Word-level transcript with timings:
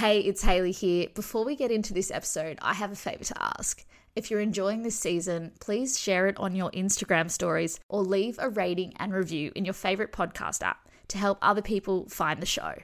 Hey, 0.00 0.20
it's 0.20 0.42
Haley 0.42 0.72
here. 0.72 1.08
Before 1.14 1.44
we 1.44 1.54
get 1.54 1.70
into 1.70 1.92
this 1.92 2.10
episode, 2.10 2.58
I 2.62 2.72
have 2.72 2.90
a 2.90 2.96
favour 2.96 3.24
to 3.24 3.34
ask. 3.58 3.84
If 4.16 4.30
you're 4.30 4.40
enjoying 4.40 4.82
this 4.82 4.98
season, 4.98 5.52
please 5.60 6.00
share 6.00 6.26
it 6.26 6.38
on 6.38 6.56
your 6.56 6.70
Instagram 6.70 7.30
stories 7.30 7.78
or 7.86 8.02
leave 8.02 8.38
a 8.38 8.48
rating 8.48 8.94
and 8.96 9.12
review 9.12 9.52
in 9.54 9.66
your 9.66 9.74
favourite 9.74 10.10
podcast 10.10 10.62
app 10.62 10.88
to 11.08 11.18
help 11.18 11.36
other 11.42 11.60
people 11.60 12.08
find 12.08 12.40
the 12.40 12.46
show. 12.46 12.76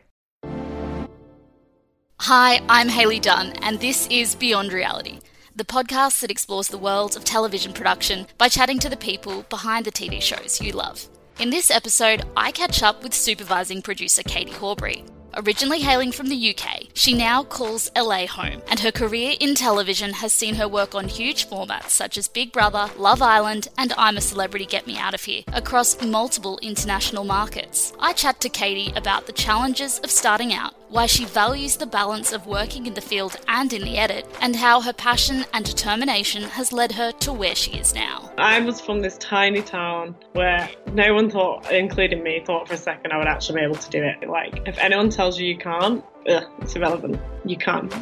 Hi, 2.20 2.60
I'm 2.68 2.90
Haley 2.90 3.20
Dunn, 3.20 3.52
and 3.62 3.80
this 3.80 4.06
is 4.08 4.34
Beyond 4.34 4.74
Reality, 4.74 5.20
the 5.54 5.64
podcast 5.64 6.20
that 6.20 6.30
explores 6.30 6.68
the 6.68 6.76
world 6.76 7.16
of 7.16 7.24
television 7.24 7.72
production 7.72 8.26
by 8.36 8.50
chatting 8.50 8.78
to 8.80 8.90
the 8.90 8.96
people 8.98 9.46
behind 9.48 9.86
the 9.86 9.90
TV 9.90 10.20
shows 10.20 10.60
you 10.60 10.72
love. 10.72 11.08
In 11.40 11.48
this 11.48 11.70
episode, 11.70 12.24
I 12.36 12.52
catch 12.52 12.82
up 12.82 13.02
with 13.02 13.14
supervising 13.14 13.80
producer 13.80 14.22
Katie 14.22 14.52
Horbury. 14.52 15.02
Originally 15.36 15.80
hailing 15.80 16.12
from 16.12 16.28
the 16.28 16.54
UK, 16.54 16.84
she 16.94 17.12
now 17.12 17.42
calls 17.42 17.90
LA 17.94 18.26
home, 18.26 18.62
and 18.68 18.80
her 18.80 18.90
career 18.90 19.34
in 19.38 19.54
television 19.54 20.14
has 20.14 20.32
seen 20.32 20.54
her 20.54 20.66
work 20.66 20.94
on 20.94 21.08
huge 21.08 21.46
formats 21.46 21.90
such 21.90 22.16
as 22.16 22.26
Big 22.26 22.52
Brother, 22.52 22.88
Love 22.96 23.20
Island, 23.20 23.68
and 23.76 23.92
I'm 23.98 24.16
a 24.16 24.22
Celebrity 24.22 24.64
Get 24.64 24.86
Me 24.86 24.96
Out 24.96 25.12
of 25.12 25.22
Here 25.24 25.42
across 25.48 26.02
multiple 26.02 26.58
international 26.62 27.24
markets. 27.24 27.92
I 28.00 28.14
chat 28.14 28.40
to 28.40 28.48
Katie 28.48 28.94
about 28.96 29.26
the 29.26 29.32
challenges 29.32 29.98
of 29.98 30.10
starting 30.10 30.54
out, 30.54 30.74
why 30.88 31.06
she 31.06 31.24
values 31.24 31.76
the 31.76 31.86
balance 31.86 32.32
of 32.32 32.46
working 32.46 32.86
in 32.86 32.94
the 32.94 33.00
field 33.00 33.36
and 33.48 33.72
in 33.72 33.82
the 33.82 33.98
edit, 33.98 34.26
and 34.40 34.56
how 34.56 34.80
her 34.80 34.92
passion 34.92 35.44
and 35.52 35.64
determination 35.64 36.42
has 36.42 36.72
led 36.72 36.92
her 36.92 37.12
to 37.12 37.32
where 37.32 37.54
she 37.54 37.72
is 37.72 37.94
now. 37.94 38.30
I 38.38 38.60
was 38.60 38.80
from 38.80 39.00
this 39.00 39.18
tiny 39.18 39.62
town 39.62 40.14
where 40.32 40.68
no 40.92 41.14
one 41.14 41.30
thought, 41.30 41.70
including 41.70 42.22
me, 42.22 42.42
thought 42.44 42.68
for 42.68 42.74
a 42.74 42.78
second 42.78 43.12
I 43.12 43.18
would 43.18 43.26
actually 43.26 43.60
be 43.60 43.64
able 43.64 43.76
to 43.76 43.90
do 43.90 44.02
it. 44.02 44.28
Like, 44.28 44.66
if 44.66 44.78
anyone 44.78 45.10
tells 45.10 45.38
you 45.38 45.46
you 45.46 45.58
can't, 45.58 46.04
ugh, 46.28 46.44
it's 46.60 46.76
irrelevant. 46.76 47.20
You 47.44 47.56
can't. 47.56 47.92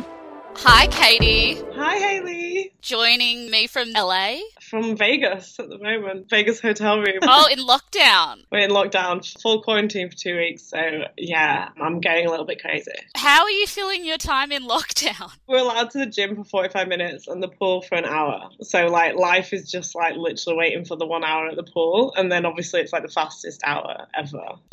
Hi, 0.57 0.87
Katie. 0.87 1.61
Hi, 1.75 1.97
Haley. 1.97 2.73
Joining 2.81 3.51
me 3.51 3.67
from 3.67 3.91
LA. 3.91 4.37
From 4.69 4.97
Vegas 4.97 5.59
at 5.59 5.69
the 5.69 5.79
moment, 5.79 6.29
Vegas 6.31 6.61
hotel 6.61 6.99
room. 6.99 7.19
Oh, 7.37 7.49
in 7.51 7.59
lockdown. 7.59 8.45
We're 8.53 8.61
in 8.61 8.71
lockdown, 8.71 9.25
full 9.43 9.63
quarantine 9.63 10.09
for 10.09 10.17
two 10.17 10.37
weeks. 10.37 10.63
So, 10.63 10.79
yeah, 11.17 11.69
I'm 11.81 12.01
getting 12.01 12.27
a 12.27 12.31
little 12.31 12.47
bit 12.47 12.61
crazy. 12.61 12.93
How 13.17 13.43
are 13.43 13.51
you 13.51 13.67
feeling 13.67 14.05
your 14.05 14.19
time 14.19 14.53
in 14.53 14.65
lockdown? 14.65 15.33
We're 15.49 15.59
allowed 15.59 15.91
to 15.91 15.99
the 15.99 16.07
gym 16.07 16.37
for 16.37 16.45
45 16.45 16.87
minutes 16.87 17.27
and 17.27 17.43
the 17.43 17.49
pool 17.49 17.83
for 17.83 17.97
an 17.97 18.05
hour. 18.05 18.51
So, 18.63 18.87
like, 18.87 19.17
life 19.17 19.53
is 19.53 19.71
just 19.71 19.95
like 19.95 20.17
literally 20.17 20.59
waiting 20.59 20.85
for 20.85 20.97
the 20.97 21.07
one 21.07 21.25
hour 21.25 21.49
at 21.49 21.57
the 21.57 21.65
pool. 21.65 22.15
And 22.17 22.31
then 22.31 22.47
obviously, 22.47 22.81
it's 22.81 22.93
like 22.93 23.03
the 23.03 23.09
fastest 23.09 23.63
hour 23.65 24.07
ever. 24.15 24.45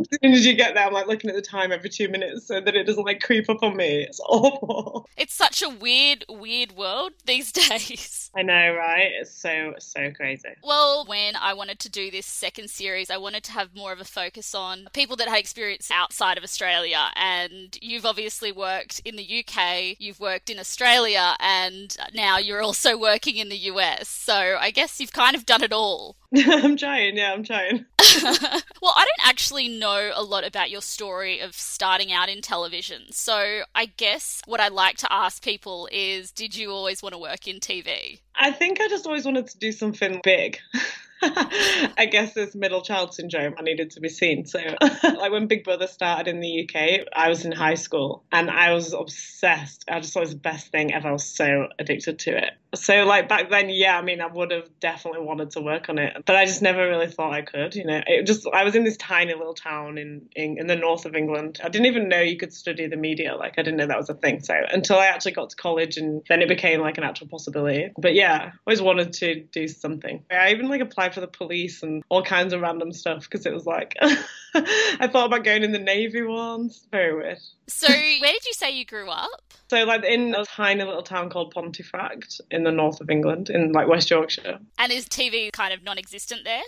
as 0.00 0.08
soon 0.22 0.32
as 0.32 0.46
you 0.46 0.54
get 0.54 0.74
there, 0.74 0.86
I'm 0.86 0.92
like 0.92 1.06
looking 1.06 1.30
at 1.30 1.36
the 1.36 1.42
time 1.42 1.72
every 1.72 1.90
two 1.90 2.08
minutes 2.08 2.46
so 2.46 2.60
that 2.60 2.74
it 2.74 2.84
doesn't 2.84 3.04
like 3.04 3.20
creep 3.20 3.48
up 3.48 3.62
on 3.62 3.76
me. 3.76 4.02
It's 4.02 4.20
awful. 4.20 5.08
It's 5.16 5.34
such 5.34 5.62
a 5.62 5.68
weird, 5.68 6.24
weird 6.28 6.72
world 6.72 7.12
these 7.26 7.52
days. 7.52 8.30
I 8.36 8.42
know, 8.42 8.74
right? 8.74 9.09
It's 9.18 9.30
so, 9.32 9.74
so 9.78 10.10
crazy. 10.12 10.48
Well, 10.62 11.04
when 11.06 11.36
I 11.36 11.54
wanted 11.54 11.78
to 11.80 11.90
do 11.90 12.10
this 12.10 12.26
second 12.26 12.70
series, 12.70 13.10
I 13.10 13.16
wanted 13.16 13.44
to 13.44 13.52
have 13.52 13.74
more 13.74 13.92
of 13.92 14.00
a 14.00 14.04
focus 14.04 14.54
on 14.54 14.88
people 14.92 15.16
that 15.16 15.28
had 15.28 15.38
experience 15.38 15.90
outside 15.90 16.38
of 16.38 16.44
Australia. 16.44 17.10
And 17.14 17.76
you've 17.80 18.06
obviously 18.06 18.52
worked 18.52 19.00
in 19.04 19.16
the 19.16 19.44
UK, 19.44 19.96
you've 19.98 20.20
worked 20.20 20.50
in 20.50 20.58
Australia, 20.58 21.36
and 21.40 21.96
now 22.14 22.38
you're 22.38 22.62
also 22.62 22.96
working 22.98 23.36
in 23.36 23.48
the 23.48 23.56
US. 23.56 24.08
So 24.08 24.56
I 24.60 24.70
guess 24.70 25.00
you've 25.00 25.12
kind 25.12 25.36
of 25.36 25.46
done 25.46 25.62
it 25.62 25.72
all. 25.72 26.16
I'm 26.36 26.76
trying, 26.76 27.16
yeah, 27.16 27.32
I'm 27.32 27.42
trying. 27.42 27.86
well, 28.22 28.94
I 28.96 29.04
don't 29.04 29.28
actually 29.28 29.68
know 29.68 30.12
a 30.14 30.22
lot 30.22 30.46
about 30.46 30.70
your 30.70 30.80
story 30.80 31.40
of 31.40 31.54
starting 31.54 32.12
out 32.12 32.28
in 32.28 32.40
television. 32.40 33.10
So 33.10 33.62
I 33.74 33.86
guess 33.86 34.40
what 34.46 34.60
I'd 34.60 34.72
like 34.72 34.96
to 34.98 35.12
ask 35.12 35.42
people 35.42 35.88
is 35.90 36.30
did 36.30 36.54
you 36.54 36.70
always 36.70 37.02
want 37.02 37.14
to 37.14 37.18
work 37.18 37.48
in 37.48 37.58
TV? 37.58 38.20
I 38.36 38.52
think 38.52 38.80
I 38.80 38.88
just 38.88 39.06
always 39.06 39.24
wanted 39.24 39.48
to 39.48 39.58
do 39.58 39.72
something 39.72 40.20
big. 40.22 40.58
I 41.22 42.08
guess 42.10 42.32
this 42.32 42.54
middle 42.54 42.80
child 42.80 43.12
syndrome, 43.12 43.54
I 43.58 43.62
needed 43.62 43.90
to 43.90 44.00
be 44.00 44.08
seen. 44.08 44.46
So, 44.46 44.58
like 44.80 45.30
when 45.30 45.48
Big 45.48 45.64
Brother 45.64 45.86
started 45.86 46.28
in 46.28 46.40
the 46.40 46.64
UK, 46.64 47.06
I 47.12 47.28
was 47.28 47.44
in 47.44 47.52
high 47.52 47.74
school 47.74 48.24
and 48.32 48.50
I 48.50 48.72
was 48.72 48.94
obsessed. 48.94 49.84
I 49.88 50.00
just 50.00 50.14
thought 50.14 50.20
it 50.20 50.26
was 50.26 50.34
the 50.34 50.40
best 50.40 50.68
thing 50.68 50.94
ever. 50.94 51.08
I 51.08 51.12
was 51.12 51.24
so 51.24 51.68
addicted 51.78 52.20
to 52.20 52.38
it. 52.38 52.52
So, 52.74 53.04
like 53.04 53.28
back 53.28 53.50
then, 53.50 53.68
yeah, 53.68 53.98
I 53.98 54.02
mean, 54.02 54.20
I 54.20 54.26
would 54.26 54.52
have 54.52 54.68
definitely 54.78 55.22
wanted 55.22 55.50
to 55.52 55.60
work 55.60 55.88
on 55.88 55.98
it, 55.98 56.22
but 56.24 56.36
I 56.36 56.44
just 56.44 56.62
never 56.62 56.88
really 56.88 57.08
thought 57.08 57.32
I 57.32 57.42
could. 57.42 57.74
You 57.74 57.84
know, 57.84 58.00
it 58.06 58.26
just 58.26 58.46
I 58.52 58.64
was 58.64 58.76
in 58.76 58.84
this 58.84 58.96
tiny 58.96 59.34
little 59.34 59.54
town 59.54 59.98
in, 59.98 60.28
in 60.36 60.58
in 60.58 60.66
the 60.66 60.76
north 60.76 61.04
of 61.04 61.16
England. 61.16 61.60
I 61.64 61.68
didn't 61.68 61.86
even 61.86 62.08
know 62.08 62.20
you 62.20 62.36
could 62.36 62.52
study 62.52 62.86
the 62.86 62.96
media. 62.96 63.34
Like, 63.36 63.54
I 63.58 63.62
didn't 63.62 63.78
know 63.78 63.86
that 63.86 63.98
was 63.98 64.08
a 64.08 64.14
thing. 64.14 64.40
So 64.40 64.54
until 64.72 64.98
I 64.98 65.06
actually 65.06 65.32
got 65.32 65.50
to 65.50 65.56
college, 65.56 65.96
and 65.96 66.22
then 66.28 66.42
it 66.42 66.48
became 66.48 66.80
like 66.80 66.98
an 66.98 67.04
actual 67.04 67.26
possibility. 67.26 67.90
But 67.98 68.14
yeah, 68.14 68.52
always 68.66 68.82
wanted 68.82 69.12
to 69.14 69.42
do 69.52 69.66
something. 69.66 70.24
I 70.30 70.52
even 70.52 70.68
like 70.68 70.80
applied 70.80 71.14
for 71.14 71.20
the 71.20 71.28
police 71.28 71.82
and 71.82 72.04
all 72.08 72.22
kinds 72.22 72.52
of 72.52 72.60
random 72.60 72.92
stuff 72.92 73.28
because 73.28 73.46
it 73.46 73.52
was 73.52 73.66
like 73.66 73.96
I 74.54 75.08
thought 75.10 75.26
about 75.26 75.44
going 75.44 75.64
in 75.64 75.72
the 75.72 75.78
navy 75.78 76.22
once. 76.22 76.86
Very 76.90 77.14
weird. 77.14 77.38
So, 77.68 77.88
where 77.88 78.32
did 78.32 78.44
you 78.46 78.52
say 78.52 78.70
you 78.72 78.84
grew 78.84 79.08
up? 79.08 79.54
So, 79.70 79.84
like 79.84 80.04
in 80.04 80.34
a 80.34 80.44
tiny 80.44 80.82
little 80.82 81.04
town 81.04 81.30
called 81.30 81.54
Pontefract 81.54 82.40
in 82.50 82.64
the 82.64 82.72
north 82.72 83.00
of 83.00 83.08
England, 83.08 83.50
in 83.50 83.70
like 83.70 83.86
West 83.86 84.10
Yorkshire. 84.10 84.58
And 84.78 84.92
is 84.92 85.06
TV 85.06 85.52
kind 85.52 85.72
of 85.72 85.84
non-existent 85.84 86.40
there? 86.42 86.62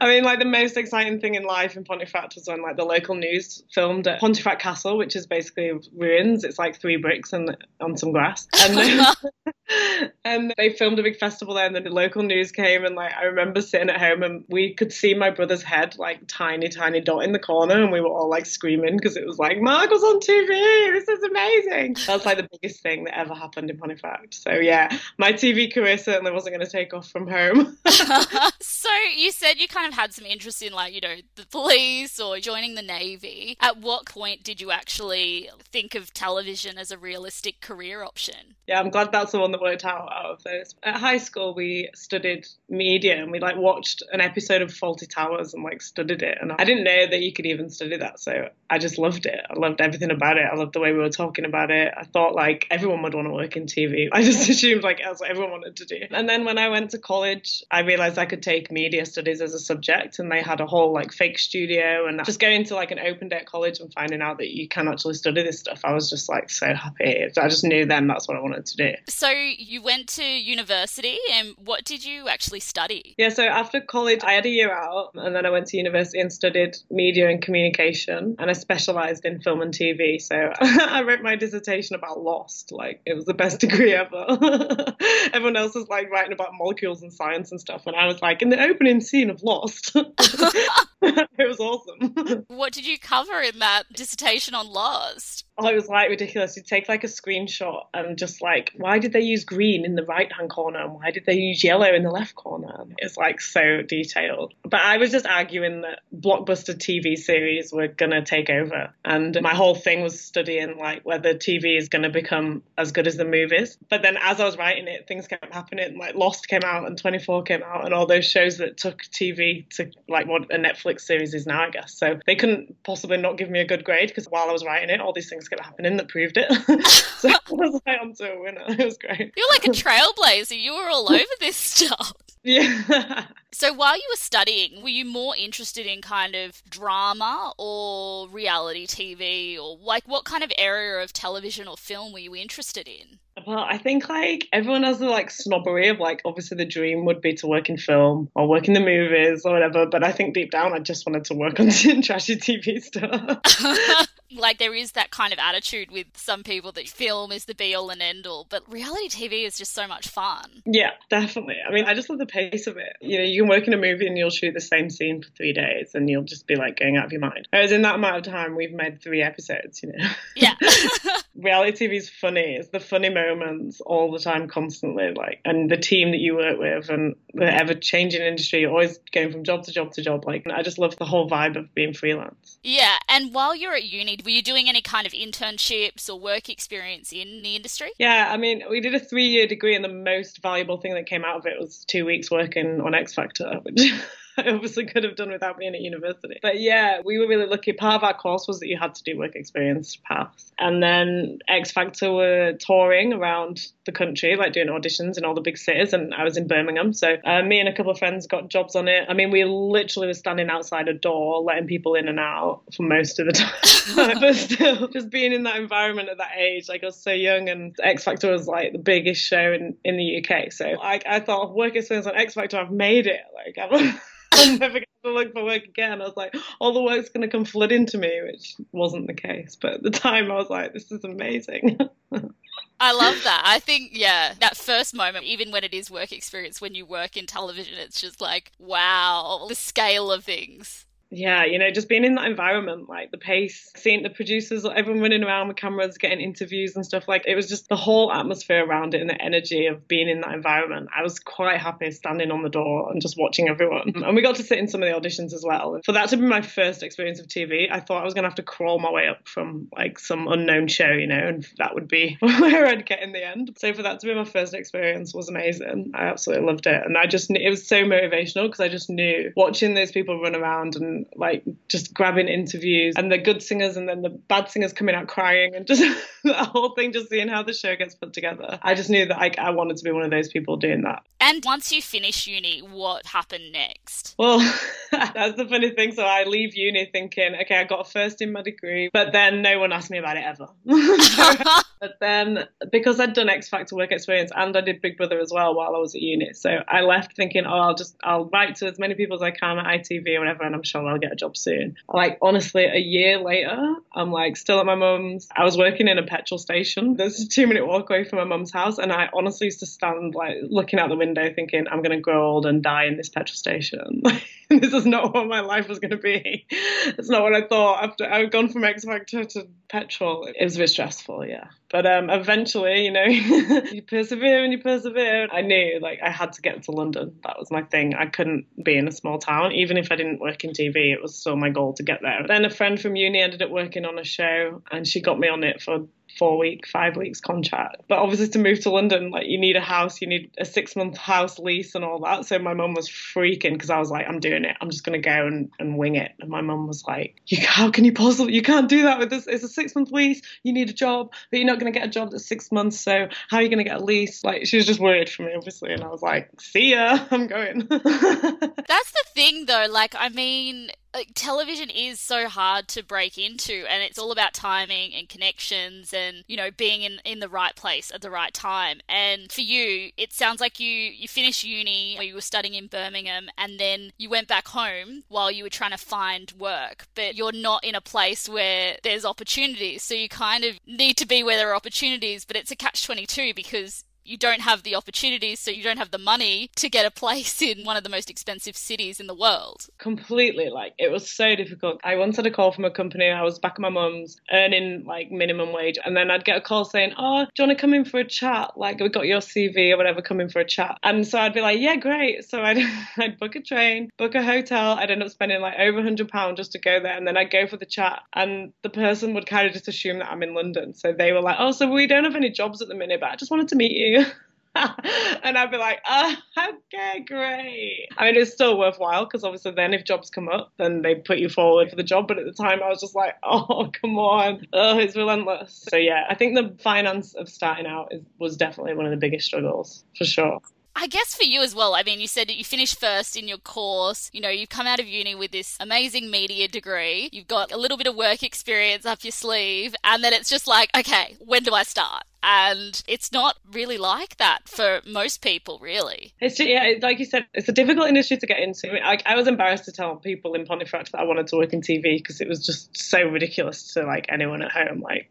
I 0.00 0.08
mean, 0.08 0.24
like 0.24 0.40
the 0.40 0.46
most 0.46 0.76
exciting 0.76 1.20
thing 1.20 1.36
in 1.36 1.44
life 1.44 1.76
in 1.76 1.84
Pontefract 1.84 2.34
was 2.34 2.48
when 2.48 2.60
like 2.60 2.76
the 2.76 2.84
local 2.84 3.14
news 3.14 3.62
filmed 3.72 4.08
at 4.08 4.18
Pontefract 4.18 4.60
Castle, 4.60 4.98
which 4.98 5.14
is 5.14 5.28
basically 5.28 5.70
ruins. 5.96 6.42
It's 6.42 6.58
like 6.58 6.80
three 6.80 6.96
bricks 6.96 7.32
and 7.32 7.56
on 7.80 7.96
some 7.96 8.10
grass. 8.10 8.48
And 8.60 8.76
they, 8.76 10.10
and 10.24 10.54
they 10.56 10.70
filmed 10.70 10.98
a 10.98 11.02
big 11.02 11.18
festival 11.18 11.54
there, 11.54 11.66
and 11.66 11.74
then 11.74 11.84
the 11.84 11.90
local 11.90 12.22
news 12.22 12.50
came, 12.50 12.84
and 12.84 12.96
like 12.96 13.14
I 13.14 13.24
remember 13.26 13.62
sitting 13.62 13.88
at 13.88 14.00
home 14.00 14.24
and 14.24 14.44
we 14.48 14.74
could 14.74 14.92
see 14.92 15.14
my 15.14 15.30
brother's 15.30 15.62
head, 15.62 15.96
like 15.98 16.22
tiny, 16.26 16.68
tiny 16.68 17.00
dot 17.00 17.22
in 17.22 17.30
the 17.30 17.38
corner, 17.38 17.80
and 17.80 17.92
we 17.92 18.00
were 18.00 18.08
all 18.08 18.28
like 18.28 18.46
screaming 18.46 18.96
because 18.96 19.16
it 19.16 19.24
was 19.24 19.38
like 19.38 19.60
Mark 19.60 19.90
was 19.90 20.02
on 20.02 20.18
TV. 20.20 20.92
This 20.92 21.08
is 21.08 21.22
amazing. 21.22 21.96
That's 22.06 22.26
like 22.26 22.39
the 22.42 22.48
biggest 22.60 22.82
thing 22.82 23.04
that 23.04 23.18
ever 23.18 23.34
happened 23.34 23.70
in 23.70 23.78
Pontefract. 23.78 24.34
So 24.34 24.52
yeah, 24.52 24.96
my 25.18 25.32
TV 25.32 25.72
career 25.72 25.98
certainly 25.98 26.32
wasn't 26.32 26.54
going 26.54 26.66
to 26.66 26.70
take 26.70 26.94
off 26.94 27.08
from 27.08 27.26
home. 27.26 27.76
so 28.60 28.88
you 29.16 29.32
said 29.32 29.58
you 29.58 29.68
kind 29.68 29.86
of 29.86 29.94
had 29.94 30.12
some 30.12 30.26
interest 30.26 30.62
in 30.62 30.72
like 30.72 30.94
you 30.94 31.00
know 31.00 31.16
the 31.36 31.46
police 31.46 32.18
or 32.18 32.38
joining 32.38 32.74
the 32.74 32.82
navy. 32.82 33.56
At 33.60 33.78
what 33.78 34.06
point 34.06 34.44
did 34.44 34.60
you 34.60 34.70
actually 34.70 35.50
think 35.72 35.94
of 35.94 36.12
television 36.12 36.78
as 36.78 36.90
a 36.90 36.98
realistic 36.98 37.60
career 37.60 38.02
option? 38.02 38.54
Yeah, 38.66 38.80
I'm 38.80 38.90
glad 38.90 39.12
that's 39.12 39.32
the 39.32 39.40
one 39.40 39.52
that 39.52 39.60
worked 39.60 39.84
out 39.84 40.08
out 40.12 40.30
of 40.30 40.42
those. 40.42 40.74
At 40.82 40.96
high 40.96 41.18
school, 41.18 41.54
we 41.54 41.90
studied 41.94 42.46
media 42.68 43.20
and 43.20 43.30
we 43.30 43.40
like 43.40 43.56
watched 43.56 44.02
an 44.12 44.20
episode 44.20 44.62
of 44.62 44.70
Fawlty 44.70 45.08
Towers 45.08 45.54
and 45.54 45.64
like 45.64 45.82
studied 45.82 46.22
it. 46.22 46.38
And 46.40 46.52
I 46.52 46.64
didn't 46.64 46.84
know 46.84 47.06
that 47.10 47.20
you 47.20 47.32
could 47.32 47.46
even 47.46 47.70
study 47.70 47.96
that, 47.96 48.20
so 48.20 48.48
I 48.68 48.78
just 48.78 48.98
loved 48.98 49.26
it. 49.26 49.40
I 49.48 49.58
loved 49.58 49.80
everything 49.80 50.10
about 50.10 50.38
it. 50.38 50.46
I 50.50 50.56
loved 50.56 50.72
the 50.72 50.80
way 50.80 50.92
we 50.92 50.98
were 50.98 51.10
talking 51.10 51.44
about 51.44 51.70
it. 51.70 51.92
I 51.96 52.04
thought 52.04 52.29
like 52.34 52.66
everyone 52.70 53.02
would 53.02 53.14
want 53.14 53.26
to 53.26 53.32
work 53.32 53.56
in 53.56 53.66
TV. 53.66 54.08
I 54.12 54.22
just 54.22 54.48
assumed 54.48 54.82
like 54.82 55.00
that's 55.02 55.20
what 55.20 55.30
everyone 55.30 55.52
wanted 55.52 55.76
to 55.76 55.84
do. 55.84 56.00
And 56.10 56.28
then 56.28 56.44
when 56.44 56.58
I 56.58 56.68
went 56.68 56.90
to 56.90 56.98
college, 56.98 57.62
I 57.70 57.80
realized 57.80 58.18
I 58.18 58.26
could 58.26 58.42
take 58.42 58.70
media 58.70 59.06
studies 59.06 59.40
as 59.40 59.54
a 59.54 59.58
subject, 59.58 60.18
and 60.18 60.30
they 60.30 60.42
had 60.42 60.60
a 60.60 60.66
whole 60.66 60.92
like 60.92 61.12
fake 61.12 61.38
studio. 61.38 62.06
And 62.06 62.22
just 62.24 62.40
going 62.40 62.64
to 62.64 62.74
like 62.74 62.90
an 62.90 62.98
open 62.98 63.28
day 63.28 63.36
at 63.36 63.46
college 63.46 63.80
and 63.80 63.92
finding 63.92 64.22
out 64.22 64.38
that 64.38 64.54
you 64.54 64.68
can 64.68 64.88
actually 64.88 65.14
study 65.14 65.42
this 65.42 65.60
stuff, 65.60 65.80
I 65.84 65.92
was 65.92 66.10
just 66.10 66.28
like 66.28 66.50
so 66.50 66.74
happy. 66.74 67.24
I 67.36 67.48
just 67.48 67.64
knew 67.64 67.86
then 67.86 68.06
that's 68.06 68.28
what 68.28 68.36
I 68.36 68.40
wanted 68.40 68.66
to 68.66 68.76
do. 68.76 68.92
So 69.08 69.30
you 69.30 69.82
went 69.82 70.08
to 70.10 70.24
university, 70.24 71.18
and 71.32 71.54
what 71.64 71.84
did 71.84 72.04
you 72.04 72.28
actually 72.28 72.60
study? 72.60 73.14
Yeah, 73.18 73.30
so 73.30 73.44
after 73.44 73.80
college, 73.80 74.20
I 74.22 74.32
had 74.32 74.46
a 74.46 74.50
year 74.50 74.72
out, 74.72 75.10
and 75.14 75.34
then 75.34 75.46
I 75.46 75.50
went 75.50 75.66
to 75.68 75.76
university 75.76 76.20
and 76.20 76.32
studied 76.32 76.76
media 76.90 77.28
and 77.28 77.42
communication, 77.42 78.36
and 78.38 78.50
I 78.50 78.52
specialized 78.52 79.24
in 79.24 79.40
film 79.40 79.62
and 79.62 79.72
TV. 79.72 80.20
So 80.20 80.52
I 80.60 81.02
wrote 81.02 81.22
my 81.22 81.36
dissertation 81.36 81.96
about 81.96 82.19
Lost. 82.20 82.72
Like 82.72 83.00
it 83.06 83.14
was 83.14 83.24
the 83.24 83.34
best 83.34 83.60
degree 83.60 83.92
ever. 83.92 84.26
Everyone 85.32 85.56
else 85.56 85.74
was 85.74 85.88
like 85.88 86.10
writing 86.10 86.32
about 86.32 86.50
molecules 86.54 87.02
and 87.02 87.12
science 87.12 87.50
and 87.50 87.60
stuff, 87.60 87.86
and 87.86 87.96
I 87.96 88.06
was 88.06 88.20
like 88.22 88.42
in 88.42 88.50
the 88.50 88.62
opening 88.62 89.00
scene 89.00 89.30
of 89.30 89.42
Lost. 89.42 89.96
it 91.38 91.48
was 91.48 91.60
awesome. 91.60 92.44
What 92.48 92.72
did 92.72 92.86
you 92.86 92.98
cover 92.98 93.40
in 93.40 93.58
that 93.60 93.84
dissertation 93.92 94.54
on 94.54 94.66
Lost? 94.68 95.46
Oh, 95.56 95.68
it 95.68 95.74
was 95.74 95.88
like 95.88 96.10
ridiculous. 96.10 96.56
You'd 96.56 96.66
take 96.66 96.88
like 96.88 97.04
a 97.04 97.06
screenshot 97.06 97.84
and 97.94 98.18
just 98.18 98.42
like, 98.42 98.72
why 98.76 98.98
did 98.98 99.12
they 99.12 99.20
use 99.20 99.44
green 99.44 99.84
in 99.84 99.94
the 99.94 100.04
right 100.04 100.30
hand 100.32 100.50
corner 100.50 100.80
and 100.80 100.94
why 100.94 101.10
did 101.10 101.24
they 101.26 101.34
use 101.34 101.64
yellow 101.64 101.92
in 101.92 102.02
the 102.02 102.10
left 102.10 102.34
corner? 102.34 102.84
It's 102.98 103.16
like 103.16 103.40
so 103.40 103.82
detailed. 103.82 104.54
But 104.62 104.80
I 104.80 104.98
was 104.98 105.10
just 105.10 105.26
arguing 105.26 105.82
that 105.82 106.00
blockbuster 106.14 106.74
TV 106.74 107.16
series 107.16 107.72
were 107.72 107.88
going 107.88 108.10
to 108.10 108.22
take 108.22 108.50
over. 108.50 108.92
And 109.04 109.38
my 109.40 109.54
whole 109.54 109.74
thing 109.74 110.02
was 110.02 110.20
studying 110.20 110.76
like 110.78 111.04
whether 111.04 111.34
TV 111.34 111.78
is 111.78 111.88
going 111.88 112.02
to 112.02 112.10
become 112.10 112.62
as 112.76 112.92
good 112.92 113.06
as 113.06 113.16
the 113.16 113.24
movies. 113.24 113.78
But 113.88 114.02
then 114.02 114.16
as 114.20 114.40
I 114.40 114.44
was 114.44 114.58
writing 114.58 114.88
it, 114.88 115.06
things 115.06 115.28
kept 115.28 115.52
happening. 115.52 115.98
Like 115.98 116.14
Lost 116.14 116.48
came 116.48 116.62
out 116.64 116.86
and 116.86 116.98
24 116.98 117.42
came 117.44 117.62
out 117.62 117.84
and 117.84 117.94
all 117.94 118.06
those 118.06 118.26
shows 118.26 118.58
that 118.58 118.76
took 118.76 119.02
TV 119.04 119.68
to 119.76 119.90
like 120.08 120.26
what 120.26 120.44
a 120.52 120.58
Netflix 120.58 120.89
Netflix 120.90 121.02
series 121.02 121.34
is 121.34 121.46
now, 121.46 121.62
I 121.62 121.70
guess. 121.70 121.94
So 121.94 122.18
they 122.26 122.36
couldn't 122.36 122.82
possibly 122.82 123.16
not 123.16 123.38
give 123.38 123.50
me 123.50 123.60
a 123.60 123.64
good 123.64 123.84
grade 123.84 124.08
because 124.08 124.26
while 124.26 124.48
I 124.48 124.52
was 124.52 124.64
writing 124.64 124.90
it, 124.90 125.00
all 125.00 125.12
these 125.12 125.28
things 125.28 125.48
kept 125.48 125.64
happening 125.64 125.96
that 125.96 126.08
proved 126.08 126.36
it. 126.36 126.50
so 127.18 127.28
I 127.30 127.38
was 127.50 127.80
like 127.86 128.00
onto 128.00 128.24
a 128.24 128.40
winner. 128.40 128.64
It 128.80 128.84
was 128.84 128.98
great. 128.98 129.32
You're 129.36 129.50
like 129.50 129.66
a 129.66 129.70
trailblazer. 129.70 130.58
You 130.58 130.74
were 130.74 130.88
all 130.88 131.12
over 131.12 131.24
this 131.40 131.56
stuff. 131.56 132.12
Yeah. 132.42 133.26
So 133.52 133.72
while 133.72 133.96
you 133.96 134.06
were 134.10 134.16
studying, 134.16 134.82
were 134.82 134.88
you 134.88 135.04
more 135.04 135.34
interested 135.36 135.86
in 135.86 136.02
kind 136.02 136.34
of 136.34 136.62
drama 136.70 137.52
or 137.58 138.28
reality 138.28 138.86
TV 138.86 139.58
or 139.58 139.76
like 139.82 140.06
what 140.06 140.24
kind 140.24 140.44
of 140.44 140.52
area 140.56 141.02
of 141.02 141.12
television 141.12 141.66
or 141.66 141.76
film 141.76 142.12
were 142.12 142.20
you 142.20 142.36
interested 142.36 142.86
in? 142.86 143.18
Well, 143.46 143.58
I 143.58 143.78
think 143.78 144.08
like 144.08 144.48
everyone 144.52 144.82
has 144.82 144.98
the 144.98 145.08
like 145.08 145.30
snobbery 145.30 145.88
of 145.88 145.98
like 145.98 146.20
obviously 146.24 146.56
the 146.56 146.64
dream 146.64 147.04
would 147.06 147.20
be 147.20 147.34
to 147.34 147.46
work 147.46 147.68
in 147.68 147.76
film 147.76 148.30
or 148.34 148.48
work 148.48 148.68
in 148.68 148.74
the 148.74 148.80
movies 148.80 149.42
or 149.44 149.52
whatever, 149.52 149.86
but 149.86 150.04
I 150.04 150.12
think 150.12 150.34
deep 150.34 150.50
down 150.50 150.72
I 150.72 150.78
just 150.78 151.06
wanted 151.06 151.24
to 151.26 151.34
work 151.34 151.58
on 151.58 151.70
trashy 152.02 152.36
TV 152.36 152.82
stuff. 152.82 154.08
like 154.32 154.58
there 154.58 154.74
is 154.74 154.92
that 154.92 155.10
kind 155.10 155.32
of 155.32 155.38
attitude 155.38 155.90
with 155.90 156.06
some 156.14 156.42
people 156.42 156.72
that 156.72 156.88
film 156.88 157.32
is 157.32 157.46
the 157.46 157.54
be 157.54 157.74
all 157.74 157.90
and 157.90 158.02
end 158.02 158.26
all, 158.26 158.46
but 158.48 158.70
reality 158.70 159.08
TV 159.08 159.46
is 159.46 159.56
just 159.56 159.72
so 159.72 159.86
much 159.86 160.08
fun. 160.08 160.62
Yeah, 160.64 160.90
definitely. 161.08 161.56
I 161.66 161.72
mean, 161.72 161.84
I 161.84 161.94
just 161.94 162.10
love 162.10 162.18
the 162.18 162.26
pace 162.26 162.66
of 162.66 162.76
it. 162.76 162.96
You 163.00 163.18
know, 163.18 163.24
you 163.24 163.39
can 163.40 163.48
work 163.48 163.66
in 163.66 163.72
a 163.72 163.78
movie 163.78 164.06
and 164.06 164.16
you'll 164.16 164.30
shoot 164.30 164.54
the 164.54 164.60
same 164.60 164.90
scene 164.90 165.22
for 165.22 165.30
three 165.30 165.52
days 165.52 165.92
and 165.94 166.08
you'll 166.08 166.24
just 166.24 166.46
be 166.46 166.56
like 166.56 166.78
going 166.78 166.96
out 166.96 167.06
of 167.06 167.12
your 167.12 167.20
mind. 167.20 167.48
Whereas 167.50 167.72
in 167.72 167.82
that 167.82 167.96
amount 167.96 168.26
of 168.26 168.32
time, 168.32 168.56
we've 168.56 168.72
made 168.72 169.02
three 169.02 169.22
episodes, 169.22 169.82
you 169.82 169.92
know? 169.92 170.08
Yeah. 170.36 170.54
reality 171.42 171.88
TV 171.88 171.96
is 171.96 172.10
funny. 172.10 172.56
It's 172.56 172.68
the 172.68 172.80
funny 172.80 173.08
moments 173.08 173.80
all 173.80 174.10
the 174.12 174.18
time, 174.18 174.48
constantly. 174.48 175.12
Like, 175.14 175.40
and 175.44 175.70
the 175.70 175.76
team 175.76 176.10
that 176.10 176.18
you 176.18 176.36
work 176.36 176.58
with, 176.58 176.88
and 176.88 177.16
the 177.34 177.44
ever 177.44 177.74
changing 177.74 178.22
industry. 178.22 178.60
You're 178.60 178.70
always 178.70 178.98
going 179.12 179.32
from 179.32 179.44
job 179.44 179.64
to 179.64 179.72
job 179.72 179.92
to 179.92 180.02
job. 180.02 180.26
Like, 180.26 180.46
I 180.52 180.62
just 180.62 180.78
love 180.78 180.96
the 180.96 181.04
whole 181.04 181.28
vibe 181.28 181.56
of 181.56 181.74
being 181.74 181.94
freelance. 181.94 182.58
Yeah, 182.62 182.96
and 183.08 183.32
while 183.32 183.54
you're 183.54 183.74
at 183.74 183.84
uni, 183.84 184.18
were 184.24 184.30
you 184.30 184.42
doing 184.42 184.68
any 184.68 184.82
kind 184.82 185.06
of 185.06 185.12
internships 185.12 186.08
or 186.08 186.18
work 186.18 186.48
experience 186.48 187.12
in 187.12 187.42
the 187.42 187.56
industry? 187.56 187.90
Yeah, 187.98 188.28
I 188.30 188.36
mean, 188.36 188.62
we 188.68 188.80
did 188.80 188.94
a 188.94 189.00
three-year 189.00 189.46
degree, 189.46 189.74
and 189.74 189.84
the 189.84 189.88
most 189.88 190.42
valuable 190.42 190.78
thing 190.78 190.94
that 190.94 191.06
came 191.06 191.24
out 191.24 191.36
of 191.36 191.46
it 191.46 191.58
was 191.58 191.84
two 191.86 192.04
weeks 192.04 192.30
working 192.30 192.80
on 192.80 192.94
X 192.94 193.14
Factor, 193.14 193.29
which. 193.62 193.92
I 194.36 194.42
obviously 194.48 194.86
could 194.86 195.04
have 195.04 195.16
done 195.16 195.30
without 195.30 195.58
being 195.58 195.74
at 195.74 195.80
university. 195.80 196.38
But 196.42 196.60
yeah, 196.60 197.00
we 197.04 197.18
were 197.18 197.28
really 197.28 197.46
lucky. 197.46 197.72
Part 197.72 197.96
of 197.96 198.04
our 198.04 198.14
course 198.14 198.46
was 198.46 198.60
that 198.60 198.68
you 198.68 198.78
had 198.78 198.94
to 198.94 199.02
do 199.02 199.18
work 199.18 199.34
experience 199.34 199.96
paths. 200.04 200.52
And 200.58 200.82
then 200.82 201.38
X 201.48 201.72
Factor 201.72 202.12
were 202.12 202.54
touring 202.54 203.12
around 203.12 203.66
the 203.86 203.92
country, 203.92 204.36
like 204.36 204.52
doing 204.52 204.68
auditions 204.68 205.18
in 205.18 205.24
all 205.24 205.34
the 205.34 205.40
big 205.40 205.58
cities. 205.58 205.92
And 205.92 206.14
I 206.14 206.24
was 206.24 206.36
in 206.36 206.46
Birmingham. 206.46 206.92
So 206.92 207.16
uh, 207.24 207.42
me 207.42 207.60
and 207.60 207.68
a 207.68 207.74
couple 207.74 207.92
of 207.92 207.98
friends 207.98 208.26
got 208.26 208.48
jobs 208.48 208.76
on 208.76 208.88
it. 208.88 209.06
I 209.08 209.14
mean, 209.14 209.30
we 209.30 209.44
literally 209.44 210.06
were 210.06 210.14
standing 210.14 210.48
outside 210.48 210.88
a 210.88 210.94
door, 210.94 211.42
letting 211.42 211.66
people 211.66 211.94
in 211.94 212.08
and 212.08 212.20
out 212.20 212.62
for 212.74 212.82
most 212.82 213.18
of 213.18 213.26
the 213.26 213.32
time. 213.32 213.50
but 214.20 214.34
still, 214.36 214.88
just 214.88 215.10
being 215.10 215.32
in 215.32 215.44
that 215.44 215.56
environment 215.56 216.08
at 216.08 216.18
that 216.18 216.36
age, 216.36 216.68
like 216.68 216.82
I 216.82 216.86
was 216.86 216.96
so 216.96 217.12
young 217.12 217.48
and 217.48 217.76
X 217.82 218.04
Factor 218.04 218.30
was 218.30 218.46
like 218.46 218.72
the 218.72 218.78
biggest 218.78 219.22
show 219.22 219.52
in, 219.52 219.76
in 219.84 219.96
the 219.96 220.24
UK. 220.24 220.52
So 220.52 220.66
I, 220.80 221.00
I 221.06 221.20
thought 221.20 221.54
work 221.54 221.76
experience 221.76 222.06
on 222.06 222.16
X 222.16 222.34
Factor, 222.34 222.58
I've 222.58 222.70
made 222.70 223.06
it. 223.06 223.20
Like, 223.34 223.58
I've, 223.58 224.00
I'm 224.42 224.58
never 224.58 224.74
going 224.74 224.86
to 225.04 225.12
look 225.12 225.32
for 225.32 225.44
work 225.44 225.64
again. 225.64 226.00
I 226.00 226.06
was 226.06 226.16
like, 226.16 226.34
all 226.60 226.72
the 226.72 226.82
work's 226.82 227.08
going 227.08 227.22
to 227.22 227.28
come 227.28 227.44
flooding 227.44 227.86
to 227.86 227.98
me, 227.98 228.20
which 228.24 228.56
wasn't 228.72 229.06
the 229.06 229.14
case. 229.14 229.56
But 229.60 229.74
at 229.74 229.82
the 229.82 229.90
time, 229.90 230.30
I 230.30 230.34
was 230.34 230.50
like, 230.50 230.72
this 230.72 230.90
is 230.90 231.04
amazing. 231.04 231.78
I 232.82 232.92
love 232.92 233.22
that. 233.24 233.42
I 233.44 233.58
think, 233.58 233.90
yeah, 233.92 234.32
that 234.40 234.56
first 234.56 234.94
moment, 234.94 235.26
even 235.26 235.50
when 235.50 235.64
it 235.64 235.74
is 235.74 235.90
work 235.90 236.12
experience, 236.12 236.60
when 236.60 236.74
you 236.74 236.86
work 236.86 237.16
in 237.16 237.26
television, 237.26 237.76
it's 237.78 238.00
just 238.00 238.22
like, 238.22 238.52
wow, 238.58 239.44
the 239.48 239.54
scale 239.54 240.10
of 240.10 240.24
things 240.24 240.86
yeah, 241.10 241.44
you 241.44 241.58
know, 241.58 241.70
just 241.70 241.88
being 241.88 242.04
in 242.04 242.14
that 242.14 242.26
environment, 242.26 242.88
like 242.88 243.10
the 243.10 243.18
pace, 243.18 243.72
seeing 243.76 244.02
the 244.02 244.10
producers, 244.10 244.64
everyone 244.64 245.02
running 245.02 245.24
around 245.24 245.48
with 245.48 245.56
cameras, 245.56 245.98
getting 245.98 246.20
interviews 246.20 246.76
and 246.76 246.86
stuff, 246.86 247.08
like 247.08 247.24
it 247.26 247.34
was 247.34 247.48
just 247.48 247.68
the 247.68 247.76
whole 247.76 248.12
atmosphere 248.12 248.64
around 248.64 248.94
it 248.94 249.00
and 249.00 249.10
the 249.10 249.20
energy 249.20 249.66
of 249.66 249.88
being 249.88 250.08
in 250.08 250.20
that 250.20 250.32
environment. 250.32 250.88
I 250.96 251.02
was 251.02 251.18
quite 251.18 251.58
happy 251.58 251.90
standing 251.90 252.30
on 252.30 252.42
the 252.42 252.48
door 252.48 252.92
and 252.92 253.02
just 253.02 253.16
watching 253.18 253.48
everyone. 253.48 253.92
And 253.96 254.14
we 254.14 254.22
got 254.22 254.36
to 254.36 254.44
sit 254.44 254.58
in 254.58 254.68
some 254.68 254.82
of 254.82 254.88
the 254.88 254.94
auditions 254.94 255.32
as 255.32 255.44
well. 255.44 255.74
And 255.74 255.84
for 255.84 255.92
that 255.92 256.10
to 256.10 256.16
be 256.16 256.22
my 256.22 256.42
first 256.42 256.84
experience 256.84 257.18
of 257.18 257.26
TV, 257.26 257.66
I 257.70 257.80
thought 257.80 258.02
I 258.02 258.04
was 258.04 258.14
going 258.14 258.22
to 258.22 258.28
have 258.28 258.36
to 258.36 258.44
crawl 258.44 258.78
my 258.78 258.92
way 258.92 259.08
up 259.08 259.26
from 259.26 259.68
like 259.76 259.98
some 259.98 260.28
unknown 260.28 260.68
show, 260.68 260.90
you 260.90 261.08
know, 261.08 261.18
and 261.18 261.46
that 261.58 261.74
would 261.74 261.88
be 261.88 262.18
where 262.20 262.66
I'd 262.66 262.86
get 262.86 263.02
in 263.02 263.10
the 263.10 263.26
end. 263.26 263.56
So 263.58 263.74
for 263.74 263.82
that 263.82 263.98
to 264.00 264.06
be 264.06 264.14
my 264.14 264.24
first 264.24 264.54
experience 264.54 265.12
was 265.12 265.28
amazing. 265.28 265.90
I 265.92 266.04
absolutely 266.04 266.46
loved 266.46 266.66
it. 266.68 266.82
And 266.84 266.96
I 266.96 267.06
just, 267.06 267.30
it 267.30 267.50
was 267.50 267.66
so 267.66 267.82
motivational 267.82 268.44
because 268.44 268.60
I 268.60 268.68
just 268.68 268.88
knew 268.88 269.32
watching 269.34 269.74
those 269.74 269.90
people 269.90 270.20
run 270.20 270.36
around 270.36 270.76
and 270.76 270.99
like 271.16 271.44
just 271.68 271.94
grabbing 271.94 272.28
interviews 272.28 272.94
and 272.96 273.10
the 273.10 273.18
good 273.18 273.42
singers 273.42 273.76
and 273.76 273.88
then 273.88 274.02
the 274.02 274.10
bad 274.10 274.50
singers 274.50 274.72
coming 274.72 274.94
out 274.94 275.08
crying 275.08 275.54
and 275.54 275.66
just 275.66 275.82
the 276.24 276.32
whole 276.34 276.74
thing, 276.74 276.92
just 276.92 277.08
seeing 277.08 277.28
how 277.28 277.42
the 277.42 277.52
show 277.52 277.76
gets 277.76 277.94
put 277.94 278.12
together. 278.12 278.58
I 278.62 278.74
just 278.74 278.90
knew 278.90 279.06
that 279.06 279.18
I, 279.18 279.32
I 279.38 279.50
wanted 279.50 279.76
to 279.78 279.84
be 279.84 279.92
one 279.92 280.02
of 280.02 280.10
those 280.10 280.28
people 280.28 280.56
doing 280.56 280.82
that. 280.82 281.02
And 281.20 281.44
once 281.44 281.70
you 281.70 281.82
finish 281.82 282.26
uni, 282.26 282.60
what 282.60 283.06
happened 283.06 283.52
next? 283.52 284.14
Well, 284.18 284.38
that's 284.90 285.36
the 285.36 285.46
funny 285.48 285.70
thing. 285.70 285.92
So 285.92 286.02
I 286.02 286.24
leave 286.24 286.54
uni 286.54 286.88
thinking, 286.90 287.34
okay, 287.42 287.58
I 287.58 287.64
got 287.64 287.86
a 287.86 287.90
first 287.90 288.22
in 288.22 288.32
my 288.32 288.42
degree, 288.42 288.90
but 288.92 289.12
then 289.12 289.42
no 289.42 289.58
one 289.58 289.72
asked 289.72 289.90
me 289.90 289.98
about 289.98 290.16
it 290.16 290.24
ever. 290.24 290.48
but 291.80 291.98
then 292.00 292.46
because 292.72 293.00
I'd 293.00 293.12
done 293.12 293.28
X 293.28 293.48
Factor 293.48 293.76
work 293.76 293.92
experience 293.92 294.30
and 294.34 294.56
I 294.56 294.60
did 294.60 294.80
Big 294.80 294.96
Brother 294.96 295.20
as 295.20 295.30
well 295.32 295.54
while 295.54 295.74
I 295.74 295.78
was 295.78 295.94
at 295.94 296.00
uni, 296.00 296.32
so 296.32 296.58
I 296.66 296.80
left 296.82 297.16
thinking, 297.16 297.44
oh, 297.46 297.58
I'll 297.58 297.74
just 297.74 297.96
I'll 298.02 298.26
write 298.26 298.56
to 298.56 298.66
as 298.66 298.78
many 298.78 298.94
people 298.94 299.16
as 299.16 299.22
I 299.22 299.30
can 299.30 299.58
at 299.58 299.66
ITV 299.66 300.16
or 300.16 300.20
whatever, 300.20 300.44
and 300.44 300.54
I'm 300.54 300.62
sure 300.62 300.82
I'll 300.90 300.98
get 300.98 301.12
a 301.12 301.16
job 301.16 301.36
soon. 301.36 301.76
Like 301.88 302.18
honestly, 302.20 302.64
a 302.64 302.78
year 302.78 303.18
later, 303.18 303.74
I'm 303.92 304.10
like 304.10 304.36
still 304.36 304.58
at 304.60 304.66
my 304.66 304.74
mum's. 304.74 305.28
I 305.34 305.44
was 305.44 305.56
working 305.56 305.88
in 305.88 305.98
a 305.98 306.02
petrol 306.02 306.38
station. 306.38 306.96
There's 306.96 307.20
a 307.20 307.28
two 307.28 307.46
minute 307.46 307.66
walk 307.66 307.90
away 307.90 308.04
from 308.04 308.18
my 308.18 308.24
mum's 308.24 308.52
house, 308.52 308.78
and 308.78 308.92
I 308.92 309.08
honestly 309.14 309.46
used 309.46 309.60
to 309.60 309.66
stand 309.66 310.14
like 310.14 310.36
looking 310.42 310.78
out 310.78 310.88
the 310.88 310.96
window, 310.96 311.32
thinking 311.32 311.66
I'm 311.70 311.82
gonna 311.82 312.00
grow 312.00 312.26
old 312.26 312.46
and 312.46 312.62
die 312.62 312.84
in 312.84 312.96
this 312.96 313.08
petrol 313.08 313.36
station. 313.36 314.02
this 314.48 314.72
is 314.72 314.86
not 314.86 315.14
what 315.14 315.26
my 315.26 315.40
life 315.40 315.68
was 315.68 315.78
gonna 315.78 315.96
be. 315.96 316.46
It's 316.50 317.08
not 317.08 317.22
what 317.22 317.34
I 317.34 317.46
thought. 317.46 317.84
After 317.84 318.10
I've 318.10 318.30
gone 318.30 318.48
from 318.48 318.64
X 318.64 318.84
Factor 318.84 319.24
to 319.24 319.48
petrol, 319.68 320.26
it 320.26 320.42
was 320.42 320.56
a 320.56 320.58
bit 320.58 320.70
stressful, 320.70 321.26
yeah. 321.26 321.48
But 321.70 321.86
um, 321.86 322.10
eventually, 322.10 322.84
you 322.84 322.90
know, 322.90 323.04
you 323.72 323.82
persevere 323.82 324.42
and 324.42 324.52
you 324.52 324.58
persevere. 324.58 325.28
I 325.30 325.42
knew 325.42 325.78
like 325.80 326.00
I 326.04 326.10
had 326.10 326.32
to 326.32 326.42
get 326.42 326.64
to 326.64 326.72
London. 326.72 327.14
That 327.22 327.38
was 327.38 327.50
my 327.50 327.62
thing. 327.62 327.94
I 327.94 328.06
couldn't 328.06 328.46
be 328.64 328.76
in 328.76 328.88
a 328.88 328.92
small 328.92 329.18
town, 329.18 329.52
even 329.52 329.76
if 329.76 329.92
I 329.92 329.96
didn't 329.96 330.20
work 330.20 330.42
in 330.42 330.50
TV. 330.50 330.92
It 330.92 331.00
was 331.00 331.14
still 331.14 331.36
my 331.36 331.50
goal 331.50 331.74
to 331.74 331.84
get 331.84 332.00
there. 332.02 332.26
Then 332.26 332.44
a 332.44 332.50
friend 332.50 332.80
from 332.80 332.96
uni 332.96 333.20
ended 333.20 333.42
up 333.42 333.50
working 333.50 333.84
on 333.84 333.98
a 333.98 334.04
show, 334.04 334.62
and 334.70 334.86
she 334.86 335.00
got 335.00 335.18
me 335.18 335.28
on 335.28 335.44
it 335.44 335.62
for 335.62 335.86
four 336.18 336.38
week, 336.38 336.66
five 336.66 336.96
weeks 336.96 337.20
contract. 337.20 337.82
But 337.88 337.98
obviously, 337.98 338.28
to 338.28 338.38
move 338.38 338.60
to 338.60 338.70
London, 338.70 339.10
like 339.10 339.26
you 339.26 339.38
need 339.38 339.56
a 339.56 339.60
house, 339.60 340.00
you 340.00 340.08
need 340.08 340.30
a 340.38 340.44
six 340.44 340.76
month 340.76 340.96
house 340.96 341.38
lease 341.38 341.74
and 341.74 341.84
all 341.84 342.00
that. 342.00 342.26
So 342.26 342.38
my 342.38 342.54
mum 342.54 342.74
was 342.74 342.88
freaking 342.88 343.52
because 343.52 343.70
I 343.70 343.78
was 343.78 343.90
like, 343.90 344.06
I'm 344.08 344.20
doing 344.20 344.44
it. 344.44 344.56
I'm 344.60 344.70
just 344.70 344.84
gonna 344.84 344.98
go 344.98 345.26
and, 345.26 345.50
and 345.58 345.78
wing 345.78 345.96
it. 345.96 346.12
And 346.20 346.30
my 346.30 346.40
mum 346.40 346.66
was 346.66 346.84
like, 346.86 347.20
you, 347.26 347.38
how 347.46 347.70
can 347.70 347.84
you 347.84 347.92
possibly? 347.92 348.34
You 348.34 348.42
can't 348.42 348.68
do 348.68 348.82
that 348.84 348.98
with 348.98 349.10
this. 349.10 349.26
It's 349.26 349.44
a 349.44 349.48
six 349.48 349.74
month 349.74 349.90
lease. 349.90 350.22
You 350.42 350.52
need 350.52 350.70
a 350.70 350.74
job, 350.74 351.12
but 351.30 351.38
you're 351.38 351.46
not 351.46 351.58
gonna 351.58 351.70
get 351.70 351.86
a 351.86 351.90
job 351.90 352.10
that's 352.10 352.26
six 352.26 352.52
months. 352.52 352.80
So 352.80 353.08
how 353.28 353.38
are 353.38 353.42
you 353.42 353.48
gonna 353.48 353.64
get 353.64 353.80
a 353.80 353.84
lease? 353.84 354.24
Like 354.24 354.46
she 354.46 354.56
was 354.56 354.66
just 354.66 354.80
worried 354.80 355.08
for 355.08 355.22
me, 355.22 355.34
obviously. 355.36 355.72
And 355.72 355.82
I 355.82 355.88
was 355.88 356.02
like, 356.02 356.30
see 356.40 356.72
ya, 356.72 357.06
I'm 357.10 357.26
going. 357.26 357.66
That's 357.68 358.92
the 358.92 359.04
thing, 359.14 359.46
though. 359.46 359.66
Like, 359.70 359.94
I 359.98 360.08
mean, 360.08 360.70
like 360.94 361.12
television 361.14 361.70
is 361.70 362.00
so 362.00 362.28
hard 362.28 362.68
to 362.68 362.82
break 362.82 363.16
into 363.16 363.64
and 363.68 363.82
it's 363.82 363.98
all 363.98 364.12
about 364.12 364.34
timing 364.34 364.92
and 364.94 365.08
connections 365.08 365.92
and 365.94 366.24
you 366.26 366.36
know 366.36 366.50
being 366.50 366.82
in 366.82 367.00
in 367.04 367.20
the 367.20 367.28
right 367.28 367.54
place 367.54 367.90
at 367.94 368.00
the 368.02 368.10
right 368.10 368.34
time. 368.34 368.80
And 368.88 369.30
for 369.30 369.40
you 369.40 369.90
it 369.96 370.12
sounds 370.12 370.40
like 370.40 370.58
you 370.58 370.68
you 370.68 371.08
finished 371.08 371.44
uni 371.44 371.96
or 371.98 372.02
you 372.02 372.14
were 372.14 372.20
studying 372.20 372.54
in 372.54 372.66
Birmingham 372.66 373.28
and 373.38 373.58
then 373.58 373.92
you 373.98 374.10
went 374.10 374.28
back 374.28 374.48
home 374.48 375.04
while 375.08 375.30
you 375.30 375.44
were 375.44 375.50
trying 375.50 375.70
to 375.72 375.78
find 375.78 376.32
work. 376.38 376.86
But 376.94 377.14
you're 377.14 377.32
not 377.32 377.64
in 377.64 377.74
a 377.74 377.80
place 377.80 378.28
where 378.28 378.76
there's 378.82 379.04
opportunities 379.04 379.82
so 379.82 379.94
you 379.94 380.08
kind 380.08 380.44
of 380.44 380.58
need 380.66 380.96
to 380.96 381.06
be 381.06 381.22
where 381.22 381.36
there 381.36 381.50
are 381.50 381.56
opportunities 381.56 382.24
but 382.24 382.36
it's 382.36 382.50
a 382.50 382.56
catch 382.56 382.84
22 382.84 383.34
because 383.34 383.84
you 384.04 384.16
don't 384.16 384.40
have 384.40 384.62
the 384.62 384.74
opportunities, 384.74 385.40
so 385.40 385.50
you 385.50 385.62
don't 385.62 385.78
have 385.78 385.90
the 385.90 385.98
money 385.98 386.50
to 386.56 386.68
get 386.68 386.86
a 386.86 386.90
place 386.90 387.40
in 387.42 387.64
one 387.64 387.76
of 387.76 387.84
the 387.84 387.88
most 387.88 388.10
expensive 388.10 388.56
cities 388.56 389.00
in 389.00 389.06
the 389.06 389.14
world. 389.14 389.68
Completely. 389.78 390.48
Like, 390.48 390.74
it 390.78 390.90
was 390.90 391.10
so 391.10 391.36
difficult. 391.36 391.80
I 391.84 391.96
once 391.96 392.16
had 392.16 392.26
a 392.26 392.30
call 392.30 392.52
from 392.52 392.64
a 392.64 392.70
company. 392.70 393.08
I 393.08 393.22
was 393.22 393.38
back 393.38 393.52
at 393.52 393.60
my 393.60 393.68
mum's 393.68 394.16
earning 394.32 394.84
like 394.86 395.10
minimum 395.10 395.52
wage. 395.52 395.78
And 395.84 395.96
then 395.96 396.10
I'd 396.10 396.24
get 396.24 396.36
a 396.36 396.40
call 396.40 396.64
saying, 396.64 396.92
Oh, 396.98 397.24
do 397.24 397.42
you 397.42 397.48
want 397.48 397.58
to 397.58 397.60
come 397.60 397.74
in 397.74 397.84
for 397.84 398.00
a 398.00 398.04
chat? 398.04 398.56
Like, 398.56 398.80
we 398.80 398.88
got 398.88 399.06
your 399.06 399.20
CV 399.20 399.72
or 399.72 399.76
whatever, 399.76 400.02
come 400.02 400.20
in 400.20 400.28
for 400.28 400.40
a 400.40 400.44
chat. 400.44 400.78
And 400.82 401.06
so 401.06 401.18
I'd 401.18 401.34
be 401.34 401.40
like, 401.40 401.60
Yeah, 401.60 401.76
great. 401.76 402.28
So 402.28 402.42
I'd, 402.42 402.58
I'd 402.96 403.18
book 403.18 403.36
a 403.36 403.40
train, 403.40 403.90
book 403.98 404.14
a 404.14 404.22
hotel. 404.22 404.72
I'd 404.72 404.90
end 404.90 405.02
up 405.02 405.10
spending 405.10 405.40
like 405.40 405.58
over 405.58 405.82
£100 405.82 406.36
just 406.36 406.52
to 406.52 406.58
go 406.58 406.80
there. 406.80 406.96
And 406.96 407.06
then 407.06 407.16
I'd 407.16 407.30
go 407.30 407.46
for 407.46 407.56
the 407.56 407.66
chat. 407.66 408.02
And 408.12 408.52
the 408.62 408.70
person 408.70 409.14
would 409.14 409.26
kind 409.26 409.46
of 409.46 409.52
just 409.52 409.68
assume 409.68 409.98
that 409.98 410.10
I'm 410.10 410.22
in 410.22 410.34
London. 410.34 410.74
So 410.74 410.92
they 410.92 411.12
were 411.12 411.20
like, 411.20 411.36
Oh, 411.38 411.52
so 411.52 411.70
we 411.70 411.86
don't 411.86 412.04
have 412.04 412.16
any 412.16 412.30
jobs 412.30 412.62
at 412.62 412.68
the 412.68 412.74
minute, 412.74 413.00
but 413.00 413.10
I 413.10 413.16
just 413.16 413.30
wanted 413.30 413.48
to 413.48 413.56
meet 413.56 413.72
you. 413.72 413.89
and 414.54 415.38
I'd 415.38 415.50
be 415.50 415.56
like, 415.56 415.80
oh, 415.88 416.16
okay, 416.36 417.04
great. 417.06 417.86
I 417.96 418.06
mean, 418.06 418.20
it's 418.20 418.32
still 418.32 418.58
worthwhile 418.58 419.04
because 419.04 419.22
obviously 419.22 419.52
then 419.52 419.72
if 419.72 419.84
jobs 419.84 420.10
come 420.10 420.28
up, 420.28 420.52
then 420.58 420.82
they 420.82 420.96
put 420.96 421.18
you 421.18 421.28
forward 421.28 421.70
for 421.70 421.76
the 421.76 421.84
job. 421.84 422.08
But 422.08 422.18
at 422.18 422.24
the 422.24 422.32
time, 422.32 422.60
I 422.62 422.68
was 422.68 422.80
just 422.80 422.94
like, 422.94 423.14
oh, 423.22 423.70
come 423.80 423.98
on. 423.98 424.46
Oh, 424.52 424.78
it's 424.78 424.96
relentless. 424.96 425.66
So 425.70 425.76
yeah, 425.76 426.04
I 426.08 426.14
think 426.14 426.34
the 426.34 426.56
finance 426.62 427.14
of 427.14 427.28
starting 427.28 427.66
out 427.66 427.88
is, 427.92 428.02
was 428.18 428.36
definitely 428.36 428.74
one 428.74 428.86
of 428.86 428.90
the 428.90 428.96
biggest 428.96 429.26
struggles 429.26 429.84
for 429.96 430.04
sure. 430.04 430.40
I 430.76 430.86
guess 430.86 431.14
for 431.14 431.24
you 431.24 431.42
as 431.42 431.54
well. 431.54 431.74
I 431.74 431.82
mean, 431.82 432.00
you 432.00 432.06
said 432.06 432.28
that 432.28 432.36
you 432.36 432.44
finished 432.44 432.78
first 432.78 433.16
in 433.16 433.28
your 433.28 433.38
course. 433.38 434.08
You 434.12 434.20
know, 434.20 434.28
you've 434.28 434.48
come 434.48 434.66
out 434.66 434.80
of 434.80 434.86
uni 434.86 435.14
with 435.14 435.30
this 435.30 435.56
amazing 435.60 436.10
media 436.10 436.48
degree. 436.48 437.10
You've 437.12 437.28
got 437.28 437.52
a 437.52 437.56
little 437.56 437.76
bit 437.76 437.86
of 437.86 437.96
work 437.96 438.22
experience 438.22 438.86
up 438.86 439.04
your 439.04 439.12
sleeve. 439.12 439.74
And 439.84 440.02
then 440.02 440.12
it's 440.12 440.30
just 440.30 440.46
like, 440.46 440.70
okay, 440.76 441.16
when 441.20 441.42
do 441.42 441.52
I 441.52 441.64
start? 441.64 442.04
And 442.22 442.82
it's 442.86 443.12
not 443.12 443.38
really 443.52 443.78
like 443.78 444.16
that 444.18 444.48
for 444.48 444.80
most 444.86 445.22
people 445.22 445.58
really. 445.60 446.12
It's 446.20 446.38
yeah 446.38 446.74
like 446.82 446.98
you 446.98 447.04
said 447.04 447.26
it's 447.34 447.48
a 447.48 447.52
difficult 447.52 447.88
industry 447.88 448.16
to 448.18 448.26
get 448.26 448.40
into. 448.40 448.72
I, 448.84 448.98
I 449.06 449.14
was 449.14 449.26
embarrassed 449.26 449.64
to 449.66 449.72
tell 449.72 449.96
people 449.96 450.34
in 450.34 450.44
Pontefract 450.44 450.92
that 450.92 451.00
I 451.00 451.04
wanted 451.04 451.26
to 451.28 451.36
work 451.36 451.52
in 451.52 451.60
TV 451.60 451.98
because 451.98 452.20
it 452.20 452.28
was 452.28 452.44
just 452.44 452.76
so 452.76 453.02
ridiculous 453.02 453.72
to 453.74 453.84
like 453.84 454.06
anyone 454.08 454.42
at 454.42 454.52
home 454.52 454.80
like 454.80 455.10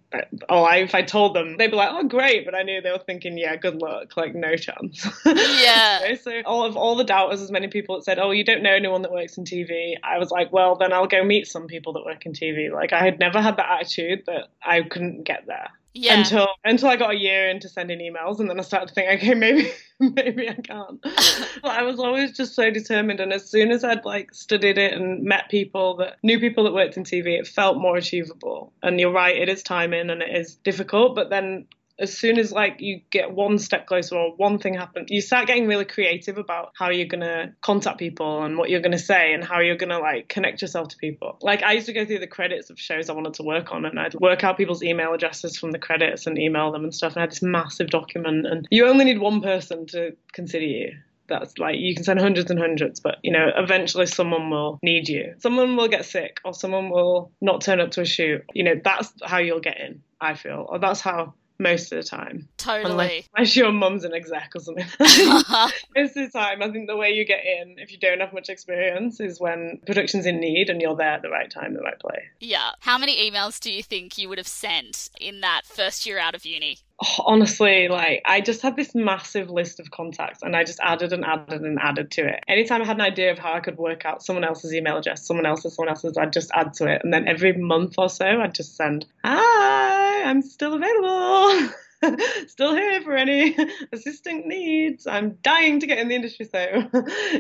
oh 0.49 0.63
I, 0.63 0.77
if 0.77 0.93
I 0.93 1.01
told 1.01 1.35
them 1.35 1.57
they'd 1.57 1.71
be 1.71 1.77
like 1.77 1.89
oh 1.91 2.03
great 2.03 2.45
but 2.45 2.55
I 2.55 2.63
knew 2.63 2.81
they 2.81 2.91
were 2.91 2.99
thinking 2.99 3.37
yeah 3.37 3.55
good 3.55 3.81
luck 3.81 4.15
like 4.15 4.35
no 4.35 4.55
chance. 4.55 5.07
Yeah. 5.59 6.15
So 6.15 6.41
all 6.45 6.63
of 6.63 6.77
all 6.77 6.95
the 6.95 7.03
doubters 7.03 7.41
as 7.41 7.51
many 7.51 7.67
people 7.67 7.95
that 7.95 8.03
said 8.03 8.19
oh 8.19 8.31
you 8.31 8.43
don't 8.43 8.63
know 8.63 8.73
anyone 8.73 9.01
that 9.01 9.11
works 9.11 9.37
in 9.37 9.45
TV 9.45 9.95
I 10.03 10.17
was 10.17 10.31
like 10.31 10.51
well 10.51 10.75
then 10.75 10.93
I'll 10.93 11.07
go 11.07 11.23
meet 11.23 11.47
some 11.47 11.67
people 11.67 11.93
that 11.93 12.05
work 12.05 12.25
in 12.25 12.33
TV 12.33 12.71
like 12.71 12.93
I 12.93 13.03
had 13.03 13.19
never 13.19 13.41
had 13.41 13.57
that 13.57 13.69
attitude 13.69 14.23
that 14.27 14.49
I 14.63 14.81
couldn't 14.81 15.23
get 15.23 15.45
there 15.47 15.69
yeah. 15.99 16.19
Until 16.19 16.47
until 16.63 16.87
I 16.87 16.95
got 16.95 17.11
a 17.11 17.17
year 17.17 17.49
into 17.49 17.67
sending 17.67 17.99
emails, 17.99 18.39
and 18.39 18.49
then 18.49 18.57
I 18.57 18.63
started 18.63 18.87
to 18.87 18.93
think, 18.93 19.21
okay, 19.21 19.33
maybe 19.33 19.69
maybe 19.99 20.49
I 20.49 20.53
can't. 20.53 21.01
but 21.01 21.71
I 21.71 21.83
was 21.83 21.99
always 21.99 22.31
just 22.31 22.55
so 22.55 22.71
determined, 22.71 23.19
and 23.19 23.33
as 23.33 23.49
soon 23.49 23.71
as 23.71 23.83
I'd 23.83 24.05
like 24.05 24.33
studied 24.33 24.77
it 24.77 24.93
and 24.93 25.23
met 25.23 25.49
people 25.49 25.97
that 25.97 26.15
knew 26.23 26.39
people 26.39 26.63
that 26.63 26.73
worked 26.73 26.95
in 26.95 27.03
TV, 27.03 27.37
it 27.37 27.47
felt 27.47 27.77
more 27.77 27.97
achievable. 27.97 28.71
And 28.81 28.97
you're 28.97 29.11
right, 29.11 29.35
it 29.35 29.49
is 29.49 29.61
timing 29.61 30.09
and 30.09 30.21
it 30.21 30.33
is 30.33 30.55
difficult, 30.55 31.15
but 31.15 31.29
then 31.29 31.67
as 31.99 32.17
soon 32.17 32.39
as 32.39 32.51
like 32.51 32.77
you 32.79 33.01
get 33.09 33.31
one 33.31 33.59
step 33.59 33.85
closer 33.85 34.15
or 34.15 34.35
one 34.35 34.57
thing 34.57 34.73
happens, 34.73 35.11
you 35.11 35.21
start 35.21 35.47
getting 35.47 35.67
really 35.67 35.85
creative 35.85 36.37
about 36.37 36.71
how 36.75 36.89
you're 36.89 37.07
gonna 37.07 37.53
contact 37.61 37.99
people 37.99 38.43
and 38.43 38.57
what 38.57 38.69
you're 38.69 38.81
gonna 38.81 38.97
say 38.97 39.33
and 39.33 39.43
how 39.43 39.59
you're 39.59 39.75
gonna 39.75 39.99
like 39.99 40.29
connect 40.29 40.61
yourself 40.61 40.87
to 40.89 40.97
people. 40.97 41.37
Like 41.41 41.61
I 41.61 41.73
used 41.73 41.87
to 41.87 41.93
go 41.93 42.05
through 42.05 42.19
the 42.19 42.27
credits 42.27 42.69
of 42.69 42.79
shows 42.79 43.09
I 43.09 43.13
wanted 43.13 43.33
to 43.35 43.43
work 43.43 43.71
on 43.71 43.85
and 43.85 43.99
I'd 43.99 44.15
work 44.15 44.43
out 44.43 44.57
people's 44.57 44.81
email 44.81 45.13
addresses 45.13 45.57
from 45.57 45.71
the 45.71 45.79
credits 45.79 46.25
and 46.25 46.39
email 46.39 46.71
them 46.71 46.83
and 46.83 46.95
stuff. 46.95 47.13
And 47.13 47.19
I 47.19 47.21
had 47.21 47.31
this 47.31 47.41
massive 47.41 47.89
document 47.89 48.47
and 48.47 48.67
you 48.71 48.87
only 48.87 49.05
need 49.05 49.19
one 49.19 49.41
person 49.41 49.85
to 49.87 50.15
consider 50.33 50.65
you 50.65 50.93
that's 51.29 51.57
like 51.59 51.77
you 51.77 51.93
can 51.93 52.03
send 52.03 52.19
hundreds 52.19 52.49
and 52.49 52.59
hundreds, 52.59 52.99
but 52.99 53.17
you 53.21 53.31
know, 53.31 53.51
eventually 53.55 54.07
someone 54.07 54.49
will 54.49 54.79
need 54.81 55.07
you. 55.07 55.35
Someone 55.37 55.75
will 55.77 55.87
get 55.87 56.05
sick 56.05 56.39
or 56.43 56.53
someone 56.53 56.89
will 56.89 57.31
not 57.39 57.61
turn 57.61 57.79
up 57.79 57.91
to 57.91 58.01
a 58.01 58.05
shoot. 58.05 58.43
You 58.53 58.63
know, 58.63 58.75
that's 58.83 59.13
how 59.23 59.37
you'll 59.37 59.59
get 59.59 59.79
in, 59.79 60.01
I 60.19 60.33
feel. 60.33 60.65
Or 60.67 60.79
that's 60.79 61.01
how 61.01 61.35
most 61.59 61.91
of 61.91 61.97
the 61.97 62.03
time. 62.03 62.47
Totally. 62.57 62.91
Unless, 62.91 63.29
unless 63.35 63.55
your 63.55 63.71
mum's 63.71 64.03
an 64.05 64.13
exec 64.13 64.51
or 64.55 64.59
something. 64.59 64.85
most 64.99 66.17
of 66.17 66.25
the 66.25 66.29
time, 66.33 66.63
I 66.63 66.71
think 66.71 66.87
the 66.87 66.97
way 66.97 67.11
you 67.11 67.25
get 67.25 67.41
in, 67.45 67.75
if 67.77 67.91
you 67.91 67.97
don't 67.99 68.21
have 68.21 68.33
much 68.33 68.49
experience, 68.49 69.19
is 69.19 69.39
when 69.39 69.79
production's 69.85 70.25
in 70.25 70.39
need 70.39 70.69
and 70.69 70.81
you're 70.81 70.95
there 70.95 71.11
at 71.11 71.21
the 71.21 71.29
right 71.29 71.51
time, 71.51 71.73
the 71.73 71.81
right 71.81 71.99
place. 71.99 72.23
Yeah. 72.39 72.71
How 72.79 72.97
many 72.97 73.29
emails 73.29 73.59
do 73.59 73.71
you 73.71 73.83
think 73.83 74.17
you 74.17 74.29
would 74.29 74.37
have 74.37 74.47
sent 74.47 75.09
in 75.19 75.41
that 75.41 75.61
first 75.65 76.05
year 76.05 76.17
out 76.17 76.33
of 76.33 76.45
uni? 76.45 76.79
Honestly, 77.19 77.87
like 77.87 78.21
I 78.25 78.41
just 78.41 78.61
had 78.61 78.75
this 78.75 78.93
massive 78.93 79.49
list 79.49 79.79
of 79.79 79.91
contacts 79.91 80.41
and 80.41 80.55
I 80.55 80.63
just 80.63 80.79
added 80.81 81.13
and 81.13 81.23
added 81.23 81.61
and 81.61 81.79
added 81.81 82.11
to 82.11 82.27
it. 82.27 82.43
Anytime 82.47 82.81
I 82.81 82.85
had 82.85 82.97
an 82.97 83.01
idea 83.01 83.31
of 83.31 83.39
how 83.39 83.53
I 83.53 83.59
could 83.59 83.77
work 83.77 84.05
out 84.05 84.23
someone 84.23 84.43
else's 84.43 84.73
email 84.73 84.97
address, 84.97 85.25
someone 85.25 85.45
else's, 85.45 85.75
someone 85.75 85.89
else's, 85.89 86.17
I'd 86.17 86.33
just 86.33 86.51
add 86.53 86.73
to 86.75 86.87
it. 86.87 87.01
And 87.03 87.13
then 87.13 87.27
every 87.27 87.53
month 87.53 87.95
or 87.97 88.09
so, 88.09 88.25
I'd 88.25 88.55
just 88.55 88.75
send, 88.75 89.05
Hi, 89.23 90.23
I'm 90.23 90.41
still 90.41 90.73
available. 90.73 91.73
still 92.47 92.73
here 92.75 93.01
for 93.01 93.15
any 93.15 93.55
assistant 93.91 94.45
needs. 94.47 95.05
I'm 95.07 95.37
dying 95.41 95.79
to 95.81 95.87
get 95.87 95.99
in 95.99 96.07
the 96.07 96.15
industry, 96.15 96.45
so 96.45 96.59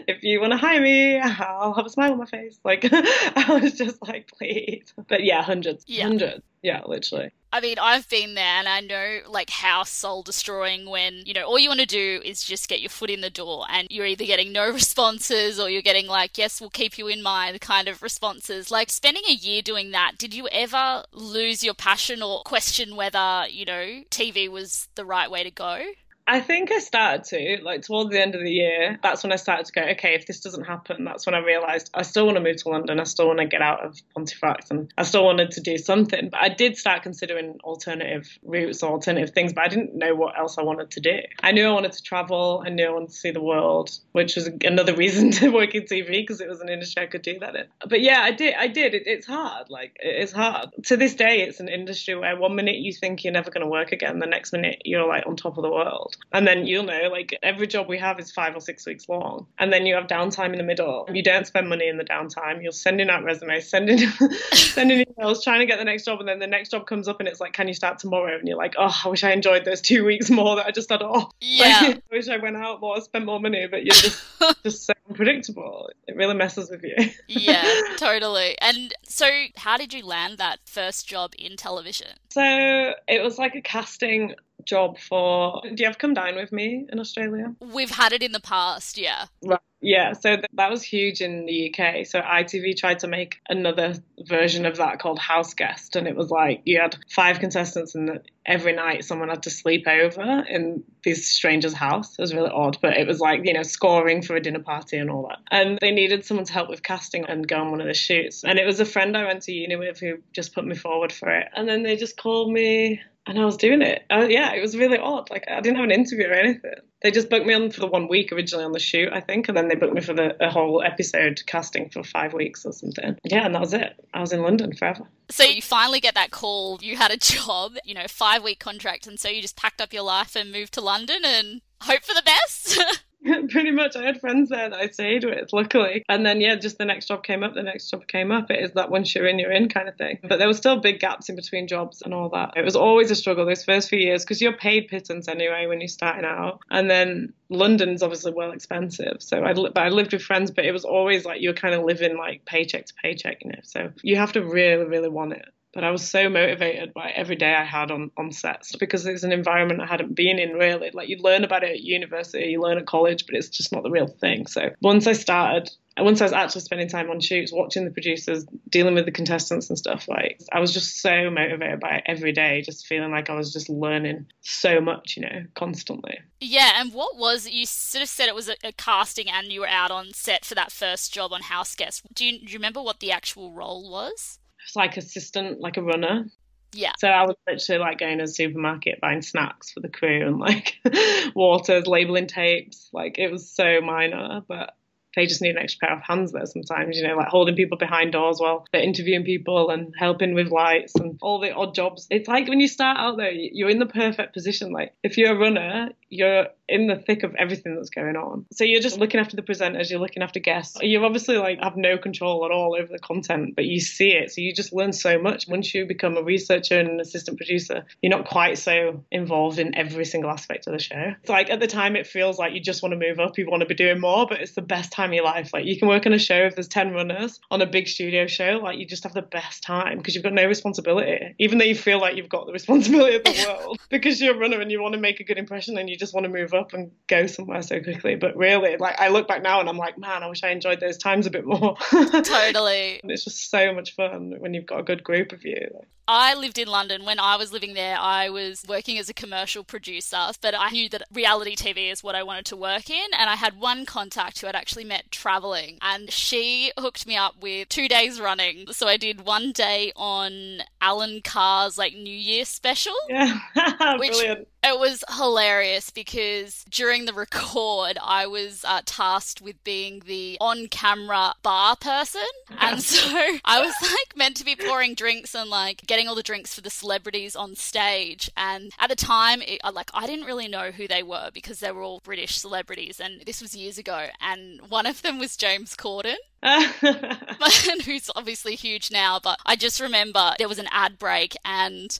if 0.07 0.23
you 0.23 0.41
want 0.41 0.51
to 0.51 0.57
hire 0.57 0.81
me, 0.81 1.17
I'll 1.17 1.73
have 1.73 1.85
a 1.85 1.89
smile 1.89 2.11
on 2.11 2.17
my 2.17 2.25
face. 2.25 2.59
Like 2.63 2.85
I 2.91 3.59
was 3.61 3.73
just 3.73 4.01
like, 4.05 4.29
please. 4.37 4.93
But 5.07 5.23
yeah, 5.23 5.43
hundreds, 5.43 5.85
yeah. 5.87 6.03
hundreds. 6.03 6.43
Yeah, 6.61 6.81
literally. 6.85 7.31
I 7.51 7.61
mean, 7.61 7.79
I've 7.79 8.07
been 8.09 8.35
there 8.35 8.43
and 8.43 8.67
I 8.67 8.81
know 8.81 9.19
like 9.27 9.49
how 9.49 9.83
soul 9.83 10.21
destroying 10.21 10.87
when, 10.87 11.23
you 11.25 11.33
know, 11.33 11.45
all 11.45 11.57
you 11.57 11.69
want 11.69 11.79
to 11.79 11.85
do 11.85 12.21
is 12.23 12.43
just 12.43 12.69
get 12.69 12.81
your 12.81 12.91
foot 12.91 13.09
in 13.09 13.21
the 13.21 13.29
door 13.29 13.65
and 13.69 13.87
you're 13.89 14.05
either 14.05 14.25
getting 14.25 14.51
no 14.51 14.69
responses 14.71 15.59
or 15.59 15.69
you're 15.69 15.81
getting 15.81 16.07
like, 16.07 16.37
yes, 16.37 16.61
we'll 16.61 16.69
keep 16.69 16.97
you 16.97 17.07
in 17.07 17.23
mind 17.23 17.59
kind 17.61 17.87
of 17.87 18.03
responses. 18.03 18.69
Like 18.69 18.91
spending 18.91 19.23
a 19.27 19.33
year 19.33 19.61
doing 19.61 19.91
that, 19.91 20.13
did 20.17 20.33
you 20.33 20.47
ever 20.51 21.05
lose 21.11 21.63
your 21.63 21.73
passion 21.73 22.21
or 22.21 22.43
question 22.43 22.95
whether, 22.95 23.45
you 23.49 23.65
know, 23.65 24.03
TV 24.11 24.47
was 24.47 24.87
the 24.95 25.05
right 25.05 25.31
way 25.31 25.43
to 25.43 25.51
go? 25.51 25.81
I 26.29 26.41
think 26.41 26.71
I 26.71 26.77
started 26.77 27.23
to, 27.29 27.63
like 27.63 27.81
towards 27.81 28.11
the 28.11 28.21
end 28.21 28.35
of 28.35 28.41
the 28.41 28.51
year, 28.51 28.99
that's 29.01 29.23
when 29.23 29.33
I 29.33 29.35
started 29.35 29.65
to 29.65 29.71
go, 29.71 29.81
okay, 29.81 30.13
if 30.13 30.27
this 30.27 30.39
doesn't 30.41 30.65
happen, 30.65 31.03
that's 31.03 31.25
when 31.25 31.33
I 31.33 31.39
realised 31.39 31.89
I 31.95 32.03
still 32.03 32.27
want 32.27 32.37
to 32.37 32.43
move 32.43 32.57
to 32.57 32.69
London. 32.69 32.99
I 32.99 33.05
still 33.05 33.25
want 33.25 33.39
to 33.39 33.47
get 33.47 33.63
out 33.63 33.83
of 33.83 33.99
Pontefract 34.13 34.69
and 34.69 34.93
I 34.95 35.03
still 35.03 35.25
wanted 35.25 35.49
to 35.49 35.61
do 35.61 35.79
something. 35.79 36.29
But 36.29 36.39
I 36.39 36.49
did 36.49 36.77
start 36.77 37.01
considering 37.01 37.57
alternative 37.63 38.29
routes 38.43 38.83
or 38.83 38.91
alternative 38.91 39.33
things, 39.33 39.53
but 39.53 39.63
I 39.63 39.69
didn't 39.69 39.95
know 39.95 40.13
what 40.13 40.37
else 40.37 40.59
I 40.59 40.61
wanted 40.61 40.91
to 40.91 40.99
do. 40.99 41.17
I 41.41 41.51
knew 41.51 41.65
I 41.65 41.71
wanted 41.71 41.93
to 41.93 42.03
travel. 42.03 42.63
I 42.63 42.69
knew 42.69 42.85
I 42.85 42.91
wanted 42.91 43.09
to 43.09 43.15
see 43.15 43.31
the 43.31 43.41
world, 43.41 43.89
which 44.11 44.35
was 44.35 44.51
another 44.63 44.95
reason 45.03 45.31
to 45.31 45.49
work 45.49 45.73
in 45.73 45.85
TV 45.85 46.11
because 46.11 46.41
it 46.41 46.47
was 46.47 46.61
an 46.61 46.69
industry 46.69 47.01
I 47.01 47.07
could 47.07 47.23
do 47.23 47.39
that 47.39 47.55
in. 47.55 47.65
But 47.87 48.01
yeah, 48.01 48.21
I 48.21 48.33
did. 48.33 48.53
I 48.53 48.67
did. 48.67 48.93
It, 48.93 49.07
it's 49.07 49.25
hard. 49.25 49.71
Like, 49.71 49.97
it's 49.99 50.31
hard. 50.31 50.69
To 50.83 50.95
this 50.95 51.15
day, 51.15 51.41
it's 51.41 51.59
an 51.59 51.69
industry 51.69 52.13
where 52.13 52.37
one 52.37 52.55
minute 52.55 52.75
you 52.75 52.93
think 52.93 53.23
you're 53.23 53.33
never 53.33 53.49
going 53.49 53.65
to 53.65 53.71
work 53.71 53.91
again, 53.91 54.19
the 54.19 54.27
next 54.27 54.53
minute 54.53 54.83
you're 54.85 55.07
like 55.07 55.25
on 55.25 55.35
top 55.35 55.57
of 55.57 55.63
the 55.63 55.71
world. 55.71 56.17
And 56.31 56.47
then 56.47 56.65
you'll 56.65 56.83
know, 56.83 57.09
like 57.11 57.37
every 57.41 57.67
job 57.67 57.87
we 57.87 57.97
have 57.97 58.19
is 58.19 58.31
five 58.31 58.55
or 58.55 58.59
six 58.59 58.85
weeks 58.85 59.09
long. 59.09 59.47
And 59.57 59.73
then 59.73 59.85
you 59.85 59.95
have 59.95 60.07
downtime 60.07 60.51
in 60.51 60.57
the 60.57 60.63
middle. 60.63 61.07
You 61.11 61.23
don't 61.23 61.47
spend 61.47 61.69
money 61.69 61.87
in 61.87 61.97
the 61.97 62.03
downtime. 62.03 62.61
You're 62.61 62.71
sending 62.71 63.09
out 63.09 63.23
resumes, 63.23 63.67
sending 63.67 63.97
sending 64.51 65.05
emails, 65.05 65.43
trying 65.43 65.59
to 65.59 65.65
get 65.65 65.77
the 65.79 65.85
next 65.85 66.05
job, 66.05 66.19
and 66.19 66.27
then 66.27 66.39
the 66.39 66.47
next 66.47 66.69
job 66.69 66.85
comes 66.85 67.07
up 67.07 67.19
and 67.19 67.27
it's 67.27 67.39
like, 67.39 67.53
can 67.53 67.67
you 67.67 67.73
start 67.73 67.99
tomorrow? 67.99 68.37
And 68.37 68.47
you're 68.47 68.57
like, 68.57 68.75
oh, 68.77 68.95
I 69.05 69.09
wish 69.09 69.23
I 69.23 69.31
enjoyed 69.31 69.65
those 69.65 69.81
two 69.81 70.05
weeks 70.09 70.29
more 70.29 70.55
that 70.57 70.65
I 70.65 70.71
just 70.71 70.89
had 70.89 71.01
off. 71.01 71.31
Yeah. 71.41 71.79
Like, 71.81 71.95
I 71.97 72.01
wish 72.11 72.29
I 72.29 72.37
went 72.37 72.57
out 72.57 72.79
more, 72.79 73.01
spent 73.01 73.25
more 73.25 73.39
money, 73.39 73.67
but 73.67 73.83
you're 73.83 73.95
just 73.95 74.23
just 74.63 74.85
so 74.85 74.93
unpredictable. 75.09 75.89
It 76.07 76.15
really 76.15 76.35
messes 76.35 76.69
with 76.69 76.83
you. 76.83 76.95
yeah, 77.27 77.65
totally. 77.97 78.57
And 78.61 78.93
so 79.03 79.27
how 79.57 79.77
did 79.77 79.93
you 79.93 80.05
land 80.05 80.37
that 80.37 80.59
first 80.65 81.07
job 81.07 81.33
in 81.37 81.55
television? 81.57 82.07
So 82.29 82.93
it 83.07 83.23
was 83.23 83.37
like 83.37 83.55
a 83.55 83.61
casting 83.61 84.35
job 84.69 84.97
for. 84.99 85.61
Do 85.63 85.75
you 85.77 85.85
have 85.85 85.97
Come 85.97 86.13
Dine 86.13 86.35
with 86.35 86.51
Me 86.51 86.85
in 86.91 86.99
Australia? 86.99 87.55
We've 87.73 87.89
had 87.89 88.13
it 88.13 88.23
in 88.23 88.31
the 88.31 88.39
past, 88.39 88.97
yeah. 88.97 89.25
Right. 89.43 89.59
Yeah, 89.81 90.11
so 90.13 90.35
th- 90.35 90.47
that 90.53 90.69
was 90.69 90.83
huge 90.83 91.21
in 91.21 91.45
the 91.45 91.73
UK. 91.73 92.05
So 92.05 92.19
ITV 92.19 92.75
tried 92.77 92.99
to 92.99 93.07
make 93.07 93.39
another 93.47 93.95
version 94.27 94.65
of 94.65 94.77
that 94.77 94.99
called 94.99 95.19
House 95.19 95.53
Guest, 95.53 95.95
and 95.95 96.05
it 96.07 96.17
was 96.17 96.29
like 96.29 96.61
you 96.65 96.79
had 96.81 96.97
five 97.09 97.39
contestants, 97.39 97.95
and 97.95 98.19
every 98.45 98.73
night 98.73 99.05
someone 99.05 99.29
had 99.29 99.43
to 99.43 99.49
sleep 99.49 99.87
over 99.87 100.43
in 100.49 100.83
this 101.05 101.27
stranger's 101.27 101.73
house. 101.73 102.13
It 102.19 102.21
was 102.21 102.33
really 102.33 102.49
odd, 102.49 102.77
but 102.81 102.97
it 102.97 103.07
was 103.07 103.21
like 103.21 103.45
you 103.45 103.53
know 103.53 103.63
scoring 103.63 104.21
for 104.21 104.35
a 104.35 104.41
dinner 104.41 104.59
party 104.59 104.97
and 104.97 105.09
all 105.09 105.29
that. 105.29 105.39
And 105.49 105.77
they 105.79 105.91
needed 105.91 106.25
someone 106.25 106.45
to 106.45 106.53
help 106.53 106.69
with 106.69 106.83
casting 106.83 107.23
and 107.25 107.47
go 107.47 107.57
on 107.57 107.71
one 107.71 107.79
of 107.79 107.87
the 107.87 107.93
shoots. 107.93 108.43
And 108.43 108.59
it 108.59 108.65
was 108.65 108.81
a 108.81 108.85
friend 108.85 109.15
I 109.15 109.25
went 109.25 109.43
to 109.43 109.53
uni 109.53 109.77
with 109.77 109.99
who 109.99 110.17
just 110.33 110.53
put 110.53 110.65
me 110.65 110.75
forward 110.75 111.13
for 111.13 111.29
it. 111.29 111.47
And 111.55 111.69
then 111.69 111.83
they 111.83 111.95
just 111.95 112.17
called 112.17 112.51
me 112.51 112.99
and 113.27 113.39
I 113.39 113.45
was 113.45 113.57
doing 113.57 113.81
it. 113.81 114.03
Uh, 114.09 114.27
yeah, 114.29 114.53
it 114.53 114.61
was 114.61 114.75
really 114.75 114.97
odd. 114.97 115.29
Like 115.29 115.45
I 115.49 115.61
didn't 115.61 115.77
have 115.77 115.85
an 115.85 115.91
interview 115.91 116.27
or 116.27 116.33
anything. 116.33 116.73
They 117.01 117.11
just 117.11 117.29
booked 117.29 117.45
me 117.45 117.53
on 117.53 117.71
for 117.71 117.79
the 117.79 117.87
one 117.87 118.07
week 118.07 118.31
originally 118.31 118.65
on 118.65 118.73
the 118.73 118.79
shoot, 118.79 119.09
I 119.11 119.21
think, 119.21 119.47
and 119.47 119.55
then 119.55 119.69
they 119.69 119.75
booked 119.75 119.93
me 119.93 120.01
for 120.01 120.13
the, 120.13 120.35
the 120.39 120.49
whole 120.49 120.81
episode 120.83 121.41
casting 121.45 121.89
for 121.89 122.03
five 122.03 122.33
weeks 122.33 122.65
or 122.65 122.73
something. 122.73 123.17
Yeah, 123.23 123.45
and 123.45 123.55
that 123.55 123.61
was 123.61 123.73
it. 123.73 123.93
I 124.13 124.19
was 124.19 124.33
in 124.33 124.41
London 124.41 124.75
forever. 124.75 125.07
So 125.29 125.43
you 125.43 125.61
finally 125.61 126.01
get 126.01 126.15
that 126.15 126.31
call. 126.31 126.79
You 126.81 126.97
had 126.97 127.11
a 127.11 127.17
job, 127.17 127.73
you 127.85 127.93
know, 127.93 128.07
five 128.07 128.43
week 128.43 128.59
contract, 128.59 129.07
and 129.07 129.19
so 129.19 129.29
you 129.29 129.41
just 129.41 129.55
packed 129.55 129.81
up 129.81 129.93
your 129.93 130.03
life 130.03 130.35
and 130.35 130.51
moved 130.51 130.73
to 130.73 130.81
London 130.81 131.21
and 131.23 131.61
hope 131.81 132.03
for 132.03 132.13
the 132.13 132.23
best. 132.23 132.81
Pretty 133.49 133.71
much. 133.71 133.95
I 133.95 134.03
had 134.03 134.21
friends 134.21 134.49
there 134.49 134.69
that 134.69 134.79
I 134.79 134.87
stayed 134.87 135.25
with, 135.25 135.51
luckily. 135.51 136.03
And 136.07 136.25
then, 136.25 136.39
yeah, 136.39 136.55
just 136.55 136.77
the 136.77 136.85
next 136.85 137.07
job 137.07 137.23
came 137.23 137.43
up, 137.43 137.53
the 137.53 137.63
next 137.63 137.89
job 137.89 138.07
came 138.07 138.31
up. 138.31 138.49
It 138.49 138.63
is 138.63 138.71
that 138.73 138.89
once 138.89 139.13
you're 139.13 139.27
in, 139.27 139.39
you're 139.39 139.51
in 139.51 139.67
kind 139.67 139.89
of 139.89 139.97
thing. 139.97 140.19
But 140.23 140.39
there 140.39 140.47
were 140.47 140.53
still 140.53 140.79
big 140.79 140.99
gaps 140.99 141.27
in 141.27 141.35
between 141.35 141.67
jobs 141.67 142.01
and 142.01 142.13
all 142.13 142.29
that. 142.29 142.53
It 142.55 142.63
was 142.63 142.77
always 142.77 143.11
a 143.11 143.15
struggle 143.15 143.45
those 143.45 143.65
first 143.65 143.89
few 143.89 143.99
years 143.99 144.23
because 144.23 144.41
you're 144.41 144.55
paid 144.55 144.87
pittance 144.87 145.27
anyway 145.27 145.65
when 145.67 145.81
you're 145.81 145.89
starting 145.89 146.25
out. 146.25 146.59
And 146.69 146.89
then 146.89 147.33
London's 147.49 148.03
obviously 148.03 148.31
well 148.31 148.51
expensive. 148.51 149.17
So 149.19 149.43
I, 149.43 149.53
but 149.53 149.77
I 149.77 149.89
lived 149.89 150.13
with 150.13 150.21
friends, 150.21 150.51
but 150.51 150.65
it 150.65 150.71
was 150.71 150.85
always 150.85 151.25
like 151.25 151.41
you're 151.41 151.53
kind 151.53 151.75
of 151.75 151.83
living 151.83 152.17
like 152.17 152.45
paycheck 152.45 152.85
to 152.85 152.93
paycheck, 153.01 153.43
you 153.43 153.51
know. 153.51 153.59
So 153.63 153.91
you 154.01 154.15
have 154.15 154.31
to 154.33 154.45
really, 154.45 154.85
really 154.85 155.09
want 155.09 155.33
it 155.33 155.45
but 155.73 155.83
I 155.83 155.91
was 155.91 156.07
so 156.09 156.29
motivated 156.29 156.93
by 156.93 157.11
every 157.15 157.35
day 157.35 157.53
I 157.53 157.63
had 157.63 157.91
on, 157.91 158.11
on 158.17 158.31
sets 158.31 158.75
because 158.75 159.05
it's 159.05 159.23
an 159.23 159.31
environment 159.31 159.81
I 159.81 159.85
hadn't 159.85 160.15
been 160.15 160.39
in 160.39 160.53
really. 160.53 160.91
Like 160.93 161.09
you 161.09 161.17
learn 161.17 161.43
about 161.43 161.63
it 161.63 161.71
at 161.71 161.79
university, 161.81 162.45
you 162.45 162.61
learn 162.61 162.77
at 162.77 162.87
college, 162.87 163.25
but 163.25 163.35
it's 163.35 163.49
just 163.49 163.71
not 163.71 163.83
the 163.83 163.91
real 163.91 164.07
thing. 164.07 164.47
So 164.47 164.69
once 164.81 165.07
I 165.07 165.13
started 165.13 165.69
once 166.01 166.21
I 166.21 166.25
was 166.25 166.33
actually 166.33 166.61
spending 166.61 166.87
time 166.87 167.09
on 167.09 167.19
shoots, 167.19 167.51
watching 167.51 167.85
the 167.85 167.91
producers, 167.91 168.45
dealing 168.69 168.95
with 168.95 169.05
the 169.05 169.11
contestants 169.11 169.69
and 169.69 169.77
stuff, 169.77 170.07
like 170.07 170.41
I 170.51 170.59
was 170.59 170.73
just 170.73 171.01
so 171.01 171.29
motivated 171.29 171.79
by 171.79 171.97
it 171.97 172.03
every 172.05 172.31
day, 172.31 172.61
just 172.61 172.87
feeling 172.87 173.11
like 173.11 173.29
I 173.29 173.35
was 173.35 173.53
just 173.53 173.69
learning 173.69 174.27
so 174.41 174.81
much, 174.81 175.17
you 175.17 175.23
know, 175.23 175.45
constantly. 175.55 176.19
Yeah, 176.39 176.73
and 176.75 176.93
what 176.93 177.17
was? 177.17 177.47
You 177.47 177.65
sort 177.65 178.01
of 178.01 178.09
said 178.09 178.27
it 178.27 178.35
was 178.35 178.49
a, 178.49 178.55
a 178.63 178.71
casting 178.71 179.29
and 179.29 179.51
you 179.51 179.61
were 179.61 179.67
out 179.67 179.91
on 179.91 180.13
set 180.13 180.45
for 180.45 180.55
that 180.55 180.71
first 180.71 181.13
job 181.13 181.33
on 181.33 181.41
House 181.43 181.75
Guest. 181.75 182.03
Do 182.13 182.25
you, 182.25 182.39
do 182.39 182.51
you 182.51 182.57
remember 182.57 182.81
what 182.81 182.99
the 182.99 183.11
actual 183.11 183.51
role 183.51 183.89
was? 183.89 184.38
Like 184.75 184.97
assistant, 184.97 185.59
like 185.59 185.77
a 185.77 185.81
runner. 185.81 186.25
Yeah. 186.73 186.91
So 186.99 187.07
I 187.07 187.23
was 187.23 187.35
literally 187.47 187.79
like 187.79 187.99
going 187.99 188.19
to 188.19 188.25
the 188.25 188.31
supermarket 188.31 189.01
buying 189.01 189.21
snacks 189.21 189.71
for 189.71 189.79
the 189.79 189.89
crew 189.89 190.25
and 190.27 190.37
like 190.37 190.77
waters, 191.35 191.87
labeling 191.87 192.27
tapes. 192.27 192.89
Like 192.93 193.17
it 193.17 193.31
was 193.31 193.49
so 193.49 193.81
minor, 193.81 194.41
but 194.47 194.75
they 195.15 195.25
just 195.25 195.41
need 195.41 195.51
an 195.51 195.57
extra 195.57 195.87
pair 195.87 195.97
of 195.97 196.03
hands 196.03 196.31
there 196.31 196.45
sometimes, 196.45 196.97
you 196.97 197.07
know, 197.07 197.15
like 197.15 197.27
holding 197.27 197.55
people 197.55 197.77
behind 197.77 198.11
doors 198.11 198.39
while 198.39 198.65
they're 198.71 198.81
interviewing 198.81 199.23
people 199.23 199.71
and 199.71 199.93
helping 199.97 200.35
with 200.35 200.49
lights 200.49 200.95
and 200.95 201.17
all 201.21 201.39
the 201.39 201.51
odd 201.51 201.73
jobs. 201.73 202.07
It's 202.11 202.27
like 202.27 202.47
when 202.47 202.59
you 202.59 202.67
start 202.67 202.97
out 202.97 203.17
there, 203.17 203.31
you're 203.31 203.69
in 203.69 203.79
the 203.79 203.87
perfect 203.87 204.33
position. 204.33 204.71
Like 204.71 204.93
if 205.03 205.17
you're 205.17 205.33
a 205.33 205.39
runner, 205.39 205.89
you're 206.09 206.47
in 206.69 206.87
the 206.87 206.95
thick 206.95 207.23
of 207.23 207.35
everything 207.35 207.75
that's 207.75 207.89
going 207.89 208.15
on. 208.15 208.45
So 208.51 208.63
you're 208.63 208.81
just 208.81 208.97
looking 208.97 209.19
after 209.19 209.35
the 209.35 209.41
presenters, 209.41 209.89
you're 209.89 209.99
looking 209.99 210.23
after 210.23 210.39
guests. 210.39 210.77
You 210.81 211.03
obviously 211.03 211.37
like 211.37 211.59
have 211.61 211.75
no 211.75 211.97
control 211.97 212.45
at 212.45 212.51
all 212.51 212.75
over 212.79 212.91
the 212.91 212.99
content, 212.99 213.55
but 213.55 213.65
you 213.65 213.79
see 213.79 214.11
it. 214.11 214.31
So 214.31 214.41
you 214.41 214.53
just 214.53 214.73
learn 214.73 214.93
so 214.93 215.19
much. 215.19 215.47
Once 215.47 215.73
you 215.73 215.85
become 215.85 216.17
a 216.17 216.23
researcher 216.23 216.79
and 216.79 216.89
an 216.89 216.99
assistant 216.99 217.37
producer, 217.37 217.85
you're 218.01 218.09
not 218.09 218.27
quite 218.27 218.57
so 218.57 219.03
involved 219.11 219.59
in 219.59 219.75
every 219.75 220.05
single 220.05 220.29
aspect 220.29 220.67
of 220.67 220.73
the 220.73 220.79
show. 220.79 221.13
It's 221.21 221.29
like 221.29 221.49
at 221.49 221.59
the 221.59 221.67
time 221.67 221.95
it 221.95 222.07
feels 222.07 222.37
like 222.37 222.53
you 222.53 222.59
just 222.59 222.83
want 222.83 222.93
to 222.93 222.99
move 222.99 223.19
up, 223.19 223.37
you 223.37 223.49
want 223.49 223.61
to 223.61 223.67
be 223.67 223.75
doing 223.75 223.99
more, 223.99 224.27
but 224.27 224.41
it's 224.41 224.53
the 224.53 224.61
best 224.61 224.91
time 224.91 225.09
of 225.09 225.15
your 225.15 225.25
life. 225.25 225.51
Like 225.53 225.65
you 225.65 225.77
can 225.77 225.87
work 225.87 226.05
on 226.05 226.13
a 226.13 226.19
show 226.19 226.45
if 226.45 226.55
there's 226.55 226.67
10 226.67 226.91
runners 226.91 227.39
on 227.51 227.61
a 227.61 227.65
big 227.65 227.87
studio 227.87 228.27
show, 228.27 228.59
like 228.61 228.77
you 228.77 228.85
just 228.85 229.03
have 229.03 229.13
the 229.13 229.21
best 229.21 229.63
time 229.63 229.97
because 229.97 230.15
you've 230.15 230.23
got 230.23 230.33
no 230.33 230.45
responsibility, 230.45 231.35
even 231.39 231.57
though 231.57 231.65
you 231.65 231.75
feel 231.75 231.99
like 231.99 232.15
you've 232.15 232.29
got 232.29 232.45
the 232.45 232.53
responsibility 232.59 233.15
of 233.15 233.23
the 233.23 233.45
world 233.47 233.79
because 233.89 234.21
you're 234.21 234.35
a 234.35 234.37
runner 234.37 234.59
and 234.59 234.71
you 234.71 234.81
want 234.81 234.93
to 234.93 234.99
make 234.99 235.19
a 235.19 235.23
good 235.23 235.37
impression 235.37 235.77
and 235.77 235.89
you 235.89 235.97
just 235.97 236.13
want 236.13 236.25
to 236.25 236.31
move 236.31 236.53
up 236.53 236.58
and 236.73 236.91
go 237.07 237.25
somewhere 237.27 237.61
so 237.61 237.81
quickly. 237.81 238.15
But 238.15 238.35
really, 238.35 238.77
like 238.77 238.99
I 238.99 239.09
look 239.09 239.27
back 239.27 239.41
now 239.41 239.59
and 239.59 239.69
I'm 239.69 239.77
like, 239.77 239.97
man, 239.97 240.23
I 240.23 240.27
wish 240.27 240.43
I 240.43 240.49
enjoyed 240.49 240.79
those 240.79 240.97
times 240.97 241.25
a 241.25 241.31
bit 241.31 241.45
more. 241.45 241.75
totally. 241.91 243.01
it's 243.03 243.23
just 243.23 243.49
so 243.49 243.73
much 243.73 243.95
fun 243.95 244.35
when 244.39 244.53
you've 244.53 244.65
got 244.65 244.79
a 244.79 244.83
good 244.83 245.03
group 245.03 245.31
of 245.31 245.43
you. 245.43 245.67
I 246.11 246.33
lived 246.33 246.57
in 246.57 246.67
London. 246.67 247.05
When 247.05 247.19
I 247.19 247.35
was 247.35 247.53
living 247.53 247.75
there, 247.75 247.95
I 247.95 248.31
was 248.31 248.65
working 248.67 248.97
as 248.97 249.09
a 249.09 249.13
commercial 249.13 249.63
producer, 249.63 250.31
but 250.41 250.55
I 250.57 250.71
knew 250.71 250.89
that 250.89 251.03
reality 251.13 251.55
TV 251.55 251.91
is 251.91 252.03
what 252.03 252.15
I 252.15 252.23
wanted 252.23 252.45
to 252.45 252.55
work 252.55 252.89
in. 252.89 253.07
And 253.15 253.29
I 253.29 253.35
had 253.35 253.59
one 253.59 253.85
contact 253.85 254.41
who 254.41 254.47
I'd 254.47 254.55
actually 254.55 254.85
met 254.85 255.11
traveling, 255.11 255.77
and 255.83 256.11
she 256.11 256.71
hooked 256.79 257.05
me 257.05 257.15
up 257.15 257.35
with 257.43 257.69
two 257.69 257.87
days 257.87 258.19
running. 258.19 258.65
So 258.71 258.87
I 258.87 258.97
did 258.97 259.23
one 259.23 259.51
day 259.51 259.91
on 259.95 260.63
Alan 260.81 261.21
Carr's 261.21 261.77
like 261.77 261.93
New 261.93 262.09
Year 262.09 262.43
special. 262.43 262.95
Yeah, 263.07 263.37
which 263.99 264.13
brilliant. 264.13 264.47
It 264.61 264.77
was 264.77 265.03
hilarious 265.15 265.89
because 265.89 266.65
during 266.69 267.05
the 267.05 267.13
record, 267.25 267.97
I 268.03 268.27
was 268.27 268.65
uh, 268.67 268.81
tasked 268.85 269.41
with 269.41 269.63
being 269.63 270.01
the 270.05 270.37
on 270.41 270.67
camera 270.67 271.33
bar 271.41 271.75
person. 271.75 272.21
And 272.59 272.81
so 272.83 272.99
I 273.45 273.61
was 273.61 273.73
like 273.81 274.17
meant 274.17 274.35
to 274.37 274.45
be 274.45 274.55
pouring 274.55 274.95
drinks 274.95 275.33
and 275.33 275.49
like 275.49 275.85
getting 275.87 276.07
all 276.07 276.15
the 276.15 276.23
drinks 276.23 276.53
for 276.53 276.61
the 276.61 276.69
celebrities 276.69 277.35
on 277.35 277.55
stage. 277.55 278.29
And 278.35 278.71
at 278.79 278.89
the 278.89 278.95
time, 278.95 279.41
it, 279.41 279.61
like 279.73 279.91
I 279.93 280.05
didn't 280.05 280.25
really 280.25 280.47
know 280.47 280.71
who 280.71 280.87
they 280.87 281.03
were 281.03 281.29
because 281.33 281.59
they 281.59 281.71
were 281.71 281.83
all 281.83 282.01
British 282.03 282.37
celebrities. 282.37 282.99
And 282.99 283.21
this 283.25 283.41
was 283.41 283.55
years 283.55 283.77
ago. 283.77 284.07
And 284.21 284.61
one 284.69 284.85
of 284.85 285.01
them 285.01 285.19
was 285.19 285.37
James 285.37 285.75
Corden. 285.75 286.15
who's 287.85 288.09
obviously 288.15 288.55
huge 288.55 288.91
now, 288.91 289.19
but 289.21 289.39
I 289.45 289.55
just 289.55 289.79
remember 289.79 290.33
there 290.37 290.47
was 290.47 290.59
an 290.59 290.69
ad 290.71 290.97
break 290.97 291.35
and 291.43 291.97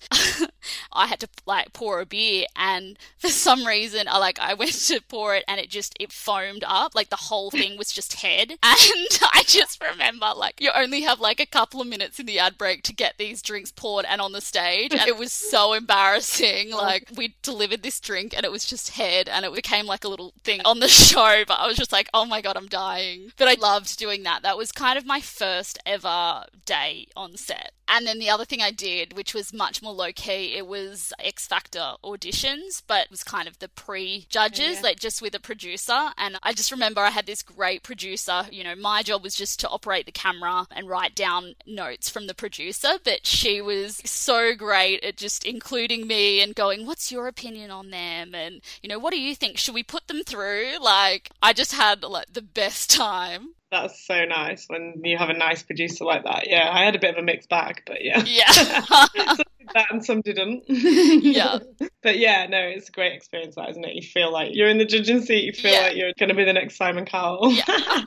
I 0.91 1.07
had 1.07 1.19
to 1.19 1.29
like 1.45 1.73
pour 1.73 1.99
a 1.99 2.05
beer 2.05 2.45
and 2.55 2.97
for 3.17 3.29
some 3.29 3.65
reason 3.65 4.07
I 4.07 4.17
like 4.17 4.39
I 4.39 4.53
went 4.53 4.73
to 4.73 5.01
pour 5.07 5.35
it 5.35 5.43
and 5.47 5.59
it 5.59 5.69
just 5.69 5.95
it 5.99 6.11
foamed 6.11 6.63
up. 6.65 6.95
Like 6.95 7.09
the 7.09 7.15
whole 7.15 7.51
thing 7.51 7.77
was 7.77 7.91
just 7.91 8.21
head. 8.21 8.57
And 8.99 9.19
I 9.33 9.43
just 9.45 9.83
remember 9.83 10.31
like 10.35 10.61
you 10.61 10.71
only 10.73 11.01
have 11.01 11.19
like 11.19 11.39
a 11.39 11.45
couple 11.45 11.81
of 11.81 11.87
minutes 11.87 12.19
in 12.19 12.25
the 12.25 12.39
ad 12.39 12.57
break 12.57 12.83
to 12.83 12.93
get 12.93 13.15
these 13.17 13.41
drinks 13.41 13.71
poured 13.71 14.05
and 14.05 14.21
on 14.21 14.31
the 14.31 14.41
stage. 14.41 14.93
And 14.93 15.07
it 15.07 15.17
was 15.17 15.31
so 15.51 15.73
embarrassing. 15.73 16.69
Oh. 16.73 16.77
Like 16.77 17.09
we 17.15 17.35
delivered 17.41 17.83
this 17.83 17.99
drink 17.99 18.33
and 18.35 18.45
it 18.45 18.51
was 18.51 18.65
just 18.65 18.91
head 18.91 19.27
and 19.27 19.45
it 19.45 19.53
became 19.53 19.85
like 19.85 20.03
a 20.03 20.07
little 20.07 20.33
thing 20.43 20.61
on 20.65 20.79
the 20.79 20.87
show. 20.87 21.43
But 21.47 21.59
I 21.59 21.67
was 21.67 21.77
just 21.77 21.91
like 21.91 22.09
oh 22.13 22.25
my 22.25 22.41
god 22.41 22.57
I'm 22.57 22.67
dying. 22.67 23.31
But 23.37 23.47
I 23.47 23.55
loved 23.55 23.97
doing 23.97 24.23
that 24.23 24.29
that. 24.29 24.43
That 24.43 24.57
was 24.57 24.71
kind 24.71 24.97
of 24.97 25.05
my 25.05 25.21
first 25.21 25.79
ever 25.85 26.45
day 26.65 27.07
on 27.15 27.35
set. 27.37 27.71
And 27.87 28.05
then 28.05 28.19
the 28.19 28.29
other 28.29 28.45
thing 28.45 28.61
I 28.61 28.71
did, 28.71 29.13
which 29.13 29.33
was 29.33 29.51
much 29.51 29.81
more 29.81 29.93
low 29.93 30.11
key, 30.13 30.48
it 30.55 30.67
was 30.67 31.13
X 31.19 31.47
Factor 31.47 31.93
auditions, 32.03 32.81
but 32.85 33.05
it 33.05 33.11
was 33.11 33.23
kind 33.23 33.47
of 33.47 33.59
the 33.59 33.67
pre 33.67 34.25
judges, 34.29 34.59
oh, 34.59 34.73
yeah. 34.73 34.81
like 34.81 34.99
just 34.99 35.21
with 35.21 35.35
a 35.35 35.39
producer. 35.39 36.09
And 36.17 36.37
I 36.43 36.53
just 36.53 36.71
remember 36.71 37.01
I 37.01 37.09
had 37.09 37.25
this 37.25 37.43
great 37.43 37.83
producer. 37.83 38.43
You 38.51 38.63
know, 38.63 38.75
my 38.75 39.03
job 39.03 39.23
was 39.23 39.35
just 39.35 39.59
to 39.61 39.69
operate 39.69 40.05
the 40.05 40.11
camera 40.11 40.67
and 40.71 40.89
write 40.89 41.15
down 41.15 41.55
notes 41.65 42.09
from 42.09 42.27
the 42.27 42.33
producer, 42.33 42.93
but 43.03 43.25
she 43.25 43.61
was 43.61 44.01
so 44.05 44.55
great 44.55 45.03
at 45.03 45.17
just 45.17 45.45
including 45.45 46.07
me 46.07 46.41
and 46.41 46.55
going, 46.55 46.85
What's 46.85 47.11
your 47.11 47.27
opinion 47.27 47.71
on 47.71 47.91
them? 47.91 48.33
And, 48.33 48.61
you 48.81 48.89
know, 48.89 48.99
what 48.99 49.13
do 49.13 49.19
you 49.19 49.35
think? 49.35 49.57
Should 49.57 49.75
we 49.75 49.83
put 49.83 50.07
them 50.07 50.23
through? 50.23 50.73
Like, 50.81 51.29
I 51.41 51.53
just 51.53 51.73
had 51.73 52.03
like 52.03 52.33
the 52.33 52.41
best 52.41 52.89
time. 52.89 53.53
That's 53.71 54.03
so 54.03 54.25
nice 54.25 54.65
when 54.67 55.01
you 55.03 55.17
have 55.17 55.29
a 55.29 55.33
nice 55.33 55.61
producer 55.61 56.03
like 56.03 56.23
that. 56.23 56.49
Yeah, 56.49 56.69
I 56.71 56.83
had 56.83 56.95
a 56.95 56.99
bit 56.99 57.11
of 57.11 57.17
a 57.17 57.21
mixed 57.21 57.49
bag, 57.49 57.83
but 57.85 58.03
yeah. 58.03 58.23
Yeah. 58.25 59.35
that 59.73 59.91
and 59.91 60.03
some 60.03 60.21
didn't. 60.21 60.63
yeah. 60.67 61.59
But 62.01 62.17
yeah, 62.17 62.47
no, 62.47 62.59
it's 62.59 62.89
a 62.89 62.91
great 62.91 63.13
experience, 63.13 63.55
that 63.55 63.69
isn't 63.69 63.83
it? 63.83 63.95
You 63.95 64.01
feel 64.01 64.31
like 64.31 64.55
you're 64.55 64.69
in 64.69 64.77
the 64.77 64.85
judging 64.85 65.21
seat. 65.21 65.43
You 65.43 65.53
feel 65.53 65.71
yeah. 65.71 65.81
like 65.81 65.95
you're 65.95 66.13
going 66.17 66.29
to 66.29 66.35
be 66.35 66.43
the 66.43 66.53
next 66.53 66.75
Simon 66.75 67.05
Cowell. 67.05 67.51
Yeah. 67.51 68.03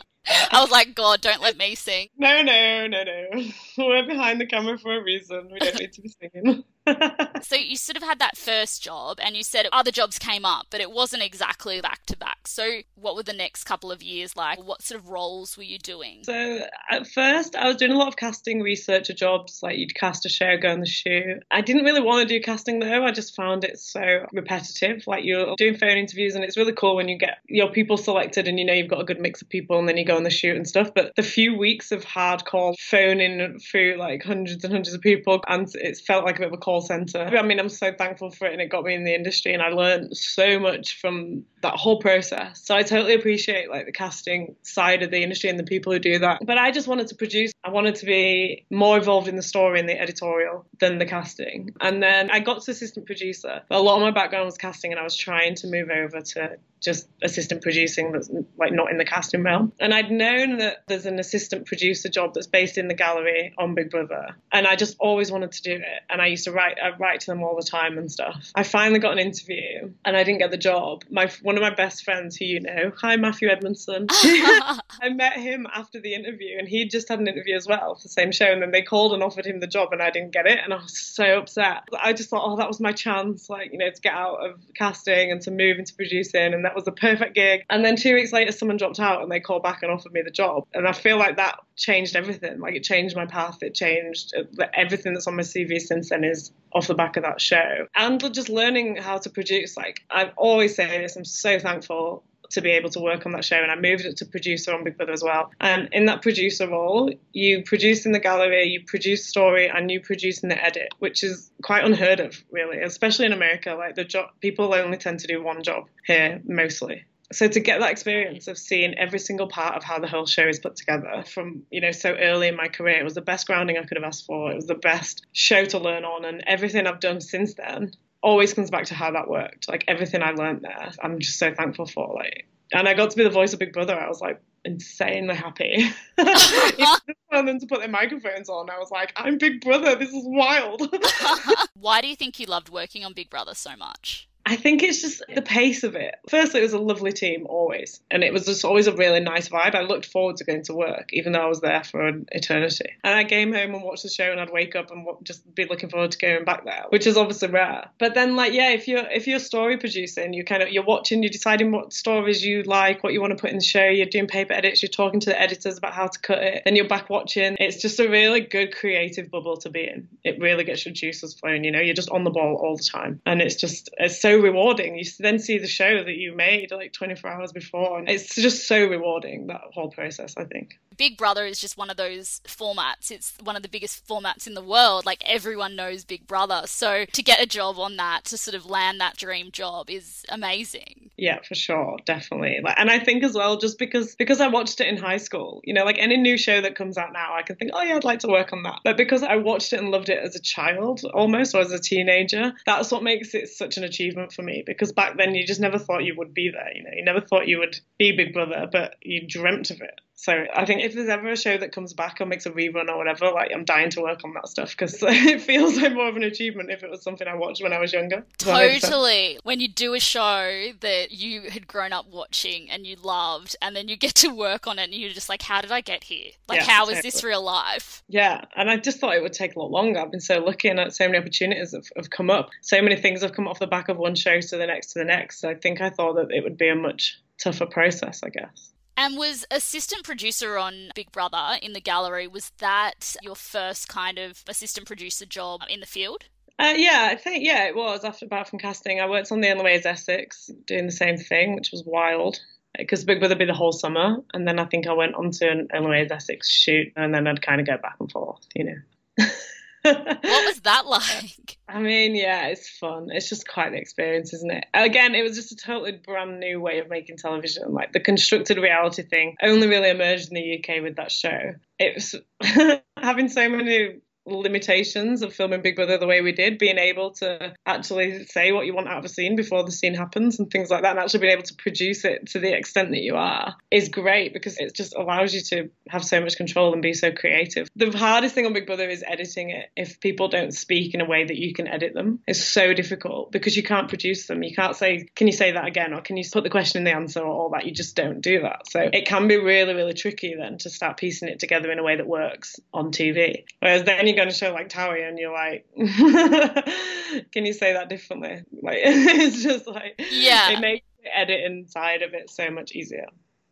I 0.52 0.60
was 0.60 0.70
like, 0.70 0.94
God, 0.94 1.20
don't 1.20 1.42
let 1.42 1.56
me 1.56 1.74
sing. 1.74 2.08
No, 2.18 2.42
no, 2.42 2.86
no, 2.86 3.02
no. 3.02 3.44
We're 3.78 4.06
behind 4.06 4.40
the 4.40 4.46
camera 4.46 4.78
for 4.78 4.96
a 4.96 5.02
reason. 5.02 5.48
We 5.52 5.58
don't 5.58 5.80
need 5.80 5.92
to 5.94 6.02
be 6.02 6.08
singing. 6.08 6.64
so 7.42 7.56
you 7.56 7.76
sort 7.76 7.96
of 7.96 8.02
had 8.02 8.18
that 8.18 8.36
first 8.36 8.82
job 8.82 9.18
and 9.22 9.36
you 9.36 9.42
said 9.42 9.66
other 9.72 9.90
jobs 9.90 10.18
came 10.18 10.44
up, 10.44 10.66
but 10.70 10.80
it 10.80 10.90
wasn't 10.90 11.22
exactly 11.22 11.80
back 11.80 12.04
to 12.06 12.16
back. 12.16 12.46
So 12.46 12.80
what 12.94 13.14
were 13.14 13.22
the 13.22 13.32
next 13.32 13.64
couple 13.64 13.92
of 13.92 14.02
years 14.02 14.36
like? 14.36 14.62
What 14.62 14.82
sort 14.82 15.00
of 15.00 15.08
roles 15.08 15.56
were 15.56 15.62
you 15.62 15.78
doing? 15.78 16.24
So 16.24 16.60
at 16.90 17.06
first 17.06 17.54
I 17.54 17.68
was 17.68 17.76
doing 17.76 17.92
a 17.92 17.96
lot 17.96 18.08
of 18.08 18.16
casting 18.16 18.60
researcher 18.60 19.12
jobs, 19.12 19.60
like 19.62 19.78
you'd 19.78 19.94
cast 19.94 20.26
a 20.26 20.28
show, 20.28 20.56
go 20.56 20.70
on 20.70 20.80
the 20.80 20.86
shoot. 20.86 21.42
I 21.50 21.60
didn't 21.60 21.84
really 21.84 22.00
want 22.00 22.28
to 22.28 22.34
do 22.34 22.42
casting 22.42 22.80
though. 22.80 23.04
I 23.04 23.12
just 23.12 23.36
found 23.36 23.64
it 23.64 23.78
so 23.78 24.26
repetitive. 24.32 25.04
Like 25.06 25.24
you're 25.24 25.54
doing 25.56 25.76
phone 25.76 25.96
interviews 25.96 26.34
and 26.34 26.44
it's 26.44 26.56
really 26.56 26.72
cool 26.72 26.96
when 26.96 27.08
you 27.08 27.18
get 27.18 27.38
your 27.46 27.70
people 27.70 27.96
selected 27.96 28.48
and 28.48 28.58
you 28.58 28.64
know 28.64 28.72
you've 28.72 28.90
got 28.90 29.00
a 29.00 29.04
good 29.04 29.20
mix 29.20 29.40
of 29.40 29.48
people 29.48 29.78
and 29.78 29.88
then 29.88 29.96
you 29.96 30.04
go 30.04 30.16
on 30.16 30.24
the 30.24 30.30
shoot 30.30 30.56
and 30.56 30.66
stuff. 30.66 30.90
But 30.94 31.12
the 31.16 31.22
few 31.22 31.56
weeks 31.56 31.92
of 31.92 32.04
hardcore 32.04 32.74
phoning 32.78 33.58
through 33.60 33.96
like 33.98 34.22
hundreds 34.24 34.64
and 34.64 34.72
hundreds 34.72 34.94
of 34.94 35.00
people 35.00 35.40
and 35.46 35.68
it 35.74 35.98
felt 35.98 36.24
like 36.24 36.36
a 36.36 36.40
bit 36.40 36.48
of 36.48 36.54
a 36.54 36.58
call 36.72 36.80
center. 36.80 37.18
I 37.18 37.42
mean, 37.42 37.60
I'm 37.60 37.68
so 37.68 37.92
thankful 37.92 38.30
for 38.30 38.46
it 38.46 38.52
and 38.52 38.62
it 38.62 38.70
got 38.70 38.84
me 38.84 38.94
in 38.94 39.04
the 39.04 39.14
industry 39.14 39.52
and 39.52 39.62
I 39.62 39.68
learned 39.68 40.16
so 40.16 40.58
much 40.58 40.98
from 41.00 41.44
that 41.60 41.74
whole 41.74 41.98
process. 41.98 42.64
So 42.64 42.74
I 42.74 42.82
totally 42.82 43.14
appreciate 43.14 43.70
like 43.70 43.86
the 43.86 43.92
casting 43.92 44.56
side 44.62 45.02
of 45.02 45.10
the 45.10 45.22
industry 45.22 45.50
and 45.50 45.58
the 45.58 45.64
people 45.64 45.92
who 45.92 45.98
do 45.98 46.18
that. 46.20 46.40
But 46.44 46.56
I 46.58 46.70
just 46.70 46.88
wanted 46.88 47.08
to 47.08 47.14
produce, 47.14 47.52
I 47.62 47.70
wanted 47.70 47.96
to 47.96 48.06
be 48.06 48.64
more 48.70 48.96
involved 48.96 49.28
in 49.28 49.36
the 49.36 49.42
story 49.42 49.80
and 49.80 49.88
the 49.88 50.00
editorial 50.00 50.64
than 50.80 50.98
the 50.98 51.06
casting. 51.06 51.74
And 51.80 52.02
then 52.02 52.30
I 52.30 52.40
got 52.40 52.62
to 52.62 52.70
assistant 52.70 53.06
producer. 53.06 53.60
A 53.70 53.80
lot 53.80 53.96
of 53.96 54.02
my 54.02 54.10
background 54.10 54.46
was 54.46 54.56
casting 54.56 54.92
and 54.92 55.00
I 55.00 55.04
was 55.04 55.16
trying 55.16 55.54
to 55.56 55.66
move 55.66 55.90
over 55.90 56.20
to 56.20 56.56
just 56.82 57.08
assistant 57.22 57.62
producing 57.62 58.12
that's 58.12 58.30
like 58.58 58.72
not 58.72 58.90
in 58.90 58.98
the 58.98 59.04
casting 59.04 59.42
realm. 59.42 59.72
And 59.80 59.94
I'd 59.94 60.10
known 60.10 60.58
that 60.58 60.82
there's 60.88 61.06
an 61.06 61.18
assistant 61.18 61.66
producer 61.66 62.08
job 62.08 62.34
that's 62.34 62.46
based 62.46 62.78
in 62.78 62.88
the 62.88 62.94
gallery 62.94 63.54
on 63.58 63.74
Big 63.74 63.90
Brother. 63.90 64.36
And 64.50 64.66
I 64.66 64.76
just 64.76 64.96
always 64.98 65.30
wanted 65.30 65.52
to 65.52 65.62
do 65.62 65.74
it. 65.74 66.02
And 66.10 66.20
I 66.20 66.26
used 66.26 66.44
to 66.44 66.52
write 66.52 66.78
I 66.82 66.96
write 66.96 67.20
to 67.20 67.26
them 67.26 67.42
all 67.42 67.56
the 67.56 67.66
time 67.66 67.98
and 67.98 68.10
stuff. 68.10 68.50
I 68.54 68.64
finally 68.64 68.98
got 68.98 69.12
an 69.12 69.18
interview 69.18 69.92
and 70.04 70.16
I 70.16 70.24
didn't 70.24 70.40
get 70.40 70.50
the 70.50 70.56
job. 70.56 71.04
My 71.10 71.30
one 71.42 71.56
of 71.56 71.62
my 71.62 71.74
best 71.74 72.04
friends 72.04 72.36
who 72.36 72.44
you 72.44 72.60
know, 72.60 72.92
hi 72.96 73.16
Matthew 73.16 73.48
Edmondson. 73.48 74.06
I 74.10 75.08
met 75.10 75.34
him 75.34 75.66
after 75.72 76.00
the 76.00 76.14
interview 76.14 76.58
and 76.58 76.68
he'd 76.68 76.90
just 76.90 77.08
had 77.08 77.20
an 77.20 77.28
interview 77.28 77.56
as 77.56 77.66
well 77.66 77.94
for 77.94 78.02
the 78.02 78.08
same 78.08 78.32
show 78.32 78.46
and 78.46 78.60
then 78.60 78.72
they 78.72 78.82
called 78.82 79.12
and 79.12 79.22
offered 79.22 79.46
him 79.46 79.60
the 79.60 79.66
job 79.66 79.92
and 79.92 80.02
I 80.02 80.10
didn't 80.10 80.32
get 80.32 80.46
it 80.46 80.58
and 80.62 80.72
I 80.72 80.76
was 80.76 80.98
so 80.98 81.38
upset. 81.38 81.84
I 81.98 82.12
just 82.12 82.30
thought, 82.30 82.42
oh, 82.44 82.56
that 82.56 82.68
was 82.68 82.80
my 82.80 82.92
chance, 82.92 83.48
like, 83.48 83.72
you 83.72 83.78
know, 83.78 83.90
to 83.90 84.00
get 84.00 84.12
out 84.12 84.36
of 84.44 84.60
casting 84.74 85.30
and 85.30 85.40
to 85.42 85.50
move 85.50 85.78
into 85.78 85.94
producing 85.94 86.54
and 86.54 86.64
it 86.72 86.76
was 86.76 86.84
the 86.84 86.92
perfect 86.92 87.34
gig. 87.34 87.64
And 87.70 87.84
then 87.84 87.96
two 87.96 88.14
weeks 88.14 88.32
later, 88.32 88.52
someone 88.52 88.76
dropped 88.76 89.00
out 89.00 89.22
and 89.22 89.30
they 89.30 89.40
called 89.40 89.62
back 89.62 89.82
and 89.82 89.92
offered 89.92 90.12
me 90.12 90.22
the 90.22 90.30
job. 90.30 90.66
And 90.74 90.86
I 90.86 90.92
feel 90.92 91.18
like 91.18 91.36
that 91.36 91.58
changed 91.76 92.16
everything. 92.16 92.60
Like 92.60 92.74
it 92.74 92.82
changed 92.82 93.14
my 93.14 93.26
path. 93.26 93.58
It 93.62 93.74
changed 93.74 94.34
uh, 94.36 94.64
everything 94.74 95.14
that's 95.14 95.26
on 95.26 95.36
my 95.36 95.42
CV 95.42 95.80
since 95.80 96.10
then 96.10 96.24
is 96.24 96.52
off 96.72 96.86
the 96.86 96.94
back 96.94 97.16
of 97.16 97.22
that 97.24 97.40
show. 97.40 97.86
And 97.94 98.20
just 98.34 98.48
learning 98.48 98.96
how 98.96 99.18
to 99.18 99.30
produce. 99.30 99.76
Like 99.76 100.00
I 100.10 100.32
always 100.36 100.74
say 100.74 101.00
this, 101.00 101.16
I'm 101.16 101.24
so 101.24 101.58
thankful 101.58 102.24
to 102.52 102.60
be 102.60 102.70
able 102.70 102.90
to 102.90 103.00
work 103.00 103.26
on 103.26 103.32
that 103.32 103.44
show. 103.44 103.56
And 103.56 103.70
I 103.70 103.76
moved 103.76 104.04
it 104.04 104.16
to 104.18 104.26
producer 104.26 104.74
on 104.74 104.84
Big 104.84 104.96
Brother 104.96 105.12
as 105.12 105.22
well. 105.22 105.50
And 105.60 105.88
in 105.92 106.06
that 106.06 106.22
producer 106.22 106.68
role, 106.68 107.12
you 107.32 107.62
produce 107.62 108.06
in 108.06 108.12
the 108.12 108.20
gallery, 108.20 108.64
you 108.64 108.84
produce 108.84 109.26
story, 109.26 109.68
and 109.68 109.90
you 109.90 110.00
produce 110.00 110.42
in 110.42 110.48
the 110.48 110.62
edit, 110.62 110.88
which 110.98 111.22
is 111.22 111.50
quite 111.62 111.84
unheard 111.84 112.20
of, 112.20 112.42
really, 112.50 112.78
especially 112.78 113.26
in 113.26 113.32
America. 113.32 113.74
Like 113.74 113.94
the 113.94 114.04
job, 114.04 114.30
people 114.40 114.72
only 114.74 114.96
tend 114.96 115.20
to 115.20 115.26
do 115.26 115.42
one 115.42 115.62
job 115.62 115.88
here 116.06 116.40
mostly 116.44 117.04
so 117.32 117.48
to 117.48 117.60
get 117.60 117.80
that 117.80 117.90
experience 117.90 118.46
of 118.46 118.58
seeing 118.58 118.94
every 118.94 119.18
single 119.18 119.48
part 119.48 119.74
of 119.74 119.82
how 119.82 119.98
the 119.98 120.06
whole 120.06 120.26
show 120.26 120.46
is 120.46 120.60
put 120.60 120.76
together 120.76 121.24
from 121.26 121.62
you 121.70 121.80
know 121.80 121.92
so 121.92 122.14
early 122.14 122.48
in 122.48 122.56
my 122.56 122.68
career 122.68 123.00
it 123.00 123.04
was 123.04 123.14
the 123.14 123.20
best 123.20 123.46
grounding 123.46 123.78
i 123.78 123.82
could 123.82 123.96
have 123.96 124.04
asked 124.04 124.26
for 124.26 124.50
it 124.50 124.54
was 124.54 124.66
the 124.66 124.74
best 124.74 125.26
show 125.32 125.64
to 125.64 125.78
learn 125.78 126.04
on 126.04 126.24
and 126.24 126.44
everything 126.46 126.86
i've 126.86 127.00
done 127.00 127.20
since 127.20 127.54
then 127.54 127.92
always 128.22 128.54
comes 128.54 128.70
back 128.70 128.86
to 128.86 128.94
how 128.94 129.10
that 129.12 129.28
worked. 129.28 129.68
Like 129.68 129.84
everything 129.88 130.22
I 130.22 130.30
learned 130.30 130.62
there, 130.62 130.92
I'm 131.02 131.18
just 131.18 131.38
so 131.38 131.52
thankful 131.54 131.86
for. 131.86 132.14
Like, 132.14 132.46
and 132.72 132.88
I 132.88 132.94
got 132.94 133.10
to 133.10 133.16
be 133.16 133.24
the 133.24 133.30
voice 133.30 133.52
of 133.52 133.58
Big 133.58 133.72
Brother. 133.72 133.94
I 133.98 134.08
was 134.08 134.20
like 134.20 134.40
insanely 134.64 135.34
happy. 135.34 135.90
and 136.18 137.48
then 137.48 137.58
to 137.58 137.66
put 137.66 137.80
their 137.80 137.88
microphones 137.88 138.48
on, 138.48 138.70
I 138.70 138.78
was 138.78 138.90
like, 138.90 139.12
I'm 139.16 139.38
Big 139.38 139.60
Brother. 139.60 139.96
This 139.96 140.10
is 140.10 140.24
wild. 140.24 140.94
Why 141.74 142.00
do 142.00 142.08
you 142.08 142.16
think 142.16 142.38
you 142.38 142.46
loved 142.46 142.68
working 142.68 143.04
on 143.04 143.12
Big 143.12 143.28
Brother 143.28 143.54
so 143.54 143.76
much? 143.76 144.28
I 144.44 144.56
think 144.56 144.82
it's 144.82 145.00
just 145.00 145.22
the 145.32 145.42
pace 145.42 145.84
of 145.84 145.94
it. 145.94 146.16
Firstly, 146.28 146.60
it 146.60 146.64
was 146.64 146.72
a 146.72 146.78
lovely 146.78 147.12
team 147.12 147.46
always, 147.48 148.00
and 148.10 148.24
it 148.24 148.32
was 148.32 148.46
just 148.46 148.64
always 148.64 148.86
a 148.86 148.94
really 148.94 149.20
nice 149.20 149.48
vibe. 149.48 149.74
I 149.74 149.82
looked 149.82 150.06
forward 150.06 150.36
to 150.36 150.44
going 150.44 150.64
to 150.64 150.74
work, 150.74 151.10
even 151.12 151.32
though 151.32 151.42
I 151.42 151.46
was 151.46 151.60
there 151.60 151.84
for 151.84 152.06
an 152.06 152.26
eternity. 152.32 152.90
And 153.04 153.14
I 153.14 153.24
came 153.24 153.52
home 153.52 153.74
and 153.74 153.84
watched 153.84 154.02
the 154.02 154.08
show, 154.08 154.30
and 154.30 154.40
I'd 154.40 154.50
wake 154.50 154.74
up 154.74 154.90
and 154.90 155.06
just 155.22 155.54
be 155.54 155.66
looking 155.66 155.90
forward 155.90 156.12
to 156.12 156.18
going 156.18 156.44
back 156.44 156.64
there, 156.64 156.86
which 156.88 157.06
is 157.06 157.16
obviously 157.16 157.48
rare. 157.48 157.88
But 157.98 158.14
then, 158.14 158.34
like, 158.34 158.52
yeah, 158.52 158.70
if 158.70 158.88
you're 158.88 159.06
if 159.10 159.26
you're 159.26 159.38
story 159.38 159.76
producing, 159.76 160.32
you 160.32 160.44
kind 160.44 160.62
of 160.62 160.70
you're 160.70 160.84
watching, 160.84 161.22
you're 161.22 161.30
deciding 161.30 161.70
what 161.70 161.92
stories 161.92 162.44
you 162.44 162.62
like, 162.64 163.04
what 163.04 163.12
you 163.12 163.20
want 163.20 163.36
to 163.36 163.40
put 163.40 163.50
in 163.50 163.58
the 163.58 163.64
show. 163.64 163.84
You're 163.84 164.06
doing 164.06 164.26
paper 164.26 164.54
edits, 164.54 164.82
you're 164.82 164.90
talking 164.90 165.20
to 165.20 165.30
the 165.30 165.40
editors 165.40 165.78
about 165.78 165.92
how 165.92 166.08
to 166.08 166.18
cut 166.18 166.38
it. 166.38 166.62
Then 166.64 166.74
you're 166.74 166.88
back 166.88 167.08
watching. 167.08 167.56
It's 167.60 167.80
just 167.80 168.00
a 168.00 168.08
really 168.08 168.40
good 168.40 168.74
creative 168.74 169.30
bubble 169.30 169.56
to 169.58 169.70
be 169.70 169.86
in. 169.86 170.08
It 170.24 170.40
really 170.40 170.64
gets 170.64 170.84
your 170.84 170.94
juices 170.94 171.34
flowing. 171.34 171.64
You 171.64 171.70
know, 171.70 171.80
you're 171.80 171.94
just 171.94 172.10
on 172.10 172.24
the 172.24 172.30
ball 172.30 172.56
all 172.56 172.76
the 172.76 172.82
time, 172.82 173.20
and 173.24 173.40
it's 173.40 173.54
just 173.54 173.88
it's 173.98 174.20
so 174.20 174.31
rewarding. 174.40 174.96
You 174.96 175.04
then 175.18 175.38
see 175.38 175.58
the 175.58 175.66
show 175.66 176.02
that 176.04 176.16
you 176.16 176.34
made 176.34 176.70
like 176.70 176.92
24 176.92 177.30
hours 177.30 177.52
before, 177.52 177.98
and 177.98 178.08
it's 178.08 178.34
just 178.34 178.66
so 178.66 178.86
rewarding 178.86 179.48
that 179.48 179.60
whole 179.72 179.90
process. 179.90 180.34
I 180.36 180.44
think. 180.44 180.78
Big 180.96 181.16
Brother 181.16 181.44
is 181.46 181.60
just 181.60 181.76
one 181.76 181.90
of 181.90 181.96
those 181.96 182.40
formats. 182.44 183.10
It's 183.10 183.32
one 183.42 183.56
of 183.56 183.62
the 183.62 183.68
biggest 183.68 184.06
formats 184.06 184.46
in 184.46 184.54
the 184.54 184.62
world. 184.62 185.04
Like 185.04 185.22
everyone 185.26 185.74
knows 185.74 186.04
Big 186.04 186.26
Brother. 186.26 186.62
So 186.66 187.06
to 187.06 187.22
get 187.22 187.40
a 187.40 187.46
job 187.46 187.78
on 187.78 187.96
that, 187.96 188.24
to 188.26 188.36
sort 188.36 188.54
of 188.54 188.66
land 188.66 189.00
that 189.00 189.16
dream 189.16 189.50
job 189.50 189.90
is 189.90 190.24
amazing. 190.28 191.10
Yeah, 191.16 191.40
for 191.46 191.54
sure, 191.54 191.98
definitely. 192.04 192.58
Like, 192.62 192.78
and 192.78 192.90
I 192.90 192.98
think 192.98 193.24
as 193.24 193.34
well, 193.34 193.56
just 193.56 193.78
because 193.78 194.14
because 194.14 194.40
I 194.40 194.48
watched 194.48 194.80
it 194.80 194.86
in 194.86 194.96
high 194.96 195.16
school, 195.16 195.60
you 195.64 195.74
know, 195.74 195.84
like 195.84 195.96
any 195.98 196.16
new 196.16 196.38
show 196.38 196.60
that 196.60 196.76
comes 196.76 196.96
out 196.96 197.12
now, 197.12 197.34
I 197.34 197.42
can 197.42 197.56
think, 197.56 197.72
oh 197.74 197.82
yeah, 197.82 197.96
I'd 197.96 198.04
like 198.04 198.20
to 198.20 198.28
work 198.28 198.52
on 198.52 198.62
that. 198.62 198.80
But 198.84 198.96
because 198.96 199.22
I 199.22 199.36
watched 199.36 199.72
it 199.72 199.80
and 199.80 199.90
loved 199.90 200.08
it 200.08 200.18
as 200.22 200.36
a 200.36 200.40
child, 200.40 201.02
almost, 201.14 201.54
or 201.54 201.62
as 201.62 201.72
a 201.72 201.80
teenager, 201.80 202.52
that's 202.64 202.92
what 202.92 203.02
makes 203.02 203.34
it 203.34 203.48
such 203.48 203.76
an 203.76 203.82
achievement 203.82 204.21
for 204.30 204.42
me. 204.42 204.62
Because 204.64 204.92
back 204.92 205.16
then, 205.16 205.34
you 205.34 205.46
just 205.46 205.60
never 205.60 205.78
thought 205.78 206.04
you 206.04 206.14
would 206.16 206.34
be 206.34 206.50
there. 206.50 206.74
You 206.74 206.84
know, 206.84 206.90
you 206.94 207.04
never 207.04 207.20
thought 207.20 207.48
you 207.48 207.58
would 207.58 207.80
be 207.98 208.12
Big 208.12 208.32
Brother, 208.32 208.68
but 208.70 208.96
you 209.02 209.26
dreamt 209.26 209.70
of 209.70 209.80
it. 209.80 210.00
So 210.22 210.44
I 210.54 210.64
think 210.66 210.82
if 210.82 210.94
there's 210.94 211.08
ever 211.08 211.32
a 211.32 211.36
show 211.36 211.58
that 211.58 211.72
comes 211.72 211.94
back 211.94 212.20
or 212.20 212.26
makes 212.26 212.46
a 212.46 212.52
rerun 212.52 212.88
or 212.88 212.96
whatever, 212.96 213.32
like 213.32 213.50
I'm 213.52 213.64
dying 213.64 213.90
to 213.90 214.02
work 214.02 214.20
on 214.22 214.32
that 214.34 214.46
stuff 214.46 214.70
because 214.70 214.96
it 215.02 215.40
feels 215.40 215.76
like 215.76 215.92
more 215.94 216.08
of 216.08 216.14
an 216.14 216.22
achievement 216.22 216.70
if 216.70 216.84
it 216.84 216.90
was 216.90 217.02
something 217.02 217.26
I 217.26 217.34
watched 217.34 217.60
when 217.60 217.72
I 217.72 217.80
was 217.80 217.92
younger. 217.92 218.24
Totally. 218.38 219.40
When 219.42 219.58
you 219.58 219.66
do 219.66 219.94
a 219.94 219.98
show 219.98 220.68
that 220.78 221.10
you 221.10 221.50
had 221.50 221.66
grown 221.66 221.92
up 221.92 222.06
watching 222.08 222.70
and 222.70 222.86
you 222.86 222.94
loved, 223.02 223.56
and 223.60 223.74
then 223.74 223.88
you 223.88 223.96
get 223.96 224.14
to 224.14 224.28
work 224.28 224.68
on 224.68 224.78
it, 224.78 224.84
and 224.84 224.94
you're 224.94 225.10
just 225.10 225.28
like, 225.28 225.42
"How 225.42 225.60
did 225.60 225.72
I 225.72 225.80
get 225.80 226.04
here? 226.04 226.30
Like, 226.48 226.60
yeah, 226.60 226.70
how 226.70 226.88
is 226.88 227.02
this 227.02 227.24
real 227.24 227.42
life?" 227.42 228.04
Yeah, 228.06 228.44
and 228.54 228.70
I 228.70 228.76
just 228.76 229.00
thought 229.00 229.16
it 229.16 229.22
would 229.22 229.32
take 229.32 229.56
a 229.56 229.58
lot 229.58 229.72
longer. 229.72 229.98
I've 229.98 230.12
been 230.12 230.20
so 230.20 230.38
lucky, 230.38 230.68
and 230.68 230.94
so 230.94 231.08
many 231.08 231.18
opportunities 231.18 231.72
have, 231.72 231.88
have 231.96 232.10
come 232.10 232.30
up. 232.30 232.50
So 232.60 232.80
many 232.80 232.94
things 232.94 233.22
have 233.22 233.32
come 233.32 233.48
off 233.48 233.58
the 233.58 233.66
back 233.66 233.88
of 233.88 233.98
one 233.98 234.14
show 234.14 234.40
to 234.40 234.56
the 234.56 234.68
next 234.68 234.92
to 234.92 235.00
the 235.00 235.04
next. 235.04 235.40
So 235.40 235.50
I 235.50 235.56
think 235.56 235.80
I 235.80 235.90
thought 235.90 236.14
that 236.14 236.30
it 236.30 236.44
would 236.44 236.56
be 236.56 236.68
a 236.68 236.76
much 236.76 237.20
tougher 237.38 237.66
process, 237.66 238.20
I 238.22 238.28
guess. 238.28 238.72
And 238.96 239.16
was 239.16 239.44
assistant 239.50 240.04
producer 240.04 240.58
on 240.58 240.90
Big 240.94 241.10
Brother 241.12 241.58
in 241.62 241.72
the 241.72 241.80
gallery, 241.80 242.26
was 242.28 242.52
that 242.58 243.16
your 243.22 243.34
first 243.34 243.88
kind 243.88 244.18
of 244.18 244.42
assistant 244.48 244.86
producer 244.86 245.26
job 245.26 245.62
in 245.68 245.80
the 245.80 245.86
field? 245.86 246.24
Uh, 246.58 246.74
yeah, 246.76 247.08
I 247.10 247.16
think, 247.16 247.44
yeah, 247.44 247.64
it 247.64 247.74
was. 247.74 248.04
After 248.04 248.26
back 248.26 248.48
from 248.48 248.58
casting, 248.58 249.00
I 249.00 249.08
worked 249.08 249.32
on 249.32 249.40
the 249.40 249.54
Ways 249.62 249.86
Essex 249.86 250.50
doing 250.66 250.86
the 250.86 250.92
same 250.92 251.16
thing, 251.16 251.54
which 251.54 251.72
was 251.72 251.82
wild 251.84 252.38
because 252.78 253.04
Big 253.04 253.18
Brother 253.18 253.34
be 253.34 253.44
the 253.44 253.54
whole 253.54 253.72
summer. 253.72 254.18
And 254.32 254.46
then 254.46 254.58
I 254.58 254.66
think 254.66 254.86
I 254.86 254.92
went 254.92 255.14
on 255.14 255.30
to 255.32 255.66
an 255.70 255.84
Ways 255.88 256.10
Essex 256.10 256.50
shoot 256.50 256.92
and 256.94 257.14
then 257.14 257.26
I'd 257.26 257.42
kind 257.42 257.60
of 257.60 257.66
go 257.66 257.78
back 257.78 257.96
and 257.98 258.10
forth, 258.10 258.46
you 258.54 258.64
know. 258.64 259.26
what 259.82 260.46
was 260.46 260.60
that 260.60 260.82
uh, 260.86 260.88
like? 260.88 261.58
I 261.68 261.80
mean, 261.80 262.14
yeah, 262.14 262.48
it's 262.48 262.68
fun. 262.68 263.08
It's 263.10 263.28
just 263.28 263.48
quite 263.48 263.68
an 263.68 263.74
experience, 263.74 264.32
isn't 264.32 264.52
it? 264.52 264.64
Again, 264.74 265.14
it 265.14 265.22
was 265.22 265.36
just 265.36 265.52
a 265.52 265.56
totally 265.56 265.92
brand 265.92 266.40
new 266.40 266.60
way 266.60 266.78
of 266.78 266.88
making 266.88 267.16
television. 267.16 267.72
Like 267.72 267.92
the 267.92 268.00
constructed 268.00 268.58
reality 268.58 269.02
thing 269.02 269.36
only 269.42 269.66
really 269.66 269.90
emerged 269.90 270.28
in 270.28 270.34
the 270.34 270.58
UK 270.58 270.82
with 270.82 270.96
that 270.96 271.10
show. 271.10 271.54
It 271.78 271.94
was 271.94 272.14
having 272.96 273.28
so 273.28 273.48
many 273.48 274.00
limitations 274.24 275.22
of 275.22 275.34
filming 275.34 275.62
Big 275.62 275.76
Brother 275.76 275.98
the 275.98 276.06
way 276.06 276.20
we 276.20 276.32
did, 276.32 276.58
being 276.58 276.78
able 276.78 277.10
to 277.12 277.54
actually 277.66 278.24
say 278.26 278.52
what 278.52 278.66
you 278.66 278.74
want 278.74 278.88
out 278.88 278.98
of 278.98 279.04
a 279.04 279.08
scene 279.08 279.36
before 279.36 279.64
the 279.64 279.72
scene 279.72 279.94
happens 279.94 280.38
and 280.38 280.50
things 280.50 280.70
like 280.70 280.82
that, 280.82 280.90
and 280.90 280.98
actually 280.98 281.20
being 281.20 281.32
able 281.32 281.42
to 281.42 281.54
produce 281.54 282.04
it 282.04 282.26
to 282.28 282.38
the 282.38 282.56
extent 282.56 282.90
that 282.90 283.00
you 283.00 283.16
are 283.16 283.54
is 283.70 283.88
great 283.88 284.32
because 284.32 284.58
it 284.58 284.74
just 284.74 284.94
allows 284.94 285.34
you 285.34 285.40
to 285.40 285.70
have 285.88 286.04
so 286.04 286.20
much 286.20 286.36
control 286.36 286.72
and 286.72 286.82
be 286.82 286.92
so 286.92 287.10
creative. 287.10 287.68
The 287.76 287.96
hardest 287.96 288.34
thing 288.34 288.46
on 288.46 288.52
Big 288.52 288.66
Brother 288.66 288.88
is 288.88 289.04
editing 289.06 289.50
it 289.50 289.70
if 289.76 290.00
people 290.00 290.28
don't 290.28 290.52
speak 290.52 290.94
in 290.94 291.00
a 291.00 291.06
way 291.06 291.24
that 291.24 291.36
you 291.36 291.52
can 291.52 291.66
edit 291.66 291.94
them. 291.94 292.20
It's 292.26 292.44
so 292.44 292.74
difficult 292.74 293.32
because 293.32 293.56
you 293.56 293.62
can't 293.62 293.88
produce 293.88 294.26
them. 294.26 294.42
You 294.42 294.54
can't 294.54 294.76
say, 294.76 295.08
Can 295.16 295.26
you 295.26 295.32
say 295.32 295.52
that 295.52 295.66
again? 295.66 295.92
Or 295.92 296.00
can 296.00 296.16
you 296.16 296.24
put 296.30 296.44
the 296.44 296.50
question 296.50 296.78
in 296.78 296.84
the 296.84 296.94
answer 296.94 297.20
or 297.20 297.26
all 297.26 297.50
that? 297.50 297.66
You 297.66 297.72
just 297.72 297.96
don't 297.96 298.20
do 298.20 298.42
that. 298.42 298.68
So 298.70 298.80
it 298.80 299.06
can 299.06 299.28
be 299.28 299.36
really, 299.36 299.74
really 299.74 299.94
tricky 299.94 300.34
then 300.38 300.58
to 300.58 300.70
start 300.70 300.96
piecing 300.96 301.28
it 301.28 301.40
together 301.40 301.70
in 301.70 301.78
a 301.78 301.82
way 301.82 301.96
that 301.96 302.06
works 302.06 302.56
on 302.72 302.92
TV. 302.92 303.44
Whereas 303.60 303.84
then 303.84 304.06
you 304.06 304.11
go 304.14 304.24
to 304.24 304.30
show 304.30 304.52
like 304.52 304.68
Towie 304.68 305.06
and 305.06 305.18
you're 305.18 305.32
like, 305.32 305.66
can 307.32 307.46
you 307.46 307.52
say 307.52 307.72
that 307.74 307.88
differently? 307.88 308.42
Like 308.62 308.78
it's 308.80 309.42
just 309.42 309.66
like 309.66 310.00
yeah, 310.12 310.50
it 310.50 310.60
makes 310.60 310.86
the 311.02 311.18
edit 311.18 311.40
inside 311.44 312.02
of 312.02 312.14
it 312.14 312.30
so 312.30 312.48
much 312.48 312.72
easier. 312.72 313.06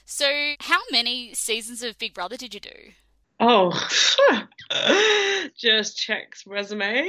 So, 0.04 0.54
how 0.60 0.78
many 0.92 1.34
seasons 1.34 1.82
of 1.82 1.98
Big 1.98 2.14
Brother 2.14 2.36
did 2.36 2.54
you 2.54 2.60
do? 2.60 2.70
Oh, 3.40 3.72
just 5.56 5.96
checks 5.96 6.44
resume. 6.46 7.08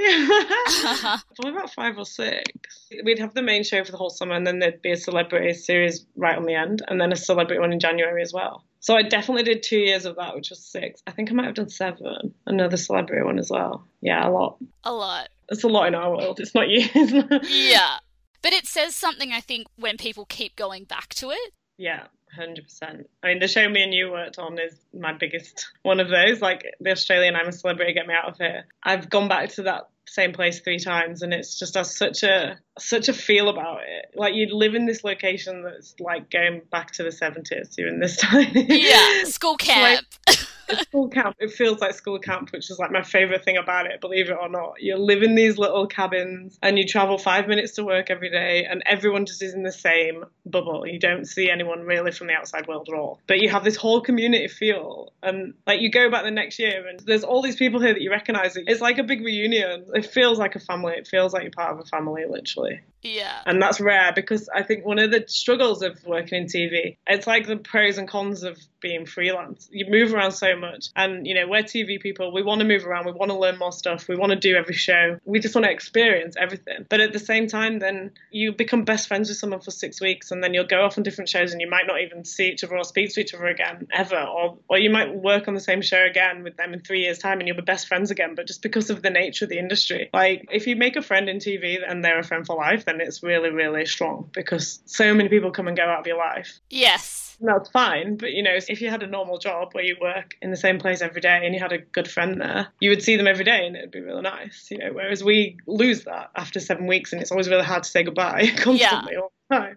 Probably 1.35 1.51
about 1.51 1.73
five 1.73 1.97
or 1.97 2.05
six. 2.05 2.87
We'd 3.03 3.19
have 3.19 3.33
the 3.33 3.41
main 3.41 3.63
show 3.63 3.83
for 3.83 3.91
the 3.91 3.97
whole 3.97 4.09
summer, 4.09 4.33
and 4.33 4.47
then 4.47 4.59
there'd 4.59 4.81
be 4.81 4.91
a 4.91 4.97
celebrity 4.97 5.53
series 5.53 6.05
right 6.15 6.37
on 6.37 6.45
the 6.45 6.55
end, 6.55 6.83
and 6.87 7.01
then 7.01 7.11
a 7.11 7.17
celebrity 7.17 7.59
one 7.59 7.73
in 7.73 7.79
January 7.79 8.21
as 8.21 8.31
well. 8.31 8.63
So 8.81 8.95
I 8.95 9.03
definitely 9.03 9.43
did 9.43 9.61
two 9.61 9.77
years 9.77 10.05
of 10.05 10.15
that, 10.15 10.35
which 10.35 10.49
was 10.49 10.59
six. 10.59 11.01
I 11.05 11.11
think 11.11 11.31
I 11.31 11.35
might 11.35 11.45
have 11.45 11.53
done 11.53 11.69
seven. 11.69 12.33
Another 12.47 12.77
celebrity 12.77 13.23
one 13.23 13.37
as 13.37 13.51
well. 13.51 13.87
Yeah, 14.01 14.27
a 14.27 14.29
lot. 14.29 14.57
A 14.83 14.91
lot. 14.91 15.29
It's 15.49 15.63
a 15.63 15.67
lot 15.67 15.87
in 15.87 15.95
our 15.95 16.09
world. 16.09 16.39
It's 16.39 16.55
not 16.55 16.67
years. 16.67 16.89
yeah. 17.49 17.97
But 18.41 18.53
it 18.53 18.65
says 18.65 18.95
something, 18.95 19.31
I 19.31 19.39
think, 19.39 19.67
when 19.75 19.97
people 19.97 20.25
keep 20.25 20.55
going 20.55 20.85
back 20.85 21.09
to 21.15 21.29
it. 21.29 21.53
Yeah, 21.77 22.07
hundred 22.35 22.63
percent. 22.63 23.07
I 23.21 23.27
mean, 23.27 23.39
the 23.39 23.47
show 23.47 23.69
me 23.69 23.83
and 23.83 23.93
you 23.93 24.11
worked 24.11 24.39
on 24.39 24.57
is 24.59 24.75
my 24.99 25.13
biggest 25.13 25.69
one 25.83 25.99
of 25.99 26.09
those. 26.09 26.41
Like 26.41 26.65
the 26.79 26.91
Australian 26.91 27.35
I'm 27.35 27.49
a 27.49 27.51
Celebrity, 27.51 27.93
Get 27.93 28.07
Me 28.07 28.15
Out 28.15 28.29
of 28.29 28.37
Here. 28.37 28.65
I've 28.81 29.11
gone 29.11 29.27
back 29.27 29.49
to 29.51 29.63
that 29.63 29.89
same 30.07 30.33
place 30.33 30.59
three 30.59 30.79
times, 30.79 31.21
and 31.21 31.33
it's 31.33 31.57
just 31.57 31.75
has 31.75 31.95
such 31.95 32.23
a 32.23 32.59
such 32.79 33.09
a 33.09 33.13
feel 33.13 33.49
about 33.49 33.79
it. 33.81 34.11
Like 34.15 34.33
you 34.35 34.47
live 34.55 34.75
in 34.75 34.85
this 34.85 35.03
location 35.03 35.63
that's 35.63 35.95
like 35.99 36.29
going 36.29 36.61
back 36.71 36.91
to 36.93 37.03
the 37.03 37.11
seventies. 37.11 37.75
You're 37.77 37.87
in 37.87 37.99
this 37.99 38.17
time. 38.21 38.51
Yeah, 38.53 39.23
school 39.25 39.55
camp. 39.57 40.05
Like, 40.27 40.37
school 40.79 41.09
camp. 41.09 41.35
It 41.39 41.51
feels 41.51 41.79
like 41.79 41.93
school 41.93 42.19
camp, 42.19 42.51
which 42.51 42.69
is 42.69 42.79
like 42.79 42.91
my 42.91 43.03
favorite 43.03 43.43
thing 43.43 43.57
about 43.57 43.85
it. 43.85 44.01
Believe 44.01 44.29
it 44.29 44.37
or 44.39 44.49
not, 44.49 44.81
you 44.81 44.97
live 44.97 45.23
in 45.23 45.35
these 45.35 45.57
little 45.57 45.87
cabins 45.87 46.57
and 46.61 46.77
you 46.77 46.85
travel 46.85 47.17
five 47.17 47.47
minutes 47.47 47.73
to 47.73 47.83
work 47.83 48.09
every 48.09 48.29
day, 48.29 48.65
and 48.69 48.83
everyone 48.85 49.25
just 49.25 49.41
is 49.41 49.53
in 49.53 49.63
the 49.63 49.71
same 49.71 50.25
bubble. 50.45 50.85
You 50.87 50.99
don't 50.99 51.25
see 51.25 51.49
anyone 51.49 51.81
really 51.81 52.11
from 52.11 52.27
the 52.27 52.33
outside 52.33 52.67
world 52.67 52.87
at 52.91 52.97
all. 52.97 53.19
But 53.27 53.39
you 53.39 53.49
have 53.49 53.63
this 53.63 53.75
whole 53.75 54.01
community 54.01 54.47
feel. 54.47 55.13
And 55.23 55.53
like 55.65 55.81
you 55.81 55.91
go 55.91 56.09
back 56.09 56.23
the 56.23 56.31
next 56.31 56.59
year 56.59 56.87
and 56.87 56.99
there's 56.99 57.23
all 57.23 57.41
these 57.41 57.55
people 57.55 57.79
here 57.81 57.93
that 57.93 58.01
you 58.01 58.11
recognize. 58.11 58.55
It's 58.55 58.81
like 58.81 58.97
a 58.97 59.03
big 59.03 59.23
reunion. 59.23 59.85
It 59.93 60.05
feels 60.05 60.39
like 60.39 60.55
a 60.55 60.59
family. 60.59 60.93
It 60.93 61.07
feels 61.07 61.33
like 61.33 61.43
you're 61.43 61.51
part 61.51 61.73
of 61.73 61.79
a 61.79 61.85
family, 61.85 62.23
literally. 62.29 62.81
Yeah. 63.01 63.41
And 63.45 63.61
that's 63.61 63.79
rare 63.79 64.11
because 64.13 64.49
I 64.53 64.63
think 64.63 64.85
one 64.85 64.99
of 64.99 65.11
the 65.11 65.25
struggles 65.27 65.81
of 65.81 66.03
working 66.05 66.43
in 66.43 66.47
TV, 66.47 66.97
it's 67.07 67.27
like 67.27 67.47
the 67.47 67.57
pros 67.57 67.97
and 67.97 68.07
cons 68.07 68.43
of 68.43 68.59
being 68.81 69.05
freelance. 69.05 69.69
You 69.71 69.85
move 69.89 70.13
around 70.13 70.31
so 70.31 70.55
much. 70.55 70.87
And, 70.95 71.25
you 71.25 71.33
know, 71.33 71.47
we're 71.47 71.63
TV 71.63 72.01
people. 72.01 72.33
We 72.33 72.43
want 72.43 72.59
to 72.59 72.67
move 72.67 72.85
around. 72.85 73.05
We 73.05 73.11
want 73.13 73.31
to 73.31 73.37
learn 73.37 73.57
more 73.57 73.71
stuff. 73.71 74.07
We 74.07 74.15
want 74.15 74.31
to 74.31 74.35
do 74.35 74.55
every 74.55 74.75
show. 74.75 75.19
We 75.25 75.39
just 75.39 75.55
want 75.55 75.65
to 75.65 75.71
experience 75.71 76.35
everything. 76.37 76.85
But 76.89 76.99
at 76.99 77.13
the 77.13 77.19
same 77.19 77.47
time, 77.47 77.79
then 77.79 78.11
you 78.31 78.51
become 78.51 78.83
best 78.83 79.07
friends 79.07 79.29
with 79.29 79.37
someone 79.37 79.61
for 79.61 79.71
six 79.71 80.01
weeks 80.01 80.31
and 80.31 80.43
then 80.43 80.53
you'll 80.53 80.65
go 80.65 80.83
off 80.83 80.97
on 80.97 81.03
different 81.03 81.29
shows 81.29 81.51
and 81.51 81.61
you 81.61 81.69
might 81.69 81.87
not 81.87 82.01
even 82.01 82.25
see 82.25 82.49
each 82.49 82.63
other 82.63 82.77
or 82.77 82.83
speak 82.83 83.13
to 83.13 83.21
each 83.21 83.33
other 83.33 83.45
again 83.45 83.87
ever. 83.93 84.19
Or, 84.21 84.57
or 84.67 84.77
you 84.77 84.89
might 84.89 85.13
work 85.13 85.47
on 85.47 85.53
the 85.53 85.59
same 85.59 85.81
show 85.81 86.03
again 86.03 86.43
with 86.43 86.57
them 86.57 86.73
in 86.73 86.81
three 86.81 87.01
years' 87.01 87.19
time 87.19 87.39
and 87.39 87.47
you'll 87.47 87.57
be 87.57 87.63
best 87.63 87.87
friends 87.87 88.11
again. 88.11 88.35
But 88.35 88.47
just 88.47 88.61
because 88.61 88.89
of 88.89 89.01
the 89.01 89.09
nature 89.09 89.45
of 89.45 89.49
the 89.49 89.59
industry, 89.59 90.09
like 90.13 90.47
if 90.51 90.67
you 90.67 90.75
make 90.75 90.95
a 90.95 91.01
friend 91.01 91.29
in 91.29 91.37
TV 91.37 91.77
and 91.87 92.03
they're 92.03 92.19
a 92.19 92.23
friend 92.23 92.45
for 92.45 92.55
life, 92.55 92.85
then 92.85 92.99
it's 93.01 93.23
really, 93.23 93.49
really 93.49 93.85
strong 93.85 94.29
because 94.33 94.81
so 94.85 95.13
many 95.13 95.29
people 95.29 95.51
come 95.51 95.67
and 95.67 95.77
go 95.77 95.83
out 95.83 95.99
of 95.99 96.07
your 96.07 96.17
life. 96.17 96.59
Yes. 96.69 97.20
That's 97.43 97.69
fine, 97.69 98.17
but 98.17 98.33
you 98.33 98.43
know, 98.43 98.53
if 98.55 98.81
you 98.81 98.89
had 98.89 99.01
a 99.01 99.07
normal 99.07 99.39
job 99.39 99.69
where 99.73 99.83
you 99.83 99.95
work 99.99 100.35
in 100.41 100.51
the 100.51 100.57
same 100.57 100.79
place 100.79 101.01
every 101.01 101.21
day 101.21 101.41
and 101.43 101.55
you 101.55 101.59
had 101.59 101.71
a 101.71 101.79
good 101.79 102.09
friend 102.09 102.39
there, 102.39 102.67
you 102.79 102.91
would 102.91 103.01
see 103.01 103.17
them 103.17 103.27
every 103.27 103.43
day 103.43 103.65
and 103.65 103.75
it'd 103.75 103.91
be 103.91 103.99
really 103.99 104.21
nice, 104.21 104.67
you 104.69 104.77
know. 104.77 104.91
Whereas 104.93 105.23
we 105.23 105.57
lose 105.65 106.03
that 106.03 106.29
after 106.35 106.59
seven 106.59 106.85
weeks 106.85 107.13
and 107.13 107.21
it's 107.21 107.31
always 107.31 107.49
really 107.49 107.63
hard 107.63 107.83
to 107.83 107.89
say 107.89 108.03
goodbye 108.03 108.51
constantly. 108.57 109.13
Yeah. 109.13 109.27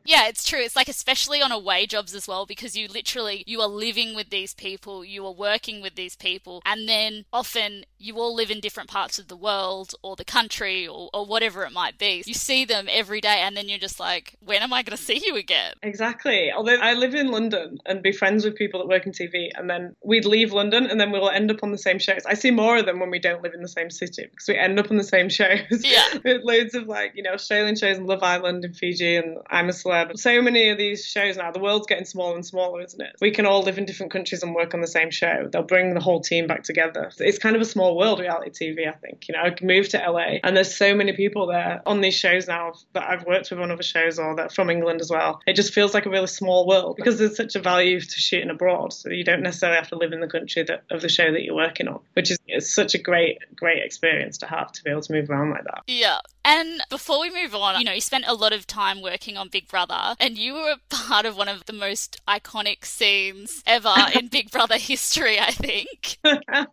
Yeah, 0.05 0.29
it's 0.29 0.45
true. 0.45 0.61
It's 0.61 0.77
like 0.77 0.89
especially 0.89 1.43
on 1.43 1.53
away 1.53 1.87
jobs 1.87 2.15
as 2.15 2.29
well 2.29 2.47
because 2.47 2.77
you 2.77 2.89
literally 2.89 3.45
you 3.47 3.61
are 3.61 3.69
living 3.69 4.15
with 4.15 4.31
these 4.31 4.55
people, 4.55 5.05
you 5.05 5.25
are 5.27 5.33
working 5.33 5.81
with 5.81 5.95
these 5.95 6.17
people, 6.17 6.63
and 6.65 6.89
then 6.89 7.25
often 7.33 7.85
you 8.05 8.17
all 8.17 8.35
live 8.35 8.51
in 8.51 8.61
different 8.61 8.89
parts 8.91 9.19
of 9.19 9.29
the 9.29 9.37
world 9.37 9.95
or 10.03 10.15
the 10.15 10.25
country 10.25 10.87
or, 10.87 11.09
or 11.15 11.25
whatever 11.25 11.65
it 11.65 11.73
might 11.73 11.99
be. 11.99 12.23
You 12.27 12.35
see 12.35 12.65
them 12.65 12.87
every 12.91 13.21
day 13.21 13.41
and 13.41 13.57
then 13.57 13.69
you're 13.69 13.79
just 13.79 13.99
like, 13.99 14.37
when 14.45 14.63
am 14.63 14.73
I 14.73 14.83
going 14.83 14.97
to 14.97 15.03
see 15.03 15.23
you 15.25 15.37
again? 15.37 15.73
Exactly. 15.83 16.53
Although 16.53 16.77
I 16.77 16.93
live 16.93 17.15
in 17.15 17.31
London 17.31 17.79
and 17.87 18.03
be 18.03 18.13
friends 18.13 18.45
with 18.45 18.57
people 18.57 18.81
that 18.81 18.89
work 18.89 19.07
in 19.07 19.13
TV 19.13 19.49
and 19.55 19.71
then 19.71 19.97
we'd 20.05 20.27
leave 20.27 20.53
London 20.53 20.87
and 20.87 21.01
then 21.01 21.11
we'll 21.13 21.31
end 21.31 21.51
up 21.51 21.63
on 21.63 21.73
the 21.73 21.79
same 21.79 21.99
shows. 21.99 22.27
I 22.27 22.35
see 22.35 22.51
more 22.51 22.77
of 22.77 22.85
them 22.85 23.01
when 23.01 23.11
we 23.11 23.19
don't 23.19 23.43
live 23.43 23.55
in 23.55 23.63
the 23.63 23.69
same 23.69 23.91
city 23.91 24.27
because 24.31 24.49
we 24.49 24.59
end 24.59 24.79
up 24.79 24.91
on 24.91 24.99
the 24.99 25.05
same 25.05 25.29
shows. 25.31 25.83
Yeah. 25.83 26.05
with 26.23 26.43
loads 26.45 26.75
of 26.75 26.87
like, 26.87 27.13
you 27.15 27.23
know, 27.23 27.33
Australian 27.33 27.77
shows 27.77 27.97
and 27.97 28.07
Love 28.07 28.23
Island 28.23 28.65
in 28.65 28.75
Fiji 28.75 29.17
and 29.17 29.39
I'm 29.49 29.64
a 29.69 29.73
Celeb. 29.73 30.19
So 30.19 30.41
many 30.43 30.69
of 30.69 30.79
these 30.79 31.05
shows 31.05 31.37
now, 31.37 31.51
the 31.51 31.59
world's 31.59 31.87
getting 31.87 32.05
smaller 32.05 32.35
and 32.35 32.47
smaller, 32.47 32.83
isn't 32.83 33.01
it? 33.01 33.17
We 33.21 33.31
can 33.31 33.47
all 33.47 33.63
live 33.63 33.79
in 33.79 33.85
different 33.85 34.13
countries 34.13 34.43
and 34.43 34.55
work 34.55 34.75
on 34.75 34.81
the 34.81 34.87
same 34.87 35.11
show. 35.11 35.49
They'll 35.51 35.63
bring 35.63 35.95
the 35.95 36.01
whole 36.01 36.21
team 36.21 36.47
back 36.47 36.63
together. 36.65 37.11
It's 37.19 37.39
kind 37.39 37.57
of 37.57 37.63
a 37.63 37.65
small 37.65 37.97
world, 37.97 38.21
reality 38.21 38.51
TV, 38.51 38.89
I 38.89 38.93
think. 38.93 39.29
You 39.29 39.35
know, 39.35 39.41
I 39.41 39.55
moved 39.63 39.93
to 39.93 39.99
LA 39.99 40.39
and 40.43 40.57
there's 40.57 40.75
so 40.75 40.95
many 40.95 41.13
people 41.13 41.47
there 41.47 41.83
on 41.87 42.01
these 42.01 42.15
shows 42.15 42.47
now 42.47 42.73
that 42.93 43.09
I've 43.09 43.25
worked 43.27 43.51
with 43.51 43.61
on 43.61 43.71
other 43.71 43.83
shows 43.83 44.19
or 44.19 44.37
that 44.37 44.53
from 44.53 44.71
England 44.71 45.01
as 45.01 45.11
well. 45.11 45.41
It 45.47 45.55
just 45.55 45.73
feels 45.73 45.95
like 45.95 46.07
a 46.07 46.11
really 46.11 46.27
small 46.27 46.67
world 46.67 46.97
because 46.97 47.19
there's 47.19 47.37
such 47.37 47.55
a 47.55 47.61
value 47.61 48.01
to 48.01 48.21
shooting 48.21 48.51
abroad. 48.51 48.93
So 48.93 49.11
you 49.11 49.25
don't 49.25 49.43
necessarily 49.43 49.79
have 49.79 49.89
to 49.89 49.97
live 49.97 50.13
in 50.13 50.21
the 50.21 50.29
country 50.29 50.63
that, 50.65 50.85
of 50.91 51.01
the 51.01 51.09
show 51.09 51.33
that 51.33 51.43
you're 51.43 51.55
working 51.55 51.89
on, 51.89 52.01
which 52.15 52.31
is 52.49 52.75
such 52.75 52.95
a 52.95 52.99
great, 52.99 53.39
great 53.57 53.83
experience 53.83 54.39
to 54.39 54.47
have 54.47 54.73
to 54.73 54.85
be 54.85 54.91
able 54.91 55.03
to 55.03 55.13
move 55.13 55.31
around 55.31 55.51
like 55.51 55.65
that. 55.65 55.83
Yeah. 55.87 56.21
And 56.45 56.83
before 56.91 57.21
we 57.21 57.31
move 57.31 57.55
on, 57.55 57.79
you 57.79 57.85
know, 57.85 57.93
you 57.93 58.01
spent 58.01 58.27
a 58.27 58.35
lot 58.35 58.53
of 58.53 58.67
time 58.67 59.01
working 59.01 59.37
on 59.37 59.49
Big 59.49 59.67
Brother 59.67 60.15
and 60.21 60.37
you 60.37 60.55
were 60.55 60.77
part 60.91 61.25
of 61.25 61.37
one 61.37 61.49
of 61.49 61.65
the 61.65 61.73
most 61.73 62.21
iconic 62.29 62.85
scenes 62.85 63.63
ever 63.67 63.95
in 64.15 64.29
Big 64.29 64.51
Brother 64.51 64.77
history, 64.77 65.41
I 65.41 65.51
think. 65.51 66.19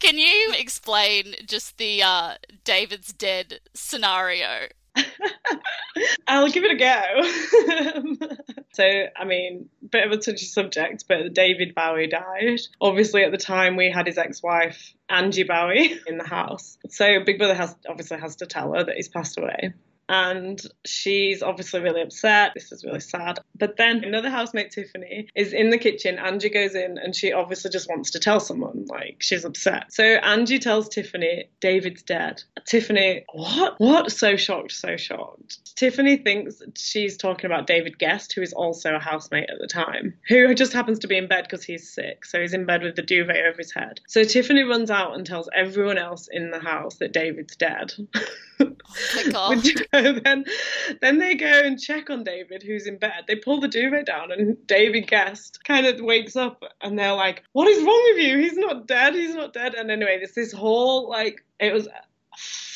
Can 0.00 0.18
you 0.18 0.52
explain 0.56 1.34
just 1.46 1.78
the 1.78 2.02
uh, 2.02 2.34
David's 2.64 3.12
dead 3.12 3.60
scenario? 3.72 4.68
I'll 6.26 6.50
give 6.50 6.64
it 6.64 6.72
a 6.72 6.76
go. 6.76 8.26
so, 8.72 8.84
I 9.16 9.24
mean, 9.24 9.68
bit 9.90 10.06
of 10.06 10.12
a 10.12 10.16
touchy 10.16 10.46
subject, 10.46 11.04
but 11.08 11.32
David 11.32 11.74
Bowie 11.74 12.08
died. 12.08 12.60
Obviously, 12.80 13.24
at 13.24 13.32
the 13.32 13.38
time, 13.38 13.76
we 13.76 13.90
had 13.90 14.06
his 14.06 14.18
ex-wife 14.18 14.94
Angie 15.08 15.44
Bowie 15.44 15.98
in 16.06 16.18
the 16.18 16.26
house. 16.26 16.78
So 16.88 17.20
Big 17.24 17.38
Brother 17.38 17.54
has 17.54 17.74
obviously 17.88 18.18
has 18.18 18.36
to 18.36 18.46
tell 18.46 18.72
her 18.74 18.84
that 18.84 18.96
he's 18.96 19.08
passed 19.08 19.38
away 19.38 19.74
and 20.08 20.60
she's 20.84 21.42
obviously 21.42 21.80
really 21.80 22.02
upset. 22.02 22.52
This 22.54 22.72
is 22.72 22.84
really 22.84 23.00
sad. 23.00 23.38
But 23.54 23.76
then 23.76 24.04
another 24.04 24.30
housemate, 24.30 24.70
Tiffany, 24.70 25.28
is 25.34 25.52
in 25.52 25.70
the 25.70 25.78
kitchen. 25.78 26.18
Angie 26.18 26.50
goes 26.50 26.74
in 26.74 26.98
and 26.98 27.14
she 27.14 27.32
obviously 27.32 27.70
just 27.70 27.88
wants 27.88 28.10
to 28.12 28.18
tell 28.18 28.40
someone, 28.40 28.86
like, 28.88 29.16
she's 29.20 29.44
upset. 29.44 29.92
So 29.92 30.04
Angie 30.04 30.58
tells 30.58 30.88
Tiffany, 30.88 31.48
David's 31.60 32.02
dead. 32.02 32.42
Tiffany, 32.66 33.24
what? 33.32 33.74
What? 33.78 34.10
So 34.12 34.36
shocked, 34.36 34.72
so 34.72 34.96
shocked. 34.96 35.76
Tiffany 35.76 36.18
thinks 36.18 36.62
she's 36.76 37.16
talking 37.16 37.46
about 37.46 37.66
David 37.66 37.98
Gest, 37.98 38.34
who 38.34 38.42
is 38.42 38.52
also 38.52 38.94
a 38.94 39.00
housemate 39.00 39.50
at 39.50 39.58
the 39.58 39.66
time, 39.66 40.14
who 40.28 40.54
just 40.54 40.72
happens 40.72 41.00
to 41.00 41.08
be 41.08 41.16
in 41.16 41.28
bed 41.28 41.44
because 41.44 41.64
he's 41.64 41.92
sick. 41.92 42.24
So 42.24 42.40
he's 42.40 42.54
in 42.54 42.66
bed 42.66 42.82
with 42.82 42.96
the 42.96 43.02
duvet 43.02 43.36
over 43.36 43.58
his 43.58 43.72
head. 43.72 44.00
So 44.06 44.24
Tiffany 44.24 44.62
runs 44.62 44.90
out 44.90 45.14
and 45.14 45.26
tells 45.26 45.48
everyone 45.54 45.98
else 45.98 46.28
in 46.30 46.50
the 46.50 46.60
house 46.60 46.96
that 46.96 47.12
David's 47.12 47.56
dead. 47.56 47.92
god. 49.32 49.64
then, 50.24 50.44
then 51.00 51.18
they 51.18 51.34
go 51.34 51.46
and 51.46 51.80
check 51.80 52.10
on 52.10 52.24
David, 52.24 52.62
who's 52.62 52.86
in 52.86 52.98
bed. 52.98 53.24
They 53.26 53.36
pull 53.36 53.60
the 53.60 53.68
duvet 53.68 54.06
down, 54.06 54.32
and 54.32 54.66
David 54.66 55.08
Gest 55.08 55.64
kind 55.64 55.86
of 55.86 56.00
wakes 56.00 56.36
up, 56.36 56.62
and 56.80 56.98
they're 56.98 57.14
like, 57.14 57.42
"What 57.52 57.68
is 57.68 57.82
wrong 57.82 58.12
with 58.14 58.24
you? 58.24 58.38
He's 58.38 58.56
not 58.56 58.86
dead. 58.86 59.14
He's 59.14 59.34
not 59.34 59.52
dead." 59.52 59.74
And 59.74 59.90
anyway, 59.90 60.18
there's 60.18 60.34
this 60.34 60.52
whole 60.52 61.08
like 61.08 61.44
it 61.60 61.72
was 61.72 61.88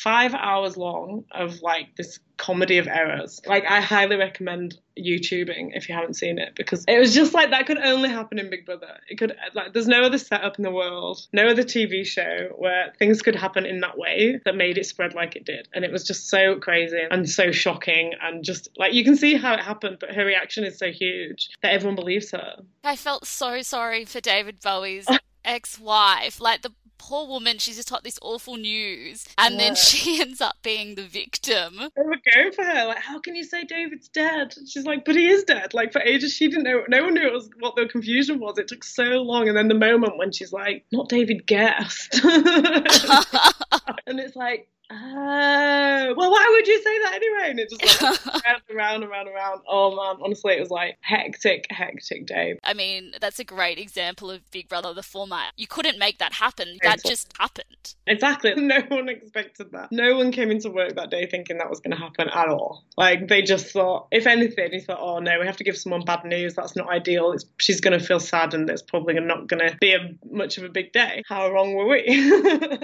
five 0.03 0.33
hours 0.33 0.77
long 0.77 1.25
of 1.31 1.61
like 1.61 1.95
this 1.97 2.19
comedy 2.37 2.77
of 2.77 2.87
errors. 2.87 3.41
Like 3.45 3.65
I 3.65 3.81
highly 3.81 4.15
recommend 4.15 4.79
YouTubing 4.97 5.71
if 5.75 5.89
you 5.89 5.95
haven't 5.95 6.13
seen 6.13 6.39
it 6.39 6.55
because 6.55 6.85
it 6.87 6.97
was 6.97 7.13
just 7.13 7.33
like 7.33 7.51
that 7.51 7.67
could 7.67 7.77
only 7.77 8.09
happen 8.09 8.39
in 8.39 8.49
Big 8.49 8.65
Brother. 8.65 8.97
It 9.09 9.17
could 9.17 9.35
like 9.53 9.73
there's 9.73 9.87
no 9.87 10.03
other 10.03 10.17
setup 10.17 10.57
in 10.57 10.63
the 10.63 10.71
world, 10.71 11.27
no 11.33 11.47
other 11.47 11.63
TV 11.63 12.05
show 12.05 12.49
where 12.57 12.93
things 12.97 13.21
could 13.21 13.35
happen 13.35 13.65
in 13.65 13.81
that 13.81 13.97
way 13.97 14.39
that 14.45 14.55
made 14.55 14.77
it 14.77 14.85
spread 14.85 15.13
like 15.13 15.35
it 15.35 15.45
did. 15.45 15.67
And 15.73 15.83
it 15.83 15.91
was 15.91 16.05
just 16.05 16.29
so 16.29 16.57
crazy 16.59 17.01
and 17.11 17.29
so 17.29 17.51
shocking 17.51 18.13
and 18.21 18.43
just 18.43 18.69
like 18.77 18.93
you 18.93 19.03
can 19.03 19.17
see 19.17 19.35
how 19.35 19.53
it 19.53 19.59
happened, 19.59 19.97
but 19.99 20.15
her 20.15 20.25
reaction 20.25 20.63
is 20.63 20.77
so 20.77 20.91
huge 20.91 21.49
that 21.61 21.73
everyone 21.73 21.95
believes 21.95 22.31
her. 22.31 22.55
I 22.83 22.95
felt 22.95 23.27
so 23.27 23.61
sorry 23.61 24.05
for 24.05 24.21
David 24.21 24.61
Bowie's 24.61 25.07
ex-wife. 25.43 26.39
Like 26.39 26.61
the 26.61 26.71
poor 26.99 27.27
woman, 27.27 27.57
she's 27.57 27.77
just 27.77 27.89
got 27.89 28.03
this 28.03 28.19
awful 28.21 28.57
news, 28.57 29.25
and 29.37 29.55
yeah. 29.55 29.59
then 29.59 29.75
she 29.75 30.21
ends 30.21 30.41
up 30.41 30.57
being 30.61 30.95
the 30.95 31.03
victim. 31.03 31.79
They 31.95 32.03
were 32.03 32.17
going 32.33 32.51
for 32.51 32.63
her, 32.63 32.87
like, 32.87 32.99
how 32.99 33.19
can 33.19 33.35
you 33.35 33.43
say 33.43 33.63
David's 33.63 34.09
dead? 34.09 34.53
She's 34.67 34.85
like, 34.85 35.05
but 35.05 35.15
he 35.15 35.27
is 35.27 35.43
dead. 35.43 35.73
Like 35.73 35.91
for 35.91 36.01
ages, 36.01 36.33
she 36.33 36.47
didn't 36.47 36.65
know. 36.65 36.83
No 36.87 37.05
one 37.05 37.13
knew 37.15 37.31
was, 37.31 37.49
what 37.59 37.75
the 37.75 37.87
confusion 37.87 38.39
was. 38.39 38.57
It 38.59 38.67
took 38.67 38.83
so 38.83 39.03
long, 39.03 39.47
and 39.47 39.57
then 39.57 39.67
the 39.67 39.73
moment 39.73 40.17
when 40.17 40.31
she's 40.31 40.53
like, 40.53 40.85
not 40.91 41.09
David 41.09 41.47
Gest, 41.47 42.21
and 44.07 44.19
it's 44.19 44.35
like, 44.35 44.69
Oh, 44.91 46.13
well, 46.17 46.31
why 46.31 46.47
would 46.49 46.67
you 46.67 46.81
say 46.81 46.99
that 47.03 47.13
anyway? 47.13 47.51
And 47.51 47.59
it 47.59 47.69
just 47.69 48.01
like 48.01 48.19
around, 48.75 49.03
and 49.03 49.03
around, 49.03 49.27
around, 49.27 49.27
around. 49.27 49.61
Oh 49.67 49.95
man, 49.95 50.15
honestly, 50.23 50.53
it 50.53 50.59
was 50.59 50.71
like 50.71 50.97
hectic, 51.01 51.67
hectic 51.69 52.25
day. 52.25 52.57
I 52.63 52.73
mean, 52.73 53.13
that's 53.21 53.37
a 53.37 53.43
great 53.43 53.77
example 53.77 54.31
of 54.31 54.49
Big 54.49 54.67
Brother, 54.67 54.91
the 54.95 55.03
format. 55.03 55.53
You 55.57 55.67
couldn't 55.67 55.99
make 55.99 56.17
that 56.17 56.33
happen. 56.33 56.79
That 56.81 57.03
just 57.05 57.31
happened. 57.37 57.95
Exactly. 58.07 58.53
No 58.69 58.81
one 58.89 59.09
expected 59.09 59.71
that. 59.71 59.91
No 59.91 60.15
one 60.15 60.31
came 60.31 60.51
into 60.51 60.69
work 60.69 60.93
that 60.95 61.09
day 61.09 61.25
thinking 61.25 61.57
that 61.57 61.71
was 61.71 61.79
going 61.79 61.91
to 61.91 61.97
happen 61.97 62.29
at 62.29 62.47
all. 62.49 62.83
Like 62.97 63.27
they 63.27 63.41
just 63.41 63.67
thought, 63.67 64.07
if 64.11 64.27
anything, 64.27 64.71
he 64.71 64.79
thought, 64.79 64.99
oh 65.01 65.17
no, 65.17 65.39
we 65.39 65.47
have 65.47 65.57
to 65.57 65.63
give 65.63 65.75
someone 65.75 66.03
bad 66.03 66.23
news. 66.23 66.53
That's 66.53 66.75
not 66.75 66.87
ideal. 66.87 67.31
It's, 67.31 67.45
she's 67.57 67.81
going 67.81 67.97
to 67.97 68.05
feel 68.05 68.19
sad, 68.19 68.53
and 68.53 68.69
it's 68.69 68.83
probably 68.83 69.15
not 69.15 69.47
going 69.47 69.67
to 69.67 69.75
be 69.81 69.93
a, 69.93 69.99
much 70.29 70.59
of 70.59 70.65
a 70.65 70.69
big 70.69 70.91
day. 70.91 71.23
How 71.27 71.51
wrong 71.51 71.73
were 71.73 71.87
we? 71.87 72.79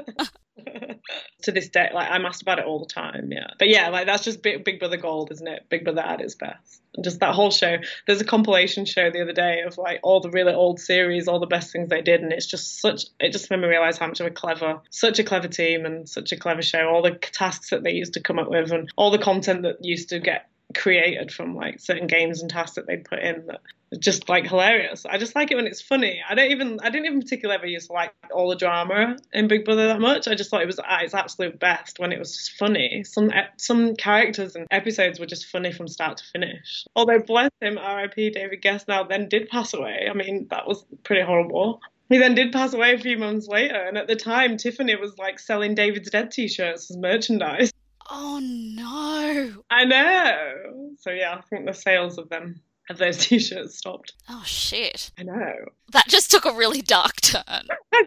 to 1.43 1.51
this 1.51 1.69
day, 1.69 1.89
like 1.93 2.09
I'm 2.09 2.25
asked 2.25 2.41
about 2.41 2.59
it 2.59 2.65
all 2.65 2.79
the 2.79 2.85
time. 2.85 3.31
Yeah, 3.31 3.47
but 3.59 3.67
yeah, 3.67 3.89
like 3.89 4.05
that's 4.05 4.23
just 4.23 4.41
Big, 4.41 4.63
Big 4.63 4.79
Brother 4.79 4.97
Gold, 4.97 5.31
isn't 5.31 5.47
it? 5.47 5.65
Big 5.69 5.83
Brother 5.83 6.01
at 6.01 6.21
its 6.21 6.35
best. 6.35 6.81
Just 7.03 7.19
that 7.19 7.35
whole 7.35 7.51
show. 7.51 7.77
There's 8.07 8.21
a 8.21 8.25
compilation 8.25 8.85
show 8.85 9.11
the 9.11 9.21
other 9.21 9.33
day 9.33 9.61
of 9.67 9.77
like 9.77 9.99
all 10.01 10.21
the 10.21 10.29
really 10.29 10.53
old 10.53 10.79
series, 10.79 11.27
all 11.27 11.39
the 11.39 11.45
best 11.45 11.71
things 11.71 11.89
they 11.89 12.01
did, 12.01 12.21
and 12.21 12.31
it's 12.31 12.45
just 12.45 12.79
such. 12.79 13.05
It 13.19 13.31
just 13.31 13.51
made 13.51 13.59
me 13.59 13.67
realize 13.67 13.97
how 13.97 14.07
much 14.07 14.19
of 14.21 14.27
a 14.27 14.31
clever, 14.31 14.81
such 14.89 15.19
a 15.19 15.23
clever 15.23 15.47
team, 15.47 15.85
and 15.85 16.07
such 16.07 16.31
a 16.31 16.37
clever 16.37 16.61
show. 16.61 16.87
All 16.87 17.01
the 17.01 17.15
tasks 17.15 17.69
that 17.71 17.83
they 17.83 17.91
used 17.91 18.13
to 18.13 18.21
come 18.21 18.39
up 18.39 18.49
with, 18.49 18.71
and 18.71 18.89
all 18.95 19.11
the 19.11 19.19
content 19.19 19.63
that 19.63 19.83
used 19.83 20.09
to 20.09 20.19
get 20.19 20.49
created 20.75 21.31
from 21.31 21.55
like 21.55 21.79
certain 21.79 22.07
games 22.07 22.41
and 22.41 22.51
tasks 22.51 22.75
that 22.75 22.87
they'd 22.87 23.05
put 23.05 23.19
in 23.19 23.47
that 23.47 23.61
just 23.99 24.27
like 24.29 24.45
hilarious. 24.45 25.05
I 25.05 25.17
just 25.17 25.35
like 25.35 25.51
it 25.51 25.55
when 25.55 25.67
it's 25.67 25.81
funny. 25.81 26.21
I 26.27 26.35
don't 26.35 26.51
even 26.51 26.79
I 26.81 26.89
didn't 26.89 27.05
even 27.05 27.21
particularly 27.21 27.57
ever 27.57 27.67
used 27.67 27.87
to 27.87 27.93
like 27.93 28.13
all 28.33 28.49
the 28.49 28.55
drama 28.55 29.17
in 29.33 29.47
Big 29.47 29.65
Brother 29.65 29.87
that 29.87 29.99
much. 29.99 30.27
I 30.27 30.35
just 30.35 30.49
thought 30.49 30.61
it 30.61 30.67
was 30.67 30.79
at 30.79 31.03
its 31.03 31.13
absolute 31.13 31.59
best 31.59 31.99
when 31.99 32.11
it 32.11 32.19
was 32.19 32.35
just 32.35 32.51
funny. 32.57 33.03
Some 33.03 33.31
some 33.57 33.95
characters 33.95 34.55
and 34.55 34.67
episodes 34.71 35.19
were 35.19 35.25
just 35.25 35.45
funny 35.45 35.71
from 35.71 35.87
start 35.87 36.17
to 36.17 36.23
finish. 36.33 36.85
Although 36.95 37.19
bless 37.19 37.51
him, 37.61 37.77
R.I.P. 37.77 38.31
David 38.31 38.61
Gest 38.61 38.87
Now 38.87 39.03
then 39.03 39.29
did 39.29 39.49
pass 39.49 39.73
away. 39.73 40.07
I 40.09 40.13
mean 40.13 40.47
that 40.49 40.67
was 40.67 40.85
pretty 41.03 41.23
horrible. 41.23 41.79
He 42.09 42.19
then 42.19 42.35
did 42.35 42.51
pass 42.51 42.73
away 42.73 42.93
a 42.93 42.99
few 42.99 43.17
months 43.17 43.47
later, 43.47 43.75
and 43.75 43.97
at 43.97 44.07
the 44.07 44.15
time, 44.15 44.57
Tiffany 44.57 44.95
was 44.95 45.17
like 45.17 45.39
selling 45.39 45.73
David's 45.73 46.11
Dead 46.11 46.29
t-shirts 46.29 46.91
as 46.91 46.97
merchandise. 46.97 47.71
Oh 48.09 48.39
no! 48.41 49.63
I 49.69 49.85
know. 49.85 50.91
So 50.99 51.11
yeah, 51.11 51.35
I 51.35 51.41
think 51.41 51.65
the 51.65 51.73
sales 51.73 52.17
of 52.17 52.29
them 52.29 52.61
of 52.89 52.97
those 52.97 53.17
t-shirts 53.25 53.77
stopped. 53.77 54.13
Oh 54.29 54.43
shit! 54.45 55.11
I 55.17 55.23
know. 55.23 55.53
That 55.91 56.07
just 56.07 56.29
took 56.31 56.45
a 56.45 56.53
really 56.53 56.81
dark 56.81 57.21
turn. 57.21 57.67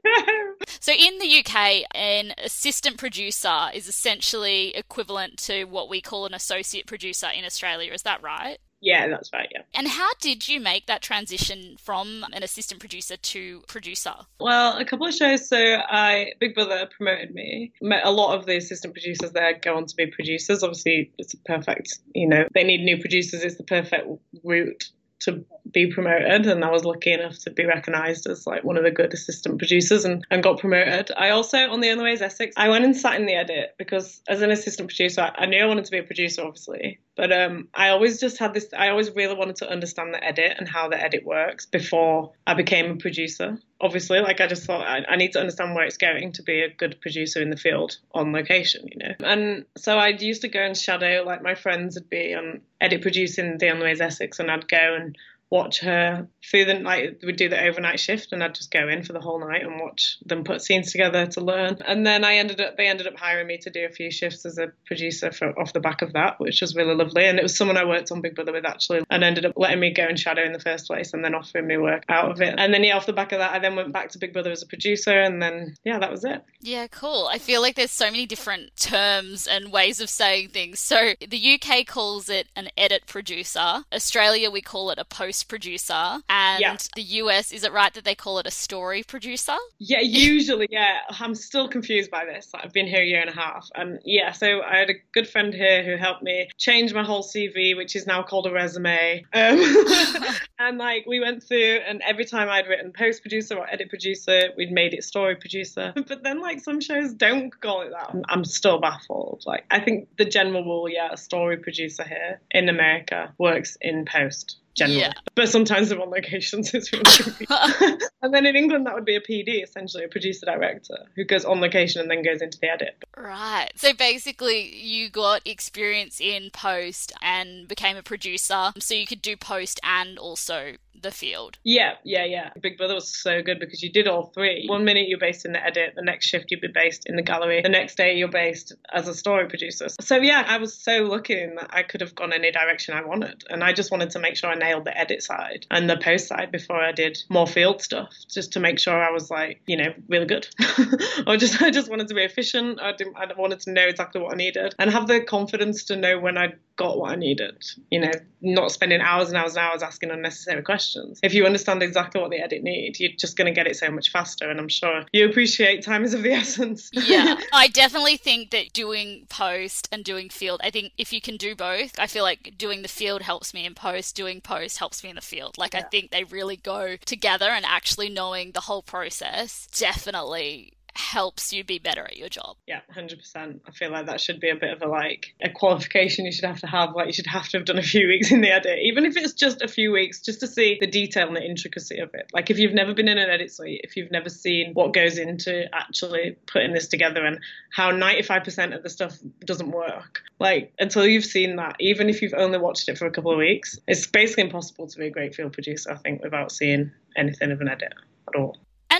So 0.80 0.92
in 0.92 1.18
the 1.18 1.40
UK, 1.40 1.84
an 1.94 2.34
assistant 2.38 2.98
producer 2.98 3.68
is 3.74 3.88
essentially 3.88 4.74
equivalent 4.74 5.36
to 5.40 5.64
what 5.64 5.88
we 5.88 6.00
call 6.00 6.24
an 6.24 6.34
associate 6.34 6.86
producer 6.86 7.28
in 7.36 7.44
Australia. 7.44 7.92
Is 7.92 8.02
that 8.02 8.22
right? 8.22 8.58
Yeah, 8.80 9.08
that's 9.08 9.32
right. 9.32 9.48
Yeah. 9.52 9.62
And 9.74 9.88
how 9.88 10.10
did 10.20 10.48
you 10.48 10.60
make 10.60 10.86
that 10.86 11.02
transition 11.02 11.76
from 11.78 12.24
an 12.32 12.42
assistant 12.42 12.80
producer 12.80 13.16
to 13.16 13.62
producer? 13.66 14.14
Well, 14.40 14.76
a 14.76 14.84
couple 14.84 15.06
of 15.06 15.14
shows. 15.14 15.48
So 15.48 15.56
I 15.56 16.32
Big 16.38 16.54
Brother 16.54 16.88
promoted 16.96 17.34
me. 17.34 17.72
Met 17.80 18.04
a 18.04 18.10
lot 18.10 18.38
of 18.38 18.46
the 18.46 18.56
assistant 18.56 18.94
producers 18.94 19.32
there 19.32 19.58
go 19.60 19.76
on 19.76 19.86
to 19.86 19.96
be 19.96 20.06
producers. 20.06 20.62
Obviously, 20.62 21.12
it's 21.18 21.34
a 21.34 21.38
perfect. 21.38 21.98
You 22.14 22.28
know, 22.28 22.46
they 22.54 22.64
need 22.64 22.82
new 22.82 22.98
producers. 22.98 23.42
It's 23.42 23.56
the 23.56 23.64
perfect 23.64 24.06
route 24.44 24.90
to 25.20 25.44
be 25.72 25.92
promoted 25.92 26.46
and 26.46 26.64
I 26.64 26.70
was 26.70 26.84
lucky 26.84 27.12
enough 27.12 27.38
to 27.40 27.50
be 27.50 27.64
recognised 27.64 28.26
as 28.26 28.46
like 28.46 28.64
one 28.64 28.76
of 28.76 28.84
the 28.84 28.90
good 28.90 29.12
assistant 29.12 29.58
producers 29.58 30.04
and, 30.04 30.26
and 30.30 30.42
got 30.42 30.58
promoted. 30.58 31.10
I 31.16 31.30
also 31.30 31.58
on 31.58 31.80
the 31.80 31.90
Only 31.90 32.04
Way 32.04 32.12
is 32.12 32.22
Essex, 32.22 32.54
I 32.56 32.68
went 32.68 32.84
and 32.84 32.96
sat 32.96 33.20
in 33.20 33.26
the 33.26 33.34
edit 33.34 33.74
because 33.78 34.20
as 34.28 34.42
an 34.42 34.50
assistant 34.50 34.88
producer 34.88 35.22
I, 35.22 35.42
I 35.42 35.46
knew 35.46 35.62
I 35.62 35.66
wanted 35.66 35.84
to 35.84 35.90
be 35.90 35.98
a 35.98 36.02
producer 36.02 36.42
obviously. 36.42 36.98
But 37.18 37.32
um, 37.32 37.66
I 37.74 37.88
always 37.88 38.20
just 38.20 38.38
had 38.38 38.54
this 38.54 38.68
I 38.76 38.90
always 38.90 39.10
really 39.10 39.34
wanted 39.34 39.56
to 39.56 39.68
understand 39.68 40.14
the 40.14 40.22
edit 40.22 40.54
and 40.56 40.68
how 40.68 40.88
the 40.88 41.02
edit 41.02 41.24
works 41.24 41.66
before 41.66 42.32
I 42.46 42.54
became 42.54 42.92
a 42.92 42.96
producer. 42.96 43.58
Obviously, 43.80 44.20
like 44.20 44.40
I 44.40 44.46
just 44.46 44.64
thought 44.64 44.86
I, 44.86 45.04
I 45.08 45.16
need 45.16 45.32
to 45.32 45.40
understand 45.40 45.74
where 45.74 45.84
it's 45.84 45.96
going 45.96 46.32
to 46.32 46.42
be 46.44 46.60
a 46.60 46.68
good 46.72 47.00
producer 47.00 47.42
in 47.42 47.50
the 47.50 47.56
field 47.56 47.98
on 48.12 48.32
location, 48.32 48.86
you 48.86 48.98
know. 48.98 49.14
And 49.24 49.64
so 49.76 49.98
I 49.98 50.08
used 50.08 50.42
to 50.42 50.48
go 50.48 50.60
and 50.60 50.76
shadow 50.76 51.24
like 51.26 51.42
my 51.42 51.56
friends 51.56 51.96
would 51.96 52.08
be 52.08 52.34
on 52.34 52.60
edit 52.80 53.02
producing 53.02 53.58
The 53.58 53.70
Only 53.70 53.86
Way 53.86 53.92
is 53.92 54.00
Essex 54.00 54.38
and 54.38 54.48
I'd 54.48 54.68
go 54.68 54.96
and 54.98 55.16
watch 55.50 55.80
her 55.80 56.28
through 56.50 56.66
the 56.66 56.74
night. 56.74 57.18
We'd 57.22 57.36
do 57.36 57.48
the 57.48 57.62
overnight 57.62 58.00
shift, 58.00 58.32
and 58.32 58.42
I'd 58.42 58.54
just 58.54 58.70
go 58.70 58.88
in 58.88 59.02
for 59.02 59.12
the 59.12 59.20
whole 59.20 59.40
night 59.40 59.62
and 59.62 59.80
watch 59.80 60.18
them 60.24 60.44
put 60.44 60.62
scenes 60.62 60.92
together 60.92 61.26
to 61.26 61.40
learn. 61.40 61.78
And 61.86 62.06
then 62.06 62.24
I 62.24 62.36
ended 62.36 62.60
up, 62.60 62.76
they 62.76 62.86
ended 62.86 63.06
up 63.06 63.16
hiring 63.16 63.46
me 63.46 63.58
to 63.58 63.70
do 63.70 63.84
a 63.84 63.90
few 63.90 64.10
shifts 64.10 64.44
as 64.44 64.58
a 64.58 64.72
producer 64.86 65.32
for, 65.32 65.58
off 65.58 65.72
the 65.72 65.80
back 65.80 66.02
of 66.02 66.12
that, 66.12 66.38
which 66.38 66.60
was 66.60 66.74
really 66.74 66.94
lovely. 66.94 67.24
And 67.24 67.38
it 67.38 67.42
was 67.42 67.56
someone 67.56 67.76
I 67.76 67.84
worked 67.84 68.12
on 68.12 68.20
Big 68.20 68.34
Brother 68.34 68.52
with 68.52 68.66
actually, 68.66 69.02
and 69.10 69.24
ended 69.24 69.46
up 69.46 69.54
letting 69.56 69.80
me 69.80 69.92
go 69.92 70.04
and 70.04 70.18
shadow 70.18 70.42
in 70.42 70.52
the 70.52 70.60
first 70.60 70.86
place, 70.86 71.12
and 71.12 71.24
then 71.24 71.34
offering 71.34 71.66
me 71.66 71.76
work 71.76 72.04
out 72.08 72.30
of 72.30 72.40
it. 72.40 72.54
And 72.58 72.72
then 72.72 72.84
yeah, 72.84 72.96
off 72.96 73.06
the 73.06 73.12
back 73.12 73.32
of 73.32 73.38
that, 73.38 73.52
I 73.52 73.58
then 73.58 73.76
went 73.76 73.92
back 73.92 74.10
to 74.10 74.18
Big 74.18 74.32
Brother 74.32 74.50
as 74.50 74.62
a 74.62 74.66
producer, 74.66 75.18
and 75.18 75.40
then 75.42 75.74
yeah, 75.84 75.98
that 75.98 76.10
was 76.10 76.24
it. 76.24 76.42
Yeah, 76.60 76.86
cool. 76.88 77.28
I 77.30 77.38
feel 77.38 77.60
like 77.60 77.76
there's 77.76 77.90
so 77.90 78.10
many 78.10 78.26
different 78.26 78.76
terms 78.76 79.46
and 79.46 79.72
ways 79.72 80.00
of 80.00 80.10
saying 80.10 80.48
things. 80.48 80.80
So 80.80 81.14
the 81.26 81.60
UK 81.60 81.86
calls 81.86 82.28
it 82.28 82.48
an 82.54 82.68
edit 82.76 83.06
producer. 83.06 83.84
Australia, 83.92 84.50
we 84.50 84.60
call 84.60 84.90
it 84.90 84.98
a 84.98 85.04
post 85.04 85.37
producer. 85.44 86.18
And 86.28 86.60
Yeah. 86.60 86.76
the 86.94 87.02
US, 87.02 87.52
is 87.52 87.64
it 87.64 87.72
right 87.72 87.92
that 87.94 88.04
they 88.04 88.14
call 88.14 88.38
it 88.38 88.46
a 88.46 88.50
story 88.50 89.02
producer? 89.02 89.56
Yeah, 89.78 90.00
usually, 90.00 90.68
yeah. 90.70 91.00
I'm 91.20 91.34
still 91.34 91.68
confused 91.68 92.10
by 92.10 92.24
this. 92.24 92.50
I've 92.54 92.72
been 92.72 92.86
here 92.86 93.02
a 93.02 93.06
year 93.06 93.20
and 93.20 93.30
a 93.30 93.34
half. 93.34 93.68
And 93.74 94.00
yeah, 94.04 94.32
so 94.32 94.62
I 94.62 94.76
had 94.78 94.90
a 94.90 94.94
good 95.12 95.28
friend 95.28 95.52
here 95.54 95.84
who 95.84 95.96
helped 95.96 96.22
me 96.22 96.48
change 96.58 96.92
my 96.92 97.04
whole 97.04 97.22
CV, 97.22 97.76
which 97.76 97.96
is 97.96 98.06
now 98.06 98.22
called 98.22 98.46
a 98.46 98.52
resume. 98.52 99.24
Um, 99.32 99.58
and 100.58 100.78
like 100.78 101.04
we 101.06 101.20
went 101.20 101.42
through, 101.42 101.80
and 101.86 102.02
every 102.06 102.24
time 102.24 102.48
I'd 102.48 102.66
written 102.66 102.92
post 102.92 103.22
producer 103.22 103.56
or 103.56 103.68
edit 103.68 103.88
producer, 103.88 104.50
we'd 104.56 104.72
made 104.72 104.94
it 104.94 105.04
story 105.04 105.36
producer. 105.36 105.92
But 106.08 106.22
then, 106.22 106.40
like, 106.40 106.60
some 106.60 106.80
shows 106.80 107.12
don't 107.12 107.50
call 107.60 107.82
it 107.82 107.90
that. 107.90 108.10
I'm, 108.10 108.22
I'm 108.28 108.44
still 108.44 108.78
baffled. 108.80 109.42
Like, 109.46 109.64
I 109.70 109.80
think 109.80 110.08
the 110.16 110.24
general 110.24 110.64
rule, 110.64 110.88
yeah, 110.88 111.10
a 111.12 111.16
story 111.16 111.58
producer 111.58 112.04
here 112.04 112.40
in 112.50 112.68
America 112.68 113.32
works 113.38 113.76
in 113.80 114.04
post. 114.04 114.58
Generally. 114.78 115.00
Yeah. 115.00 115.12
But 115.34 115.48
sometimes 115.48 115.88
they're 115.88 116.00
on 116.00 116.10
locations. 116.10 116.72
It's 116.78 116.92
really 116.92 117.04
and 118.22 118.32
then 118.32 118.46
in 118.46 118.54
England, 118.54 118.86
that 118.86 118.94
would 118.94 119.04
be 119.04 119.16
a 119.16 119.20
PD, 119.20 119.62
essentially 119.62 120.04
a 120.04 120.08
producer 120.08 120.46
director, 120.46 120.96
who 121.16 121.24
goes 121.24 121.44
on 121.44 121.60
location 121.60 122.00
and 122.00 122.10
then 122.10 122.22
goes 122.22 122.40
into 122.40 122.58
the 122.60 122.70
edit. 122.70 123.02
Right. 123.16 123.70
So 123.74 123.92
basically, 123.92 124.74
you 124.76 125.10
got 125.10 125.46
experience 125.46 126.20
in 126.20 126.50
post 126.52 127.12
and 127.20 127.66
became 127.66 127.96
a 127.96 128.02
producer, 128.02 128.72
so 128.78 128.94
you 128.94 129.06
could 129.06 129.22
do 129.22 129.36
post 129.36 129.80
and 129.82 130.18
also 130.18 130.74
the 131.02 131.10
field. 131.10 131.58
Yeah, 131.64 131.94
yeah, 132.04 132.24
yeah. 132.24 132.50
Big 132.60 132.78
Brother 132.78 132.94
was 132.94 133.14
so 133.14 133.42
good 133.42 133.60
because 133.60 133.82
you 133.82 133.90
did 133.90 134.08
all 134.08 134.26
three. 134.34 134.66
One 134.66 134.84
minute 134.84 135.08
you're 135.08 135.18
based 135.18 135.44
in 135.44 135.52
the 135.52 135.64
edit, 135.64 135.94
the 135.96 136.02
next 136.02 136.26
shift 136.26 136.50
you'd 136.50 136.60
be 136.60 136.68
based 136.68 137.04
in 137.06 137.16
the 137.16 137.22
gallery, 137.22 137.62
the 137.62 137.68
next 137.68 137.96
day 137.96 138.16
you're 138.16 138.28
based 138.28 138.74
as 138.92 139.08
a 139.08 139.14
story 139.14 139.48
producer. 139.48 139.86
So 140.00 140.16
yeah, 140.16 140.44
I 140.46 140.58
was 140.58 140.74
so 140.74 141.04
lucky 141.04 141.40
in 141.40 141.56
that 141.56 141.70
I 141.70 141.82
could 141.82 142.00
have 142.00 142.14
gone 142.14 142.32
any 142.32 142.50
direction 142.50 142.94
I 142.94 143.04
wanted, 143.04 143.44
and 143.48 143.62
I 143.62 143.72
just 143.72 143.90
wanted 143.90 144.10
to 144.10 144.18
make 144.18 144.36
sure 144.36 144.50
I 144.50 144.54
nailed 144.54 144.84
the 144.84 144.96
edit 144.96 145.22
side 145.22 145.66
and 145.70 145.88
the 145.88 145.96
post 145.96 146.28
side 146.28 146.50
before 146.52 146.80
I 146.80 146.92
did 146.92 147.18
more 147.28 147.46
field 147.46 147.82
stuff, 147.82 148.12
just 148.30 148.52
to 148.52 148.60
make 148.60 148.78
sure 148.78 148.94
I 148.94 149.10
was 149.10 149.30
like, 149.30 149.60
you 149.66 149.76
know, 149.76 149.92
really 150.08 150.26
good. 150.26 150.48
or 151.26 151.36
just 151.36 151.60
I 151.62 151.70
just 151.70 151.90
wanted 151.90 152.08
to 152.08 152.14
be 152.14 152.22
efficient. 152.22 152.80
I 152.80 152.92
didn't. 152.92 153.16
I 153.16 153.26
wanted 153.36 153.60
to 153.60 153.72
know 153.72 153.86
exactly 153.86 154.20
what 154.20 154.32
I 154.32 154.36
needed 154.36 154.74
and 154.78 154.90
have 154.90 155.06
the 155.06 155.20
confidence 155.20 155.84
to 155.84 155.96
know 155.96 156.18
when 156.18 156.38
I 156.38 156.54
got 156.78 156.96
what 156.96 157.10
I 157.10 157.16
needed. 157.16 157.62
You 157.90 158.00
know, 158.00 158.12
not 158.40 158.72
spending 158.72 159.00
hours 159.02 159.28
and 159.28 159.36
hours 159.36 159.56
and 159.56 159.66
hours 159.66 159.82
asking 159.82 160.10
unnecessary 160.10 160.62
questions. 160.62 161.20
If 161.22 161.34
you 161.34 161.44
understand 161.44 161.82
exactly 161.82 162.20
what 162.20 162.30
the 162.30 162.38
edit 162.38 162.62
need, 162.62 162.98
you're 162.98 163.12
just 163.18 163.36
going 163.36 163.46
to 163.46 163.52
get 163.52 163.66
it 163.66 163.76
so 163.76 163.90
much 163.90 164.10
faster. 164.10 164.48
And 164.48 164.58
I'm 164.58 164.68
sure 164.68 165.04
you 165.12 165.28
appreciate 165.28 165.82
time 165.82 166.04
is 166.04 166.14
of 166.14 166.22
the 166.22 166.32
essence. 166.42 166.90
Yeah, 166.92 167.38
I 167.52 167.68
definitely 167.68 168.16
think 168.16 168.50
that 168.52 168.72
doing 168.72 169.26
post 169.28 169.88
and 169.92 170.04
doing 170.04 170.30
field, 170.30 170.60
I 170.64 170.70
think 170.70 170.92
if 170.96 171.12
you 171.12 171.20
can 171.20 171.36
do 171.36 171.54
both, 171.54 171.98
I 171.98 172.06
feel 172.06 172.22
like 172.22 172.54
doing 172.56 172.82
the 172.82 172.88
field 172.88 173.22
helps 173.22 173.52
me 173.52 173.66
in 173.66 173.74
post, 173.74 174.16
doing 174.16 174.40
post 174.40 174.78
helps 174.78 175.02
me 175.02 175.10
in 175.10 175.16
the 175.16 175.20
field. 175.20 175.58
Like, 175.58 175.74
I 175.74 175.82
think 175.82 176.10
they 176.10 176.24
really 176.24 176.56
go 176.56 176.96
together, 177.04 177.46
and 177.46 177.64
actually 177.66 178.08
knowing 178.08 178.52
the 178.52 178.60
whole 178.60 178.82
process 178.82 179.66
definitely 179.76 180.77
helps 180.94 181.52
you 181.52 181.64
be 181.64 181.78
better 181.78 182.02
at 182.02 182.16
your 182.16 182.28
job. 182.28 182.56
Yeah, 182.66 182.80
hundred 182.90 183.18
percent. 183.18 183.62
I 183.66 183.72
feel 183.72 183.90
like 183.90 184.06
that 184.06 184.20
should 184.20 184.40
be 184.40 184.50
a 184.50 184.56
bit 184.56 184.72
of 184.72 184.82
a 184.82 184.88
like 184.88 185.34
a 185.42 185.48
qualification 185.48 186.24
you 186.24 186.32
should 186.32 186.44
have 186.44 186.60
to 186.60 186.66
have. 186.66 186.94
Like 186.94 187.06
you 187.06 187.12
should 187.12 187.26
have 187.26 187.48
to 187.50 187.58
have 187.58 187.66
done 187.66 187.78
a 187.78 187.82
few 187.82 188.06
weeks 188.08 188.30
in 188.30 188.40
the 188.40 188.50
edit, 188.50 188.78
even 188.82 189.04
if 189.04 189.16
it's 189.16 189.32
just 189.32 189.62
a 189.62 189.68
few 189.68 189.92
weeks, 189.92 190.20
just 190.20 190.40
to 190.40 190.46
see 190.46 190.76
the 190.80 190.86
detail 190.86 191.28
and 191.28 191.36
the 191.36 191.44
intricacy 191.44 191.98
of 191.98 192.10
it. 192.14 192.30
Like 192.32 192.50
if 192.50 192.58
you've 192.58 192.74
never 192.74 192.94
been 192.94 193.08
in 193.08 193.18
an 193.18 193.30
edit 193.30 193.52
suite, 193.52 193.80
if 193.84 193.96
you've 193.96 194.10
never 194.10 194.28
seen 194.28 194.72
what 194.74 194.92
goes 194.92 195.18
into 195.18 195.64
actually 195.74 196.36
putting 196.46 196.72
this 196.72 196.88
together 196.88 197.24
and 197.24 197.38
how 197.72 197.90
ninety 197.90 198.22
five 198.22 198.44
percent 198.44 198.74
of 198.74 198.82
the 198.82 198.90
stuff 198.90 199.16
doesn't 199.44 199.70
work, 199.70 200.22
like 200.38 200.72
until 200.78 201.06
you've 201.06 201.24
seen 201.24 201.56
that, 201.56 201.76
even 201.80 202.08
if 202.08 202.22
you've 202.22 202.34
only 202.34 202.58
watched 202.58 202.88
it 202.88 202.98
for 202.98 203.06
a 203.06 203.10
couple 203.10 203.32
of 203.32 203.38
weeks, 203.38 203.78
it's 203.86 204.06
basically 204.06 204.44
impossible 204.44 204.86
to 204.86 204.98
be 204.98 205.06
a 205.06 205.10
great 205.10 205.34
field 205.34 205.52
producer. 205.52 205.92
I 205.92 205.96
think 205.96 206.22
without 206.22 206.52
seeing 206.52 206.92
anything 207.16 207.50
of 207.50 207.60
an 207.60 207.68
edit 207.68 207.94
at 208.28 208.38
all. 208.38 208.56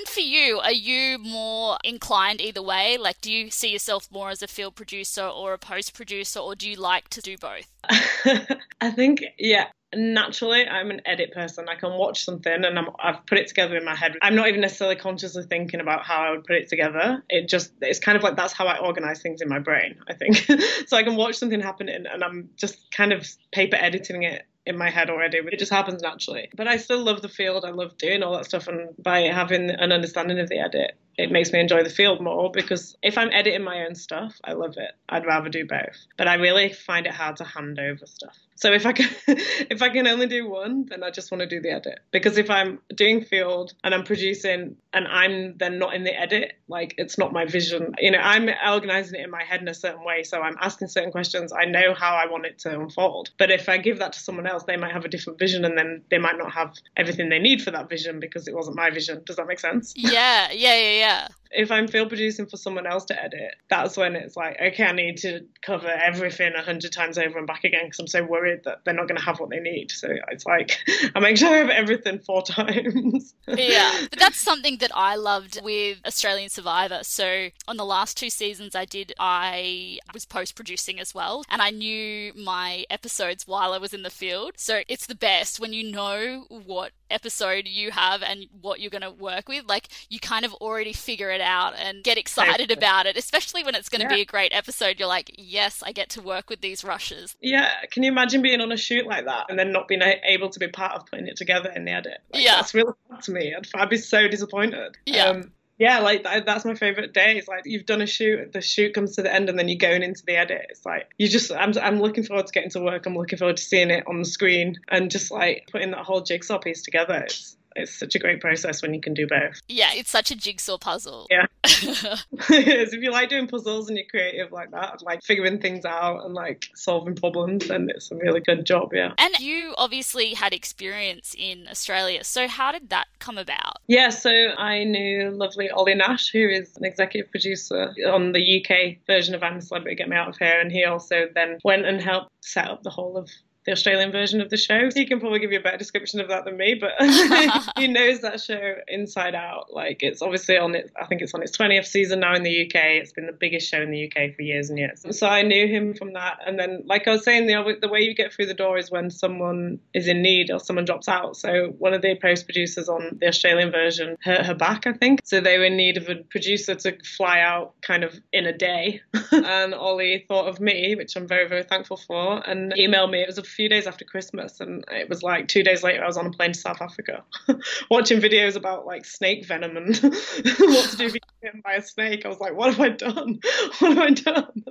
And 0.09 0.15
for 0.15 0.21
you, 0.21 0.59
are 0.61 0.73
you 0.73 1.19
more 1.19 1.77
inclined 1.85 2.41
either 2.41 2.63
way? 2.63 2.97
Like, 2.99 3.21
do 3.21 3.31
you 3.31 3.51
see 3.51 3.71
yourself 3.71 4.09
more 4.11 4.31
as 4.31 4.43
a 4.43 4.49
field 4.49 4.75
producer 4.75 5.25
or 5.25 5.53
a 5.53 5.59
post 5.59 5.93
producer, 5.93 6.41
or 6.41 6.55
do 6.55 6.69
you 6.69 6.77
like 6.77 7.09
to 7.11 7.21
do 7.21 7.37
both? 7.37 7.71
I 8.81 8.91
think, 8.91 9.23
yeah, 9.39 9.67
naturally 9.95 10.67
I'm 10.67 10.91
an 10.91 11.03
edit 11.05 11.33
person. 11.33 11.69
I 11.69 11.75
can 11.75 11.93
watch 11.99 12.25
something 12.25 12.65
and 12.65 12.79
I'm, 12.79 12.89
I've 12.99 13.27
put 13.27 13.37
it 13.37 13.49
together 13.49 13.77
in 13.77 13.85
my 13.85 13.95
head. 13.95 14.15
I'm 14.23 14.35
not 14.35 14.49
even 14.49 14.63
necessarily 14.63 14.97
consciously 14.97 15.43
thinking 15.43 15.81
about 15.81 16.07
how 16.07 16.23
I 16.23 16.31
would 16.31 16.45
put 16.45 16.57
it 16.57 16.69
together. 16.69 17.23
It 17.29 17.47
just, 17.47 17.73
it's 17.83 17.99
kind 17.99 18.17
of 18.17 18.23
like 18.23 18.37
that's 18.37 18.55
how 18.55 18.67
I 18.67 18.79
organize 18.79 19.21
things 19.21 19.43
in 19.43 19.49
my 19.51 19.59
brain, 19.59 19.97
I 20.09 20.15
think. 20.15 20.37
so 20.87 20.97
I 20.97 21.03
can 21.03 21.17
watch 21.17 21.37
something 21.37 21.61
happening 21.61 22.07
and 22.11 22.25
I'm 22.25 22.49
just 22.57 22.91
kind 22.93 23.13
of 23.13 23.29
paper 23.53 23.77
editing 23.77 24.23
it 24.23 24.47
in 24.69 24.77
my 24.77 24.91
head 24.91 25.11
already. 25.11 25.39
It 25.39 25.59
just 25.59 25.73
happens 25.73 26.03
naturally. 26.03 26.51
But 26.55 26.69
I 26.69 26.77
still 26.77 27.03
love 27.03 27.23
the 27.23 27.29
field. 27.29 27.65
I 27.65 27.71
love 27.71 27.97
doing 27.97 28.23
all 28.23 28.37
that 28.37 28.45
stuff. 28.45 28.69
And 28.69 28.91
by 28.99 29.21
having 29.23 29.71
an 29.71 29.93
understanding 29.93 30.39
of 30.39 30.49
the 30.49 30.59
edit, 30.59 30.93
it 31.19 31.33
makes 31.33 31.53
me 31.53 31.59
enjoy 31.59 31.83
the 31.83 31.91
field 31.91 32.21
more 32.21 32.51
because 32.51 32.97
if 33.03 33.19
I'm 33.19 33.31
editing 33.33 33.65
my 33.65 33.85
own 33.85 33.97
stuff, 33.97 34.41
I 34.45 34.53
love 34.53 34.75
it. 34.77 34.93
I'd 35.09 35.27
rather 35.27 35.49
do 35.49 35.67
both. 35.67 36.07
But 36.17 36.29
I 36.29 36.35
really 36.35 36.73
find 36.73 37.07
it 37.07 37.13
hard 37.13 37.37
to 37.39 37.45
hand 37.45 37.81
over 37.81 38.07
stuff. 38.07 38.39
So 38.55 38.73
if 38.73 38.87
I 38.87 38.93
can 38.93 39.09
if 39.27 39.83
I 39.83 39.89
can 39.89 40.07
only 40.07 40.27
do 40.27 40.49
one, 40.49 40.87
then 40.87 41.03
I 41.03 41.11
just 41.11 41.33
want 41.33 41.41
to 41.41 41.47
do 41.47 41.61
the 41.61 41.71
edit. 41.71 41.99
Because 42.13 42.39
if 42.39 42.51
I'm 42.51 42.79
doing 42.95 43.25
field 43.25 43.75
and 43.83 43.95
I'm 43.95 44.05
producing 44.05 44.77
and 44.93 45.09
I'm 45.09 45.57
then 45.59 45.79
not 45.79 45.95
in 45.95 46.05
the 46.05 46.19
edit, 46.19 46.53
like 46.69 46.95
it's 46.99 47.19
not 47.19 47.33
my 47.33 47.47
vision. 47.47 47.95
You 47.99 48.13
know, 48.13 48.19
I'm 48.19 48.49
organizing 48.67 49.19
it 49.19 49.25
in 49.25 49.31
my 49.31 49.43
head 49.43 49.61
in 49.61 49.69
a 49.69 49.75
certain 49.75 50.05
way. 50.05 50.23
So 50.23 50.41
I'm 50.41 50.57
asking 50.61 50.89
certain 50.89 51.11
questions. 51.11 51.53
I 51.53 51.65
know 51.65 51.95
how 51.95 52.15
I 52.15 52.27
want 52.27 52.47
it 52.47 52.61
to 52.61 52.81
unfold. 52.81 53.31
But 53.39 53.51
if 53.51 53.69
I 53.69 53.79
give 53.79 53.99
that 53.99 54.13
to 54.13 54.21
someone 54.21 54.47
else, 54.47 54.63
they 54.65 54.77
might 54.77 54.93
have 54.93 55.05
a 55.05 55.09
different 55.09 55.41
vision 55.41 55.65
and 55.65 55.77
then 55.77 56.03
they 56.11 56.19
might 56.19 56.39
not 56.39 56.53
have 56.53 56.75
everything 56.97 57.29
they 57.29 57.41
need 57.41 57.63
for 57.63 57.73
that 57.73 57.89
vision 57.89 58.21
because 58.21 58.47
it 58.47 58.55
wasn't 58.55 58.77
my 58.77 58.91
vision. 58.91 59.23
Does 59.25 59.37
that 59.37 59.49
make 59.49 59.61
sense? 59.61 59.95
Yeah, 59.97 60.51
yeah, 60.53 60.77
yeah, 60.77 60.99
yeah 60.99 61.08
yeah 61.09 61.38
if 61.51 61.71
I'm 61.71 61.89
field 61.89 62.09
producing 62.09 62.47
for 62.47 62.57
someone 62.57 62.87
else 62.87 63.05
to 63.07 63.23
edit, 63.23 63.55
that's 63.69 63.97
when 63.97 64.17
it's 64.17 64.37
like, 64.37 64.61
okay, 64.61 64.85
I 64.85 64.93
need 64.93 65.19
to 65.19 65.47
cover 65.63 65.89
everything 65.89 66.55
a 66.55 66.63
hundred 66.63 66.93
times 66.93 67.19
over 67.19 67.39
and 67.39 67.47
back 67.47 67.65
again 67.65 67.85
because 67.85 67.99
I'm 67.99 68.07
so 68.07 68.25
worried 68.25 68.65
that 68.65 68.85
they're 68.85 68.95
not 68.95 69.09
going 69.09 69.19
to 69.19 69.25
have 69.25 69.41
what 69.41 69.51
they 69.51 69.61
need. 69.61 69.91
So 69.91 70.09
it's 70.31 70.47
like 70.47 70.79
I 71.15 71.21
make 71.21 71.37
sure 71.37 71.49
I 71.49 71.59
have 71.59 71.71
everything 71.71 72.19
four 72.21 72.43
times. 72.47 73.35
yeah, 73.47 74.07
but 74.11 74.19
that's 74.19 74.41
something 74.41 74.79
that 74.79 74.91
I 74.95 75.17
loved 75.17 75.61
with 75.63 75.99
Australian 76.07 76.51
Survivor. 76.51 77.01
So 77.03 77.49
on 77.67 77.77
the 77.77 77.85
last 77.85 78.17
two 78.17 78.31
seasons 78.31 78.75
I 78.75 78.85
did, 78.85 79.13
I 79.19 79.99
was 80.13 80.25
post 80.25 80.55
producing 80.55 81.01
as 81.01 81.15
well, 81.15 81.45
and 81.49 81.63
I 81.63 81.71
knew 81.71 82.33
my 82.35 82.85
episodes 82.91 83.47
while 83.47 83.73
I 83.73 83.79
was 83.79 83.95
in 83.95 84.03
the 84.03 84.11
field. 84.11 84.53
So 84.57 84.83
it's 84.89 85.07
the 85.07 85.15
best 85.15 85.61
when 85.61 85.73
you 85.73 85.91
know 85.91 86.47
what 86.49 86.93
episode 87.11 87.67
you 87.67 87.91
have 87.91 88.23
and 88.23 88.47
what 88.61 88.81
you're 88.81 88.91
going 88.91 89.03
to 89.03 89.11
work 89.11 89.49
with. 89.49 89.65
Like 89.67 89.89
you 90.09 90.21
kind 90.21 90.45
of 90.45 90.53
already 90.55 90.93
figure 90.93 91.31
it 91.31 91.38
out 91.41 91.75
and 91.77 92.03
get 92.05 92.19
excited 92.19 92.71
about 92.71 93.07
it, 93.07 93.17
especially 93.17 93.65
when 93.65 93.75
it's 93.75 93.89
going 93.89 94.01
to 94.01 94.09
yeah. 94.09 94.17
be 94.17 94.21
a 94.23 94.25
great 94.27 94.53
episode. 94.55 94.99
You're 94.99 95.09
like, 95.09 95.31
yes, 95.37 95.83
I 95.85 95.93
get 95.93 96.09
to 96.11 96.23
work 96.23 96.51
with 96.51 96.61
these 96.61 96.85
rushes. 96.85 97.37
Yeah. 97.41 97.71
Can 97.91 98.03
you 98.03 98.11
imagine 98.11 98.43
being 98.43 98.61
on 98.61 98.73
a 98.73 98.77
shoot 98.77 99.07
like 99.07 99.25
that 99.27 99.47
and 99.49 99.59
then 99.59 99.73
not 99.73 99.89
being 99.89 100.03
able 100.03 100.51
to 100.51 100.59
be 100.59 100.69
part 100.69 100.95
of 100.95 101.07
putting 101.07 101.27
it 101.27 101.37
together 101.37 101.71
in 101.75 101.85
the 101.85 101.93
edit? 101.93 102.19
Like, 102.33 102.45
yeah. 102.45 102.57
That's 102.57 102.75
really 102.75 102.93
hard 103.11 103.23
to 103.25 103.33
me. 103.33 103.55
I'd, 103.57 103.67
I'd 103.75 103.91
be 103.91 103.99
so 103.99 104.29
disappointed. 104.29 104.97
Yeah. 105.07 105.25
Um, 105.25 105.53
yeah, 105.79 106.01
like 106.01 106.25
that's 106.25 106.65
my 106.65 106.75
favorite 106.75 107.15
day. 107.15 107.39
It's 107.39 107.47
like 107.47 107.63
you've 107.65 107.87
done 107.87 108.03
a 108.03 108.07
shoot, 108.07 108.53
the 108.53 108.61
shoot 108.61 108.95
comes 108.95 109.15
to 109.15 109.23
the 109.23 109.33
end, 109.33 109.49
and 109.49 109.57
then 109.57 109.69
you're 109.69 109.79
going 109.79 110.03
into 110.03 110.25
the 110.27 110.37
edit. 110.37 110.67
It's 110.71 110.85
like 110.85 111.09
you 111.19 111.29
just, 111.29 111.53
I'm, 111.53 111.73
I'm 111.81 112.01
looking 112.01 112.25
forward 112.25 112.49
to 112.49 112.53
getting 112.53 112.71
to 112.71 112.81
work. 112.81 113.07
I'm 113.07 113.17
looking 113.17 113.39
forward 113.39 113.59
to 113.59 113.63
seeing 113.63 113.91
it 113.91 114.03
on 114.09 114.19
the 114.19 114.25
screen 114.25 114.75
and 114.89 115.09
just 115.09 115.31
like 115.31 115.69
putting 115.71 115.93
that 115.93 116.05
whole 116.05 116.21
jigsaw 116.21 116.59
piece 116.59 116.83
together. 116.83 117.23
It's 117.25 117.57
it's 117.79 117.99
such 117.99 118.15
a 118.15 118.19
great 118.19 118.41
process 118.41 118.83
when 118.83 118.95
you 118.95 119.01
can 119.01 119.15
do 119.15 119.27
both. 119.27 119.61
Yeah, 119.69 119.91
it's 119.95 120.11
such 120.11 120.31
a 120.31 120.37
jigsaw 120.37 120.79
puzzle. 120.79 121.27
Yeah. 121.31 121.47
if 121.65 122.93
you 122.93 123.11
like 123.11 123.29
doing 123.29 123.47
puzzles 123.47 123.89
and 123.89 123.97
you're 123.97 124.07
creative 124.07 124.53
like 124.53 124.71
that, 124.71 125.03
like 125.03 125.23
figuring 125.23 125.61
things 125.61 125.85
out 125.85 126.25
and 126.25 126.35
like 126.35 126.67
solving 126.75 127.15
problems, 127.15 127.69
then 127.69 127.89
it's 127.91 128.11
a 128.11 128.17
really 128.17 128.41
good 128.41 128.65
job, 128.65 128.91
yeah. 128.93 129.13
And 129.19 129.39
you 129.39 129.75
obviously 129.77 130.35
had 130.35 130.53
experience 130.53 131.35
in 131.37 131.67
Australia. 131.69 132.25
So 132.25 132.49
how 132.49 132.73
did 132.73 132.91
that 132.91 133.07
come 133.19 133.39
about? 133.39 133.79
Yeah, 133.87 134.11
so 134.11 134.31
I 134.31 134.85
knew 134.85 135.31
lovely 135.31 135.71
Ollie 135.71 135.95
Nash, 135.95 136.31
who 136.31 136.49
is 136.49 136.77
an 136.77 136.85
executive 136.85 137.31
producer 137.31 137.95
on 138.07 138.33
the 138.33 138.61
UK 138.61 138.99
version 139.07 139.35
of 139.35 139.43
I'm 139.43 139.57
a 139.57 139.63
Celebrity 139.63 139.97
Get 139.97 140.09
Me 140.09 140.17
Out 140.17 140.29
of 140.29 140.37
Here, 140.39 140.61
and 140.61 140.71
he 140.71 140.85
also 140.85 141.29
then 141.35 141.59
went 141.65 141.87
and 141.87 142.01
helped 142.01 142.31
set 142.43 142.69
up 142.69 142.83
the 142.83 142.91
whole 142.91 143.17
of 143.17 143.31
the 143.69 143.73
Australian 143.73 144.11
version 144.11 144.41
of 144.41 144.49
the 144.49 144.57
show. 144.57 144.89
He 144.95 145.05
can 145.05 145.21
probably 145.21 145.41
give 145.41 145.53
you 145.53 145.59
a 145.59 145.63
better 145.63 145.77
description 145.77 146.21
of 146.21 146.29
that 146.29 146.47
than 146.47 146.57
me, 146.57 146.73
but 146.73 146.93
he 147.77 147.87
knows 147.87 148.21
that 148.21 148.41
show 148.41 148.77
inside 148.89 149.35
out. 149.35 149.75
Like 149.75 150.03
it's 150.03 150.23
obviously 150.23 150.57
on 150.57 150.75
it. 150.75 150.91
I 150.99 151.05
think 151.05 151.21
it's 151.21 151.35
on 151.35 151.43
its 151.43 151.55
20th 151.55 151.85
season 151.85 152.21
now 152.21 152.35
in 152.35 152.45
the 152.45 152.65
UK. 152.65 152.77
It's 152.97 153.13
been 153.13 153.27
the 153.27 153.33
biggest 153.33 153.69
show 153.69 153.83
in 153.83 153.91
the 153.91 154.07
UK 154.07 154.35
for 154.35 154.41
years 154.41 154.71
and 154.71 154.79
years. 154.79 155.05
So 155.11 155.29
I 155.29 155.43
knew 155.43 155.67
him 155.67 155.93
from 155.93 156.15
that. 156.15 156.39
And 156.47 156.59
then, 156.59 156.83
like 156.87 157.07
I 157.07 157.11
was 157.11 157.25
saying, 157.25 157.47
the 157.47 157.77
the 157.79 157.89
way 157.89 158.01
you 158.01 158.15
get 158.15 158.33
through 158.33 158.47
the 158.47 158.55
door 158.55 158.79
is 158.79 158.91
when 158.91 159.11
someone 159.11 159.81
is 159.93 160.09
in 160.09 160.23
need 160.23 160.51
or 160.51 160.61
someone 160.61 160.87
drops 160.87 161.07
out. 161.07 161.37
So 161.37 161.75
one 161.79 161.93
of 161.93 162.01
the 162.01 162.17
post 162.17 162.47
producers 162.47 162.89
on 162.89 163.19
the 163.21 163.29
Australian 163.29 163.71
version 163.71 164.17
hurt 164.23 164.47
her 164.47 164.55
back, 164.55 164.87
I 164.87 164.95
think. 164.95 165.21
So 165.25 165.43
they 165.43 165.59
were 165.59 165.65
in 165.65 165.77
need 165.77 165.99
of 165.99 166.09
a 166.09 166.15
producer 166.15 166.75
to 166.75 166.97
fly 167.05 167.41
out 167.41 167.75
kind 167.83 168.03
of 168.03 168.19
in 168.33 168.47
a 168.47 168.57
day. 168.57 169.03
and 169.31 169.75
Ollie 169.75 170.25
thought 170.27 170.49
of 170.49 170.59
me, 170.59 170.95
which 170.95 171.17
I'm 171.17 171.29
very 171.29 171.47
very 171.47 171.65
thankful 171.65 171.99
for, 171.99 172.43
and 172.49 172.73
emailed 172.73 173.11
me. 173.11 173.21
It 173.21 173.27
was 173.27 173.37
a 173.37 173.43
few 173.59 173.69
days 173.69 173.89
after 173.89 174.05
Christmas, 174.05 174.61
and 174.61 174.85
it 174.89 175.09
was 175.09 175.25
like 175.25 175.49
two 175.49 175.65
days 175.65 175.83
later, 175.83 176.05
I 176.05 176.07
was 176.07 176.17
on 176.17 176.27
a 176.27 176.31
plane 176.31 176.53
to 176.53 176.59
South 176.59 176.81
Africa, 176.81 177.25
watching 177.91 178.21
videos 178.21 178.55
about 178.55 178.87
like 178.87 179.05
snake 179.05 179.45
venom 179.47 179.77
and 179.77 179.97
what 179.97 180.91
to 180.91 180.97
do 180.97 181.07
if 181.07 181.15
you 181.15 181.21
get 181.21 181.41
bitten 181.43 181.61
by 181.65 181.73
a 181.73 181.83
snake. 181.83 182.25
I 182.25 182.29
was 182.29 182.39
like, 182.39 182.55
what 182.55 182.73
have 182.73 182.81
I 182.81 182.91
done? 182.91 183.41
What 183.81 183.97
have 183.97 183.99
I 183.99 184.11
done? 184.11 184.65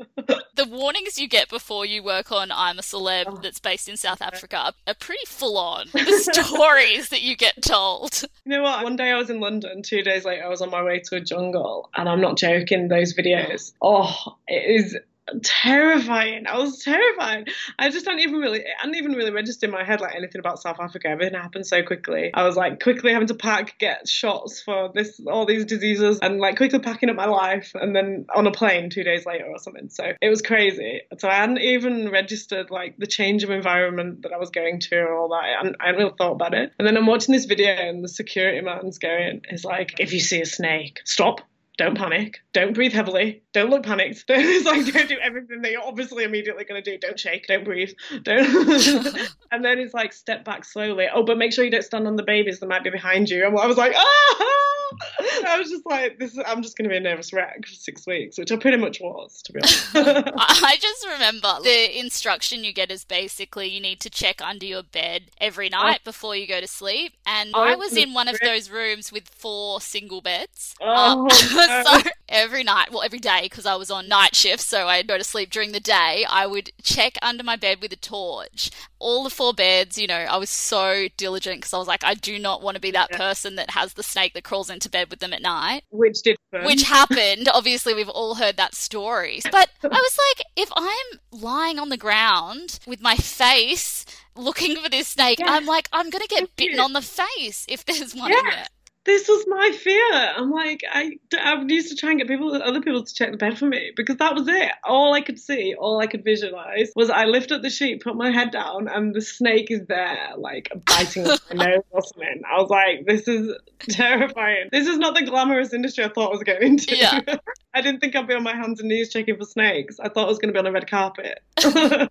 the 0.56 0.66
warnings 0.66 1.20
you 1.20 1.28
get 1.28 1.50
before 1.50 1.86
you 1.86 2.02
work 2.02 2.32
on 2.32 2.52
I'm 2.52 2.80
a 2.80 2.82
Celeb 2.82 3.26
oh. 3.28 3.40
that's 3.42 3.60
based 3.60 3.90
in 3.90 3.98
South 3.98 4.22
Africa 4.22 4.74
are 4.88 4.94
pretty 4.94 5.26
full 5.26 5.58
on. 5.58 5.88
The 5.92 6.32
stories 6.34 7.10
that 7.10 7.22
you 7.22 7.36
get 7.36 7.62
told. 7.62 8.24
You 8.46 8.58
know 8.58 8.64
what? 8.64 8.84
One 8.84 8.96
day 8.96 9.12
I 9.12 9.18
was 9.18 9.30
in 9.30 9.42
London, 9.42 9.82
two 9.82 10.02
days 10.02 10.24
later 10.24 10.46
I 10.46 10.48
was 10.48 10.62
on 10.62 10.70
my 10.70 10.82
way 10.82 11.00
to 11.00 11.18
a 11.18 11.22
jungle, 11.22 11.90
and 11.96 12.08
I'm 12.08 12.22
not 12.22 12.38
joking, 12.38 12.88
those 12.88 13.14
videos. 13.14 13.74
Oh, 13.82 14.38
it 14.48 14.82
is 14.82 14.98
terrifying. 15.44 16.48
I 16.48 16.58
was 16.58 16.84
terrified. 16.84 17.50
I 17.78 17.90
just 17.90 18.06
don't 18.06 18.20
even 18.20 18.40
really, 18.40 18.62
I 18.62 18.86
didn't 18.86 18.98
even 18.98 19.14
really 19.14 19.32
register 19.32 19.66
in 19.66 19.72
my 19.72 19.84
head 19.84 20.02
like 20.02 20.16
anything 20.16 20.40
about 20.40 20.62
South 20.62 20.80
Africa. 20.80 21.08
Everything 21.08 21.40
happened 21.40 21.68
so 21.68 21.84
quickly. 21.84 22.32
I 22.34 22.44
was 22.44 22.56
like 22.56 22.82
quickly 22.82 23.14
having 23.14 23.28
to 23.28 23.36
pack, 23.36 23.78
get 23.80 24.08
shots 24.08 24.62
for 24.62 24.92
this, 24.94 25.20
all 25.28 25.46
these 25.46 25.66
diseases, 25.66 26.20
and 26.22 26.40
like 26.40 26.58
quickly 26.58 26.80
packing 26.80 27.10
up 27.10 27.16
my 27.16 27.26
life, 27.26 27.72
and 27.76 27.96
then 27.96 28.26
on 28.36 28.48
a 28.48 28.52
plane 28.52 28.90
two 28.90 29.04
days 29.04 29.26
later 29.26 29.46
or 29.46 29.60
something. 29.60 29.90
So 29.90 30.14
it 30.22 30.30
was 30.30 30.42
crazy. 30.42 31.02
So 31.18 31.28
I 31.28 31.36
hadn't 31.36 31.60
even 31.60 32.10
registered 32.10 32.72
like 32.72 32.98
the 32.98 33.08
change 33.08 33.44
of 33.44 33.50
environment 33.50 34.24
that 34.24 34.34
I 34.34 34.38
was 34.38 34.50
going 34.50 34.80
to 34.80 34.98
or 34.98 35.18
all 35.18 35.30
that. 35.30 35.44
I 35.44 35.86
hadn't 35.86 36.00
really 36.00 36.14
thought 36.18 36.34
about 36.34 36.54
it. 36.54 36.72
And 36.78 36.88
then 36.88 36.98
I'm 36.98 37.06
watching 37.06 37.34
this 37.34 37.46
video, 37.46 37.72
and 37.72 38.04
the 38.04 38.10
security 38.10 38.62
man's 38.62 38.98
going, 38.98 39.42
"Is 39.50 39.66
like, 39.66 40.00
if 40.00 40.14
you 40.14 40.20
see 40.20 40.42
a 40.42 40.46
snake, 40.46 41.02
stop." 41.06 41.42
don't 41.78 41.96
panic, 41.96 42.40
don't 42.54 42.74
breathe 42.74 42.92
heavily, 42.92 43.44
don't 43.58 43.70
look 43.72 43.84
panicked. 43.84 44.24
it's 44.30 44.66
like 44.66 44.86
don't 44.94 45.10
do 45.10 45.18
everything 45.22 45.62
that 45.62 45.72
you're 45.72 45.84
obviously 45.84 46.24
immediately 46.24 46.64
going 46.64 46.82
to 46.82 46.92
do. 46.92 46.98
Don't 46.98 47.20
shake, 47.20 47.48
don't 47.48 47.66
breathe, 47.66 47.92
don't. 48.22 48.48
and 49.52 49.66
then 49.66 49.80
it's 49.80 49.94
like 49.94 50.14
step 50.14 50.46
back 50.46 50.64
slowly. 50.64 51.08
Oh, 51.12 51.24
but 51.24 51.38
make 51.38 51.54
sure 51.54 51.66
you 51.66 51.72
don't 51.72 51.84
stand 51.84 52.08
on 52.08 52.16
the 52.16 52.24
babies 52.24 52.60
that 52.60 52.68
might 52.68 52.84
be 52.84 52.90
behind 52.90 53.30
you. 53.30 53.46
And 53.46 53.58
I 53.58 53.66
was 53.66 53.78
like, 53.78 53.94
ah. 53.96 54.64
I 55.48 55.58
was 55.60 55.70
just 55.70 55.86
like, 55.86 56.20
this. 56.20 56.34
Is, 56.34 56.44
I'm 56.46 56.62
just 56.62 56.78
going 56.78 56.86
to 56.86 56.90
be 56.90 56.98
a 56.98 57.00
nervous 57.00 57.34
wreck 57.34 57.66
for 57.66 57.74
six 57.74 58.06
weeks, 58.08 58.38
which 58.38 58.52
I 58.52 58.58
pretty 58.58 58.78
much 58.78 59.00
was, 59.02 59.42
to 59.44 59.54
be 59.54 59.60
honest. 59.60 59.90
I 59.96 60.78
just 60.80 61.08
remember 61.08 61.58
the 61.64 62.00
instruction 62.00 62.64
you 62.64 62.74
get 62.74 62.92
is 62.92 63.04
basically 63.04 63.68
you 63.68 63.82
need 63.82 64.00
to 64.02 64.10
check 64.10 64.42
under 64.42 64.66
your 64.66 64.84
bed 64.84 65.24
every 65.40 65.68
oh. 65.74 65.78
night 65.78 66.00
oh. 66.02 66.06
before 66.06 66.36
you 66.36 66.48
go 66.48 66.62
to 66.62 66.68
sleep. 66.68 67.14
And 67.26 67.52
oh, 67.54 67.64
I 67.64 67.76
was 67.76 67.96
in 67.96 68.14
one 68.14 68.28
of 68.28 68.38
those 68.42 68.70
rooms 68.70 69.12
with 69.12 69.28
four 69.28 69.82
single 69.82 70.22
beds. 70.22 70.76
Oh, 70.82 71.28
uh, 71.28 71.84
so 71.84 72.10
every 72.30 72.64
night, 72.64 72.92
well, 72.92 73.04
every 73.04 73.20
day, 73.20 73.47
because 73.50 73.66
I 73.66 73.76
was 73.76 73.92
on 73.92 74.08
night 74.08 74.36
shift, 74.36 74.62
so 74.62 74.88
I'd 74.88 75.08
go 75.08 75.18
to 75.18 75.24
sleep 75.24 75.50
during 75.50 75.72
the 75.72 75.80
day. 75.80 76.26
I 76.30 76.46
would 76.46 76.72
check 76.82 77.18
under 77.22 77.44
my 77.44 77.56
bed 77.56 77.82
with 77.82 77.92
a 77.94 77.98
torch. 77.98 78.72
All 79.00 79.24
the 79.24 79.30
four 79.30 79.54
beds, 79.54 79.98
you 79.98 80.08
know, 80.08 80.16
I 80.16 80.38
was 80.38 80.50
so 80.50 81.08
diligent 81.18 81.58
because 81.58 81.74
I 81.74 81.78
was 81.78 81.88
like, 81.88 82.04
I 82.04 82.14
do 82.14 82.40
not 82.40 82.62
want 82.62 82.76
to 82.76 82.82
be 82.82 82.92
that 82.92 83.10
yeah. 83.12 83.18
person 83.18 83.56
that 83.56 83.72
has 83.72 83.94
the 83.94 84.04
snake 84.04 84.34
that 84.34 84.44
crawls 84.44 84.70
into 84.70 84.90
bed 84.90 85.10
with 85.10 85.20
them 85.20 85.34
at 85.34 85.42
night. 85.42 85.84
Which 85.90 86.22
did. 86.24 86.38
Which 86.64 86.84
happened. 86.84 87.50
Obviously, 87.54 87.94
we've 87.94 88.10
all 88.10 88.36
heard 88.36 88.58
that 88.58 88.76
story. 88.76 89.42
But 89.44 89.70
I 89.84 89.88
was 89.88 90.18
like, 90.30 90.46
if 90.56 90.72
I'm 90.76 91.20
lying 91.32 91.80
on 91.80 91.90
the 91.90 91.98
ground 91.98 92.80
with 92.88 93.02
my 93.02 93.16
face 93.16 94.06
looking 94.36 94.76
for 94.78 94.90
this 94.90 95.10
snake, 95.10 95.40
yeah. 95.40 95.48
I'm 95.50 95.66
like, 95.66 95.90
I'm 95.94 96.10
going 96.10 96.24
to 96.24 96.28
get 96.28 96.56
bitten 96.56 96.80
on 96.80 96.94
the 96.94 97.02
face 97.02 97.66
if 97.68 97.86
there's 97.86 98.16
one 98.16 98.32
yeah. 98.32 98.40
in 98.40 98.46
there 98.46 98.68
this 99.08 99.28
was 99.30 99.46
my 99.48 99.72
fear. 99.72 100.34
I'm 100.36 100.52
like, 100.52 100.84
I, 100.92 101.18
I 101.40 101.64
used 101.66 101.90
to 101.90 101.96
try 101.96 102.10
and 102.10 102.20
get 102.20 102.28
people, 102.28 102.54
other 102.54 102.82
people 102.82 103.04
to 103.04 103.14
check 103.14 103.32
the 103.32 103.38
bed 103.38 103.58
for 103.58 103.66
me 103.66 103.94
because 103.96 104.18
that 104.18 104.36
was 104.36 104.50
it. 104.50 104.72
All 104.84 105.14
I 105.14 105.22
could 105.22 105.40
see, 105.40 105.76
all 105.76 106.02
I 106.02 106.08
could 106.08 106.26
visualize 106.26 106.92
was 106.94 107.10
I 107.10 107.24
lift 107.24 107.54
up 107.54 107.62
the 107.62 107.70
sheet, 107.70 108.04
put 108.04 108.18
my 108.18 108.32
head 108.32 108.52
down, 108.52 108.90
and 108.90 109.16
the 109.16 109.22
snake 109.22 109.72
is 109.72 109.88
there, 109.88 110.34
like 110.38 110.70
biting 110.86 111.24
my 111.24 111.38
nose 111.54 111.84
or 111.92 112.02
something. 112.02 112.42
I 112.46 112.62
was 112.62 112.70
like, 112.70 113.06
this 113.06 113.30
is 113.30 113.56
terrifying. 113.80 114.68
This 114.74 114.88
is 114.88 114.98
not 114.98 115.16
the 115.16 115.24
glamorous 115.24 115.74
industry 115.74 116.04
I 116.04 116.10
thought 116.10 116.28
I 116.28 116.32
was 116.32 116.44
going 116.44 116.62
into. 116.62 116.96
Yeah. 116.96 117.22
I 117.74 117.82
didn't 117.82 118.02
think 118.02 118.16
I'd 118.16 118.28
be 118.28 118.34
on 118.34 118.44
my 118.44 118.56
hands 118.56 118.82
and 118.82 118.90
knees 118.90 119.14
checking 119.14 119.38
for 119.38 119.46
snakes. 119.46 120.00
I 120.00 120.10
thought 120.10 120.26
I 120.26 120.30
was 120.30 120.40
going 120.40 120.52
to 120.52 120.54
be 120.54 120.60
on 120.60 120.66
a 120.66 120.72
red 120.72 120.90
carpet. 120.90 121.40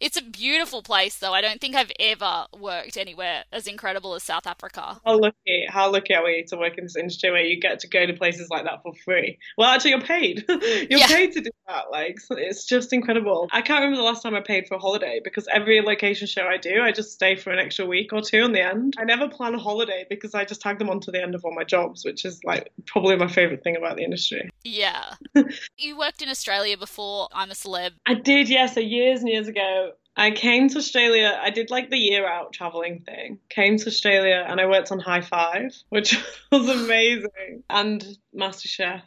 it's 0.00 0.16
a 0.16 0.22
beautiful 0.22 0.82
place, 0.82 1.18
though. 1.18 1.32
I 1.32 1.40
don't 1.40 1.60
think 1.60 1.76
I've 1.76 1.92
ever 2.00 2.46
worked 2.58 2.96
anywhere 2.96 3.44
as 3.52 3.68
incredible 3.68 4.14
as 4.14 4.24
South 4.24 4.46
Africa. 4.46 5.00
How 5.04 5.18
lucky! 5.20 5.66
How 5.68 5.90
lucky 5.90 6.01
are 6.10 6.24
we 6.24 6.44
to 6.48 6.56
work 6.56 6.78
in 6.78 6.84
this 6.84 6.96
industry 6.96 7.30
where 7.30 7.42
you 7.42 7.60
get 7.60 7.80
to 7.80 7.88
go 7.88 8.04
to 8.06 8.12
places 8.12 8.48
like 8.50 8.64
that 8.64 8.82
for 8.82 8.92
free? 9.04 9.38
Well, 9.56 9.68
actually, 9.70 9.92
you're 9.92 10.00
paid. 10.00 10.44
you're 10.48 11.00
Yeah. 11.00 11.06
paid 11.06 11.32
to 11.32 11.40
do 11.40 11.50
that. 11.68 11.90
Like, 11.90 12.18
it's 12.30 12.66
just 12.66 12.92
incredible. 12.92 13.48
I 13.52 13.62
can't 13.62 13.80
remember 13.82 13.96
the 13.98 14.02
last 14.04 14.22
time 14.22 14.34
I 14.34 14.40
paid 14.40 14.66
for 14.68 14.74
a 14.74 14.78
holiday 14.78 15.20
because 15.22 15.46
every 15.52 15.80
location 15.80 16.26
show 16.26 16.42
I 16.42 16.56
do, 16.56 16.80
I 16.82 16.92
just 16.92 17.12
stay 17.12 17.36
for 17.36 17.50
an 17.50 17.58
extra 17.58 17.86
week 17.86 18.12
or 18.12 18.20
two 18.20 18.42
on 18.42 18.52
the 18.52 18.62
end. 18.62 18.94
I 18.98 19.04
never 19.04 19.28
plan 19.28 19.54
a 19.54 19.58
holiday 19.58 20.06
because 20.08 20.34
I 20.34 20.44
just 20.44 20.60
tag 20.60 20.78
them 20.78 20.90
onto 20.90 21.10
the 21.12 21.22
end 21.22 21.34
of 21.34 21.44
all 21.44 21.54
my 21.54 21.64
jobs, 21.64 22.04
which 22.04 22.24
is 22.24 22.40
like 22.44 22.72
probably 22.86 23.16
my 23.16 23.28
favorite 23.28 23.62
thing 23.62 23.76
about 23.76 23.96
the 23.96 24.04
industry. 24.04 24.50
Yeah. 24.64 25.14
you 25.78 25.98
worked 25.98 26.22
in 26.22 26.28
Australia 26.28 26.76
before 26.76 27.28
I'm 27.32 27.50
a 27.50 27.54
celeb. 27.54 27.92
I 28.06 28.14
did, 28.14 28.48
yes, 28.48 28.74
so 28.74 28.80
years 28.80 29.20
and 29.20 29.28
years 29.28 29.48
ago. 29.48 29.92
I 30.16 30.30
came 30.30 30.68
to 30.68 30.78
Australia. 30.78 31.38
I 31.42 31.50
did 31.50 31.70
like 31.70 31.90
the 31.90 31.98
year 31.98 32.26
out 32.28 32.52
traveling 32.52 33.00
thing. 33.00 33.38
Came 33.48 33.78
to 33.78 33.86
Australia 33.86 34.44
and 34.46 34.60
I 34.60 34.66
worked 34.66 34.92
on 34.92 35.00
Hi-5, 35.00 35.84
which 35.88 36.22
was 36.52 36.68
amazing, 36.68 37.62
and 37.70 38.18
MasterChef 38.34 39.02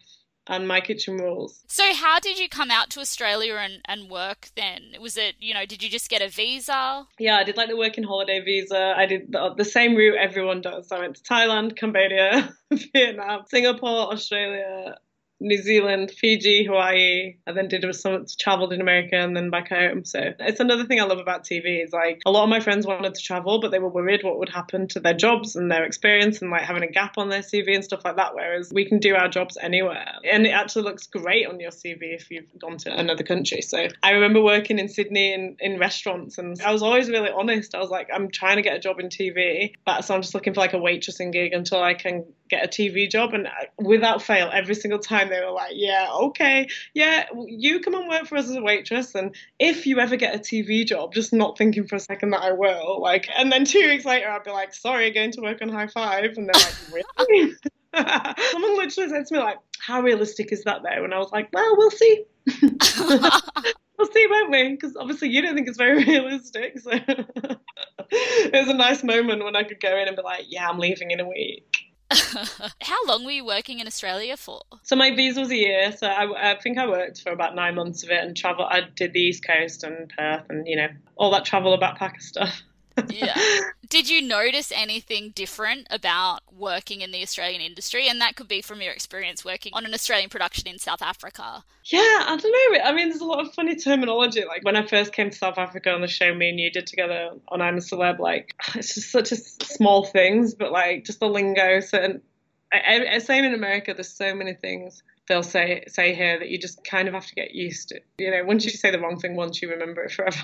and 0.48 0.68
My 0.68 0.80
Kitchen 0.80 1.18
Rules. 1.18 1.64
So, 1.68 1.94
how 1.94 2.20
did 2.20 2.38
you 2.38 2.48
come 2.48 2.70
out 2.70 2.90
to 2.92 3.00
Australia 3.00 3.56
and, 3.56 3.82
and 3.86 4.10
work 4.10 4.50
then? 4.56 4.96
Was 5.00 5.18
it, 5.18 5.36
you 5.40 5.54
know, 5.54 5.66
did 5.66 5.82
you 5.82 5.90
just 5.90 6.10
get 6.10 6.22
a 6.22 6.30
visa? 6.30 7.08
Yeah, 7.20 7.38
I 7.38 7.44
did 7.44 7.58
like 7.58 7.70
the 7.70 7.78
working 7.78 8.04
holiday 8.04 8.42
visa. 8.42 8.94
I 8.96 9.06
did 9.06 9.32
the, 9.32 9.54
the 9.56 9.66
same 9.66 9.96
route 9.96 10.18
everyone 10.20 10.62
does. 10.62 10.90
So 10.90 10.98
I 10.98 11.00
went 11.00 11.16
to 11.16 11.24
Thailand, 11.24 11.76
Cambodia, 11.76 12.54
Vietnam, 12.94 13.44
Singapore, 13.48 14.12
Australia, 14.14 14.96
New 15.40 15.62
Zealand, 15.62 16.12
Fiji, 16.12 16.64
Hawaii. 16.66 17.36
I 17.46 17.52
then 17.52 17.68
did 17.68 17.84
some 17.96 18.26
traveled 18.40 18.74
in 18.74 18.82
America 18.82 19.16
and 19.16 19.36
then 19.36 19.50
back 19.50 19.70
home. 19.70 20.06
So 20.06 20.34
it's 20.40 20.60
another 20.60 20.86
thing 20.86 21.00
I 21.00 21.04
love 21.04 21.20
about 21.20 21.44
TV 21.44 21.84
is 21.84 21.92
like 21.92 22.22
a 22.26 22.32
lot 22.32 22.44
of 22.44 22.50
my 22.50 22.60
friends 22.60 22.88
wanted 22.88 23.16
to 23.16 23.22
travel, 23.22 23.60
but 23.60 23.72
they 23.72 23.80
were 23.80 23.90
worried 23.90 24.24
what 24.24 24.40
would 24.40 24.50
happen 24.50 24.88
to 24.90 25.00
their 25.00 25.14
jobs 25.14 25.56
and 25.56 25.72
their 25.72 25.84
experience 25.84 26.42
and 26.42 26.52
like 26.52 26.62
having 26.62 26.84
a 26.84 26.92
gap 26.92 27.18
on 27.18 27.30
their 27.30 27.42
CV 27.42 27.76
and 27.76 27.84
stuff 27.84 28.02
like 28.06 28.16
that. 28.16 28.34
Whereas 28.34 28.72
we 28.74 28.86
can 28.86 29.00
do 29.00 29.16
our 29.16 29.28
jobs 29.28 29.58
anywhere, 29.62 30.14
and 30.24 30.46
it 30.46 30.52
actually 30.52 30.84
looks 30.84 31.08
great 31.08 31.48
on 31.48 31.60
your 31.60 31.72
CV 31.72 32.16
if 32.16 32.32
you've 32.32 32.48
gone 32.60 32.78
to 32.78 32.98
another 32.98 33.24
country. 33.24 33.62
So 33.62 33.88
I 34.02 34.12
remember 34.12 34.42
working 34.42 34.80
in 34.80 34.88
Sydney 34.88 35.34
in, 35.34 35.58
in 35.60 35.80
restaurants, 35.80 36.38
and 36.38 36.60
I 36.62 36.72
was 36.72 36.82
always 36.82 37.10
really 37.10 37.30
honest. 37.30 37.76
I 37.76 37.80
was 37.80 37.90
like, 37.90 38.10
I'm 38.14 38.32
trying 38.32 38.56
to 38.56 38.62
get 38.62 38.76
a 38.76 38.80
job 38.80 39.00
in 39.00 39.10
TV, 39.10 39.74
but 39.86 40.02
so 40.04 40.16
I'm 40.16 40.22
just 40.22 40.34
looking 40.34 40.54
for 40.54 40.62
like 40.62 40.74
a 40.74 40.78
waitressing 40.78 41.32
gig 41.32 41.54
until 41.54 41.82
I 41.82 41.94
can 41.94 42.26
get 42.50 42.64
a 42.66 42.68
TV 42.68 43.10
job. 43.10 43.34
And 43.34 43.48
uh, 43.48 43.52
without 43.78 44.22
fail, 44.22 44.50
every 44.54 44.76
single 44.76 45.00
time 45.00 45.30
they 45.30 45.40
were 45.40 45.52
like, 45.52 45.74
Yeah, 45.74 46.08
okay, 46.12 46.68
yeah, 46.94 47.26
you 47.48 47.80
come 47.80 47.96
and 47.96 48.08
work 48.08 48.26
for 48.26 48.38
us 48.38 48.50
as 48.50 48.56
a 48.56 48.62
waitress, 48.62 49.16
and 49.16 49.36
if 49.60 49.86
you 49.86 50.00
ever 50.00 50.16
get 50.16 50.36
a 50.36 50.40
TV 50.40 50.86
job, 50.86 51.14
just 51.14 51.34
not 51.34 51.58
thinking 51.58 51.88
for 51.88 51.96
a 51.96 52.00
second 52.00 52.32
that 52.32 52.42
I 52.42 52.52
will. 52.52 53.02
Like, 53.02 53.30
and 53.36 53.52
then 53.52 53.66
two 53.66 53.88
weeks 53.88 54.06
later, 54.06 54.30
I'd 54.30 54.44
be 54.44 54.52
like, 54.52 54.74
Sorry, 54.74 55.12
going 55.12 55.32
to 55.32 55.42
work 55.42 55.62
on 55.62 55.70
Hi-5, 55.70 56.38
and 56.38 56.50
they're 56.50 56.62
like, 56.62 57.06
Really? 57.30 57.56
Someone 58.52 58.78
literally 58.78 59.10
said 59.10 59.26
to 59.26 59.34
me 59.34 59.40
like, 59.40 59.58
"How 59.80 60.02
realistic 60.02 60.52
is 60.52 60.64
that 60.64 60.82
though?" 60.84 61.04
And 61.04 61.14
I 61.14 61.18
was 61.18 61.32
like, 61.32 61.50
"Well, 61.54 61.76
we'll 61.78 61.92
see. 61.92 62.26
we'll 63.98 64.12
see, 64.12 64.28
won't 64.30 64.52
we?" 64.52 64.72
Because 64.72 64.96
obviously 64.98 65.30
you 65.30 65.42
don't 65.42 65.56
think 65.56 65.68
it's 65.68 65.78
very 65.78 66.04
realistic. 66.06 66.80
So 66.80 66.92
it 66.92 68.54
was 68.54 68.68
a 68.68 68.74
nice 68.74 69.04
moment 69.04 69.44
when 69.44 69.56
I 69.56 69.64
could 69.64 69.80
go 69.80 69.98
in 69.98 70.08
and 70.08 70.18
be 70.18 70.24
like, 70.24 70.46
"Yeah, 70.50 70.68
I'm 70.68 70.80
leaving 70.80 71.12
in 71.12 71.22
a 71.22 71.28
week." 71.28 71.85
How 72.82 73.06
long 73.08 73.26
were 73.26 73.32
you 73.32 73.46
working 73.46 73.80
in 73.80 73.88
Australia 73.88 74.38
for? 74.38 74.62
So 74.84 74.96
my 74.96 75.16
visa 75.16 75.40
was 75.40 75.50
a 75.50 75.56
year, 75.56 75.92
so 75.92 76.08
I, 76.08 76.52
I 76.52 76.60
think 76.60 76.78
I 76.78 76.88
worked 76.88 77.22
for 77.22 77.32
about 77.32 77.56
nine 77.56 77.76
months 77.76 78.04
of 78.04 78.10
it 78.12 78.24
and 78.24 78.38
travel. 78.38 78.66
I 78.66 78.82
did 78.96 79.14
the 79.14 79.20
East 79.20 79.46
Coast 79.46 79.84
and 79.84 80.12
Perth 80.16 80.46
and 80.50 80.68
you 80.68 80.76
know 80.76 80.90
all 81.16 81.32
that 81.32 81.46
travel 81.46 81.78
backpacker 81.78 82.22
stuff. 82.22 82.62
Yeah. 83.10 83.38
Did 83.90 84.10
you 84.10 84.22
notice 84.22 84.72
anything 84.76 85.32
different 85.32 85.88
about 85.90 86.42
working 86.52 87.02
in 87.02 87.12
the 87.12 87.22
Australian 87.22 87.62
industry? 87.62 88.08
And 88.08 88.20
that 88.22 88.36
could 88.36 88.48
be 88.48 88.62
from 88.62 88.82
your 88.82 88.94
experience 88.94 89.46
working 89.46 89.72
on 89.74 89.86
an 89.86 89.94
Australian 89.94 90.30
production 90.30 90.68
in 90.68 90.80
South 90.80 91.02
Africa. 91.02 91.64
Yeah, 91.86 92.00
I 92.00 92.38
don't 92.42 92.74
know. 92.74 92.80
I 92.84 92.94
mean, 92.94 93.10
there's 93.10 93.22
a 93.22 93.26
lot 93.26 93.46
of 93.46 93.54
funny 93.54 93.76
terminology. 93.76 94.44
Like 94.46 94.64
when 94.64 94.76
I 94.76 94.86
first 94.86 95.14
came 95.14 95.30
to 95.30 95.36
South 95.36 95.58
Africa 95.58 95.92
on 95.92 96.02
the 96.02 96.08
show 96.08 96.34
me 96.34 96.50
and 96.50 96.60
you 96.60 96.72
did 96.72 96.88
together 96.88 97.32
on 97.50 97.62
I'm 97.62 97.78
a 97.78 97.80
Celeb, 97.80 98.20
like 98.20 98.56
it's 98.76 98.96
just 98.96 99.12
such 99.12 99.32
a 99.32 99.36
s- 99.36 99.58
small 99.62 100.06
things, 100.06 100.56
but 100.56 100.72
like 100.72 101.06
just 101.06 101.20
the 101.20 101.28
lingo. 101.28 101.80
Certain, 101.80 102.22
I, 102.74 103.08
I, 103.14 103.18
same 103.20 103.46
in 103.46 103.54
America. 103.54 103.94
There's 103.94 104.10
so 104.10 104.34
many 104.34 104.54
things 104.54 105.04
they'll 105.28 105.44
say 105.44 105.84
say 105.88 106.14
here 106.14 106.40
that 106.40 106.50
you 106.50 106.58
just 106.58 106.84
kind 106.84 107.08
of 107.08 107.14
have 107.14 107.28
to 107.28 107.36
get 107.36 107.54
used 107.54 107.90
to. 107.90 108.00
You 108.18 108.32
know, 108.32 108.44
once 108.46 108.66
you 108.66 108.72
say 108.72 108.92
the 108.92 109.00
wrong 109.00 109.20
thing 109.20 109.36
once, 109.36 109.62
you 109.62 109.70
remember 109.70 110.04
it 110.04 110.12
forever. 110.12 110.38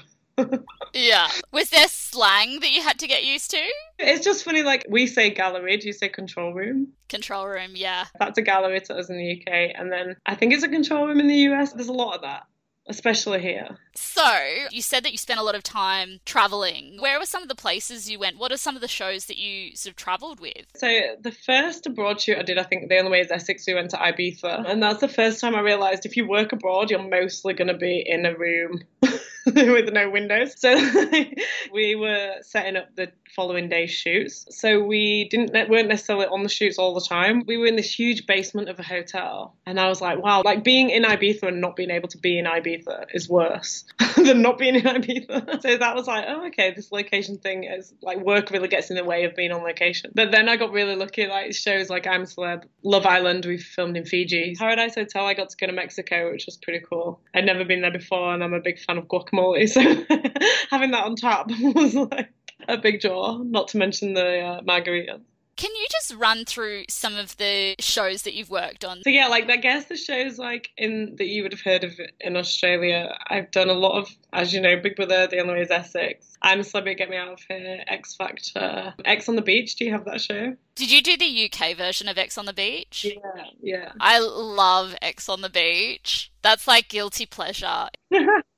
Yeah. 0.94 1.30
Was 1.52 1.70
there 1.70 1.88
slang 1.88 2.60
that 2.60 2.72
you 2.72 2.82
had 2.82 3.00
to 3.00 3.08
get 3.08 3.24
used 3.24 3.52
to? 3.52 3.62
It's 4.00 4.26
just 4.26 4.44
funny. 4.44 4.64
Like 4.64 4.86
we 4.90 5.08
say 5.08 5.30
gallery, 5.30 5.78
do 5.78 5.88
you 5.88 5.94
say 5.94 6.10
control 6.10 6.54
room? 6.54 6.90
Control 7.10 7.48
room, 7.48 7.72
yeah. 7.76 8.06
That's 8.20 8.38
a 8.38 8.42
gallery 8.42 8.82
to 8.82 8.96
us 8.96 9.10
in 9.10 9.18
the 9.18 9.42
UK, 9.42 9.72
and 9.76 9.92
then 9.92 10.16
I 10.26 10.36
think 10.36 10.54
it's 10.54 10.64
a 10.64 10.70
control 10.70 11.08
room 11.08 11.20
in 11.20 11.28
the 11.28 11.54
US. 11.54 11.74
There's 11.74 11.88
a 11.88 11.94
lot 11.94 12.16
of 12.16 12.22
that, 12.22 12.44
especially 12.88 13.42
here. 13.42 13.78
So, 13.96 14.38
you 14.72 14.82
said 14.82 15.04
that 15.04 15.12
you 15.12 15.18
spent 15.18 15.40
a 15.40 15.44
lot 15.44 15.56
of 15.56 15.64
time 15.64 16.20
traveling. 16.26 16.98
Where 17.00 17.20
were 17.20 17.26
some 17.26 17.44
of 17.44 17.50
the 17.50 17.56
places 17.56 18.10
you 18.10 18.20
went? 18.20 18.38
What 18.38 18.52
are 18.52 18.58
some 18.58 18.76
of 18.76 18.82
the 18.82 18.88
shows 18.88 19.26
that 19.26 19.38
you 19.38 19.76
sort 19.76 19.92
of 19.92 19.98
traveled 19.98 20.40
with? 20.40 20.66
So 20.76 20.88
the 21.22 21.32
first 21.32 21.86
abroad 21.86 22.20
shoot 22.22 22.38
I 22.38 22.44
did, 22.44 22.58
I 22.58 22.64
think 22.64 22.90
the 22.90 22.98
only 22.98 23.12
way 23.12 23.22
is 23.22 23.32
Essex. 23.32 23.66
We 23.68 23.74
went 23.74 23.92
to 23.92 23.98
Ibiza, 23.98 24.70
and 24.70 24.82
that's 24.82 25.02
the 25.02 25.08
first 25.08 25.40
time 25.42 25.56
I 25.56 25.62
realised 25.62 26.06
if 26.06 26.18
you 26.18 26.28
work 26.28 26.52
abroad, 26.52 26.90
you're 26.90 27.02
mostly 27.02 27.54
going 27.54 27.70
to 27.70 27.78
be 27.78 28.04
in 28.06 28.26
a 28.26 28.38
room 28.38 28.82
with 29.56 29.92
no 29.92 30.10
windows. 30.10 30.60
So 30.60 30.74
we 31.74 31.96
were 31.96 32.36
setting 32.42 32.76
up 32.76 32.96
the 32.96 33.12
following 33.36 33.70
day's 33.70 33.92
shoots. 33.92 34.46
So 34.50 34.84
we 34.84 35.28
didn't 35.30 35.52
weren't 35.70 35.88
necessarily 35.88 36.28
on 36.28 36.44
the 36.44 36.50
shoots 36.50 36.78
all 36.78 36.94
the 36.94 37.02
time. 37.02 37.44
We 37.48 37.58
were 37.58 37.66
in 37.66 37.76
this 37.76 37.98
huge 37.98 38.28
basement 38.28 38.70
of 38.70 38.80
a 38.80 38.84
hotel, 38.84 39.56
and 39.66 39.80
I 39.80 39.88
was 39.88 40.02
like, 40.02 40.22
wow, 40.22 40.42
like 40.44 40.64
being 40.64 40.90
in 40.90 41.04
Ibiza 41.04 41.44
and 41.44 41.62
not 41.62 41.76
being 41.76 41.92
able 41.92 42.10
to 42.10 42.18
be 42.18 42.38
in 42.38 42.46
Ibiza 42.46 43.06
is 43.14 43.30
worse 43.30 43.86
than 44.16 44.42
not 44.42 44.58
being 44.58 44.76
in 44.76 44.84
Ibiza. 44.84 45.62
So 45.62 45.78
that 45.78 45.96
was 45.96 46.08
like, 46.08 46.26
oh, 46.28 46.48
okay, 46.48 46.74
this 46.76 46.92
location 46.92 47.38
thing 47.38 47.64
is 47.64 47.94
like 48.02 48.20
work 48.20 48.52
really 48.52 48.68
gets 48.68 48.90
in 48.90 48.96
the 48.96 49.04
way 49.04 49.24
of 49.24 49.36
being 49.36 49.52
on 49.52 49.64
location. 49.64 50.12
But 50.14 50.32
then 50.32 50.50
I 50.50 50.58
got 50.58 50.72
really 50.72 50.96
lucky, 50.96 51.28
like 51.28 51.54
shows 51.54 51.90
like 51.90 52.08
I'm 52.08 52.24
Celeb, 52.24 52.64
Love 52.84 53.06
Island, 53.06 53.46
we 53.46 53.58
filmed 53.58 53.98
in 53.98 54.06
Fiji, 54.06 54.56
Paradise 54.58 54.96
Hotel, 54.96 55.26
I 55.26 55.34
got 55.34 55.50
to 55.50 55.58
go 55.58 55.68
to 55.68 55.74
Mexico, 55.74 56.32
which 56.32 56.46
was 56.46 56.58
pretty 56.58 56.84
cool. 56.88 57.22
I'd 57.34 57.46
never 57.46 57.66
been 57.66 57.82
there 57.82 57.92
before, 57.92 58.34
and 58.34 58.44
I'm 58.44 58.54
a 58.54 58.60
big 58.60 58.80
fan 58.80 58.98
of 58.98 59.08
guacamole, 59.08 59.31
so 59.68 59.82
having 60.70 60.92
that 60.92 61.04
on 61.06 61.16
tap 61.16 61.50
was 61.60 61.96
like 61.96 62.32
a 62.68 62.78
big 62.78 63.02
draw. 63.02 63.38
Not 63.38 63.70
to 63.70 63.78
mention 63.78 64.14
the 64.14 64.40
uh, 64.40 64.62
margaritas. 64.62 65.22
Can 65.58 65.76
you 65.76 65.86
just 65.92 66.16
run 66.16 66.46
through 66.46 66.86
some 66.90 67.16
of 67.18 67.38
the 67.38 67.76
shows 67.78 68.24
that 68.24 68.34
you've 68.34 68.50
worked 68.50 68.84
on? 68.84 69.04
So 69.04 69.12
yeah, 69.12 69.28
like 69.28 69.48
I 69.48 69.58
guess 69.58 69.86
the 69.86 69.96
shows 69.96 70.40
like 70.40 70.72
in 70.76 71.16
that 71.18 71.28
you 71.28 71.44
would 71.44 71.52
have 71.52 71.62
heard 71.62 71.84
of 71.84 71.92
in 72.20 72.36
Australia. 72.36 73.16
I've 73.28 73.52
done 73.52 73.70
a 73.70 73.74
lot 73.74 74.00
of, 74.00 74.10
as 74.34 74.54
you 74.54 74.62
know, 74.62 74.76
Big 74.78 74.96
Brother, 74.96 75.28
The 75.28 75.40
Only 75.40 75.54
Way 75.54 75.62
is 75.62 75.70
Essex. 75.70 76.36
I'm 76.42 76.62
a 76.62 76.64
Celebrity, 76.64 76.96
Get 76.96 77.12
Me 77.12 77.18
Out 77.18 77.34
of 77.34 77.40
Here, 77.48 77.84
X 77.88 78.16
Factor, 78.16 78.96
Ex 79.06 79.30
on 79.30 79.36
the 79.36 79.44
Beach. 79.44 79.76
Do 79.76 79.86
you 79.86 79.92
have 79.92 80.06
that 80.06 80.22
show? 80.22 80.56
Did 80.74 80.90
you 80.90 81.04
do 81.04 81.16
the 81.16 81.52
UK 81.52 81.78
version 81.78 82.08
of 82.08 82.18
Ex 82.18 82.40
on 82.40 82.46
the 82.46 82.54
Beach? 82.54 83.06
Yeah, 83.08 83.44
yeah. 83.62 83.92
I 84.00 84.18
love 84.18 84.96
Ex 85.00 85.30
on 85.30 85.42
the 85.42 85.50
Beach. 85.50 86.32
That's 86.42 86.68
like 86.68 86.88
guilty 86.88 87.28
pleasure. 87.28 87.90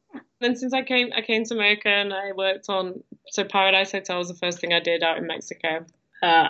then 0.44 0.56
since 0.56 0.74
I 0.74 0.82
came, 0.84 1.12
I 1.16 1.22
came 1.22 1.44
to 1.46 1.54
America 1.54 1.88
and 1.88 2.14
I 2.14 2.32
worked 2.34 2.70
on. 2.70 3.02
So 3.30 3.44
Paradise 3.44 3.92
Hotel 3.92 4.18
was 4.18 4.28
the 4.28 4.36
first 4.36 4.60
thing 4.60 4.74
I 4.74 4.80
did 4.80 5.02
out 5.04 5.18
in 5.18 5.26
Mexico. 5.26 5.86
Uh, 6.22 6.48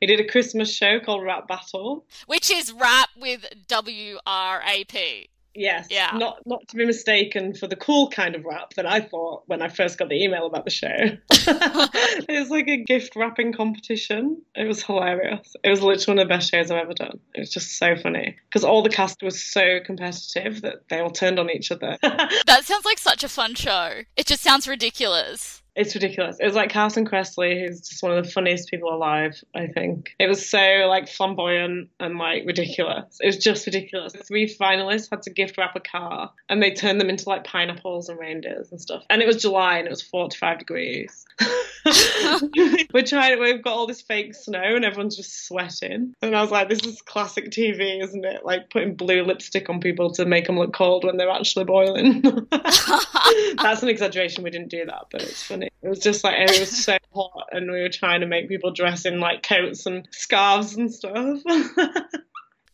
we 0.00 0.06
did 0.06 0.20
a 0.20 0.26
Christmas 0.26 0.74
show 0.74 1.00
called 1.00 1.22
Wrap 1.22 1.48
Battle. 1.48 2.04
Which 2.26 2.50
is 2.50 2.72
rap 2.72 3.08
with 3.16 3.46
W 3.68 4.18
R 4.26 4.62
A 4.66 4.84
P. 4.84 5.28
Yes. 5.54 5.88
Yeah. 5.90 6.10
Not 6.14 6.38
not 6.46 6.66
to 6.68 6.76
be 6.76 6.84
mistaken 6.84 7.54
for 7.54 7.66
the 7.66 7.76
cool 7.76 8.10
kind 8.10 8.34
of 8.34 8.44
rap 8.44 8.74
that 8.74 8.86
I 8.86 9.00
thought 9.00 9.44
when 9.46 9.62
I 9.62 9.68
first 9.68 9.98
got 9.98 10.08
the 10.08 10.22
email 10.22 10.46
about 10.46 10.64
the 10.64 10.70
show. 10.70 10.88
it 11.30 12.40
was 12.40 12.50
like 12.50 12.68
a 12.68 12.76
gift 12.76 13.16
wrapping 13.16 13.52
competition. 13.52 14.42
It 14.54 14.66
was 14.66 14.82
hilarious. 14.82 15.54
It 15.62 15.70
was 15.70 15.82
literally 15.82 16.16
one 16.16 16.22
of 16.22 16.28
the 16.28 16.34
best 16.34 16.50
shows 16.50 16.70
I've 16.70 16.82
ever 16.82 16.94
done. 16.94 17.20
It 17.34 17.40
was 17.40 17.50
just 17.50 17.78
so 17.78 17.96
funny 17.96 18.36
because 18.48 18.64
all 18.64 18.82
the 18.82 18.90
cast 18.90 19.22
was 19.22 19.44
so 19.44 19.78
competitive 19.84 20.62
that 20.62 20.88
they 20.88 21.00
all 21.00 21.10
turned 21.10 21.38
on 21.38 21.50
each 21.50 21.70
other. 21.70 21.98
That 22.46 22.64
sounds 22.64 22.84
like 22.84 22.98
such 22.98 23.24
a 23.24 23.28
fun 23.28 23.54
show. 23.54 24.02
It 24.16 24.26
just 24.26 24.42
sounds 24.42 24.68
ridiculous. 24.68 25.62
It's 25.76 25.94
ridiculous. 25.94 26.36
It 26.40 26.46
was 26.46 26.54
like 26.54 26.72
Carson 26.72 27.06
Kressley, 27.06 27.60
who's 27.60 27.80
just 27.80 28.02
one 28.02 28.16
of 28.16 28.24
the 28.24 28.30
funniest 28.30 28.68
people 28.68 28.94
alive, 28.94 29.42
I 29.54 29.66
think. 29.66 30.14
It 30.18 30.28
was 30.28 30.48
so 30.48 30.86
like 30.88 31.08
flamboyant 31.08 31.90
and 31.98 32.18
like 32.18 32.44
ridiculous. 32.46 33.18
It 33.20 33.26
was 33.26 33.38
just 33.38 33.66
ridiculous. 33.66 34.12
The 34.12 34.22
three 34.22 34.46
finalists 34.46 35.10
had 35.10 35.22
to 35.22 35.30
gift 35.30 35.58
wrap 35.58 35.74
a 35.74 35.80
car 35.80 36.30
and 36.48 36.62
they 36.62 36.72
turned 36.72 37.00
them 37.00 37.10
into 37.10 37.28
like 37.28 37.44
pineapples 37.44 38.08
and 38.08 38.18
reindeers 38.18 38.70
and 38.70 38.80
stuff. 38.80 39.04
And 39.10 39.20
it 39.20 39.26
was 39.26 39.42
July 39.42 39.78
and 39.78 39.86
it 39.86 39.90
was 39.90 40.02
45 40.02 40.58
degrees. 40.58 41.24
We're 42.94 43.02
trying. 43.04 43.38
We've 43.40 43.62
got 43.62 43.74
all 43.74 43.86
this 43.86 44.00
fake 44.00 44.34
snow, 44.34 44.62
and 44.62 44.84
everyone's 44.84 45.16
just 45.16 45.46
sweating. 45.46 46.14
And 46.22 46.34
I 46.34 46.40
was 46.40 46.50
like, 46.50 46.68
"This 46.68 46.80
is 46.80 47.02
classic 47.02 47.50
TV, 47.50 48.02
isn't 48.02 48.24
it? 48.24 48.44
Like 48.44 48.70
putting 48.70 48.94
blue 48.94 49.22
lipstick 49.22 49.68
on 49.68 49.80
people 49.80 50.10
to 50.12 50.24
make 50.24 50.46
them 50.46 50.58
look 50.58 50.72
cold 50.72 51.04
when 51.04 51.18
they're 51.18 51.28
actually 51.28 51.66
boiling." 51.66 52.22
That's 52.50 53.82
an 53.82 53.88
exaggeration. 53.88 54.44
We 54.44 54.50
didn't 54.50 54.70
do 54.70 54.86
that, 54.86 55.06
but 55.10 55.22
it's 55.22 55.42
funny. 55.42 55.63
It 55.82 55.88
was 55.88 56.00
just 56.00 56.24
like 56.24 56.36
it 56.38 56.60
was 56.60 56.84
so 56.84 56.96
hot, 57.14 57.48
and 57.52 57.70
we 57.70 57.80
were 57.80 57.88
trying 57.88 58.20
to 58.20 58.26
make 58.26 58.48
people 58.48 58.72
dress 58.72 59.04
in 59.04 59.20
like 59.20 59.42
coats 59.42 59.86
and 59.86 60.08
scarves 60.12 60.76
and 60.76 60.92
stuff. 60.92 61.40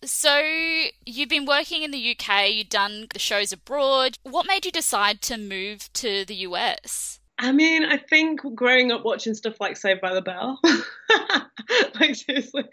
So, 0.02 0.40
you've 1.04 1.28
been 1.28 1.44
working 1.44 1.82
in 1.82 1.90
the 1.90 2.16
UK, 2.16 2.50
you've 2.52 2.70
done 2.70 3.06
the 3.12 3.18
shows 3.18 3.52
abroad. 3.52 4.16
What 4.22 4.46
made 4.46 4.64
you 4.64 4.72
decide 4.72 5.20
to 5.22 5.36
move 5.36 5.92
to 5.92 6.24
the 6.24 6.36
US? 6.36 7.20
I 7.38 7.52
mean, 7.52 7.84
I 7.84 7.96
think 7.96 8.40
growing 8.54 8.92
up 8.92 9.04
watching 9.04 9.34
stuff 9.34 9.60
like 9.60 9.76
Saved 9.76 10.00
by 10.00 10.14
the 10.14 10.20
Bell, 10.20 10.60
like 12.00 12.14
seriously, 12.14 12.64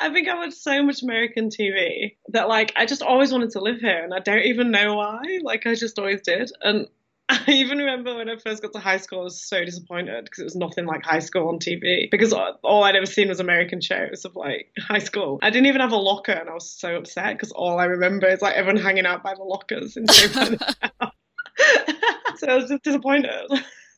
I 0.00 0.10
think 0.12 0.28
I 0.28 0.34
watched 0.34 0.54
so 0.54 0.82
much 0.82 1.02
American 1.02 1.50
TV 1.50 2.16
that 2.28 2.48
like 2.48 2.72
I 2.74 2.86
just 2.86 3.02
always 3.02 3.32
wanted 3.32 3.50
to 3.50 3.60
live 3.60 3.80
here, 3.80 4.02
and 4.02 4.14
I 4.14 4.20
don't 4.20 4.44
even 4.44 4.70
know 4.70 4.94
why. 4.94 5.40
Like 5.42 5.66
I 5.66 5.74
just 5.74 5.98
always 5.98 6.22
did, 6.22 6.50
and 6.62 6.86
I 7.28 7.44
even 7.48 7.78
remember 7.78 8.14
when 8.16 8.28
I 8.28 8.36
first 8.36 8.60
got 8.62 8.72
to 8.74 8.78
high 8.78 8.98
school, 8.98 9.20
I 9.20 9.24
was 9.24 9.42
so 9.42 9.64
disappointed 9.64 10.24
because 10.24 10.40
it 10.40 10.44
was 10.44 10.56
nothing 10.56 10.84
like 10.84 11.02
high 11.04 11.20
school 11.20 11.48
on 11.48 11.58
TV. 11.58 12.10
Because 12.10 12.34
all 12.34 12.84
I'd 12.84 12.96
ever 12.96 13.06
seen 13.06 13.28
was 13.28 13.40
American 13.40 13.80
shows 13.80 14.26
of 14.26 14.36
like 14.36 14.70
high 14.78 14.98
school. 14.98 15.38
I 15.42 15.48
didn't 15.50 15.66
even 15.66 15.80
have 15.80 15.92
a 15.92 15.96
locker, 15.96 16.32
and 16.32 16.50
I 16.50 16.54
was 16.54 16.70
so 16.70 16.96
upset 16.96 17.34
because 17.34 17.50
all 17.52 17.78
I 17.78 17.86
remember 17.86 18.26
is 18.28 18.42
like 18.42 18.54
everyone 18.54 18.82
hanging 18.82 19.06
out 19.06 19.22
by 19.22 19.34
the 19.34 19.42
lockers 19.42 19.96
in 19.96 20.06
so 20.08 20.26
I 22.46 22.56
was 22.56 22.68
just 22.68 22.82
disappointed. 22.82 23.50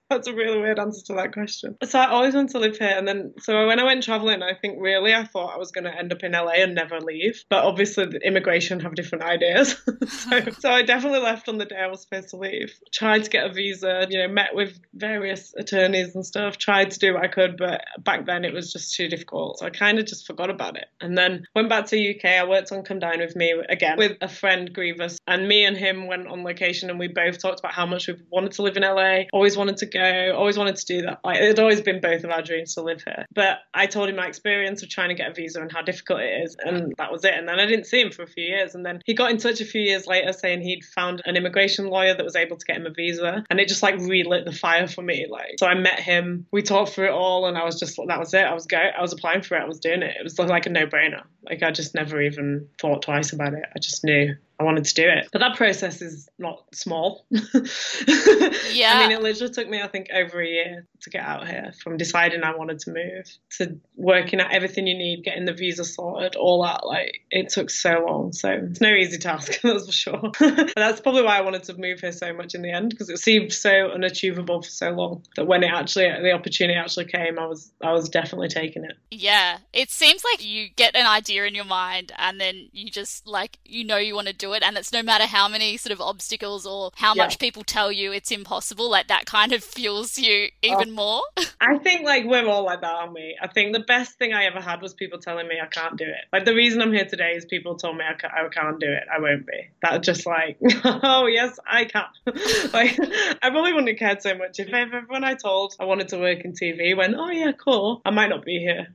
That's 0.08 0.28
a 0.28 0.34
really 0.34 0.58
weird 0.58 0.78
answer 0.78 1.04
to 1.06 1.14
that 1.14 1.32
question. 1.32 1.76
So 1.84 1.98
I 1.98 2.06
always 2.10 2.34
wanted 2.34 2.52
to 2.52 2.60
live 2.60 2.76
here, 2.76 2.94
and 2.96 3.08
then 3.08 3.34
so 3.40 3.66
when 3.66 3.80
I 3.80 3.84
went 3.84 4.04
traveling, 4.04 4.40
I 4.42 4.54
think 4.54 4.78
really 4.80 5.12
I 5.12 5.24
thought 5.24 5.52
I 5.52 5.58
was 5.58 5.72
going 5.72 5.84
to 5.84 5.96
end 5.96 6.12
up 6.12 6.22
in 6.22 6.32
LA 6.32 6.52
and 6.62 6.74
never 6.74 7.00
leave. 7.00 7.42
But 7.50 7.64
obviously, 7.64 8.06
the 8.06 8.20
immigration 8.24 8.78
have 8.80 8.94
different 8.94 9.24
ideas. 9.24 9.76
so, 10.08 10.40
so 10.58 10.70
I 10.70 10.82
definitely 10.82 11.20
left 11.20 11.48
on 11.48 11.58
the 11.58 11.64
day 11.64 11.76
I 11.76 11.88
was 11.88 12.02
supposed 12.02 12.28
to 12.30 12.36
leave. 12.36 12.72
Tried 12.92 13.24
to 13.24 13.30
get 13.30 13.50
a 13.50 13.52
visa, 13.52 14.06
you 14.08 14.18
know, 14.18 14.28
met 14.28 14.54
with 14.54 14.78
various 14.94 15.52
attorneys 15.58 16.14
and 16.14 16.24
stuff. 16.24 16.56
Tried 16.56 16.92
to 16.92 16.98
do 17.00 17.14
what 17.14 17.24
I 17.24 17.28
could, 17.28 17.56
but 17.56 17.82
back 17.98 18.26
then 18.26 18.44
it 18.44 18.54
was 18.54 18.72
just 18.72 18.94
too 18.94 19.08
difficult. 19.08 19.58
So 19.58 19.66
I 19.66 19.70
kind 19.70 19.98
of 19.98 20.06
just 20.06 20.26
forgot 20.26 20.50
about 20.50 20.76
it, 20.76 20.86
and 21.00 21.18
then 21.18 21.46
went 21.56 21.68
back 21.68 21.86
to 21.86 22.14
UK. 22.14 22.26
I 22.26 22.44
worked 22.44 22.70
on 22.70 22.84
Come 22.84 23.00
Dine 23.00 23.18
with 23.18 23.34
Me 23.34 23.54
again 23.68 23.98
with 23.98 24.16
a 24.20 24.28
friend 24.28 24.72
Grievous, 24.72 25.18
and 25.26 25.48
me 25.48 25.64
and 25.64 25.76
him 25.76 26.06
went 26.06 26.28
on 26.28 26.44
location, 26.44 26.90
and 26.90 26.98
we 27.00 27.08
both 27.08 27.42
talked 27.42 27.58
about 27.58 27.72
how 27.72 27.86
much 27.86 28.06
we 28.06 28.14
wanted 28.30 28.52
to 28.52 28.62
live 28.62 28.76
in 28.76 28.84
LA. 28.84 29.22
Always 29.32 29.56
wanted 29.56 29.78
to 29.78 29.95
go. 29.96 30.34
Always 30.36 30.58
wanted 30.58 30.76
to 30.76 30.86
do 30.86 31.02
that. 31.02 31.20
Like, 31.24 31.38
it 31.38 31.44
had 31.44 31.58
always 31.58 31.80
been 31.80 32.00
both 32.00 32.24
of 32.24 32.30
our 32.30 32.42
dreams 32.42 32.74
to 32.74 32.82
live 32.82 33.02
here. 33.02 33.26
But 33.34 33.58
I 33.74 33.86
told 33.86 34.08
him 34.08 34.16
my 34.16 34.26
experience 34.26 34.82
of 34.82 34.88
trying 34.88 35.08
to 35.08 35.14
get 35.14 35.30
a 35.30 35.34
visa 35.34 35.60
and 35.60 35.70
how 35.70 35.82
difficult 35.82 36.20
it 36.20 36.42
is, 36.44 36.56
and 36.58 36.94
that 36.98 37.12
was 37.12 37.24
it. 37.24 37.34
And 37.34 37.48
then 37.48 37.58
I 37.58 37.66
didn't 37.66 37.86
see 37.86 38.00
him 38.00 38.10
for 38.10 38.22
a 38.22 38.26
few 38.26 38.44
years. 38.44 38.74
And 38.74 38.84
then 38.84 39.00
he 39.04 39.14
got 39.14 39.30
in 39.30 39.38
touch 39.38 39.60
a 39.60 39.64
few 39.64 39.80
years 39.80 40.06
later 40.06 40.32
saying 40.32 40.62
he'd 40.62 40.84
found 40.84 41.22
an 41.24 41.36
immigration 41.36 41.88
lawyer 41.88 42.14
that 42.14 42.24
was 42.24 42.36
able 42.36 42.56
to 42.56 42.66
get 42.66 42.76
him 42.76 42.86
a 42.86 42.90
visa. 42.90 43.44
And 43.50 43.60
it 43.60 43.68
just 43.68 43.82
like 43.82 43.98
relit 43.98 44.44
the 44.44 44.52
fire 44.52 44.88
for 44.88 45.02
me. 45.02 45.26
Like, 45.30 45.56
so 45.58 45.66
I 45.66 45.74
met 45.74 46.00
him, 46.00 46.46
we 46.52 46.62
talked 46.62 46.92
through 46.92 47.06
it 47.06 47.12
all, 47.12 47.46
and 47.46 47.56
I 47.56 47.64
was 47.64 47.78
just, 47.78 47.96
that 48.06 48.18
was 48.18 48.34
it. 48.34 48.44
I 48.44 48.54
was 48.54 48.66
go, 48.66 48.78
I 48.78 49.00
was 49.00 49.12
applying 49.12 49.42
for 49.42 49.56
it, 49.56 49.62
I 49.62 49.66
was 49.66 49.80
doing 49.80 50.02
it. 50.02 50.16
It 50.18 50.22
was 50.22 50.38
like 50.38 50.66
a 50.66 50.70
no 50.70 50.86
brainer. 50.86 51.22
Like, 51.44 51.62
I 51.62 51.70
just 51.70 51.94
never 51.94 52.20
even 52.20 52.68
thought 52.80 53.02
twice 53.02 53.32
about 53.32 53.54
it. 53.54 53.64
I 53.74 53.78
just 53.78 54.04
knew 54.04 54.34
I 54.58 54.64
wanted 54.64 54.84
to 54.84 54.94
do 54.94 55.04
it. 55.06 55.28
But 55.32 55.40
that 55.40 55.56
process 55.56 56.00
is 56.00 56.28
not 56.38 56.62
small. 56.72 57.26
yeah. 57.30 58.92
I 58.94 59.00
mean, 59.00 59.12
it 59.12 59.22
literally 59.22 59.52
took 59.52 59.68
me, 59.68 59.82
I 59.82 59.88
think, 59.88 60.08
over 60.14 60.40
a 60.40 60.46
year 60.46 60.86
to 61.02 61.10
get 61.10 61.22
out 61.22 61.46
here 61.46 61.72
from 61.82 61.98
deciding 61.98 62.42
I 62.42 62.56
wanted 62.56 62.78
to 62.80 62.92
move 62.92 63.26
to 63.58 63.78
working 63.96 64.40
out 64.40 64.54
everything 64.54 64.86
you 64.86 64.96
need, 64.96 65.24
getting 65.24 65.44
the 65.44 65.52
visa 65.52 65.84
sorted, 65.84 66.36
all 66.36 66.62
that. 66.62 66.86
Like, 66.86 67.20
it 67.30 67.50
took 67.50 67.68
so 67.68 68.04
long. 68.08 68.32
So 68.32 68.50
it's 68.70 68.80
no 68.80 68.94
easy 68.94 69.18
task, 69.18 69.60
that's 69.62 69.86
for 69.86 69.92
sure. 69.92 70.32
but 70.40 70.72
that's 70.74 71.00
probably 71.00 71.22
why 71.22 71.36
I 71.36 71.42
wanted 71.42 71.64
to 71.64 71.74
move 71.76 72.00
here 72.00 72.12
so 72.12 72.32
much 72.32 72.54
in 72.54 72.62
the 72.62 72.72
end 72.72 72.90
because 72.90 73.10
it 73.10 73.18
seemed 73.18 73.52
so 73.52 73.90
unachievable 73.90 74.62
for 74.62 74.70
so 74.70 74.90
long 74.90 75.22
that 75.36 75.46
when 75.46 75.64
it 75.64 75.70
actually, 75.70 76.06
the 76.22 76.32
opportunity 76.32 76.78
actually 76.78 77.06
came, 77.06 77.38
I 77.38 77.46
was, 77.46 77.70
I 77.82 77.92
was 77.92 78.08
definitely 78.08 78.48
taking 78.48 78.84
it. 78.84 78.96
Yeah. 79.10 79.58
It 79.74 79.90
seems 79.90 80.24
like 80.24 80.42
you 80.42 80.68
get 80.76 80.96
an 80.96 81.06
idea 81.06 81.44
in 81.44 81.54
your 81.54 81.66
mind 81.66 82.12
and 82.16 82.40
then 82.40 82.70
you 82.72 82.90
just, 82.90 83.26
like, 83.26 83.58
you 83.66 83.84
know, 83.84 83.98
you 83.98 84.14
want 84.14 84.28
to 84.28 84.32
do 84.32 84.45
it 84.52 84.62
and 84.62 84.76
it's 84.76 84.92
no 84.92 85.02
matter 85.02 85.24
how 85.24 85.48
many 85.48 85.76
sort 85.76 85.92
of 85.92 86.00
obstacles 86.00 86.66
or 86.66 86.90
how 86.96 87.14
yeah. 87.14 87.24
much 87.24 87.38
people 87.38 87.62
tell 87.64 87.90
you 87.90 88.12
it's 88.12 88.30
impossible 88.30 88.90
like 88.90 89.08
that 89.08 89.26
kind 89.26 89.52
of 89.52 89.62
fuels 89.62 90.18
you 90.18 90.48
even 90.62 90.90
oh, 90.90 90.92
more. 90.92 91.22
I 91.60 91.78
think 91.78 92.04
like 92.04 92.24
we're 92.24 92.46
all 92.46 92.64
like 92.64 92.80
that 92.80 92.94
aren't 92.94 93.14
we? 93.14 93.36
I 93.40 93.48
think 93.48 93.72
the 93.72 93.80
best 93.80 94.18
thing 94.18 94.32
i 94.32 94.44
ever 94.44 94.60
had 94.60 94.82
was 94.82 94.94
people 94.94 95.18
telling 95.18 95.48
me 95.48 95.56
i 95.62 95.66
can't 95.66 95.96
do 95.96 96.04
it. 96.04 96.24
Like 96.32 96.44
the 96.44 96.54
reason 96.54 96.82
i'm 96.82 96.92
here 96.92 97.04
today 97.04 97.32
is 97.32 97.44
people 97.44 97.76
told 97.76 97.96
me 97.96 98.04
i 98.08 98.14
can't, 98.14 98.32
I 98.32 98.48
can't 98.48 98.80
do 98.80 98.86
it. 98.86 99.04
I 99.12 99.20
won't 99.20 99.46
be. 99.46 99.70
That 99.82 100.02
just 100.02 100.26
like 100.26 100.58
oh 100.84 101.26
yes 101.26 101.58
i 101.66 101.84
can. 101.84 102.04
Like 102.72 102.98
i 103.42 103.50
probably 103.50 103.72
wouldn't 103.72 103.90
have 103.90 103.98
cared 103.98 104.22
so 104.22 104.34
much 104.36 104.58
if 104.58 104.72
everyone 104.72 105.24
i 105.24 105.34
told 105.34 105.74
i 105.80 105.84
wanted 105.84 106.08
to 106.08 106.18
work 106.18 106.44
in 106.44 106.52
tv 106.52 106.96
went 106.96 107.14
oh 107.16 107.30
yeah 107.30 107.52
cool. 107.52 108.02
I 108.04 108.10
might 108.10 108.28
not 108.28 108.44
be 108.44 108.58
here. 108.58 108.88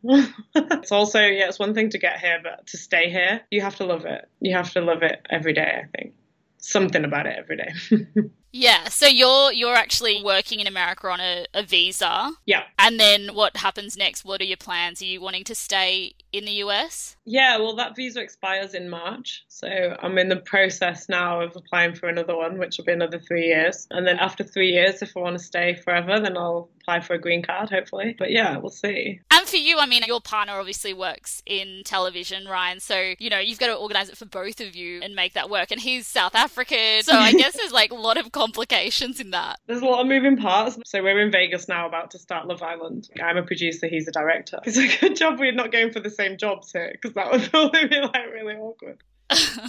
It's 0.56 0.92
also 0.92 1.20
yeah 1.20 1.48
it's 1.48 1.60
one 1.60 1.74
thing 1.74 1.90
to 1.92 1.98
get 1.98 2.20
here 2.20 2.40
but 2.42 2.68
to 2.68 2.78
stay 2.78 3.10
here 3.10 3.42
you 3.50 3.62
have 3.62 3.76
to 3.78 3.86
love 3.86 4.06
it 4.06 4.28
you 4.42 4.54
have 4.54 4.72
to 4.74 4.82
love 4.82 5.04
it 5.04 5.26
every 5.30 5.54
day 5.54 5.84
I 5.84 5.98
think 5.98 6.14
something 6.58 7.04
about 7.04 7.26
it 7.26 7.38
every 7.38 7.58
day. 7.58 8.30
yeah, 8.52 8.90
so 8.90 9.08
you're 9.08 9.54
you're 9.54 9.76
actually 9.76 10.22
working 10.24 10.60
in 10.60 10.68
America 10.68 11.08
on 11.10 11.20
a, 11.20 11.46
a, 11.54 11.64
visa. 11.64 12.32
Yeah. 12.46 12.64
And 12.78 13.00
then 13.00 13.30
what 13.34 13.56
happens 13.58 13.96
next? 13.96 14.26
What 14.26 14.42
are 14.42 14.46
your 14.46 14.58
plans? 14.58 15.02
Are 15.02 15.06
you 15.06 15.22
wanting 15.22 15.46
to 15.46 15.56
stay 15.56 16.14
in 16.34 16.46
the 16.46 16.52
US? 16.64 17.16
Yeah, 17.26 17.58
well 17.58 17.76
that 17.78 17.96
visa 17.96 18.22
expires 18.22 18.74
in 18.74 18.90
March. 18.90 19.46
So 19.48 19.68
I'm 20.02 20.18
in 20.18 20.28
the 20.28 20.38
process 20.38 21.08
now 21.08 21.42
of 21.42 21.56
applying 21.56 21.96
for 21.96 22.10
another 22.10 22.36
one, 22.36 22.58
which 22.58 22.78
will 22.78 22.86
be 22.86 22.92
another 22.92 23.20
three 23.20 23.48
years. 23.48 23.88
And 23.90 24.06
then 24.06 24.20
after 24.20 24.44
three 24.44 24.72
years, 24.72 25.02
if 25.02 25.16
I 25.16 25.22
want 25.22 25.38
to 25.38 25.44
stay 25.44 25.76
forever, 25.76 26.20
then 26.20 26.36
I'll 26.36 26.70
apply 26.82 27.02
for 27.02 27.14
a 27.14 27.20
green 27.20 27.44
card, 27.44 27.70
hopefully. 27.70 28.16
But 28.18 28.32
yeah, 28.32 28.58
we'll 28.58 28.72
see. 28.72 29.20
And 29.30 29.48
for 29.48 29.58
you, 29.58 29.78
I 29.78 29.86
mean, 29.86 30.04
your 30.08 30.22
partner 30.22 30.54
obviously 30.54 30.94
works 30.94 31.42
in 31.46 31.84
television, 31.86 32.48
Ryan. 32.48 32.80
So, 32.80 33.14
you 33.20 33.30
know, 33.30 33.40
you've 33.40 33.60
got 33.60 33.68
to 33.68 33.76
organize 33.76 34.10
it 34.10 34.18
for 34.18 34.26
both 34.26 34.60
of 34.60 34.76
you 34.76 35.00
and 35.02 35.16
make 35.16 35.34
that 35.34 35.50
work. 35.50 35.72
And 35.72 35.80
he's 35.80 36.08
South 36.08 36.36
African. 36.36 37.04
So 37.04 37.14
I 37.14 37.32
guess 37.38 37.56
there's 37.56 37.72
like 37.72 37.92
a 37.92 37.96
lot 37.96 38.18
of 38.18 38.32
complications 38.42 39.20
in 39.20 39.30
that. 39.30 39.60
There's 39.68 39.84
a 39.84 39.86
lot 39.86 40.02
of 40.02 40.08
moving 40.08 40.36
parts. 40.36 40.76
So 40.86 41.04
we're 41.04 41.20
in 41.20 41.32
Vegas 41.32 41.68
now 41.68 41.88
about 41.88 42.10
to 42.12 42.20
start 42.20 42.48
Love 42.48 42.64
Island. 42.64 43.08
I'm 43.22 43.38
a 43.38 43.44
producer, 43.44 43.88
he's 43.88 44.08
a 44.08 44.12
director. 44.12 44.60
It's 44.66 44.78
a 44.78 44.88
good 45.00 45.16
job 45.16 45.40
we're 45.40 45.52
not 45.52 45.72
going 45.72 45.92
for 45.92 46.00
the 46.00 46.10
same 46.10 46.38
jobs 46.38 46.72
here 46.72 46.90
because 46.92 47.14
that 47.14 47.32
would 47.32 47.44
probably 47.52 47.88
be 47.88 48.00
like 48.00 48.26
really 48.34 48.56
awkward. 48.56 48.98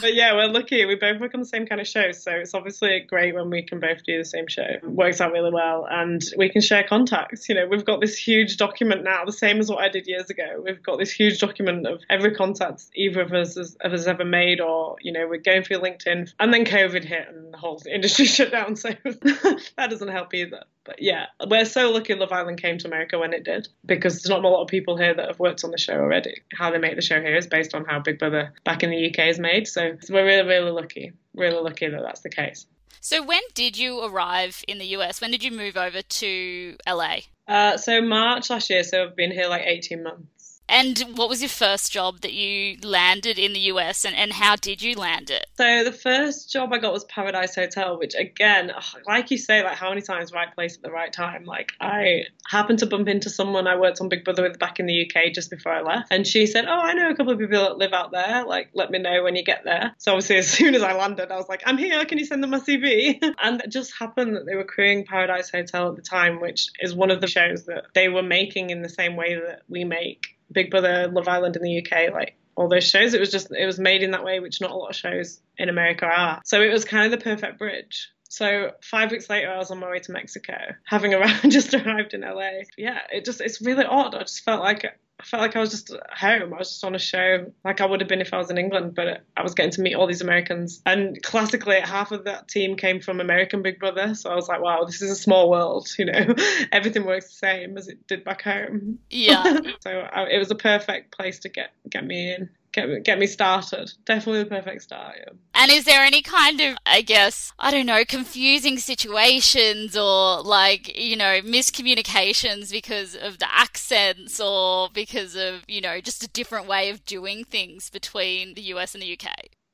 But 0.00 0.14
yeah, 0.14 0.34
we're 0.34 0.48
lucky. 0.48 0.84
We 0.84 0.96
both 0.96 1.20
work 1.20 1.34
on 1.34 1.40
the 1.40 1.46
same 1.46 1.66
kind 1.66 1.80
of 1.80 1.86
show, 1.86 2.12
so 2.12 2.32
it's 2.32 2.54
obviously 2.54 3.00
great 3.00 3.34
when 3.34 3.50
we 3.50 3.62
can 3.62 3.80
both 3.80 4.02
do 4.04 4.18
the 4.18 4.24
same 4.24 4.46
show. 4.48 4.62
It 4.62 4.84
works 4.84 5.20
out 5.20 5.32
really 5.32 5.52
well, 5.52 5.86
and 5.88 6.22
we 6.36 6.48
can 6.48 6.60
share 6.60 6.84
contacts. 6.84 7.48
You 7.48 7.54
know, 7.54 7.66
we've 7.66 7.84
got 7.84 8.00
this 8.00 8.16
huge 8.16 8.56
document 8.56 9.04
now, 9.04 9.24
the 9.24 9.32
same 9.32 9.58
as 9.58 9.70
what 9.70 9.78
I 9.78 9.88
did 9.88 10.06
years 10.06 10.30
ago. 10.30 10.62
We've 10.64 10.82
got 10.82 10.98
this 10.98 11.12
huge 11.12 11.38
document 11.38 11.86
of 11.86 12.00
every 12.10 12.34
contact 12.34 12.84
either 12.94 13.22
of 13.22 13.32
us 13.32 13.54
has, 13.54 14.06
ever 14.06 14.24
made, 14.24 14.60
or 14.60 14.96
you 15.00 15.12
know, 15.12 15.26
we're 15.28 15.40
going 15.40 15.62
through 15.62 15.78
LinkedIn, 15.78 16.32
and 16.38 16.52
then 16.52 16.64
COVID 16.64 17.04
hit 17.04 17.28
and 17.28 17.52
the 17.52 17.58
whole 17.58 17.80
industry 17.90 18.26
shut 18.26 18.50
down, 18.50 18.76
so 18.76 18.90
that 19.04 19.88
doesn't 19.90 20.08
help 20.08 20.34
either. 20.34 20.64
But 20.84 21.00
yeah, 21.00 21.26
we're 21.46 21.64
so 21.64 21.90
lucky 21.90 22.14
Love 22.14 22.32
Island 22.32 22.60
came 22.60 22.78
to 22.78 22.88
America 22.88 23.18
when 23.18 23.32
it 23.32 23.44
did 23.44 23.68
because 23.86 24.14
there's 24.14 24.30
not 24.30 24.44
a 24.44 24.48
lot 24.48 24.62
of 24.62 24.68
people 24.68 24.96
here 24.96 25.14
that 25.14 25.28
have 25.28 25.38
worked 25.38 25.64
on 25.64 25.70
the 25.70 25.78
show 25.78 25.94
already. 25.94 26.42
How 26.52 26.70
they 26.70 26.78
make 26.78 26.96
the 26.96 27.02
show 27.02 27.20
here 27.20 27.36
is 27.36 27.46
based 27.46 27.74
on 27.74 27.84
how 27.84 28.00
Big 28.00 28.18
Brother 28.18 28.52
back 28.64 28.82
in 28.82 28.90
the 28.90 29.08
UK 29.08 29.28
is 29.28 29.38
made. 29.38 29.68
So 29.68 29.96
we're 30.10 30.24
really, 30.24 30.48
really 30.48 30.70
lucky. 30.72 31.12
Really 31.34 31.60
lucky 31.62 31.88
that 31.88 32.02
that's 32.02 32.20
the 32.20 32.30
case. 32.30 32.66
So 33.00 33.22
when 33.22 33.42
did 33.54 33.76
you 33.76 34.04
arrive 34.04 34.64
in 34.68 34.78
the 34.78 34.86
US? 34.96 35.20
When 35.20 35.30
did 35.30 35.42
you 35.42 35.50
move 35.50 35.76
over 35.76 36.02
to 36.02 36.76
LA? 36.88 37.16
Uh, 37.48 37.76
so 37.76 38.00
March 38.00 38.50
last 38.50 38.70
year. 38.70 38.84
So 38.84 39.04
I've 39.04 39.16
been 39.16 39.32
here 39.32 39.48
like 39.48 39.62
18 39.64 40.02
months. 40.02 40.41
And 40.68 40.98
what 41.16 41.28
was 41.28 41.42
your 41.42 41.48
first 41.48 41.92
job 41.92 42.20
that 42.20 42.32
you 42.32 42.78
landed 42.82 43.38
in 43.38 43.52
the 43.52 43.60
US 43.60 44.04
and, 44.04 44.16
and 44.16 44.32
how 44.32 44.56
did 44.56 44.82
you 44.82 44.94
land 44.94 45.30
it? 45.30 45.46
So 45.56 45.84
the 45.84 45.92
first 45.92 46.50
job 46.50 46.72
I 46.72 46.78
got 46.78 46.92
was 46.92 47.04
Paradise 47.04 47.54
Hotel, 47.54 47.98
which 47.98 48.14
again, 48.14 48.72
like 49.06 49.30
you 49.30 49.38
say, 49.38 49.62
like 49.62 49.76
how 49.76 49.90
many 49.90 50.00
times 50.00 50.32
right 50.32 50.52
place 50.54 50.76
at 50.76 50.82
the 50.82 50.90
right 50.90 51.12
time. 51.12 51.44
Like 51.44 51.72
I 51.80 52.24
happened 52.48 52.78
to 52.80 52.86
bump 52.86 53.08
into 53.08 53.30
someone 53.30 53.66
I 53.66 53.78
worked 53.78 54.00
on 54.00 54.08
Big 54.08 54.24
Brother 54.24 54.42
with 54.42 54.58
back 54.58 54.80
in 54.80 54.86
the 54.86 55.06
UK 55.06 55.32
just 55.32 55.50
before 55.50 55.72
I 55.72 55.82
left. 55.82 56.08
And 56.10 56.26
she 56.26 56.46
said, 56.46 56.64
Oh, 56.66 56.80
I 56.80 56.94
know 56.94 57.10
a 57.10 57.14
couple 57.14 57.32
of 57.32 57.38
people 57.38 57.60
that 57.60 57.78
live 57.78 57.92
out 57.92 58.12
there. 58.12 58.44
Like, 58.44 58.70
let 58.74 58.90
me 58.90 58.98
know 58.98 59.22
when 59.22 59.36
you 59.36 59.44
get 59.44 59.64
there. 59.64 59.94
So 59.98 60.12
obviously 60.12 60.36
as 60.38 60.48
soon 60.48 60.74
as 60.74 60.82
I 60.82 60.94
landed, 60.94 61.30
I 61.30 61.36
was 61.36 61.48
like, 61.48 61.62
I'm 61.66 61.78
here, 61.78 62.04
can 62.04 62.18
you 62.18 62.24
send 62.24 62.42
them 62.42 62.50
my 62.50 62.60
CV? 62.60 63.18
and 63.42 63.60
it 63.60 63.70
just 63.70 63.92
happened 63.98 64.36
that 64.36 64.46
they 64.46 64.54
were 64.54 64.64
crewing 64.64 65.04
Paradise 65.04 65.50
Hotel 65.50 65.90
at 65.90 65.96
the 65.96 66.02
time, 66.02 66.40
which 66.40 66.68
is 66.80 66.94
one 66.94 67.10
of 67.10 67.20
the 67.20 67.26
shows 67.26 67.66
that 67.66 67.86
they 67.94 68.08
were 68.08 68.22
making 68.22 68.70
in 68.70 68.82
the 68.82 68.88
same 68.88 69.16
way 69.16 69.34
that 69.34 69.62
we 69.68 69.84
make 69.84 70.31
Big 70.52 70.70
Brother, 70.70 71.08
Love 71.08 71.28
Island 71.28 71.56
in 71.56 71.62
the 71.62 71.78
UK, 71.78 72.12
like 72.12 72.36
all 72.54 72.68
those 72.68 72.84
shows. 72.84 73.14
It 73.14 73.20
was 73.20 73.30
just 73.30 73.50
it 73.50 73.66
was 73.66 73.78
made 73.78 74.02
in 74.02 74.12
that 74.12 74.24
way, 74.24 74.40
which 74.40 74.60
not 74.60 74.70
a 74.70 74.76
lot 74.76 74.90
of 74.90 74.96
shows 74.96 75.40
in 75.56 75.68
America 75.68 76.06
are. 76.06 76.40
So 76.44 76.60
it 76.60 76.72
was 76.72 76.84
kind 76.84 77.12
of 77.12 77.18
the 77.18 77.24
perfect 77.24 77.58
bridge. 77.58 78.10
So 78.28 78.70
five 78.82 79.10
weeks 79.10 79.28
later, 79.28 79.52
I 79.52 79.58
was 79.58 79.70
on 79.70 79.78
my 79.78 79.90
way 79.90 79.98
to 79.98 80.12
Mexico, 80.12 80.54
having 80.84 81.12
around 81.14 81.50
just 81.50 81.74
arrived 81.74 82.14
in 82.14 82.22
LA. 82.22 82.62
Yeah, 82.76 82.98
it 83.12 83.24
just 83.24 83.40
it's 83.40 83.60
really 83.60 83.84
odd. 83.84 84.14
I 84.14 84.20
just 84.20 84.42
felt 84.42 84.60
like 84.60 84.84
I 85.22 85.24
felt 85.24 85.40
like 85.40 85.54
I 85.54 85.60
was 85.60 85.70
just 85.70 85.94
home. 86.10 86.52
I 86.52 86.58
was 86.58 86.70
just 86.70 86.84
on 86.84 86.96
a 86.96 86.98
show 86.98 87.52
like 87.64 87.80
I 87.80 87.86
would 87.86 88.00
have 88.00 88.08
been 88.08 88.20
if 88.20 88.34
I 88.34 88.38
was 88.38 88.50
in 88.50 88.58
England, 88.58 88.96
but 88.96 89.22
I 89.36 89.42
was 89.42 89.54
getting 89.54 89.70
to 89.72 89.80
meet 89.80 89.94
all 89.94 90.08
these 90.08 90.20
Americans. 90.20 90.82
And 90.84 91.22
classically, 91.22 91.78
half 91.78 92.10
of 92.10 92.24
that 92.24 92.48
team 92.48 92.76
came 92.76 93.00
from 93.00 93.20
American 93.20 93.62
Big 93.62 93.78
Brother. 93.78 94.16
So 94.16 94.30
I 94.30 94.34
was 94.34 94.48
like, 94.48 94.60
wow, 94.60 94.82
this 94.84 95.00
is 95.00 95.12
a 95.12 95.16
small 95.16 95.48
world. 95.48 95.88
You 95.96 96.06
know, 96.06 96.34
everything 96.72 97.04
works 97.04 97.28
the 97.28 97.46
same 97.46 97.78
as 97.78 97.86
it 97.86 98.04
did 98.08 98.24
back 98.24 98.42
home. 98.42 98.98
Yeah. 99.10 99.60
so 99.80 99.90
I, 99.90 100.24
it 100.24 100.38
was 100.38 100.50
a 100.50 100.56
perfect 100.56 101.16
place 101.16 101.38
to 101.40 101.48
get 101.48 101.70
get 101.88 102.04
me 102.04 102.34
in 102.34 102.50
get 102.72 102.88
me, 102.88 103.00
get 103.00 103.18
me 103.18 103.26
started. 103.26 103.92
Definitely 104.04 104.44
the 104.44 104.50
perfect 104.50 104.82
start. 104.82 105.16
Yeah. 105.18 105.32
And 105.54 105.70
is 105.70 105.84
there 105.84 106.02
any 106.02 106.22
kind 106.22 106.60
of, 106.60 106.76
I 106.86 107.02
guess, 107.02 107.52
I 107.58 107.70
don't 107.70 107.86
know, 107.86 108.04
confusing 108.04 108.78
situations 108.78 109.96
or 109.96 110.42
like, 110.42 110.98
you 110.98 111.16
know, 111.16 111.40
miscommunications 111.42 112.70
because 112.72 113.14
of 113.14 113.38
the 113.38 113.54
accents 113.54 114.40
or 114.40 114.88
because 114.92 115.36
of, 115.36 115.62
you 115.68 115.80
know, 115.80 116.00
just 116.00 116.24
a 116.24 116.28
different 116.28 116.66
way 116.66 116.90
of 116.90 117.04
doing 117.04 117.44
things 117.44 117.90
between 117.90 118.54
the 118.54 118.62
US 118.62 118.94
and 118.94 119.02
the 119.02 119.12
UK? 119.12 119.28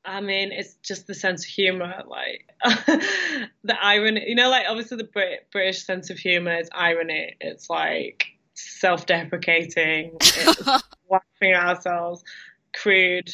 I 0.05 0.21
mean, 0.21 0.51
it's 0.51 0.75
just 0.75 1.07
the 1.07 1.13
sense 1.13 1.43
of 1.43 1.49
humor, 1.49 2.03
like 2.07 2.49
the 3.63 3.77
irony. 3.81 4.25
You 4.27 4.35
know, 4.35 4.49
like 4.49 4.65
obviously 4.67 4.97
the 4.97 5.03
Brit- 5.03 5.47
British 5.51 5.85
sense 5.85 6.09
of 6.09 6.17
humor 6.17 6.57
is 6.57 6.69
irony. 6.73 7.35
It's 7.39 7.69
like 7.69 8.25
self-deprecating, 8.55 10.17
it's 10.19 10.67
laughing 11.09 11.53
at 11.53 11.63
ourselves 11.63 12.23
crude. 12.73 13.29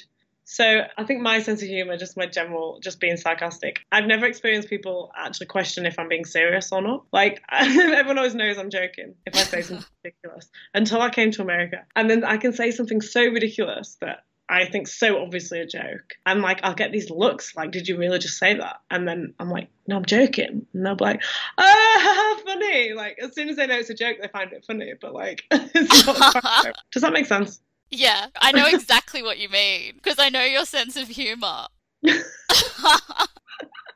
So 0.45 0.83
I 0.95 1.03
think 1.05 1.21
my 1.21 1.41
sense 1.41 1.63
of 1.63 1.67
humor, 1.67 1.97
just 1.97 2.17
my 2.17 2.27
general, 2.27 2.79
just 2.79 2.99
being 2.99 3.17
sarcastic. 3.17 3.79
I've 3.91 4.05
never 4.05 4.27
experienced 4.27 4.69
people 4.69 5.11
actually 5.17 5.47
question 5.47 5.87
if 5.87 5.97
I'm 5.97 6.07
being 6.07 6.25
serious 6.25 6.71
or 6.71 6.81
not. 6.81 7.05
Like 7.11 7.41
everyone 7.51 8.19
always 8.19 8.35
knows 8.35 8.57
I'm 8.57 8.69
joking 8.69 9.15
if 9.25 9.35
I 9.35 9.39
say 9.39 9.61
something 9.63 9.85
ridiculous. 10.03 10.47
Until 10.73 11.01
I 11.01 11.09
came 11.09 11.31
to 11.31 11.41
America, 11.41 11.85
and 11.95 12.09
then 12.09 12.23
I 12.23 12.37
can 12.37 12.53
say 12.53 12.69
something 12.71 13.01
so 13.01 13.21
ridiculous 13.21 13.97
that 14.01 14.23
I 14.47 14.65
think 14.65 14.87
so 14.87 15.21
obviously 15.21 15.59
a 15.59 15.65
joke. 15.65 16.13
And 16.25 16.41
like 16.41 16.59
I'll 16.63 16.75
get 16.75 16.91
these 16.91 17.09
looks 17.09 17.55
like, 17.55 17.71
did 17.71 17.87
you 17.87 17.97
really 17.97 18.19
just 18.19 18.37
say 18.37 18.55
that? 18.55 18.81
And 18.91 19.07
then 19.07 19.33
I'm 19.39 19.49
like, 19.49 19.69
no, 19.87 19.95
I'm 19.95 20.05
joking. 20.05 20.67
And 20.73 20.85
they'll 20.85 20.95
be 20.95 21.05
like, 21.05 21.23
ah, 21.57 22.39
funny. 22.45 22.93
Like 22.93 23.17
as 23.21 23.33
soon 23.33 23.49
as 23.49 23.55
they 23.55 23.65
know 23.65 23.79
it's 23.79 23.89
a 23.89 23.95
joke, 23.95 24.17
they 24.21 24.27
find 24.27 24.53
it 24.53 24.63
funny. 24.65 24.93
But 24.99 25.13
like, 25.13 25.43
it's 25.51 26.05
not 26.05 26.75
Does 26.91 27.01
that 27.01 27.13
make 27.13 27.25
sense? 27.25 27.59
Yeah, 27.91 28.27
I 28.39 28.51
know 28.51 28.67
exactly 28.73 29.23
what 29.23 29.37
you 29.37 29.49
mean 29.49 29.93
because 29.95 30.19
I 30.19 30.29
know 30.29 30.43
your 30.43 30.65
sense 30.65 30.95
of 30.97 31.07
humor. 31.07 31.67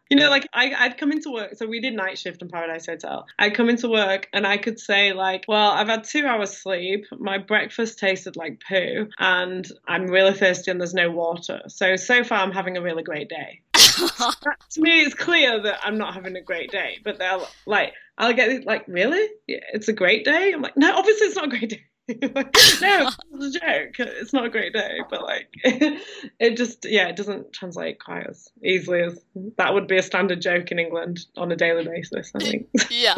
you 0.10 0.18
know, 0.18 0.30
like 0.30 0.48
I, 0.54 0.74
I'd 0.78 0.98
come 0.98 1.12
into 1.12 1.32
work. 1.32 1.56
So 1.56 1.68
we 1.68 1.80
did 1.80 1.94
night 1.94 2.18
shift 2.18 2.42
in 2.42 2.50
Paradise 2.50 2.88
Hotel. 2.88 3.26
I'd 3.38 3.54
come 3.54 3.70
into 3.70 3.88
work 3.90 4.28
and 4.34 4.48
I 4.48 4.58
could 4.58 4.80
say 4.80 5.14
like, 5.14 5.46
well, 5.48 5.72
I've 5.72 5.88
had 5.88 6.04
two 6.04 6.26
hours 6.26 6.58
sleep. 6.58 7.06
My 7.18 7.38
breakfast 7.38 8.00
tasted 8.00 8.36
like 8.36 8.62
poo, 8.68 9.08
and 9.20 9.68
I'm 9.88 10.08
really 10.08 10.34
thirsty 10.34 10.72
and 10.72 10.80
there's 10.80 10.94
no 10.94 11.12
water. 11.12 11.62
So 11.68 11.96
so 11.96 12.24
far 12.24 12.40
I'm 12.40 12.52
having 12.52 12.78
a 12.78 12.82
really 12.82 13.04
great 13.04 13.30
day. 13.30 13.62
to 13.74 14.82
me, 14.82 15.02
it's 15.02 15.14
clear 15.16 15.62
that 15.62 15.80
I'm 15.84 15.98
not 15.98 16.14
having 16.14 16.36
a 16.36 16.42
great 16.42 16.72
day. 16.72 17.00
But 17.04 17.20
they're 17.20 17.40
like, 17.66 17.94
I'll 18.18 18.34
get 18.34 18.66
like, 18.66 18.86
really? 18.88 19.28
Yeah, 19.48 19.60
it's 19.74 19.88
a 19.88 19.94
great 19.94 20.26
day. 20.26 20.52
I'm 20.54 20.62
like, 20.62 20.78
no, 20.78 20.96
obviously 20.96 21.28
it's 21.28 21.36
not 21.36 21.46
a 21.46 21.50
great 21.50 21.70
day. 21.70 21.84
no, 22.22 22.44
it's 22.54 22.82
a 22.82 23.60
joke. 23.60 23.96
It's 24.00 24.34
not 24.34 24.46
a 24.46 24.50
great 24.50 24.74
day, 24.74 25.00
but 25.10 25.22
like 25.22 25.50
it 25.64 26.58
just 26.58 26.86
yeah, 26.90 27.08
it 27.08 27.16
doesn't 27.16 27.54
translate 27.54 28.00
quite 28.00 28.28
as 28.28 28.50
easily 28.64 29.02
as 29.02 29.20
that 29.58 29.74
would 29.74 29.88
be 29.88 29.98
a 29.98 30.04
standard 30.04 30.42
joke 30.42 30.72
in 30.72 30.80
England 30.80 31.20
on 31.38 31.52
a 31.52 31.56
daily 31.56 31.86
basis. 31.86 32.32
I 32.36 32.40
think. 32.40 32.68
Yeah. 32.90 33.14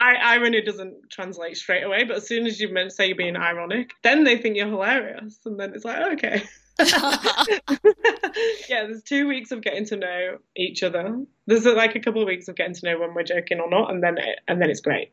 I, 0.00 0.14
irony 0.16 0.60
doesn't 0.62 1.10
translate 1.10 1.56
straight 1.56 1.84
away, 1.84 2.04
but 2.04 2.18
as 2.18 2.28
soon 2.28 2.46
as 2.46 2.60
you 2.60 2.68
say 2.90 3.06
you're 3.06 3.16
being 3.16 3.36
ironic, 3.36 3.92
then 4.02 4.24
they 4.24 4.36
think 4.36 4.56
you're 4.56 4.68
hilarious, 4.68 5.38
and 5.46 5.58
then 5.58 5.72
it's 5.74 5.84
like 5.84 5.98
oh, 5.98 6.12
okay. 6.12 6.42
yeah, 8.68 8.84
there's 8.86 9.02
two 9.04 9.28
weeks 9.28 9.52
of 9.52 9.62
getting 9.62 9.86
to 9.86 9.96
know 9.96 10.38
each 10.56 10.82
other. 10.82 11.24
There's 11.46 11.64
like 11.64 11.94
a 11.94 12.00
couple 12.00 12.20
of 12.20 12.26
weeks 12.26 12.48
of 12.48 12.56
getting 12.56 12.74
to 12.74 12.86
know 12.86 12.98
when 12.98 13.14
we're 13.14 13.22
joking 13.22 13.60
or 13.60 13.70
not, 13.70 13.90
and 13.90 14.02
then 14.02 14.18
it, 14.18 14.40
and 14.48 14.60
then 14.60 14.70
it's 14.70 14.80
great 14.80 15.12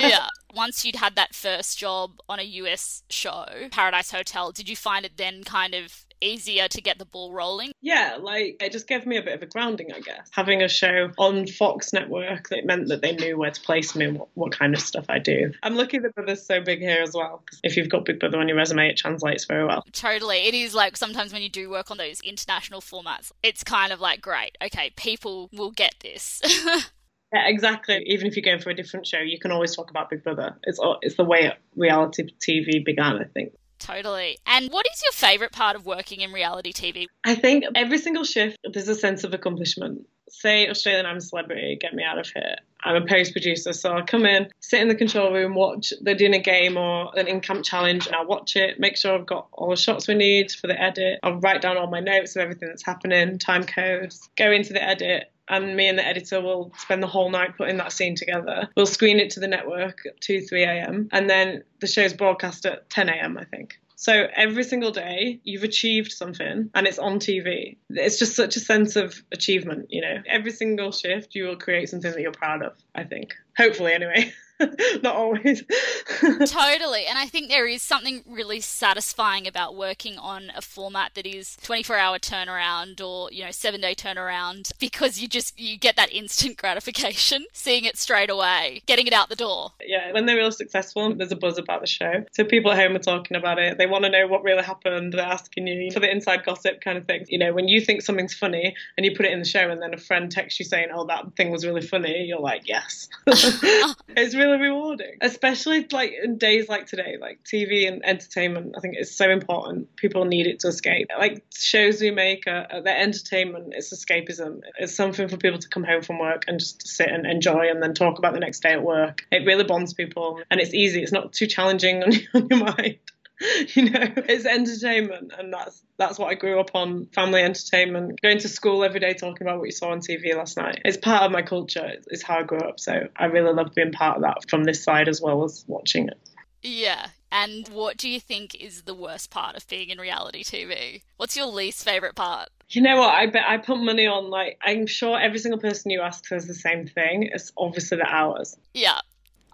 yeah. 0.00 0.26
Once 0.58 0.84
you'd 0.84 0.96
had 0.96 1.14
that 1.14 1.36
first 1.36 1.78
job 1.78 2.20
on 2.28 2.40
a 2.40 2.42
US 2.42 3.04
show, 3.08 3.46
Paradise 3.70 4.10
Hotel, 4.10 4.50
did 4.50 4.68
you 4.68 4.74
find 4.74 5.04
it 5.04 5.12
then 5.16 5.44
kind 5.44 5.72
of 5.72 6.04
easier 6.20 6.66
to 6.66 6.80
get 6.80 6.98
the 6.98 7.04
ball 7.04 7.32
rolling? 7.32 7.70
Yeah, 7.80 8.18
like 8.20 8.56
it 8.60 8.72
just 8.72 8.88
gave 8.88 9.06
me 9.06 9.18
a 9.18 9.22
bit 9.22 9.34
of 9.34 9.42
a 9.44 9.46
grounding, 9.46 9.92
I 9.92 10.00
guess. 10.00 10.28
Having 10.32 10.62
a 10.62 10.68
show 10.68 11.12
on 11.16 11.46
Fox 11.46 11.92
Network, 11.92 12.48
it 12.50 12.66
meant 12.66 12.88
that 12.88 13.02
they 13.02 13.12
knew 13.12 13.38
where 13.38 13.52
to 13.52 13.60
place 13.60 13.94
me 13.94 14.06
and 14.06 14.18
what, 14.18 14.30
what 14.34 14.50
kind 14.50 14.74
of 14.74 14.80
stuff 14.80 15.04
I 15.08 15.20
do. 15.20 15.52
I'm 15.62 15.76
lucky 15.76 16.00
that 16.00 16.12
Brother's 16.16 16.44
so 16.44 16.60
big 16.60 16.80
here 16.80 17.02
as 17.04 17.14
well. 17.14 17.44
If 17.62 17.76
you've 17.76 17.88
got 17.88 18.04
Big 18.04 18.18
Brother 18.18 18.40
on 18.40 18.48
your 18.48 18.56
resume, 18.56 18.88
it 18.88 18.96
translates 18.96 19.44
very 19.44 19.64
well. 19.64 19.84
Totally. 19.92 20.38
It 20.48 20.54
is 20.54 20.74
like 20.74 20.96
sometimes 20.96 21.32
when 21.32 21.42
you 21.42 21.50
do 21.50 21.70
work 21.70 21.92
on 21.92 21.98
those 21.98 22.20
international 22.22 22.80
formats, 22.80 23.30
it's 23.44 23.62
kind 23.62 23.92
of 23.92 24.00
like, 24.00 24.20
great, 24.20 24.58
okay, 24.60 24.90
people 24.96 25.50
will 25.52 25.70
get 25.70 25.94
this. 26.00 26.42
Yeah, 27.32 27.46
exactly. 27.46 28.02
Even 28.06 28.26
if 28.26 28.36
you're 28.36 28.44
going 28.44 28.60
for 28.60 28.70
a 28.70 28.74
different 28.74 29.06
show, 29.06 29.18
you 29.18 29.38
can 29.38 29.50
always 29.50 29.74
talk 29.76 29.90
about 29.90 30.10
Big 30.10 30.22
Brother. 30.22 30.56
It's 30.64 30.80
it's 31.02 31.16
the 31.16 31.24
way 31.24 31.52
reality 31.76 32.24
TV 32.40 32.84
began, 32.84 33.18
I 33.18 33.24
think. 33.24 33.52
Totally. 33.78 34.38
And 34.46 34.70
what 34.70 34.86
is 34.92 35.02
your 35.02 35.12
favourite 35.12 35.52
part 35.52 35.76
of 35.76 35.86
working 35.86 36.20
in 36.20 36.32
reality 36.32 36.72
TV? 36.72 37.06
I 37.24 37.34
think 37.34 37.64
every 37.74 37.98
single 37.98 38.24
shift, 38.24 38.58
there's 38.72 38.88
a 38.88 38.94
sense 38.94 39.24
of 39.24 39.32
accomplishment. 39.34 40.06
Say, 40.30 40.68
Australian, 40.68 41.06
I'm 41.06 41.16
a 41.16 41.20
celebrity, 41.20 41.78
get 41.80 41.94
me 41.94 42.02
out 42.02 42.18
of 42.18 42.26
here. 42.26 42.56
I'm 42.84 43.02
a 43.02 43.06
post 43.06 43.32
producer, 43.32 43.72
so 43.72 43.92
I'll 43.92 44.04
come 44.04 44.26
in, 44.26 44.48
sit 44.60 44.80
in 44.80 44.88
the 44.88 44.94
control 44.94 45.32
room, 45.32 45.54
watch 45.54 45.92
they're 46.02 46.14
doing 46.14 46.34
a 46.34 46.38
game 46.38 46.76
or 46.76 47.10
an 47.16 47.28
in 47.28 47.40
camp 47.40 47.64
challenge, 47.64 48.06
and 48.06 48.14
I'll 48.14 48.26
watch 48.26 48.54
it, 48.56 48.78
make 48.78 48.96
sure 48.96 49.14
I've 49.14 49.26
got 49.26 49.48
all 49.52 49.70
the 49.70 49.76
shots 49.76 50.06
we 50.06 50.14
need 50.14 50.52
for 50.52 50.66
the 50.66 50.80
edit. 50.80 51.20
I'll 51.22 51.40
write 51.40 51.62
down 51.62 51.76
all 51.76 51.88
my 51.88 52.00
notes 52.00 52.36
of 52.36 52.42
everything 52.42 52.68
that's 52.68 52.84
happening, 52.84 53.38
time 53.38 53.64
codes, 53.64 54.28
go 54.36 54.52
into 54.52 54.72
the 54.72 54.82
edit, 54.82 55.32
and 55.48 55.76
me 55.76 55.88
and 55.88 55.98
the 55.98 56.06
editor 56.06 56.40
will 56.40 56.72
spend 56.78 57.02
the 57.02 57.06
whole 57.06 57.30
night 57.30 57.56
putting 57.56 57.76
that 57.78 57.92
scene 57.92 58.14
together. 58.14 58.68
We'll 58.76 58.86
screen 58.86 59.18
it 59.18 59.30
to 59.30 59.40
the 59.40 59.48
network 59.48 59.98
at 60.06 60.20
2, 60.20 60.42
3 60.42 60.62
a.m. 60.64 61.08
and 61.12 61.28
then 61.28 61.64
the 61.80 61.86
show's 61.86 62.12
broadcast 62.12 62.66
at 62.66 62.88
10 62.90 63.08
a.m., 63.08 63.38
I 63.38 63.44
think. 63.44 63.78
So 63.96 64.28
every 64.36 64.62
single 64.62 64.92
day 64.92 65.40
you've 65.42 65.64
achieved 65.64 66.12
something 66.12 66.70
and 66.72 66.86
it's 66.86 67.00
on 67.00 67.18
TV. 67.18 67.76
It's 67.90 68.18
just 68.18 68.36
such 68.36 68.54
a 68.54 68.60
sense 68.60 68.94
of 68.94 69.20
achievement, 69.32 69.86
you 69.90 70.00
know. 70.00 70.22
Every 70.26 70.52
single 70.52 70.92
shift 70.92 71.34
you 71.34 71.46
will 71.46 71.56
create 71.56 71.88
something 71.88 72.12
that 72.12 72.20
you're 72.20 72.30
proud 72.30 72.62
of, 72.62 72.74
I 72.94 73.02
think. 73.02 73.34
Hopefully, 73.56 73.92
anyway. 73.92 74.32
Not 75.02 75.14
always. 75.14 75.62
totally. 76.20 77.06
And 77.06 77.18
I 77.18 77.26
think 77.26 77.48
there 77.48 77.66
is 77.66 77.82
something 77.82 78.22
really 78.26 78.60
satisfying 78.60 79.46
about 79.46 79.76
working 79.76 80.18
on 80.18 80.50
a 80.56 80.62
format 80.62 81.12
that 81.14 81.26
is 81.26 81.56
24 81.62 81.96
hour 81.96 82.18
turnaround 82.18 83.00
or, 83.00 83.30
you 83.32 83.44
know, 83.44 83.50
seven 83.50 83.80
day 83.80 83.94
turnaround 83.94 84.72
because 84.78 85.20
you 85.20 85.28
just, 85.28 85.58
you 85.58 85.78
get 85.78 85.96
that 85.96 86.12
instant 86.12 86.56
gratification, 86.58 87.46
seeing 87.52 87.84
it 87.84 87.96
straight 87.96 88.30
away, 88.30 88.82
getting 88.86 89.06
it 89.06 89.12
out 89.12 89.28
the 89.28 89.36
door. 89.36 89.72
Yeah. 89.84 90.12
When 90.12 90.26
they're 90.26 90.36
real 90.36 90.52
successful, 90.52 91.14
there's 91.14 91.32
a 91.32 91.36
buzz 91.36 91.58
about 91.58 91.80
the 91.80 91.86
show. 91.86 92.24
So 92.32 92.44
people 92.44 92.72
at 92.72 92.78
home 92.78 92.96
are 92.96 93.00
talking 93.00 93.36
about 93.36 93.58
it. 93.58 93.78
They 93.78 93.86
want 93.86 94.04
to 94.04 94.10
know 94.10 94.26
what 94.26 94.42
really 94.42 94.62
happened. 94.62 95.12
They're 95.12 95.20
asking 95.20 95.66
you 95.66 95.90
for 95.92 96.00
the 96.00 96.10
inside 96.10 96.44
gossip 96.44 96.80
kind 96.80 96.98
of 96.98 97.06
thing. 97.06 97.26
You 97.28 97.38
know, 97.38 97.52
when 97.52 97.68
you 97.68 97.80
think 97.80 98.02
something's 98.02 98.34
funny 98.34 98.74
and 98.96 99.04
you 99.04 99.14
put 99.14 99.26
it 99.26 99.32
in 99.32 99.38
the 99.38 99.44
show 99.44 99.70
and 99.70 99.80
then 99.80 99.94
a 99.94 99.98
friend 99.98 100.30
texts 100.30 100.58
you 100.58 100.64
saying, 100.64 100.88
oh, 100.92 101.06
that 101.06 101.36
thing 101.36 101.50
was 101.50 101.64
really 101.64 101.82
funny, 101.82 102.24
you're 102.24 102.40
like, 102.40 102.66
yes. 102.66 103.08
it's 103.26 104.34
really 104.34 104.47
really 104.48 104.68
rewarding, 104.68 105.16
especially 105.20 105.86
like 105.92 106.12
in 106.22 106.38
days 106.38 106.68
like 106.68 106.86
today, 106.86 107.16
like 107.20 107.40
TV 107.44 107.88
and 107.88 108.04
entertainment. 108.04 108.74
I 108.76 108.80
think 108.80 108.94
it's 108.96 109.14
so 109.14 109.30
important. 109.30 109.94
People 109.96 110.24
need 110.24 110.46
it 110.46 110.60
to 110.60 110.68
escape. 110.68 111.08
Like 111.16 111.44
shows 111.54 112.00
we 112.00 112.10
make, 112.10 112.44
are 112.46 112.82
their 112.82 112.96
entertainment. 112.96 113.74
It's 113.76 113.92
escapism. 113.92 114.60
It's 114.78 114.94
something 114.94 115.28
for 115.28 115.36
people 115.36 115.58
to 115.58 115.68
come 115.68 115.84
home 115.84 116.02
from 116.02 116.18
work 116.18 116.44
and 116.48 116.58
just 116.58 116.86
sit 116.86 117.08
and 117.08 117.26
enjoy, 117.26 117.68
and 117.70 117.82
then 117.82 117.94
talk 117.94 118.18
about 118.18 118.34
the 118.34 118.40
next 118.40 118.60
day 118.60 118.72
at 118.72 118.82
work. 118.82 119.26
It 119.30 119.46
really 119.46 119.64
bonds 119.64 119.94
people, 119.94 120.40
and 120.50 120.60
it's 120.60 120.74
easy. 120.74 121.02
It's 121.02 121.12
not 121.12 121.32
too 121.32 121.46
challenging 121.46 122.02
on 122.34 122.48
your 122.48 122.58
mind. 122.58 122.98
you 123.74 123.90
know 123.90 124.04
it's 124.28 124.44
entertainment 124.44 125.32
and 125.38 125.52
that's 125.52 125.82
that's 125.96 126.18
what 126.18 126.28
i 126.28 126.34
grew 126.34 126.58
up 126.58 126.70
on 126.74 127.06
family 127.14 127.40
entertainment 127.40 128.20
going 128.20 128.38
to 128.38 128.48
school 128.48 128.82
every 128.82 128.98
day 128.98 129.14
talking 129.14 129.46
about 129.46 129.58
what 129.58 129.66
you 129.66 129.72
saw 129.72 129.90
on 129.90 130.00
tv 130.00 130.34
last 130.34 130.56
night 130.56 130.80
it's 130.84 130.96
part 130.96 131.22
of 131.22 131.30
my 131.30 131.42
culture 131.42 131.92
it's 132.08 132.22
how 132.22 132.38
i 132.38 132.42
grew 132.42 132.58
up 132.58 132.80
so 132.80 133.06
i 133.16 133.26
really 133.26 133.52
love 133.52 133.72
being 133.74 133.92
part 133.92 134.16
of 134.16 134.22
that 134.22 134.48
from 134.48 134.64
this 134.64 134.82
side 134.82 135.08
as 135.08 135.20
well 135.20 135.44
as 135.44 135.64
watching 135.68 136.08
it 136.08 136.18
yeah 136.62 137.08
and 137.30 137.68
what 137.68 137.96
do 137.96 138.08
you 138.08 138.18
think 138.18 138.54
is 138.56 138.82
the 138.82 138.94
worst 138.94 139.30
part 139.30 139.56
of 139.56 139.66
being 139.68 139.90
in 139.90 139.98
reality 139.98 140.42
tv 140.42 141.02
what's 141.16 141.36
your 141.36 141.46
least 141.46 141.84
favorite 141.84 142.16
part 142.16 142.48
you 142.70 142.82
know 142.82 142.98
what? 142.98 143.14
I 143.14 143.26
bet 143.26 143.44
I 143.48 143.56
put 143.56 143.78
money 143.78 144.06
on 144.06 144.28
like 144.28 144.58
I'm 144.62 144.86
sure 144.86 145.18
every 145.18 145.38
single 145.38 145.58
person 145.58 145.90
you 145.90 146.02
ask 146.02 146.26
says 146.26 146.46
the 146.46 146.54
same 146.54 146.86
thing. 146.86 147.30
It's 147.32 147.50
obviously 147.56 147.96
the 147.96 148.06
hours. 148.06 148.56
Yeah. 148.74 149.00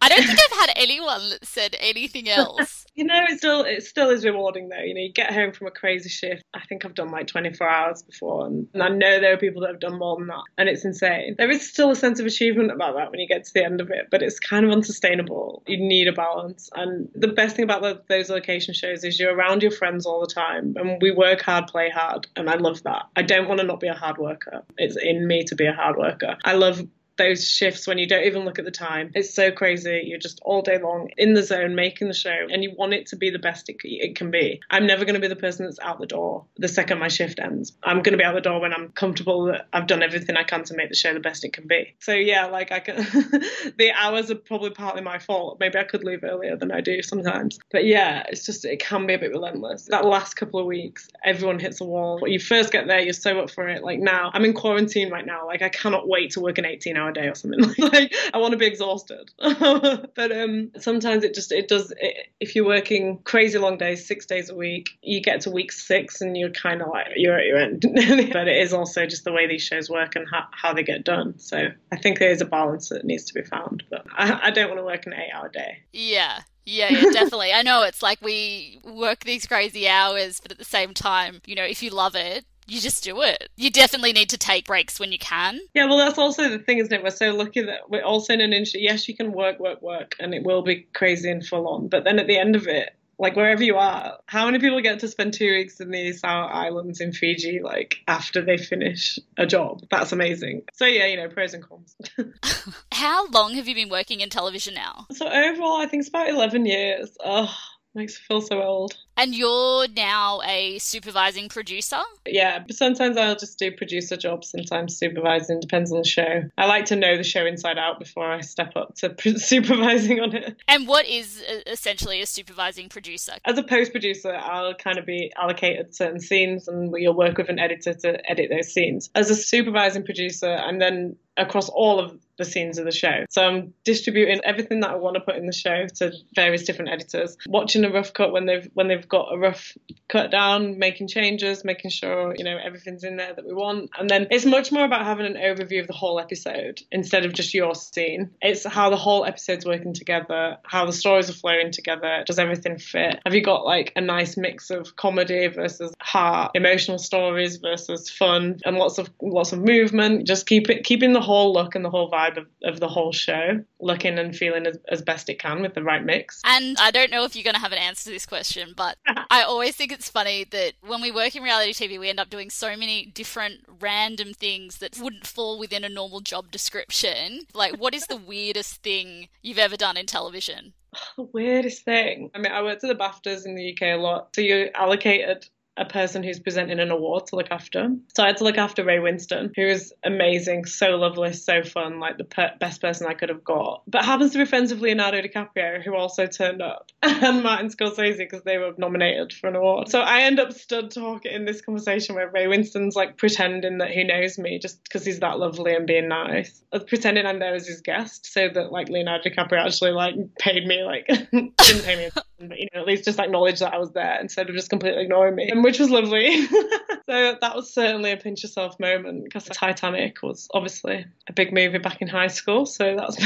I 0.01 0.09
don't 0.09 0.25
think 0.25 0.39
I've 0.39 0.59
had 0.59 0.73
anyone 0.77 1.31
that 1.31 1.47
said 1.47 1.77
anything 1.81 2.29
else. 2.29 2.85
you 2.95 3.05
know, 3.05 3.25
it 3.29 3.39
still 3.39 3.63
it 3.63 3.83
still 3.85 4.11
is 4.11 4.25
rewarding 4.25 4.69
though. 4.69 4.81
You 4.81 4.95
know, 4.95 5.01
you 5.01 5.13
get 5.13 5.33
home 5.33 5.53
from 5.53 5.67
a 5.67 5.71
crazy 5.71 6.09
shift. 6.09 6.43
I 6.53 6.61
think 6.67 6.85
I've 6.85 6.95
done 6.95 7.11
like 7.11 7.27
24 7.27 7.69
hours 7.69 8.03
before, 8.03 8.47
and, 8.47 8.69
and 8.75 8.83
I 8.83 8.89
know 8.89 9.21
there 9.21 9.33
are 9.33 9.39
people 9.39 9.63
that 9.63 9.71
have 9.71 9.81
done 9.81 9.99
more 9.99 10.17
than 10.17 10.27
that, 10.29 10.43
and 10.59 10.69
it's 10.69 10.85
insane. 10.85 11.37
There 11.39 11.51
is 11.51 11.69
still 11.69 11.91
a 11.91 11.97
sense 11.97 12.21
of 12.21 12.27
achievement 12.27 12.71
about 12.71 12.95
that 12.97 13.11
when 13.11 13.21
you 13.21 13.27
get 13.27 13.45
to 13.45 13.53
the 13.55 13.65
end 13.65 13.81
of 13.81 13.91
it, 13.91 14.09
but 14.11 14.23
it's 14.23 14.39
kind 14.39 14.65
of 14.65 14.73
unsustainable. 14.73 15.63
You 15.67 15.79
need 15.79 16.09
a 16.09 16.13
balance, 16.13 16.69
and 16.75 17.09
the 17.15 17.29
best 17.29 17.57
thing 17.57 17.65
about 17.65 17.83
the, 17.83 18.03
those 18.09 18.31
location 18.31 18.75
shows 18.75 19.05
is 19.05 19.19
you're 19.19 19.35
around 19.35 19.63
your 19.63 19.73
friends 19.73 20.07
all 20.07 20.21
the 20.21 20.33
time, 20.33 20.75
and 20.77 21.01
we 21.01 21.11
work 21.11 21.43
hard, 21.43 21.67
play 21.67 21.91
hard, 21.91 22.27
and 22.37 22.51
I 22.51 22.57
love 22.57 22.83
that. 22.83 23.07
I 23.17 23.23
don't 23.23 23.49
want 23.49 23.61
to 23.61 23.67
not 23.67 23.81
be 23.81 23.89
a 23.89 23.95
hard 23.95 24.19
worker. 24.19 24.63
It's 24.77 24.97
in 24.97 25.27
me 25.27 25.45
to 25.45 25.55
be 25.55 25.67
a 25.67 25.73
hard 25.73 25.97
worker. 25.97 26.37
I 26.45 26.55
love 26.55 26.83
those 27.17 27.49
shifts 27.49 27.87
when 27.87 27.99
you 27.99 28.07
don't 28.07 28.25
even 28.25 28.45
look 28.45 28.59
at 28.59 28.65
the 28.65 28.71
time. 28.71 29.11
It's 29.15 29.35
so 29.35 29.51
crazy. 29.51 30.03
You're 30.07 30.19
just 30.19 30.41
all 30.43 30.63
day 30.63 30.79
long 30.79 31.11
in 31.17 31.35
the 31.35 31.43
zone 31.43 31.75
making 31.75 32.09
the 32.09 32.15
show 32.15 32.47
and 32.51 32.63
you 32.63 32.75
want 32.77 32.95
it 32.95 33.07
to 33.07 33.17
be 33.17 33.31
the 33.31 33.39
best 33.39 33.69
it, 33.69 33.77
it 33.83 34.17
can 34.17 34.31
be. 34.31 34.61
I'm 34.71 34.87
never 34.87 35.05
going 35.05 35.15
to 35.15 35.21
be 35.21 35.29
the 35.29 35.37
person 35.37 35.67
that's 35.67 35.79
out 35.81 36.01
the 36.01 36.07
door 36.07 36.45
the 36.57 36.69
second 36.69 36.99
my 36.99 37.09
shift 37.09 37.39
ends. 37.41 37.73
I'm 37.83 38.03
going 38.03 38.13
to 38.13 38.17
be 38.17 38.25
out 38.25 38.35
the 38.35 38.41
door 38.41 38.61
when 38.61 38.73
I'm 38.73 38.91
comfortable 38.91 39.47
that 39.47 39.67
I've 39.73 39.87
done 39.87 40.03
everything 40.03 40.37
I 40.37 40.45
can 40.45 40.65
to 40.65 40.75
make 40.75 40.89
the 40.89 40.95
show 40.95 41.13
the 41.13 41.21
best 41.21 41.45
it 41.45 41.53
can 41.53 41.67
be. 41.67 41.95
So 41.99 42.13
yeah, 42.13 42.47
like 42.47 42.73
I 42.73 42.81
can 42.81 42.97
the 43.77 43.93
hours 43.95 44.31
are 44.31 44.37
probably 44.37 44.71
partly 44.71 45.03
my 45.03 45.19
fault. 45.19 45.59
Maybe 45.61 45.79
I 45.79 45.85
could 45.85 46.05
leave 46.05 46.25
earlier 46.25 46.57
than 46.57 46.71
I 46.71 46.81
do 46.81 47.03
sometimes. 47.03 47.59
But 47.71 47.85
yeah, 47.85 48.25
it's 48.29 48.47
just 48.47 48.65
it 48.65 48.81
can 48.81 49.07
be 49.07 49.15
a 49.15 49.19
bit 49.19 49.31
relentless. 49.31 49.87
That 49.91 50.05
last 50.05 50.35
couple 50.35 50.61
of 50.61 50.67
weeks, 50.67 51.09
everyone 51.25 51.59
hits 51.59 51.81
a 51.81 51.85
wall. 51.85 52.19
When 52.21 52.33
you 52.33 52.41
first 52.41 52.71
get 52.71 52.87
there, 52.87 53.01
you're 53.01 53.13
so 53.13 53.41
up 53.41 53.51
for 53.51 53.69
it. 53.69 53.83
Like 53.83 53.99
now, 53.99 54.31
I'm 54.33 54.45
in 54.45 54.55
quarantine 54.55 55.11
right 55.11 55.27
now. 55.27 55.47
Like 55.47 55.63
I 55.63 55.69
cannot 55.69 56.09
wait 56.09 56.33
to 56.33 56.41
work 56.41 56.59
an 56.59 56.65
18 56.65 56.97
hour 56.97 57.04
day 57.13 57.27
or 57.27 57.35
something. 57.35 57.61
like 57.79 58.15
I 58.33 58.39
want 58.39 58.53
to 58.53 58.59
be 58.59 58.67
exhausted. 58.67 59.31
but 59.39 60.33
um, 60.33 60.71
sometimes 60.79 61.25
it 61.25 61.35
just 61.35 61.53
it 61.53 61.69
does. 61.69 61.93
It, 62.01 62.29
if 62.41 62.55
you're 62.55 62.67
working 62.67 63.19
crazy 63.25 63.59
long 63.59 63.79
days, 63.79 64.07
six 64.07 64.27
days 64.27 64.51
a 64.51 64.55
week, 64.55 64.91
you 65.03 65.21
get 65.21 65.43
to 65.43 65.51
week 65.51 65.73
six 65.73 66.21
and 66.21 66.37
you're 66.37 66.51
kind 66.51 66.83
of 66.83 66.89
like 66.89 67.09
you're 67.17 67.39
at 67.39 67.47
your 67.47 67.59
end. 67.59 67.83
but 67.83 68.49
it 68.49 68.57
is 68.57 68.73
also 68.73 69.07
just 69.07 69.25
the 69.25 69.33
way 69.33 69.47
these 69.47 69.63
shows 69.63 69.89
work 69.91 70.17
and 70.17 70.27
how, 70.31 70.47
how 70.53 70.73
they 70.73 70.83
get 70.83 71.05
done. 71.05 71.39
So 71.39 71.69
I 71.93 71.97
think 71.97 72.19
there 72.19 72.31
is 72.31 72.41
a 72.41 72.47
balance 72.47 72.89
that 72.89 73.05
needs 73.05 73.25
to 73.25 73.35
be 73.35 73.43
found. 73.43 73.83
But 73.91 74.07
I, 74.13 74.49
I 74.49 74.51
don't 74.51 74.69
want 74.69 74.81
to 74.81 74.85
work 74.85 75.07
an 75.07 75.15
eight-hour 75.15 75.49
day. 75.51 75.83
Yeah. 75.93 76.41
Yeah, 76.67 76.91
yeah, 76.91 77.11
definitely. 77.11 77.53
I 77.53 77.61
know 77.61 77.83
it's 77.83 78.03
like 78.03 78.23
we 78.23 78.81
work 78.85 79.25
these 79.25 79.45
crazy 79.45 79.87
hours, 79.87 80.41
but 80.41 80.51
at 80.51 80.57
the 80.57 80.65
same 80.65 80.95
time, 80.95 81.43
you 81.45 81.55
know, 81.55 81.65
if 81.65 81.83
you 81.83 81.91
love 81.91 82.15
it, 82.15 82.47
you 82.67 82.81
just 82.81 83.05
do 83.05 83.23
it. 83.23 83.51
You 83.57 83.71
definitely 83.71 84.13
need 84.13 84.31
to 84.31 84.39
take 84.39 84.67
breaks 84.67 84.99
when 84.99 85.13
you 85.13 85.19
can. 85.19 85.61
Yeah, 85.75 85.87
well, 85.87 85.99
that's 85.99 86.19
also 86.19 86.49
the 86.49 86.59
thing, 86.59 86.79
isn't 86.79 86.93
it? 86.93 87.03
We're 87.03 87.11
so 87.11 87.35
lucky 87.35 87.63
that 87.63 87.91
we're 87.91 88.03
also 88.03 88.33
in 88.33 88.41
an 88.41 88.53
industry. 88.53 88.83
Yes, 88.83 89.09
you 89.09 89.17
can 89.17 89.33
work, 89.33 89.59
work, 89.61 89.83
work, 89.83 90.17
and 90.19 90.35
it 90.35 90.43
will 90.45 90.63
be 90.63 90.87
crazy 90.95 91.31
and 91.31 91.45
full 91.45 91.69
on. 91.69 91.89
But 91.89 92.05
then 92.05 92.19
at 92.19 92.27
the 92.27 92.39
end 92.39 92.57
of 92.57 92.67
it, 92.67 92.95
like 93.19 93.37
wherever 93.37 93.63
you 93.63 93.77
are, 93.77 94.19
how 94.27 94.47
many 94.47 94.59
people 94.59 94.81
get 94.81 95.01
to 95.01 95.09
spend 95.09 95.35
two 95.35 95.51
weeks 95.51 95.81
in 95.81 95.91
the 95.91 96.13
Sour 96.13 96.53
Islands 96.53 97.01
in 97.01 97.13
Fiji, 97.13 97.61
like 97.63 97.97
after 98.09 98.43
they 98.43 98.57
finish 98.57 99.19
a 99.37 99.47
job? 99.47 99.83
That's 99.91 100.13
amazing. 100.13 100.63
So 100.73 100.87
yeah, 100.87 101.07
you 101.07 101.17
know, 101.17 101.29
pros 101.29 101.55
and 101.55 101.63
cons. 101.63 101.97
how 102.93 103.29
long 103.29 103.55
have 103.55 103.69
you 103.69 103.75
been 103.75 103.89
working 103.89 104.21
in 104.21 104.31
television 104.31 104.75
now? 104.75 105.07
So 105.13 105.27
overall, 105.27 105.81
I 105.81 105.87
think 105.87 106.01
it's 106.01 106.09
about 106.09 106.29
eleven 106.29 106.67
years. 106.67 107.17
Oh, 107.25 107.55
makes 107.95 108.15
me 108.15 108.25
feel 108.27 108.41
so 108.41 108.63
old. 108.63 108.97
And 109.17 109.35
you're 109.35 109.87
now 109.89 110.41
a 110.45 110.79
supervising 110.79 111.49
producer? 111.49 112.01
Yeah, 112.27 112.59
but 112.67 112.75
sometimes 112.75 113.17
I'll 113.17 113.37
just 113.37 113.59
do 113.59 113.71
producer 113.71 114.17
jobs, 114.17 114.51
sometimes 114.51 114.97
supervising, 114.97 115.61
depends 115.61 115.93
on 115.93 115.99
the 115.99 116.05
show. 116.05 116.43
I 116.59 116.67
like 116.67 116.87
to 116.87 116.97
know 116.97 117.17
the 117.17 117.23
show 117.23 117.47
inside 117.47 117.79
out 117.79 118.01
before 118.01 118.31
I 118.31 118.41
step 118.41 118.73
up 118.77 118.97
to 118.97 119.15
supervising 119.39 120.21
on 120.21 120.35
it. 120.35 120.57
And 120.67 120.89
what 120.89 121.07
is 121.07 121.43
uh, 121.49 121.61
essentially 121.67 122.21
a 122.21 122.27
supervising 122.27 122.89
producer? 122.89 123.35
As 123.45 123.57
a 123.57 123.63
post 123.63 123.93
producer, 123.93 124.35
I'll 124.35 124.75
kind 124.75 124.99
of 124.99 125.07
be 125.07 125.33
allocated 125.37 125.95
certain 125.95 126.21
scenes 126.21 126.67
and 126.67 126.91
we'll 126.91 127.15
work 127.15 127.39
with 127.39 127.49
an 127.49 127.59
editor 127.59 127.95
to 127.95 128.31
edit 128.31 128.51
those 128.51 128.73
scenes. 128.73 129.11
As 129.15 129.31
a 129.31 129.37
supervising 129.37 130.05
producer, 130.05 130.53
I'm 130.53 130.79
then 130.79 131.17
across 131.37 131.69
all 131.69 131.99
of 131.99 132.19
the 132.39 132.45
scenes 132.45 132.79
of 132.79 132.85
the 132.85 132.93
show. 132.93 133.25
So 133.31 133.43
I'm 133.43 133.75
distributing 133.85 134.41
everything 134.45 134.81
that 134.81 134.91
I 134.91 134.97
want 134.97 135.15
to 135.15 135.21
put 135.21 135.37
in 135.37 135.47
the 135.47 135.53
show 135.53 135.87
to 135.97 136.13
various 136.35 136.65
different 136.65 136.91
editors, 136.91 137.37
watching 137.47 137.85
a 137.85 137.91
rough 137.91 138.13
cut 138.13 138.33
when 138.33 138.47
they've 138.47 138.69
when 138.75 138.89
they've 138.89 139.09
got 139.09 139.33
a 139.33 139.39
rough 139.39 139.77
cut 140.09 140.31
down, 140.31 140.79
making 140.79 141.09
changes, 141.09 141.65
making 141.65 141.91
sure, 141.91 142.35
you 142.37 142.45
know, 142.45 142.57
everything's 142.57 143.05
in 143.05 143.17
there 143.17 143.35
that 143.35 143.47
we 143.47 143.55
want. 143.55 143.91
And 143.99 144.09
then 144.09 144.27
it's 144.31 144.45
much 144.45 144.73
more 144.73 144.85
about 144.85 145.05
having 145.05 145.27
an 145.27 145.35
overview 145.35 145.81
of 145.81 145.87
the 145.87 145.93
whole 145.93 146.19
episode 146.19 146.83
instead 146.91 147.25
of 147.25 147.33
just 147.33 147.55
your 147.55 147.75
scene. 147.75 148.31
It's 148.43 148.67
how 148.67 148.91
the 148.91 148.97
whole 148.97 149.25
episode's 149.25 149.65
working 149.65 149.95
together, 149.95 150.59
how 150.65 150.87
the 150.87 150.93
stories 150.93 151.31
are 151.31 151.35
flowing 151.35 151.71
together, 151.71 152.25
does 152.27 152.39
everything 152.39 152.79
fit? 152.79 153.21
Have 153.25 153.35
you 153.35 153.43
got 153.43 153.65
like 153.65 153.93
a 153.97 154.01
nice 154.01 154.37
mix 154.37 154.71
of 154.71 154.97
comedy 154.97 155.47
versus 155.49 155.93
heart, 156.01 156.53
emotional 156.55 156.99
stories 156.99 157.57
versus 157.57 158.11
fun 158.11 158.61
and 158.65 158.77
lots 158.77 158.99
of 158.99 159.11
lots 159.23 159.53
of 159.53 159.61
movement? 159.61 160.27
Just 160.27 160.47
keep 160.47 160.69
it 160.71 160.85
keeping 160.85 161.13
the 161.13 161.21
whole 161.21 161.53
look 161.53 161.75
and 161.75 161.85
the 161.85 161.91
whole 161.91 162.11
vibe 162.11 162.24
of, 162.31 162.47
of 162.63 162.81
the 162.81 162.89
whole 162.89 163.13
show 163.13 163.63
looking 163.81 164.19
and 164.19 164.35
feeling 164.35 164.67
as, 164.67 164.79
as 164.89 165.03
best 165.03 165.29
it 165.29 165.39
can 165.39 165.63
with 165.63 165.75
the 165.75 165.83
right 165.83 166.05
mix. 166.05 166.41
And 166.45 166.77
I 166.81 166.91
don't 166.91 167.11
know 167.11 167.25
if 167.25 167.35
you're 167.35 167.45
gonna 167.45 167.59
have 167.59 167.73
an 167.73 167.79
answer 167.79 168.05
to 168.05 168.11
this 168.11 168.27
question, 168.27 168.75
but 168.77 168.97
I 169.31 169.43
always 169.43 169.77
think 169.77 169.93
it's 169.93 170.09
funny 170.09 170.45
that 170.45 170.75
when 170.87 171.01
we 171.01 171.11
work 171.11 171.35
in 171.37 171.43
reality 171.43 171.73
TV, 171.73 171.99
we 171.99 172.09
end 172.09 172.21
up 172.21 172.31
doing 172.31 172.51
so 172.51 172.77
many 172.77 173.07
different 173.07 173.61
random 173.81 174.33
things 174.35 174.79
that 174.79 174.99
wouldn't 174.99 175.27
fall 175.27 175.59
within 175.59 175.85
a 175.85 175.89
normal 175.89 176.21
job 176.21 176.51
description. 176.51 177.41
Like, 177.55 177.79
what 177.79 177.95
is 177.95 178.07
the 178.07 178.17
weirdest 178.27 178.83
thing 178.83 179.29
you've 179.43 179.59
ever 179.59 179.77
done 179.77 179.97
in 179.97 180.07
television? 180.07 180.73
The 181.17 181.25
weirdest 181.25 181.85
thing. 181.85 182.31
I 182.35 182.39
mean, 182.39 182.53
I 182.53 182.63
worked 182.63 182.85
at 182.85 182.89
the 182.89 182.95
BAFTAs 182.95 183.47
in 183.47 183.57
the 183.57 183.73
UK 183.73 183.83
a 183.83 183.97
lot. 183.97 184.29
So 184.35 184.41
you're 184.41 184.69
allocated 184.75 185.49
a 185.77 185.85
person 185.85 186.23
who's 186.23 186.39
presenting 186.39 186.79
an 186.79 186.91
award 186.91 187.27
to 187.27 187.37
look 187.37 187.49
after. 187.51 187.89
So 188.17 188.23
I 188.23 188.29
had 188.29 188.37
to 188.39 188.45
look 188.45 188.59
after 188.59 188.85
Ray 188.85 188.99
Winstone, 188.99 189.51
who 189.57 189.67
is 189.67 189.93
amazing, 190.05 190.67
so 190.67 190.91
lovely, 190.91 191.33
so 191.33 191.63
fun, 191.63 191.99
like 191.99 192.17
the 192.17 192.25
per- 192.25 192.55
best 192.61 192.81
person 192.81 193.07
I 193.09 193.15
could 193.15 193.29
have 193.29 193.43
got. 193.43 193.83
But 193.87 194.05
happens 194.05 194.33
to 194.33 194.39
be 194.39 194.45
friends 194.45 194.73
with 194.73 194.81
Leonardo 194.81 195.21
DiCaprio, 195.21 195.83
who 195.83 195.97
also 195.97 196.27
turned 196.27 196.63
up, 196.63 196.93
and 197.03 197.43
Martin 197.43 197.71
Scorsese 197.71 198.19
because 198.19 198.43
they 198.43 198.59
were 198.59 198.73
nominated 198.79 199.33
for 199.33 199.49
an 199.49 199.57
award. 199.57 199.89
So 199.89 200.01
I 200.01 200.21
end 200.21 200.39
up 200.39 200.53
stood 200.53 200.91
talking 200.91 201.33
in 201.33 201.45
this 201.45 201.61
conversation 201.61 202.15
where 202.15 202.31
Ray 202.31 202.47
Winstone's 202.47 202.95
like 202.95 203.17
pretending 203.17 203.79
that 203.79 203.91
he 203.91 204.05
knows 204.05 204.39
me 204.39 204.59
just 204.59 204.83
because 204.85 205.05
he's 205.05 205.21
that 205.21 205.39
lovely 205.39 205.75
and 205.75 205.87
being 205.87 206.09
nice, 206.09 206.63
uh, 206.73 206.79
pretending 206.79 207.27
I'm 207.27 207.41
there 207.41 207.55
as 207.55 207.67
his 207.67 207.81
guest, 207.81 208.33
so 208.33 208.49
that 208.49 208.71
like 208.71 208.89
Leonardo 208.89 209.29
DiCaprio 209.29 209.65
actually 209.65 209.93
like 209.93 210.15
paid 210.39 210.67
me 210.67 210.85
like 210.85 211.07
didn't 211.33 211.85
pay 211.85 211.97
me, 211.97 212.11
but 212.15 212.59
you 212.59 212.69
know 212.73 212.81
at 212.81 212.87
least 212.87 213.05
just 213.05 213.19
acknowledge 213.19 213.59
that 213.61 213.75
I 213.75 213.79
was 213.79 213.91
there 213.93 214.21
instead 214.21 214.49
of 214.49 214.55
just 214.55 214.71
completely 214.71 215.03
ignoring 215.03 215.35
me 215.35 215.51
which 215.65 215.79
was 215.79 215.91
lovely. 215.91 216.47
so 216.47 217.37
that 217.41 217.53
was 217.57 217.73
certainly 217.73 218.13
a 218.13 218.19
pinch 218.19 218.43
yourself 218.43 218.79
moment 218.79 219.25
because 219.25 219.45
Titanic 219.45 220.23
was 220.23 220.47
obviously 220.53 221.07
a 221.27 221.33
big 221.33 221.55
movie 221.55 221.79
back 221.79 222.03
in 222.03 222.09
high 222.09 222.27
school. 222.27 222.67
So 222.67 222.95
that's 222.95 223.17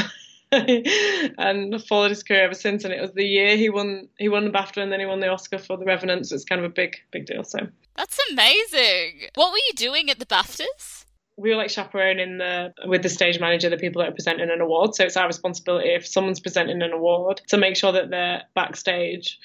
and 0.53 1.75
I've 1.75 1.85
followed 1.85 2.11
his 2.11 2.23
career 2.23 2.45
ever 2.45 2.53
since. 2.53 2.85
And 2.85 2.93
it 2.93 3.01
was 3.01 3.11
the 3.11 3.25
year 3.25 3.57
he 3.57 3.69
won 3.69 4.07
he 4.17 4.29
won 4.29 4.45
the 4.45 4.51
BAFTA 4.51 4.81
and 4.81 4.89
then 4.89 5.01
he 5.01 5.05
won 5.05 5.19
the 5.19 5.27
Oscar 5.27 5.57
for 5.57 5.75
The 5.75 5.83
Revenant. 5.83 6.27
So 6.27 6.35
it's 6.35 6.45
kind 6.45 6.63
of 6.63 6.65
a 6.65 6.73
big 6.73 6.95
big 7.11 7.25
deal. 7.25 7.43
So 7.43 7.59
that's 7.97 8.17
amazing. 8.31 9.27
What 9.35 9.51
were 9.51 9.57
you 9.57 9.73
doing 9.75 10.09
at 10.09 10.19
the 10.19 10.25
BAFTAs? 10.25 11.05
we 11.35 11.51
were 11.51 11.55
like 11.55 11.69
chaperoning 11.69 12.37
the 12.37 12.73
with 12.85 13.01
the 13.01 13.07
stage 13.07 13.39
manager 13.39 13.69
the 13.69 13.77
people 13.77 14.01
that 14.01 14.09
are 14.09 14.13
presenting 14.13 14.49
an 14.49 14.59
award 14.59 14.93
so 14.93 15.05
it's 15.05 15.15
our 15.15 15.25
responsibility 15.25 15.87
if 15.87 16.05
someone's 16.05 16.41
presenting 16.41 16.81
an 16.81 16.91
award 16.91 17.39
to 17.47 17.55
make 17.55 17.77
sure 17.77 17.93
that 17.93 18.09
they're 18.09 18.43
backstage 18.55 19.39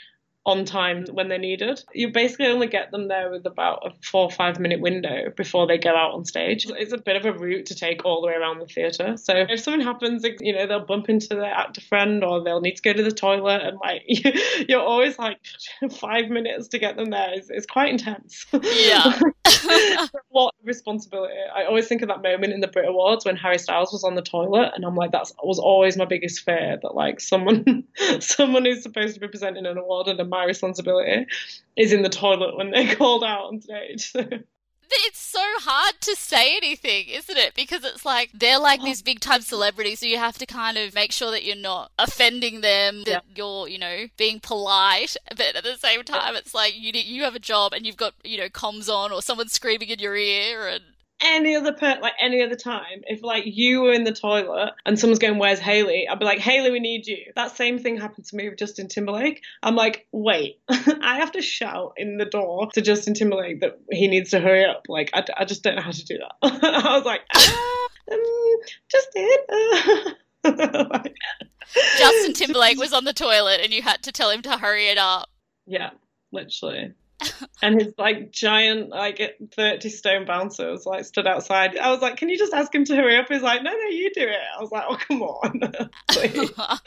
on 0.46 0.64
time 0.64 1.06
when 1.12 1.28
they're 1.28 1.38
needed. 1.38 1.82
You 1.94 2.12
basically 2.12 2.46
only 2.46 2.66
get 2.66 2.90
them 2.90 3.08
there 3.08 3.30
with 3.30 3.46
about 3.46 3.82
a 3.86 3.90
four 4.04 4.24
or 4.24 4.30
five 4.30 4.60
minute 4.60 4.80
window 4.80 5.30
before 5.34 5.66
they 5.66 5.78
go 5.78 5.90
out 5.96 6.12
on 6.12 6.24
stage. 6.24 6.66
It's 6.68 6.92
a 6.92 6.98
bit 6.98 7.16
of 7.16 7.24
a 7.24 7.32
route 7.32 7.66
to 7.66 7.74
take 7.74 8.04
all 8.04 8.20
the 8.20 8.26
way 8.28 8.34
around 8.34 8.58
the 8.58 8.66
theatre. 8.66 9.16
So 9.16 9.34
if 9.48 9.60
something 9.60 9.80
happens, 9.80 10.24
you 10.40 10.52
know, 10.52 10.66
they'll 10.66 10.84
bump 10.84 11.08
into 11.08 11.28
their 11.28 11.44
actor 11.52 11.80
friend 11.80 12.22
or 12.22 12.44
they'll 12.44 12.60
need 12.60 12.76
to 12.76 12.82
go 12.82 12.92
to 12.92 13.02
the 13.02 13.10
toilet 13.10 13.62
and 13.62 13.78
like 13.82 14.02
you're 14.68 14.82
always 14.82 15.18
like 15.18 15.38
five 15.98 16.28
minutes 16.28 16.68
to 16.68 16.78
get 16.78 16.96
them 16.96 17.10
there. 17.10 17.30
It's, 17.32 17.48
it's 17.48 17.66
quite 17.66 17.88
intense. 17.88 18.44
Yeah. 18.52 19.18
a 19.46 20.08
lot 20.34 20.54
of 20.60 20.66
responsibility. 20.66 21.34
I 21.54 21.64
always 21.64 21.86
think 21.86 22.02
of 22.02 22.08
that 22.08 22.22
moment 22.22 22.52
in 22.52 22.60
the 22.60 22.68
Brit 22.68 22.88
Awards 22.88 23.24
when 23.24 23.36
Harry 23.36 23.58
Styles 23.58 23.92
was 23.92 24.04
on 24.04 24.14
the 24.14 24.22
toilet 24.22 24.72
and 24.74 24.84
I'm 24.84 24.94
like, 24.94 25.12
that 25.12 25.30
was 25.42 25.58
always 25.58 25.96
my 25.96 26.04
biggest 26.04 26.40
fear 26.44 26.78
that 26.82 26.94
like 26.94 27.20
someone 27.20 27.84
someone 28.20 28.66
who's 28.66 28.82
supposed 28.82 29.14
to 29.14 29.20
be 29.20 29.28
presenting 29.28 29.64
an 29.64 29.78
award 29.78 30.08
and 30.08 30.20
a 30.20 30.33
my 30.34 30.44
responsibility 30.44 31.26
is 31.76 31.92
in 31.92 32.02
the 32.02 32.08
toilet 32.08 32.56
when 32.56 32.70
they're 32.70 32.94
called 33.00 33.24
out 33.24 33.44
on 33.46 33.60
stage. 33.60 34.12
it's 34.90 35.18
so 35.18 35.40
hard 35.58 35.94
to 36.00 36.14
say 36.16 36.56
anything, 36.56 37.08
isn't 37.08 37.36
it? 37.36 37.54
Because 37.54 37.84
it's 37.84 38.04
like 38.04 38.30
they're 38.34 38.58
like 38.58 38.80
oh. 38.80 38.84
these 38.84 39.02
big 39.02 39.20
time 39.20 39.40
celebrities, 39.40 40.00
so 40.00 40.06
you 40.06 40.18
have 40.18 40.38
to 40.38 40.46
kind 40.46 40.76
of 40.76 40.94
make 40.94 41.12
sure 41.12 41.30
that 41.30 41.44
you're 41.44 41.56
not 41.56 41.90
offending 41.98 42.60
them, 42.60 43.04
that 43.04 43.24
yeah. 43.28 43.34
you're, 43.34 43.68
you 43.68 43.78
know, 43.78 44.06
being 44.16 44.40
polite, 44.40 45.16
but 45.30 45.56
at 45.56 45.64
the 45.64 45.76
same 45.76 46.02
time, 46.02 46.34
it's 46.36 46.54
like 46.54 46.74
you 46.76 46.92
you 46.92 47.22
have 47.22 47.34
a 47.34 47.40
job 47.40 47.72
and 47.72 47.86
you've 47.86 47.96
got 47.96 48.14
you 48.22 48.38
know 48.38 48.48
comms 48.48 48.88
on 48.88 49.12
or 49.12 49.22
someone 49.22 49.48
screaming 49.48 49.88
in 49.88 49.98
your 49.98 50.16
ear 50.16 50.66
and 50.68 50.84
any 51.20 51.56
other 51.56 51.72
per 51.72 51.98
like 52.00 52.14
any 52.20 52.42
other 52.42 52.56
time, 52.56 53.02
if 53.04 53.22
like 53.22 53.44
you 53.46 53.82
were 53.82 53.92
in 53.92 54.04
the 54.04 54.12
toilet 54.12 54.72
and 54.84 54.98
someone's 54.98 55.18
going, 55.18 55.38
"Where's 55.38 55.58
Hayley?" 55.58 56.06
I'd 56.08 56.18
be 56.18 56.24
like, 56.24 56.38
"Hayley, 56.38 56.70
we 56.70 56.80
need 56.80 57.06
you." 57.06 57.32
That 57.36 57.56
same 57.56 57.78
thing 57.78 57.96
happened 57.96 58.26
to 58.26 58.36
me 58.36 58.48
with 58.48 58.58
Justin 58.58 58.88
Timberlake. 58.88 59.42
I'm 59.62 59.76
like, 59.76 60.06
wait, 60.12 60.60
I 60.68 61.16
have 61.18 61.32
to 61.32 61.42
shout 61.42 61.94
in 61.96 62.18
the 62.18 62.24
door 62.24 62.68
to 62.74 62.82
Justin 62.82 63.14
Timberlake 63.14 63.60
that 63.60 63.78
he 63.90 64.08
needs 64.08 64.30
to 64.30 64.40
hurry 64.40 64.64
up. 64.64 64.84
Like, 64.88 65.10
I, 65.14 65.24
I 65.36 65.44
just 65.44 65.62
don't 65.62 65.76
know 65.76 65.82
how 65.82 65.90
to 65.90 66.04
do 66.04 66.18
that. 66.18 66.34
I 66.42 66.96
was 66.96 67.04
like, 67.04 67.22
ah, 67.34 67.88
um, 68.12 68.20
Justin. 68.88 70.16
like, 70.90 71.14
Justin 71.98 72.34
Timberlake 72.34 72.78
was 72.78 72.92
on 72.92 73.04
the 73.04 73.12
toilet 73.12 73.60
and 73.62 73.72
you 73.72 73.82
had 73.82 74.02
to 74.02 74.12
tell 74.12 74.30
him 74.30 74.42
to 74.42 74.58
hurry 74.58 74.88
it 74.88 74.98
up. 74.98 75.30
yeah, 75.66 75.90
literally. 76.32 76.92
And 77.62 77.80
his 77.80 77.94
like 77.98 78.30
giant 78.30 78.90
like 78.90 79.38
30 79.54 79.88
stone 79.88 80.26
bouncer 80.26 80.70
was 80.70 80.86
like 80.86 81.04
stood 81.04 81.26
outside. 81.26 81.76
I 81.76 81.90
was 81.90 82.00
like 82.00 82.16
can 82.16 82.28
you 82.28 82.38
just 82.38 82.52
ask 82.52 82.74
him 82.74 82.84
to 82.86 82.96
hurry 82.96 83.16
up? 83.16 83.26
He's 83.28 83.42
like 83.42 83.62
no 83.62 83.70
no 83.70 83.88
you 83.88 84.10
do 84.14 84.22
it. 84.22 84.40
I 84.56 84.60
was 84.60 84.70
like 84.70 84.84
oh 84.88 84.96
come 84.96 85.22
on. 85.22 85.60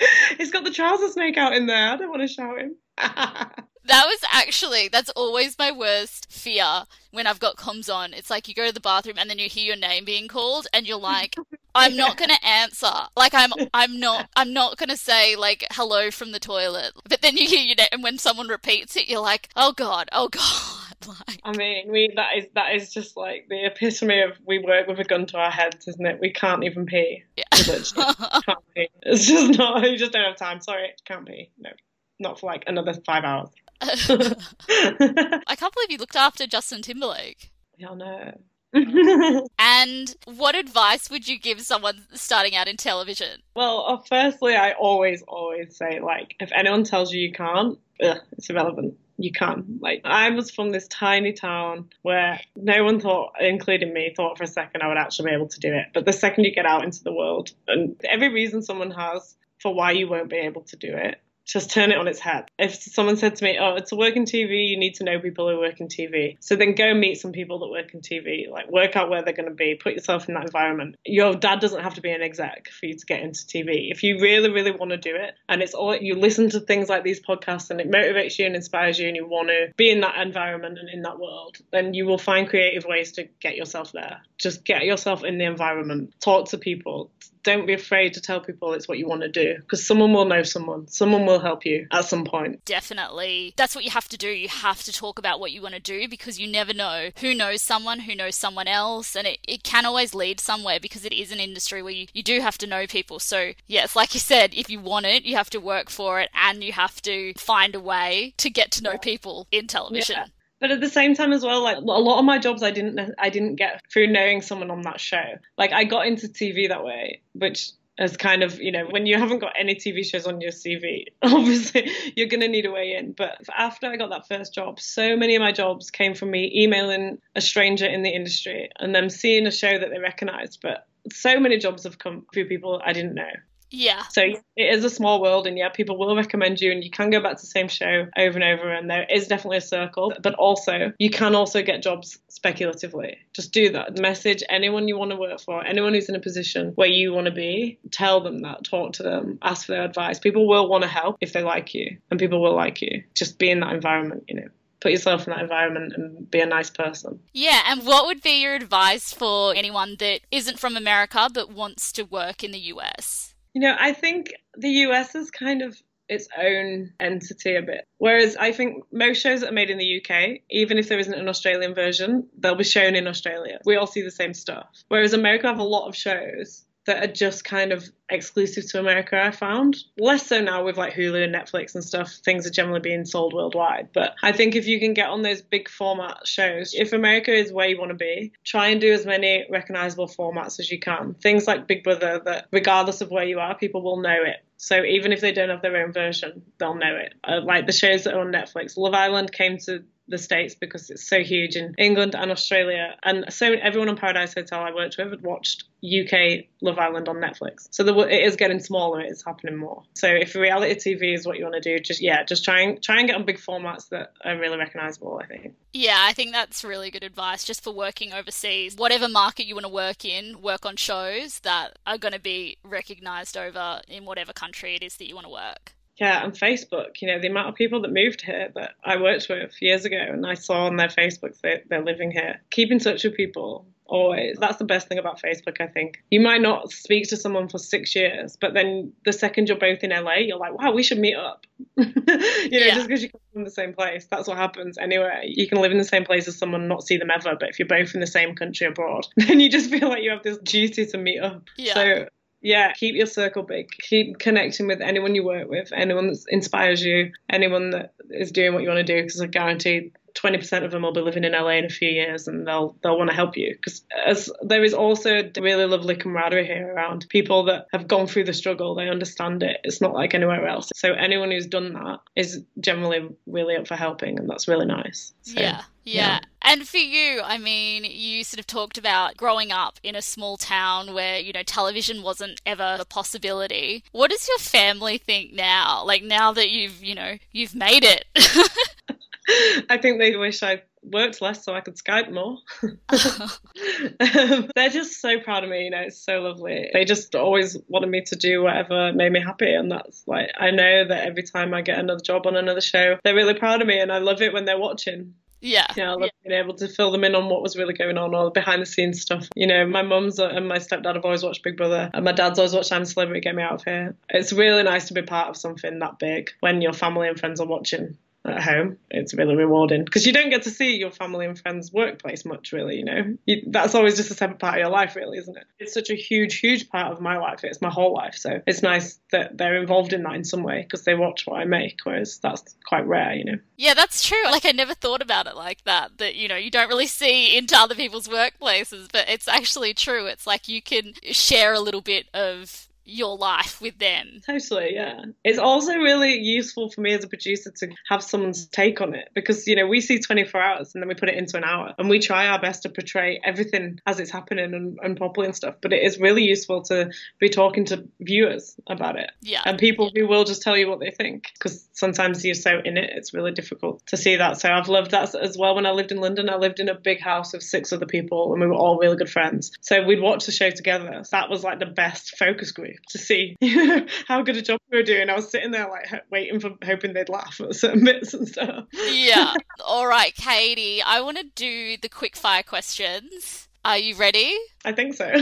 He's 0.38 0.50
got 0.50 0.64
the 0.64 0.70
trouser 0.70 1.08
snake 1.08 1.36
out 1.36 1.54
in 1.54 1.66
there. 1.66 1.90
I 1.90 1.96
don't 1.96 2.10
want 2.10 2.22
to 2.22 2.28
shout 2.28 2.58
him. 2.58 2.76
That 3.88 4.04
was 4.04 4.20
actually 4.30 4.88
that's 4.88 5.08
always 5.10 5.58
my 5.58 5.72
worst 5.72 6.30
fear 6.30 6.82
when 7.10 7.26
I've 7.26 7.40
got 7.40 7.56
comms 7.56 7.92
on. 7.92 8.12
It's 8.12 8.28
like 8.28 8.46
you 8.46 8.52
go 8.52 8.66
to 8.66 8.74
the 8.74 8.80
bathroom 8.80 9.16
and 9.18 9.30
then 9.30 9.38
you 9.38 9.48
hear 9.48 9.64
your 9.64 9.76
name 9.76 10.04
being 10.04 10.28
called 10.28 10.66
and 10.74 10.86
you're 10.86 10.98
like, 10.98 11.36
I'm 11.78 11.96
not 11.96 12.16
gonna 12.18 12.38
answer. 12.44 12.90
Like 13.16 13.32
I'm 13.34 13.50
I'm 13.74 13.98
not 14.00 14.28
I'm 14.36 14.52
not 14.52 14.76
gonna 14.76 14.96
say 14.96 15.36
like 15.36 15.64
hello 15.72 16.10
from 16.10 16.32
the 16.32 16.38
toilet. 16.40 16.92
But 17.08 17.22
then 17.22 17.36
you 17.36 17.46
hear 17.48 17.60
your 17.60 17.76
name 17.76 17.88
and 17.92 18.02
when 18.02 18.18
someone 18.18 18.48
repeats 18.48 18.96
it, 18.96 19.08
you're 19.08 19.20
like, 19.20 19.48
oh 19.56 19.72
god, 19.72 20.08
oh 20.12 20.28
god. 20.28 20.42
Like, 21.06 21.40
I 21.44 21.52
mean, 21.56 21.92
we 21.92 22.12
that 22.16 22.30
is 22.36 22.46
that 22.56 22.74
is 22.74 22.92
just 22.92 23.16
like 23.16 23.46
the 23.48 23.64
epitome 23.66 24.20
of 24.20 24.32
we 24.44 24.58
work 24.58 24.88
with 24.88 24.98
a 24.98 25.04
gun 25.04 25.26
to 25.26 25.36
our 25.38 25.50
heads, 25.50 25.86
isn't 25.86 26.04
it? 26.04 26.18
We 26.20 26.32
can't 26.32 26.64
even 26.64 26.86
pee. 26.86 27.22
yeah. 27.36 27.44
Can't 27.52 28.58
pee. 28.74 28.88
It's 29.02 29.24
just 29.24 29.56
not. 29.56 29.88
You 29.88 29.96
just 29.96 30.10
don't 30.10 30.24
have 30.24 30.36
time. 30.36 30.60
Sorry, 30.60 30.90
can't 31.04 31.24
pee. 31.24 31.52
No, 31.56 31.70
not 32.18 32.40
for 32.40 32.46
like 32.46 32.64
another 32.66 32.94
five 33.06 33.22
hours. 33.22 33.48
I 33.80 35.54
can't 35.56 35.72
believe 35.72 35.90
you 35.90 35.98
looked 35.98 36.16
after 36.16 36.48
Justin 36.48 36.82
Timberlake. 36.82 37.52
yeah, 37.78 37.94
no. 37.94 38.32
And 39.58 40.14
what 40.26 40.54
advice 40.54 41.10
would 41.10 41.26
you 41.28 41.38
give 41.38 41.60
someone 41.60 42.06
starting 42.12 42.54
out 42.54 42.68
in 42.68 42.76
television? 42.76 43.42
well, 43.54 43.84
uh, 43.88 43.96
firstly, 44.08 44.56
I 44.56 44.72
always, 44.72 45.22
always 45.22 45.76
say 45.76 46.00
like, 46.00 46.34
if 46.40 46.50
anyone 46.54 46.84
tells 46.84 47.12
you 47.12 47.20
you 47.20 47.32
can't, 47.32 47.78
ugh, 48.02 48.18
it's 48.32 48.48
irrelevant. 48.50 48.94
You 49.20 49.32
can't. 49.32 49.82
Like, 49.82 50.02
I 50.04 50.30
was 50.30 50.50
from 50.50 50.70
this 50.70 50.86
tiny 50.86 51.32
town 51.32 51.88
where 52.02 52.40
no 52.54 52.84
one 52.84 53.00
thought, 53.00 53.32
including 53.40 53.92
me, 53.92 54.14
thought 54.16 54.38
for 54.38 54.44
a 54.44 54.48
second 54.48 54.82
I 54.82 54.88
would 54.88 54.96
actually 54.96 55.30
be 55.30 55.34
able 55.34 55.48
to 55.48 55.60
do 55.60 55.72
it. 55.72 55.86
But 55.92 56.04
the 56.04 56.12
second 56.12 56.44
you 56.44 56.54
get 56.54 56.66
out 56.66 56.84
into 56.84 57.02
the 57.02 57.12
world, 57.12 57.50
and 57.66 58.00
every 58.08 58.28
reason 58.28 58.62
someone 58.62 58.92
has 58.92 59.34
for 59.60 59.74
why 59.74 59.90
you 59.90 60.08
won't 60.08 60.30
be 60.30 60.36
able 60.36 60.62
to 60.62 60.76
do 60.76 60.94
it, 60.94 61.20
just 61.44 61.70
turn 61.70 61.90
it 61.90 61.98
on 61.98 62.06
its 62.06 62.20
head. 62.20 62.47
If 62.58 62.74
someone 62.74 63.16
said 63.16 63.36
to 63.36 63.44
me, 63.44 63.58
"Oh, 63.60 63.76
to 63.78 63.96
work 63.96 64.16
in 64.16 64.24
TV, 64.24 64.66
you 64.66 64.78
need 64.78 64.94
to 64.96 65.04
know 65.04 65.20
people 65.20 65.48
who 65.48 65.58
work 65.58 65.80
in 65.80 65.88
TV," 65.88 66.36
so 66.40 66.56
then 66.56 66.74
go 66.74 66.92
meet 66.94 67.18
some 67.18 67.32
people 67.32 67.60
that 67.60 67.68
work 67.68 67.94
in 67.94 68.00
TV. 68.00 68.48
Like 68.50 68.70
work 68.70 68.96
out 68.96 69.10
where 69.10 69.22
they're 69.22 69.34
going 69.34 69.48
to 69.48 69.54
be, 69.54 69.74
put 69.74 69.94
yourself 69.94 70.28
in 70.28 70.34
that 70.34 70.44
environment. 70.44 70.96
Your 71.04 71.34
dad 71.34 71.60
doesn't 71.60 71.82
have 71.82 71.94
to 71.94 72.00
be 72.00 72.10
an 72.10 72.22
exec 72.22 72.68
for 72.68 72.86
you 72.86 72.94
to 72.94 73.06
get 73.06 73.20
into 73.20 73.46
TV. 73.46 73.90
If 73.90 74.02
you 74.02 74.20
really, 74.20 74.50
really 74.50 74.72
want 74.72 74.90
to 74.90 74.96
do 74.96 75.14
it, 75.14 75.34
and 75.48 75.62
it's 75.62 75.74
all 75.74 75.96
you 75.96 76.14
listen 76.14 76.50
to 76.50 76.60
things 76.60 76.88
like 76.88 77.04
these 77.04 77.20
podcasts, 77.20 77.70
and 77.70 77.80
it 77.80 77.90
motivates 77.90 78.38
you 78.38 78.46
and 78.46 78.56
inspires 78.56 78.98
you, 78.98 79.06
and 79.06 79.16
you 79.16 79.26
want 79.26 79.48
to 79.48 79.72
be 79.76 79.90
in 79.90 80.00
that 80.00 80.16
environment 80.20 80.78
and 80.78 80.88
in 80.88 81.02
that 81.02 81.18
world, 81.18 81.58
then 81.70 81.94
you 81.94 82.06
will 82.06 82.18
find 82.18 82.48
creative 82.48 82.84
ways 82.84 83.12
to 83.12 83.28
get 83.40 83.56
yourself 83.56 83.92
there. 83.92 84.20
Just 84.38 84.64
get 84.64 84.84
yourself 84.84 85.24
in 85.24 85.38
the 85.38 85.44
environment. 85.44 86.14
Talk 86.20 86.48
to 86.50 86.58
people. 86.58 87.10
Don't 87.44 87.66
be 87.66 87.74
afraid 87.74 88.14
to 88.14 88.20
tell 88.20 88.40
people 88.40 88.74
it's 88.74 88.88
what 88.88 88.98
you 88.98 89.06
want 89.06 89.22
to 89.22 89.28
do 89.28 89.56
because 89.56 89.86
someone 89.86 90.12
will 90.12 90.24
know 90.24 90.42
someone. 90.42 90.88
Someone 90.88 91.24
will 91.24 91.40
help 91.40 91.64
you 91.64 91.86
at 91.90 92.04
some 92.04 92.24
point. 92.24 92.47
Definitely. 92.64 93.54
That's 93.56 93.74
what 93.74 93.84
you 93.84 93.90
have 93.90 94.08
to 94.08 94.16
do. 94.16 94.28
You 94.28 94.48
have 94.48 94.82
to 94.84 94.92
talk 94.92 95.18
about 95.18 95.40
what 95.40 95.52
you 95.52 95.62
want 95.62 95.74
to 95.74 95.80
do 95.80 96.08
because 96.08 96.38
you 96.38 96.46
never 96.46 96.72
know 96.72 97.10
who 97.20 97.34
knows 97.34 97.62
someone, 97.62 98.00
who 98.00 98.14
knows 98.14 98.36
someone 98.36 98.68
else. 98.68 99.16
And 99.16 99.26
it, 99.26 99.38
it 99.46 99.62
can 99.62 99.86
always 99.86 100.14
lead 100.14 100.40
somewhere 100.40 100.78
because 100.80 101.04
it 101.04 101.12
is 101.12 101.32
an 101.32 101.40
industry 101.40 101.82
where 101.82 101.92
you, 101.92 102.06
you 102.12 102.22
do 102.22 102.40
have 102.40 102.58
to 102.58 102.66
know 102.66 102.86
people. 102.86 103.18
So, 103.18 103.52
yes, 103.66 103.96
like 103.96 104.14
you 104.14 104.20
said, 104.20 104.54
if 104.54 104.70
you 104.70 104.80
want 104.80 105.06
it, 105.06 105.24
you 105.24 105.36
have 105.36 105.50
to 105.50 105.58
work 105.58 105.90
for 105.90 106.20
it 106.20 106.30
and 106.34 106.62
you 106.62 106.72
have 106.72 107.00
to 107.02 107.32
find 107.34 107.74
a 107.74 107.80
way 107.80 108.34
to 108.38 108.50
get 108.50 108.70
to 108.72 108.82
know 108.82 108.98
people 108.98 109.46
in 109.50 109.66
television. 109.66 110.16
Yeah. 110.18 110.26
But 110.60 110.72
at 110.72 110.80
the 110.80 110.88
same 110.88 111.14
time 111.14 111.32
as 111.32 111.44
well, 111.44 111.62
like 111.62 111.76
a 111.76 111.80
lot 111.80 112.18
of 112.18 112.24
my 112.24 112.38
jobs 112.38 112.62
I 112.62 112.72
didn't 112.72 113.14
I 113.18 113.30
didn't 113.30 113.56
get 113.56 113.80
through 113.92 114.08
knowing 114.08 114.42
someone 114.42 114.70
on 114.70 114.82
that 114.82 115.00
show. 115.00 115.22
Like 115.56 115.72
I 115.72 115.84
got 115.84 116.06
into 116.06 116.26
TV 116.26 116.68
that 116.68 116.84
way, 116.84 117.22
which 117.32 117.70
is 117.98 118.16
kind 118.16 118.42
of 118.42 118.60
you 118.60 118.72
know 118.72 118.86
when 118.90 119.06
you 119.06 119.18
haven't 119.18 119.40
got 119.40 119.52
any 119.58 119.74
TV 119.74 120.04
shows 120.04 120.26
on 120.26 120.40
your 120.40 120.52
CV, 120.52 121.06
obviously 121.22 121.90
you're 122.16 122.28
gonna 122.28 122.48
need 122.48 122.66
a 122.66 122.70
way 122.70 122.94
in. 122.94 123.12
But 123.12 123.38
after 123.56 123.88
I 123.88 123.96
got 123.96 124.10
that 124.10 124.28
first 124.28 124.54
job, 124.54 124.80
so 124.80 125.16
many 125.16 125.34
of 125.34 125.40
my 125.40 125.52
jobs 125.52 125.90
came 125.90 126.14
from 126.14 126.30
me 126.30 126.50
emailing 126.54 127.18
a 127.34 127.40
stranger 127.40 127.86
in 127.86 128.02
the 128.02 128.10
industry 128.10 128.70
and 128.78 128.94
them 128.94 129.10
seeing 129.10 129.46
a 129.46 129.52
show 129.52 129.78
that 129.78 129.90
they 129.90 129.98
recognised. 129.98 130.60
But 130.62 130.86
so 131.12 131.40
many 131.40 131.58
jobs 131.58 131.84
have 131.84 131.98
come 131.98 132.26
through 132.32 132.48
people 132.48 132.80
I 132.84 132.92
didn't 132.92 133.14
know. 133.14 133.30
Yeah. 133.70 134.02
So 134.10 134.22
it 134.22 134.42
is 134.56 134.84
a 134.84 134.90
small 134.90 135.20
world, 135.20 135.46
and 135.46 135.58
yeah, 135.58 135.68
people 135.68 135.98
will 135.98 136.16
recommend 136.16 136.60
you, 136.60 136.72
and 136.72 136.82
you 136.82 136.90
can 136.90 137.10
go 137.10 137.20
back 137.20 137.36
to 137.36 137.42
the 137.42 137.46
same 137.46 137.68
show 137.68 138.06
over 138.16 138.38
and 138.38 138.44
over, 138.44 138.72
and 138.72 138.90
there 138.90 139.06
is 139.10 139.28
definitely 139.28 139.58
a 139.58 139.62
circle. 139.62 140.12
But 140.22 140.34
also, 140.34 140.92
you 140.98 141.10
can 141.10 141.34
also 141.34 141.62
get 141.62 141.82
jobs 141.82 142.18
speculatively. 142.28 143.18
Just 143.34 143.52
do 143.52 143.70
that. 143.70 143.98
Message 143.98 144.42
anyone 144.48 144.88
you 144.88 144.96
want 144.96 145.10
to 145.10 145.16
work 145.16 145.40
for, 145.40 145.64
anyone 145.64 145.94
who's 145.94 146.08
in 146.08 146.14
a 146.14 146.20
position 146.20 146.72
where 146.76 146.88
you 146.88 147.12
want 147.12 147.26
to 147.26 147.32
be. 147.32 147.78
Tell 147.90 148.20
them 148.20 148.40
that. 148.40 148.64
Talk 148.64 148.94
to 148.94 149.02
them. 149.02 149.38
Ask 149.42 149.66
for 149.66 149.72
their 149.72 149.84
advice. 149.84 150.18
People 150.18 150.48
will 150.48 150.68
want 150.68 150.82
to 150.82 150.88
help 150.88 151.16
if 151.20 151.32
they 151.32 151.42
like 151.42 151.74
you, 151.74 151.98
and 152.10 152.18
people 152.18 152.42
will 152.42 152.56
like 152.56 152.80
you. 152.80 153.02
Just 153.14 153.38
be 153.38 153.50
in 153.50 153.60
that 153.60 153.74
environment, 153.74 154.24
you 154.28 154.36
know. 154.36 154.48
Put 154.80 154.92
yourself 154.92 155.26
in 155.26 155.32
that 155.32 155.42
environment 155.42 155.92
and 155.96 156.30
be 156.30 156.38
a 156.40 156.46
nice 156.46 156.70
person. 156.70 157.18
Yeah, 157.32 157.62
and 157.66 157.84
what 157.84 158.06
would 158.06 158.22
be 158.22 158.40
your 158.42 158.54
advice 158.54 159.12
for 159.12 159.52
anyone 159.54 159.96
that 159.98 160.20
isn't 160.30 160.60
from 160.60 160.76
America 160.76 161.28
but 161.34 161.50
wants 161.52 161.90
to 161.92 162.04
work 162.04 162.44
in 162.44 162.52
the 162.52 162.60
US? 162.60 163.34
You 163.58 163.62
know, 163.62 163.76
I 163.76 163.92
think 163.92 164.34
the 164.56 164.68
US 164.86 165.16
is 165.16 165.32
kind 165.32 165.62
of 165.62 165.76
its 166.08 166.28
own 166.40 166.92
entity 167.00 167.56
a 167.56 167.60
bit. 167.60 167.88
Whereas 167.96 168.36
I 168.36 168.52
think 168.52 168.84
most 168.92 169.20
shows 169.20 169.40
that 169.40 169.48
are 169.48 169.52
made 169.52 169.68
in 169.68 169.78
the 169.78 170.00
UK, 170.00 170.42
even 170.48 170.78
if 170.78 170.88
there 170.88 171.00
isn't 171.00 171.12
an 171.12 171.28
Australian 171.28 171.74
version, 171.74 172.28
they'll 172.38 172.54
be 172.54 172.62
shown 172.62 172.94
in 172.94 173.08
Australia. 173.08 173.58
We 173.64 173.74
all 173.74 173.88
see 173.88 174.02
the 174.02 174.12
same 174.12 174.32
stuff. 174.32 174.68
Whereas 174.86 175.12
America 175.12 175.48
have 175.48 175.58
a 175.58 175.64
lot 175.64 175.88
of 175.88 175.96
shows 175.96 176.66
that 176.86 177.02
are 177.02 177.12
just 177.12 177.42
kind 177.42 177.72
of 177.72 177.90
exclusive 178.10 178.68
to 178.70 178.80
America, 178.80 179.20
I 179.20 179.30
found. 179.30 179.76
Less 179.98 180.26
so 180.26 180.40
now 180.40 180.64
with 180.64 180.76
like 180.76 180.94
Hulu 180.94 181.22
and 181.22 181.34
Netflix 181.34 181.74
and 181.74 181.84
stuff. 181.84 182.12
Things 182.24 182.46
are 182.46 182.50
generally 182.50 182.80
being 182.80 183.04
sold 183.04 183.32
worldwide. 183.34 183.88
But 183.92 184.14
I 184.22 184.32
think 184.32 184.56
if 184.56 184.66
you 184.66 184.80
can 184.80 184.94
get 184.94 185.08
on 185.08 185.22
those 185.22 185.42
big 185.42 185.68
format 185.68 186.26
shows, 186.26 186.74
if 186.74 186.92
America 186.92 187.32
is 187.32 187.52
where 187.52 187.68
you 187.68 187.78
want 187.78 187.90
to 187.90 187.96
be, 187.96 188.32
try 188.44 188.68
and 188.68 188.80
do 188.80 188.92
as 188.92 189.06
many 189.06 189.46
recognizable 189.50 190.08
formats 190.08 190.58
as 190.58 190.70
you 190.70 190.78
can. 190.78 191.14
Things 191.14 191.46
like 191.46 191.66
Big 191.66 191.84
Brother, 191.84 192.20
that 192.24 192.46
regardless 192.52 193.00
of 193.00 193.10
where 193.10 193.24
you 193.24 193.38
are, 193.38 193.54
people 193.54 193.82
will 193.82 194.00
know 194.00 194.22
it. 194.24 194.44
So 194.56 194.82
even 194.82 195.12
if 195.12 195.20
they 195.20 195.32
don't 195.32 195.50
have 195.50 195.62
their 195.62 195.84
own 195.84 195.92
version, 195.92 196.42
they'll 196.58 196.74
know 196.74 196.96
it. 196.96 197.14
Uh, 197.22 197.40
like 197.42 197.66
the 197.66 197.72
shows 197.72 198.04
that 198.04 198.14
are 198.14 198.20
on 198.20 198.32
Netflix, 198.32 198.76
Love 198.76 198.94
Island 198.94 199.32
came 199.32 199.58
to 199.58 199.84
the 200.08 200.18
states 200.18 200.54
because 200.54 200.90
it's 200.90 201.06
so 201.06 201.20
huge 201.20 201.54
in 201.54 201.74
England 201.78 202.14
and 202.14 202.30
Australia, 202.30 202.96
and 203.02 203.26
so 203.32 203.52
everyone 203.52 203.88
on 203.88 203.96
Paradise 203.96 204.34
Hotel 204.34 204.60
I 204.60 204.74
worked 204.74 204.96
with 204.98 205.10
had 205.10 205.22
watched 205.22 205.64
UK 205.84 206.46
Love 206.60 206.78
Island 206.78 207.08
on 207.08 207.16
Netflix. 207.16 207.68
So 207.70 207.84
the, 207.84 207.92
it 208.00 208.22
is 208.22 208.36
getting 208.36 208.60
smaller. 208.60 209.00
It 209.00 209.10
is 209.10 209.22
happening 209.24 209.56
more. 209.56 209.82
So 209.94 210.08
if 210.08 210.34
reality 210.34 210.74
TV 210.74 211.14
is 211.14 211.26
what 211.26 211.38
you 211.38 211.44
want 211.44 211.62
to 211.62 211.76
do, 211.76 211.82
just 211.82 212.00
yeah, 212.00 212.24
just 212.24 212.44
try 212.44 212.60
and 212.60 212.82
try 212.82 212.98
and 212.98 213.08
get 213.08 213.16
on 213.16 213.24
big 213.24 213.38
formats 213.38 213.88
that 213.90 214.12
are 214.24 214.38
really 214.38 214.58
recognizable. 214.58 215.20
I 215.22 215.26
think. 215.26 215.54
Yeah, 215.72 215.98
I 215.98 216.12
think 216.12 216.32
that's 216.32 216.64
really 216.64 216.90
good 216.90 217.04
advice 217.04 217.44
just 217.44 217.62
for 217.62 217.72
working 217.72 218.12
overseas. 218.12 218.76
Whatever 218.76 219.08
market 219.08 219.46
you 219.46 219.54
want 219.54 219.66
to 219.66 219.72
work 219.72 220.04
in, 220.04 220.40
work 220.40 220.64
on 220.64 220.76
shows 220.76 221.40
that 221.40 221.78
are 221.86 221.98
going 221.98 222.14
to 222.14 222.20
be 222.20 222.58
recognized 222.62 223.36
over 223.36 223.80
in 223.88 224.04
whatever 224.04 224.32
country 224.32 224.74
it 224.74 224.82
is 224.82 224.96
that 224.96 225.08
you 225.08 225.14
want 225.14 225.26
to 225.26 225.32
work. 225.32 225.74
Yeah, 225.98 226.22
and 226.22 226.32
Facebook, 226.32 227.02
you 227.02 227.08
know, 227.08 227.20
the 227.20 227.26
amount 227.26 227.48
of 227.48 227.54
people 227.56 227.82
that 227.82 227.92
moved 227.92 228.22
here 228.22 228.50
that 228.54 228.72
I 228.84 229.00
worked 229.00 229.26
with 229.28 229.60
years 229.60 229.84
ago 229.84 229.98
and 229.98 230.24
I 230.24 230.34
saw 230.34 230.66
on 230.66 230.76
their 230.76 230.88
Facebook 230.88 231.40
that 231.42 231.64
they're 231.68 231.84
living 231.84 232.12
here. 232.12 232.40
Keep 232.50 232.70
in 232.70 232.78
touch 232.78 233.02
with 233.02 233.16
people 233.16 233.66
always. 233.88 234.36
That's 234.38 234.58
the 234.58 234.64
best 234.64 234.86
thing 234.88 234.98
about 234.98 235.20
Facebook, 235.20 235.60
I 235.60 235.66
think. 235.66 236.02
You 236.10 236.20
might 236.20 236.40
not 236.40 236.70
speak 236.70 237.08
to 237.08 237.16
someone 237.16 237.48
for 237.48 237.58
six 237.58 237.94
years, 237.96 238.36
but 238.40 238.54
then 238.54 238.92
the 239.04 239.12
second 239.12 239.48
you're 239.48 239.58
both 239.58 239.82
in 239.82 239.90
LA, 239.90 240.16
you're 240.18 240.38
like, 240.38 240.56
wow, 240.58 240.72
we 240.72 240.82
should 240.82 240.98
meet 240.98 241.16
up. 241.16 241.46
you 241.76 241.84
know, 241.86 242.14
Yeah. 242.50 242.74
just 242.74 242.86
because 242.86 243.02
you 243.02 243.10
come 243.10 243.20
from 243.32 243.44
the 243.44 243.50
same 243.50 243.72
place. 243.72 244.06
That's 244.06 244.28
what 244.28 244.36
happens 244.36 244.78
anyway. 244.78 245.32
You 245.34 245.48
can 245.48 245.60
live 245.60 245.72
in 245.72 245.78
the 245.78 245.84
same 245.84 246.04
place 246.04 246.28
as 246.28 246.36
someone, 246.36 246.68
not 246.68 246.82
see 246.82 246.96
them 246.96 247.10
ever, 247.10 247.34
but 247.38 247.48
if 247.48 247.58
you're 247.58 247.68
both 247.68 247.94
in 247.94 248.00
the 248.00 248.06
same 248.06 248.34
country 248.34 248.66
abroad, 248.66 249.06
then 249.16 249.40
you 249.40 249.50
just 249.50 249.70
feel 249.70 249.88
like 249.88 250.02
you 250.02 250.10
have 250.10 250.22
this 250.22 250.38
duty 250.38 250.86
to 250.86 250.98
meet 250.98 251.20
up. 251.20 251.42
Yeah. 251.56 251.74
So 251.74 252.08
Yeah, 252.40 252.72
keep 252.72 252.94
your 252.94 253.06
circle 253.06 253.42
big. 253.42 253.70
Keep 253.70 254.18
connecting 254.18 254.66
with 254.68 254.80
anyone 254.80 255.14
you 255.14 255.24
work 255.24 255.48
with, 255.48 255.72
anyone 255.72 256.08
that 256.08 256.24
inspires 256.28 256.82
you, 256.82 257.12
anyone 257.30 257.70
that 257.70 257.94
is 258.10 258.32
doing 258.32 258.54
what 258.54 258.62
you 258.62 258.68
want 258.68 258.86
to 258.86 258.94
do, 258.96 259.02
because 259.02 259.20
I 259.20 259.26
guarantee 259.26 259.92
20% 260.14 260.64
of 260.64 260.70
them 260.70 260.82
will 260.82 260.92
be 260.92 261.00
living 261.00 261.24
in 261.24 261.32
LA 261.32 261.50
in 261.50 261.64
a 261.64 261.70
few 261.70 261.88
years 261.88 262.26
and 262.26 262.46
they'll 262.46 262.76
they'll 262.82 262.98
want 262.98 263.10
to 263.10 263.16
help 263.16 263.36
you 263.36 263.54
because 263.54 263.84
as 264.06 264.30
there 264.42 264.64
is 264.64 264.74
also 264.74 265.18
a 265.18 265.40
really 265.40 265.64
lovely 265.64 265.94
camaraderie 265.96 266.46
here 266.46 266.72
around 266.74 267.06
people 267.08 267.44
that 267.44 267.66
have 267.72 267.86
gone 267.86 268.06
through 268.06 268.24
the 268.24 268.32
struggle 268.32 268.74
they 268.74 268.88
understand 268.88 269.42
it 269.42 269.58
it's 269.64 269.80
not 269.80 269.94
like 269.94 270.14
anywhere 270.14 270.46
else 270.46 270.70
so 270.74 270.92
anyone 270.92 271.30
who's 271.30 271.46
done 271.46 271.72
that 271.72 272.00
is 272.16 272.42
generally 272.60 273.08
really 273.26 273.56
up 273.56 273.68
for 273.68 273.76
helping 273.76 274.18
and 274.18 274.28
that's 274.28 274.48
really 274.48 274.66
nice 274.66 275.12
so, 275.22 275.40
yeah, 275.40 275.62
yeah. 275.84 276.18
Yeah. 276.18 276.20
And 276.48 276.66
for 276.66 276.78
you, 276.78 277.20
I 277.22 277.36
mean, 277.36 277.84
you 277.84 278.24
sort 278.24 278.40
of 278.40 278.46
talked 278.46 278.78
about 278.78 279.18
growing 279.18 279.52
up 279.52 279.78
in 279.82 279.94
a 279.94 280.00
small 280.00 280.38
town 280.38 280.94
where, 280.94 281.18
you 281.18 281.30
know, 281.30 281.42
television 281.42 282.02
wasn't 282.02 282.40
ever 282.46 282.78
a 282.80 282.86
possibility. 282.86 283.84
What 283.92 284.10
does 284.10 284.26
your 284.26 284.38
family 284.38 284.96
think 284.96 285.34
now? 285.34 285.84
Like 285.84 286.02
now 286.02 286.32
that 286.32 286.48
you've, 286.48 286.82
you 286.82 286.94
know, 286.94 287.18
you've 287.32 287.54
made 287.54 287.84
it? 287.84 288.06
I 289.68 289.76
think 289.76 289.98
they 289.98 290.16
wish 290.16 290.42
I 290.42 290.62
worked 290.82 291.20
less 291.20 291.44
so 291.44 291.54
I 291.54 291.60
could 291.60 291.76
Skype 291.76 292.10
more. 292.10 292.38
um, 294.00 294.50
they're 294.54 294.70
just 294.70 295.02
so 295.02 295.20
proud 295.20 295.44
of 295.44 295.50
me, 295.50 295.64
you 295.64 295.70
know, 295.70 295.82
it's 295.82 296.02
so 296.02 296.20
lovely. 296.20 296.70
They 296.72 296.86
just 296.86 297.14
always 297.14 297.58
wanted 297.68 297.90
me 297.90 298.04
to 298.06 298.16
do 298.16 298.42
whatever 298.42 298.90
made 298.94 299.12
me 299.12 299.20
happy. 299.20 299.52
And 299.52 299.70
that's 299.70 300.02
like, 300.06 300.30
I 300.38 300.50
know 300.50 300.88
that 300.88 301.06
every 301.06 301.24
time 301.24 301.52
I 301.52 301.60
get 301.60 301.78
another 301.78 302.00
job 302.00 302.26
on 302.26 302.36
another 302.36 302.62
show, 302.62 302.96
they're 303.04 303.14
really 303.14 303.34
proud 303.34 303.60
of 303.60 303.68
me. 303.68 303.78
And 303.78 303.92
I 303.92 303.98
love 303.98 304.22
it 304.22 304.32
when 304.32 304.46
they're 304.46 304.58
watching. 304.58 305.12
Yeah. 305.40 305.66
You 305.76 305.84
know, 305.84 305.90
I 305.90 305.92
love 305.92 306.02
yeah. 306.02 306.28
being 306.28 306.40
able 306.40 306.54
to 306.54 306.68
fill 306.68 306.90
them 306.90 307.04
in 307.04 307.14
on 307.14 307.28
what 307.28 307.42
was 307.42 307.56
really 307.56 307.74
going 307.74 307.98
on 307.98 308.14
or 308.14 308.30
behind 308.30 308.62
the 308.62 308.66
scenes 308.66 309.00
stuff. 309.00 309.28
You 309.34 309.46
know, 309.46 309.66
my 309.66 309.82
mum's 309.82 310.18
and 310.18 310.48
my 310.48 310.58
stepdad 310.58 310.94
have 310.94 311.04
always 311.04 311.22
watched 311.22 311.42
Big 311.42 311.56
Brother 311.56 311.90
and 311.94 312.04
my 312.04 312.12
dad's 312.12 312.38
always 312.38 312.54
watched 312.54 312.72
I'm 312.72 312.82
a 312.82 312.86
Celebrity 312.86 313.20
Get 313.20 313.34
Me 313.34 313.42
Out 313.42 313.54
of 313.54 313.64
Here. 313.64 313.94
It's 314.08 314.32
really 314.32 314.62
nice 314.62 314.88
to 314.88 314.94
be 314.94 315.02
part 315.02 315.28
of 315.28 315.36
something 315.36 315.78
that 315.78 315.98
big 315.98 316.30
when 316.40 316.60
your 316.60 316.72
family 316.72 317.08
and 317.08 317.18
friends 317.18 317.40
are 317.40 317.46
watching 317.46 317.96
at 318.28 318.42
home. 318.42 318.78
It's 318.90 319.14
really 319.14 319.36
rewarding 319.36 319.84
because 319.84 320.06
you 320.06 320.12
don't 320.12 320.30
get 320.30 320.42
to 320.42 320.50
see 320.50 320.76
your 320.76 320.90
family 320.90 321.26
and 321.26 321.38
friends' 321.38 321.72
workplace 321.72 322.24
much, 322.24 322.52
really. 322.52 322.76
You 322.76 322.84
know, 322.84 323.16
you, 323.26 323.42
that's 323.46 323.74
always 323.74 323.96
just 323.96 324.10
a 324.10 324.14
separate 324.14 324.38
part 324.38 324.54
of 324.54 324.60
your 324.60 324.70
life, 324.70 324.96
really, 324.96 325.18
isn't 325.18 325.36
it? 325.36 325.44
It's 325.58 325.74
such 325.74 325.90
a 325.90 325.94
huge, 325.94 326.38
huge 326.38 326.68
part 326.68 326.92
of 326.92 327.00
my 327.00 327.18
life. 327.18 327.40
It's 327.42 327.60
my 327.60 327.70
whole 327.70 327.94
life, 327.94 328.14
so 328.14 328.40
it's 328.46 328.62
nice 328.62 328.98
that 329.10 329.36
they're 329.36 329.60
involved 329.60 329.92
in 329.92 330.02
that 330.02 330.14
in 330.14 330.24
some 330.24 330.42
way 330.42 330.62
because 330.62 330.84
they 330.84 330.94
watch 330.94 331.26
what 331.26 331.40
I 331.40 331.44
make, 331.44 331.78
whereas 331.84 332.18
that's 332.18 332.54
quite 332.66 332.86
rare, 332.86 333.14
you 333.14 333.24
know. 333.24 333.38
Yeah, 333.56 333.74
that's 333.74 334.06
true. 334.06 334.24
Like 334.24 334.46
I 334.46 334.52
never 334.52 334.74
thought 334.74 335.02
about 335.02 335.26
it 335.26 335.36
like 335.36 335.64
that. 335.64 335.98
That 335.98 336.14
you 336.14 336.28
know, 336.28 336.36
you 336.36 336.50
don't 336.50 336.68
really 336.68 336.86
see 336.86 337.36
into 337.36 337.56
other 337.56 337.74
people's 337.74 338.08
workplaces, 338.08 338.88
but 338.92 339.08
it's 339.08 339.28
actually 339.28 339.74
true. 339.74 340.06
It's 340.06 340.26
like 340.26 340.48
you 340.48 340.62
can 340.62 340.92
share 341.10 341.54
a 341.54 341.60
little 341.60 341.80
bit 341.80 342.06
of 342.14 342.67
your 342.88 343.16
life 343.16 343.60
with 343.60 343.78
them. 343.78 344.20
Totally, 344.24 344.74
yeah. 344.74 345.04
It's 345.22 345.38
also 345.38 345.74
really 345.74 346.18
useful 346.18 346.70
for 346.70 346.80
me 346.80 346.94
as 346.94 347.04
a 347.04 347.08
producer 347.08 347.52
to 347.58 347.68
have 347.88 348.02
someone's 348.02 348.46
take 348.46 348.80
on 348.80 348.94
it 348.94 349.10
because, 349.14 349.46
you 349.46 349.56
know, 349.56 349.66
we 349.66 349.80
see 349.80 349.98
24 349.98 350.40
hours 350.40 350.74
and 350.74 350.82
then 350.82 350.88
we 350.88 350.94
put 350.94 351.08
it 351.08 351.16
into 351.16 351.36
an 351.36 351.44
hour 351.44 351.74
and 351.78 351.88
we 351.88 351.98
try 351.98 352.28
our 352.28 352.40
best 352.40 352.62
to 352.62 352.70
portray 352.70 353.20
everything 353.22 353.78
as 353.86 354.00
it's 354.00 354.10
happening 354.10 354.54
and, 354.54 354.78
and 354.82 354.96
properly 354.96 355.26
and 355.26 355.36
stuff. 355.36 355.56
But 355.60 355.72
it 355.72 355.82
is 355.82 356.00
really 356.00 356.24
useful 356.24 356.62
to 356.64 356.90
be 357.20 357.28
talking 357.28 357.66
to 357.66 357.86
viewers 358.00 358.56
about 358.66 358.98
it. 358.98 359.10
Yeah. 359.20 359.42
And 359.44 359.58
people 359.58 359.90
who 359.94 360.08
will 360.08 360.24
just 360.24 360.42
tell 360.42 360.56
you 360.56 360.68
what 360.68 360.80
they 360.80 360.90
think 360.90 361.30
because 361.34 361.68
sometimes 361.72 362.24
you're 362.24 362.34
so 362.34 362.60
in 362.64 362.78
it, 362.78 362.90
it's 362.94 363.12
really 363.12 363.32
difficult 363.32 363.86
to 363.88 363.96
see 363.98 364.16
that. 364.16 364.40
So 364.40 364.50
I've 364.50 364.68
loved 364.68 364.92
that 364.92 365.14
as 365.14 365.36
well. 365.36 365.54
When 365.54 365.66
I 365.66 365.72
lived 365.72 365.92
in 365.92 366.00
London, 366.00 366.30
I 366.30 366.36
lived 366.36 366.58
in 366.58 366.70
a 366.70 366.74
big 366.74 367.00
house 367.00 367.34
of 367.34 367.42
six 367.42 367.72
other 367.72 367.86
people 367.86 368.32
and 368.32 368.40
we 368.40 368.46
were 368.46 368.54
all 368.54 368.78
really 368.78 368.96
good 368.96 369.10
friends. 369.10 369.52
So 369.60 369.84
we'd 369.84 370.00
watch 370.00 370.24
the 370.24 370.32
show 370.32 370.50
together. 370.50 371.02
So 371.04 371.16
that 371.16 371.28
was 371.28 371.44
like 371.44 371.58
the 371.58 371.66
best 371.66 372.16
focus 372.16 372.52
group 372.52 372.77
to 372.90 372.98
see 372.98 373.36
how 374.06 374.22
good 374.22 374.36
a 374.36 374.42
job 374.42 374.58
we 374.70 374.78
were 374.78 374.84
doing. 374.84 375.08
I 375.10 375.14
was 375.14 375.30
sitting 375.30 375.50
there 375.50 375.68
like 375.68 375.86
waiting 376.10 376.40
for 376.40 376.50
hoping 376.64 376.92
they'd 376.92 377.08
laugh 377.08 377.40
at 377.40 377.54
certain 377.54 377.84
bits 377.84 378.14
and 378.14 378.28
stuff. 378.28 378.66
yeah. 378.90 379.34
All 379.64 379.86
right, 379.86 380.14
Katie, 380.14 380.82
I 380.82 381.00
want 381.00 381.18
to 381.18 381.24
do 381.34 381.76
the 381.80 381.88
quick 381.88 382.16
fire 382.16 382.42
questions. 382.42 383.48
Are 383.64 383.76
you 383.76 383.96
ready? 383.96 384.34
I 384.64 384.72
think 384.72 384.94
so. 384.94 385.12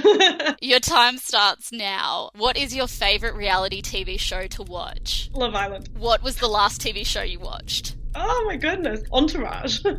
your 0.60 0.78
time 0.78 1.16
starts 1.16 1.72
now. 1.72 2.30
What 2.36 2.56
is 2.56 2.76
your 2.76 2.86
favorite 2.86 3.34
reality 3.34 3.82
TV 3.82 4.20
show 4.20 4.46
to 4.48 4.62
watch? 4.62 5.30
Love 5.32 5.54
Island. 5.54 5.88
What 5.96 6.22
was 6.22 6.36
the 6.36 6.46
last 6.46 6.80
TV 6.80 7.04
show 7.04 7.22
you 7.22 7.40
watched? 7.40 7.96
Oh 8.18 8.44
my 8.46 8.56
goodness, 8.56 9.02
Entourage. 9.12 9.82
Who 9.84 9.90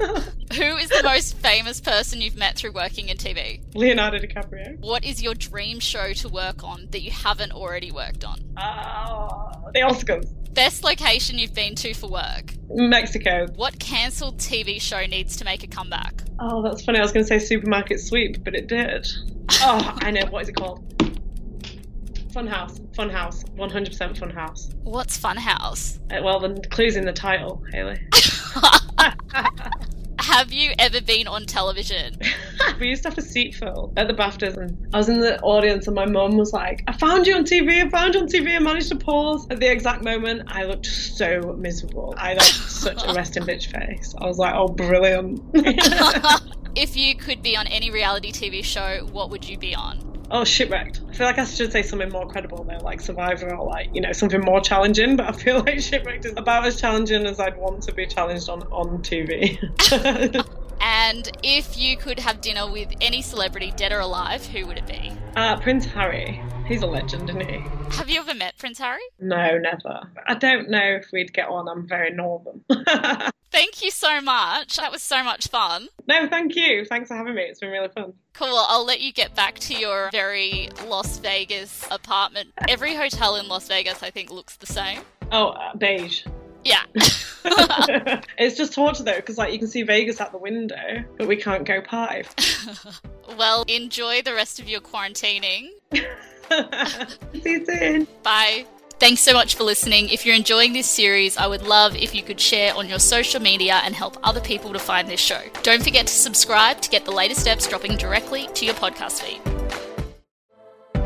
is 0.78 0.90
the 0.90 1.02
most 1.04 1.38
famous 1.38 1.80
person 1.80 2.20
you've 2.20 2.36
met 2.36 2.56
through 2.56 2.72
working 2.72 3.10
in 3.10 3.18
TV? 3.18 3.62
Leonardo 3.76 4.18
DiCaprio. 4.18 4.80
What 4.80 5.06
is 5.06 5.22
your 5.22 5.36
dream 5.36 5.80
show 5.80 6.14
to 6.14 6.30
work 6.30 6.64
on 6.64 6.88
that 6.92 7.02
you 7.02 7.12
haven't 7.12 7.52
already 7.52 7.92
worked 7.92 8.24
on? 8.24 8.40
Uh, 8.58 9.70
the 9.72 9.82
Oscars. 9.82 10.28
Best 10.56 10.84
location 10.84 11.38
you've 11.38 11.54
been 11.54 11.76
to 11.76 11.94
for 11.94 12.10
work? 12.10 12.56
Mexico. 12.72 13.46
What 13.56 13.78
cancelled 13.78 14.40
TV 14.40 14.82
show 14.82 15.06
needs 15.06 15.38
to 15.38 15.46
make 15.46 15.62
a 15.64 15.68
comeback? 15.68 16.24
Oh, 16.40 16.64
that's 16.64 16.84
funny. 16.84 16.98
I 16.98 17.04
was 17.04 17.12
going 17.12 17.24
to 17.24 17.28
say 17.28 17.38
Supermarket 17.38 18.00
Sweep, 18.00 18.44
but 18.44 18.56
it 18.56 18.66
did. 18.66 19.08
oh, 19.62 19.96
I 20.02 20.10
know. 20.10 20.26
What 20.32 20.42
is 20.42 20.50
it 20.50 20.56
called? 20.56 20.84
Funhouse. 22.32 22.80
Funhouse. 22.92 23.44
100% 23.56 24.18
Funhouse. 24.18 24.74
What's 24.84 25.18
Funhouse? 25.20 26.00
Uh, 26.12 26.22
well, 26.24 26.40
the 26.40 26.62
clue's 26.70 26.96
in 26.96 27.06
the 27.06 27.14
title, 27.14 27.64
Haley. 27.72 28.00
have 30.20 30.52
you 30.52 30.74
ever 30.78 31.02
been 31.02 31.28
on 31.28 31.46
television? 31.46 32.18
we 32.80 32.90
used 32.90 33.04
to 33.04 33.10
have 33.10 33.18
a 33.18 33.22
seat 33.22 33.56
fill 33.56 33.94
at 33.98 34.08
the 34.08 34.14
BAFTAs, 34.14 34.58
and 34.58 34.88
I 34.94 34.98
was 34.98 35.10
in 35.10 35.20
the 35.20 35.40
audience, 35.42 35.88
and 35.88 35.96
my 35.96 36.06
mum 36.06 36.38
was 36.38 36.54
like, 36.54 36.84
I 36.88 36.94
found 36.94 37.26
you 37.26 37.36
on 37.36 37.44
TV, 37.44 37.86
I 37.86 37.90
found 37.90 38.14
you 38.14 38.22
on 38.22 38.28
TV. 38.28 38.56
I 38.56 38.60
managed 38.60 38.90
to 38.90 38.98
pause 38.98 39.48
at 39.50 39.60
the 39.60 39.72
exact 39.72 40.04
moment. 40.04 40.44
I 40.48 40.64
looked 40.64 40.86
so 40.86 41.56
miserable. 41.58 42.14
I 42.18 42.30
had 42.30 42.42
such 42.42 43.04
a 43.06 43.14
resting 43.14 43.44
bitch 43.44 43.72
face. 43.72 44.14
I 44.20 44.26
was 44.26 44.38
like, 44.38 44.54
oh, 44.54 44.68
brilliant. 44.68 45.42
if 46.76 46.96
you 46.96 47.16
could 47.16 47.42
be 47.42 47.56
on 47.56 47.66
any 47.68 47.90
reality 47.90 48.32
TV 48.32 48.64
show, 48.64 49.08
what 49.12 49.30
would 49.30 49.48
you 49.48 49.58
be 49.58 49.74
on? 49.76 50.17
Oh, 50.30 50.44
shipwrecked. 50.44 51.02
I 51.10 51.14
feel 51.14 51.26
like 51.26 51.38
I 51.38 51.46
should 51.46 51.72
say 51.72 51.82
something 51.82 52.10
more 52.10 52.28
credible 52.28 52.64
though, 52.64 52.84
like 52.84 53.00
Survivor 53.00 53.56
or 53.56 53.66
like, 53.66 53.90
you 53.94 54.02
know, 54.02 54.12
something 54.12 54.42
more 54.42 54.60
challenging, 54.60 55.16
but 55.16 55.28
I 55.28 55.32
feel 55.32 55.60
like 55.66 55.80
shipwrecked 55.80 56.26
is 56.26 56.34
about 56.36 56.66
as 56.66 56.80
challenging 56.80 57.26
as 57.26 57.40
I'd 57.40 57.58
want 57.58 57.84
to 57.84 57.94
be 57.94 58.06
challenged 58.06 58.50
on, 58.50 58.64
on 58.64 59.00
TV. 59.00 59.58
and 60.82 61.30
if 61.44 61.78
you 61.78 61.98
could 61.98 62.20
have 62.20 62.42
dinner 62.42 62.70
with 62.72 62.94
any 63.02 63.22
celebrity, 63.22 63.74
dead 63.76 63.92
or 63.92 64.00
alive, 64.00 64.46
who 64.46 64.66
would 64.68 64.78
it 64.78 64.88
be? 64.88 65.12
Uh, 65.36 65.60
Prince 65.60 65.86
Harry. 65.86 66.42
He's 66.68 66.82
a 66.82 66.88
legend, 66.88 67.30
isn't 67.30 67.50
he? 67.50 67.60
Have 67.96 68.10
you 68.10 68.20
ever 68.20 68.34
met 68.34 68.58
Prince 68.58 68.80
Harry? 68.80 69.02
No, 69.20 69.58
never. 69.58 70.02
I 70.28 70.36
don't 70.36 70.70
know 70.70 70.98
if 71.02 71.12
we'd 71.14 71.34
get 71.34 71.48
on. 71.48 71.70
I'm 71.70 71.88
very 71.88 72.12
northern. 72.12 72.62
Thank 73.52 73.82
you 73.82 73.90
so 73.90 74.20
much. 74.20 74.76
That 74.76 74.92
was 74.92 75.02
so 75.02 75.24
much 75.24 75.48
fun. 75.48 75.88
No, 76.06 76.28
thank 76.28 76.56
you. 76.56 76.84
Thanks 76.86 77.08
for 77.08 77.16
having 77.16 77.34
me. 77.34 77.44
It's 77.44 77.62
been 77.62 77.72
really 77.72 77.88
fun. 77.88 78.14
Cool. 78.34 78.56
I'll 78.68 78.86
let 78.86 79.00
you 79.00 79.14
get 79.14 79.34
back 79.36 79.58
to 79.60 79.74
your 79.74 80.10
very 80.12 80.70
Las 80.86 81.18
Vegas 81.20 81.88
apartment. 81.90 82.50
Every 82.68 82.94
hotel 82.94 83.38
in 83.38 83.48
Las 83.48 83.68
Vegas, 83.68 84.04
I 84.04 84.12
think, 84.12 84.30
looks 84.30 84.58
the 84.58 84.68
same. 84.68 85.00
Oh, 85.32 85.48
uh, 85.48 85.76
beige. 85.76 86.26
Yeah. 86.68 86.84
it's 88.38 88.58
just 88.58 88.74
torture 88.74 89.04
though, 89.04 89.16
because 89.16 89.38
like 89.38 89.54
you 89.54 89.60
can 89.60 89.70
see 89.70 89.84
Vegas 89.84 90.20
out 90.20 90.34
the 90.34 90.38
window, 90.38 91.04
but 91.18 91.28
we 91.28 91.38
can't 91.38 91.66
go 91.66 91.82
party. 91.82 92.24
well, 93.38 93.64
enjoy 93.70 94.22
the 94.22 94.34
rest 94.34 94.60
of 94.60 94.68
your 94.68 94.82
quarantining. 94.82 95.70
see 95.94 97.52
you 97.52 97.66
soon. 97.66 98.08
Bye. 98.22 98.66
Thanks 99.00 99.22
so 99.22 99.32
much 99.32 99.56
for 99.56 99.64
listening. 99.64 100.10
If 100.10 100.26
you're 100.26 100.36
enjoying 100.36 100.74
this 100.74 100.90
series, 100.90 101.38
I 101.38 101.48
would 101.48 101.62
love 101.62 101.96
if 101.96 102.14
you 102.14 102.24
could 102.24 102.40
share 102.40 102.74
on 102.74 102.90
your 102.90 103.00
social 103.00 103.40
media 103.40 103.80
and 103.84 103.96
help 103.96 104.18
other 104.24 104.42
people 104.42 104.74
to 104.74 104.80
find 104.80 105.08
this 105.08 105.20
show. 105.20 105.42
Don't 105.62 105.84
forget 105.84 106.08
to 106.08 106.14
subscribe 106.14 106.82
to 106.82 106.90
get 106.90 107.06
the 107.06 107.12
latest 107.12 107.42
steps 107.42 107.68
dropping 107.68 107.96
directly 107.96 108.50
to 108.56 108.66
your 108.66 108.74
podcast 108.74 109.22
feed. 109.22 109.87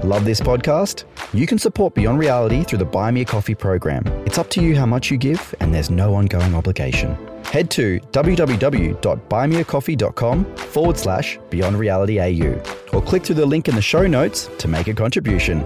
Love 0.03 0.25
this 0.25 0.39
podcast? 0.39 1.03
You 1.31 1.45
can 1.45 1.59
support 1.59 1.93
Beyond 1.93 2.17
Reality 2.17 2.63
through 2.63 2.79
the 2.79 2.85
Buy 2.85 3.11
Me 3.11 3.21
a 3.21 3.25
Coffee 3.25 3.53
program. 3.53 4.03
It's 4.25 4.39
up 4.39 4.49
to 4.51 4.59
you 4.59 4.75
how 4.75 4.87
much 4.87 5.11
you 5.11 5.17
give, 5.19 5.53
and 5.59 5.71
there's 5.71 5.91
no 5.91 6.15
ongoing 6.15 6.55
obligation. 6.55 7.15
Head 7.45 7.69
to 7.71 7.99
www.buymeacoffee.com 7.99 10.55
forward 10.55 10.97
slash 10.97 11.37
Beyond 11.51 11.77
Reality 11.77 12.19
AU 12.19 12.53
or 12.93 13.01
click 13.03 13.23
through 13.23 13.35
the 13.35 13.45
link 13.45 13.67
in 13.67 13.75
the 13.75 13.81
show 13.83 14.07
notes 14.07 14.49
to 14.57 14.67
make 14.67 14.87
a 14.87 14.93
contribution. 14.95 15.63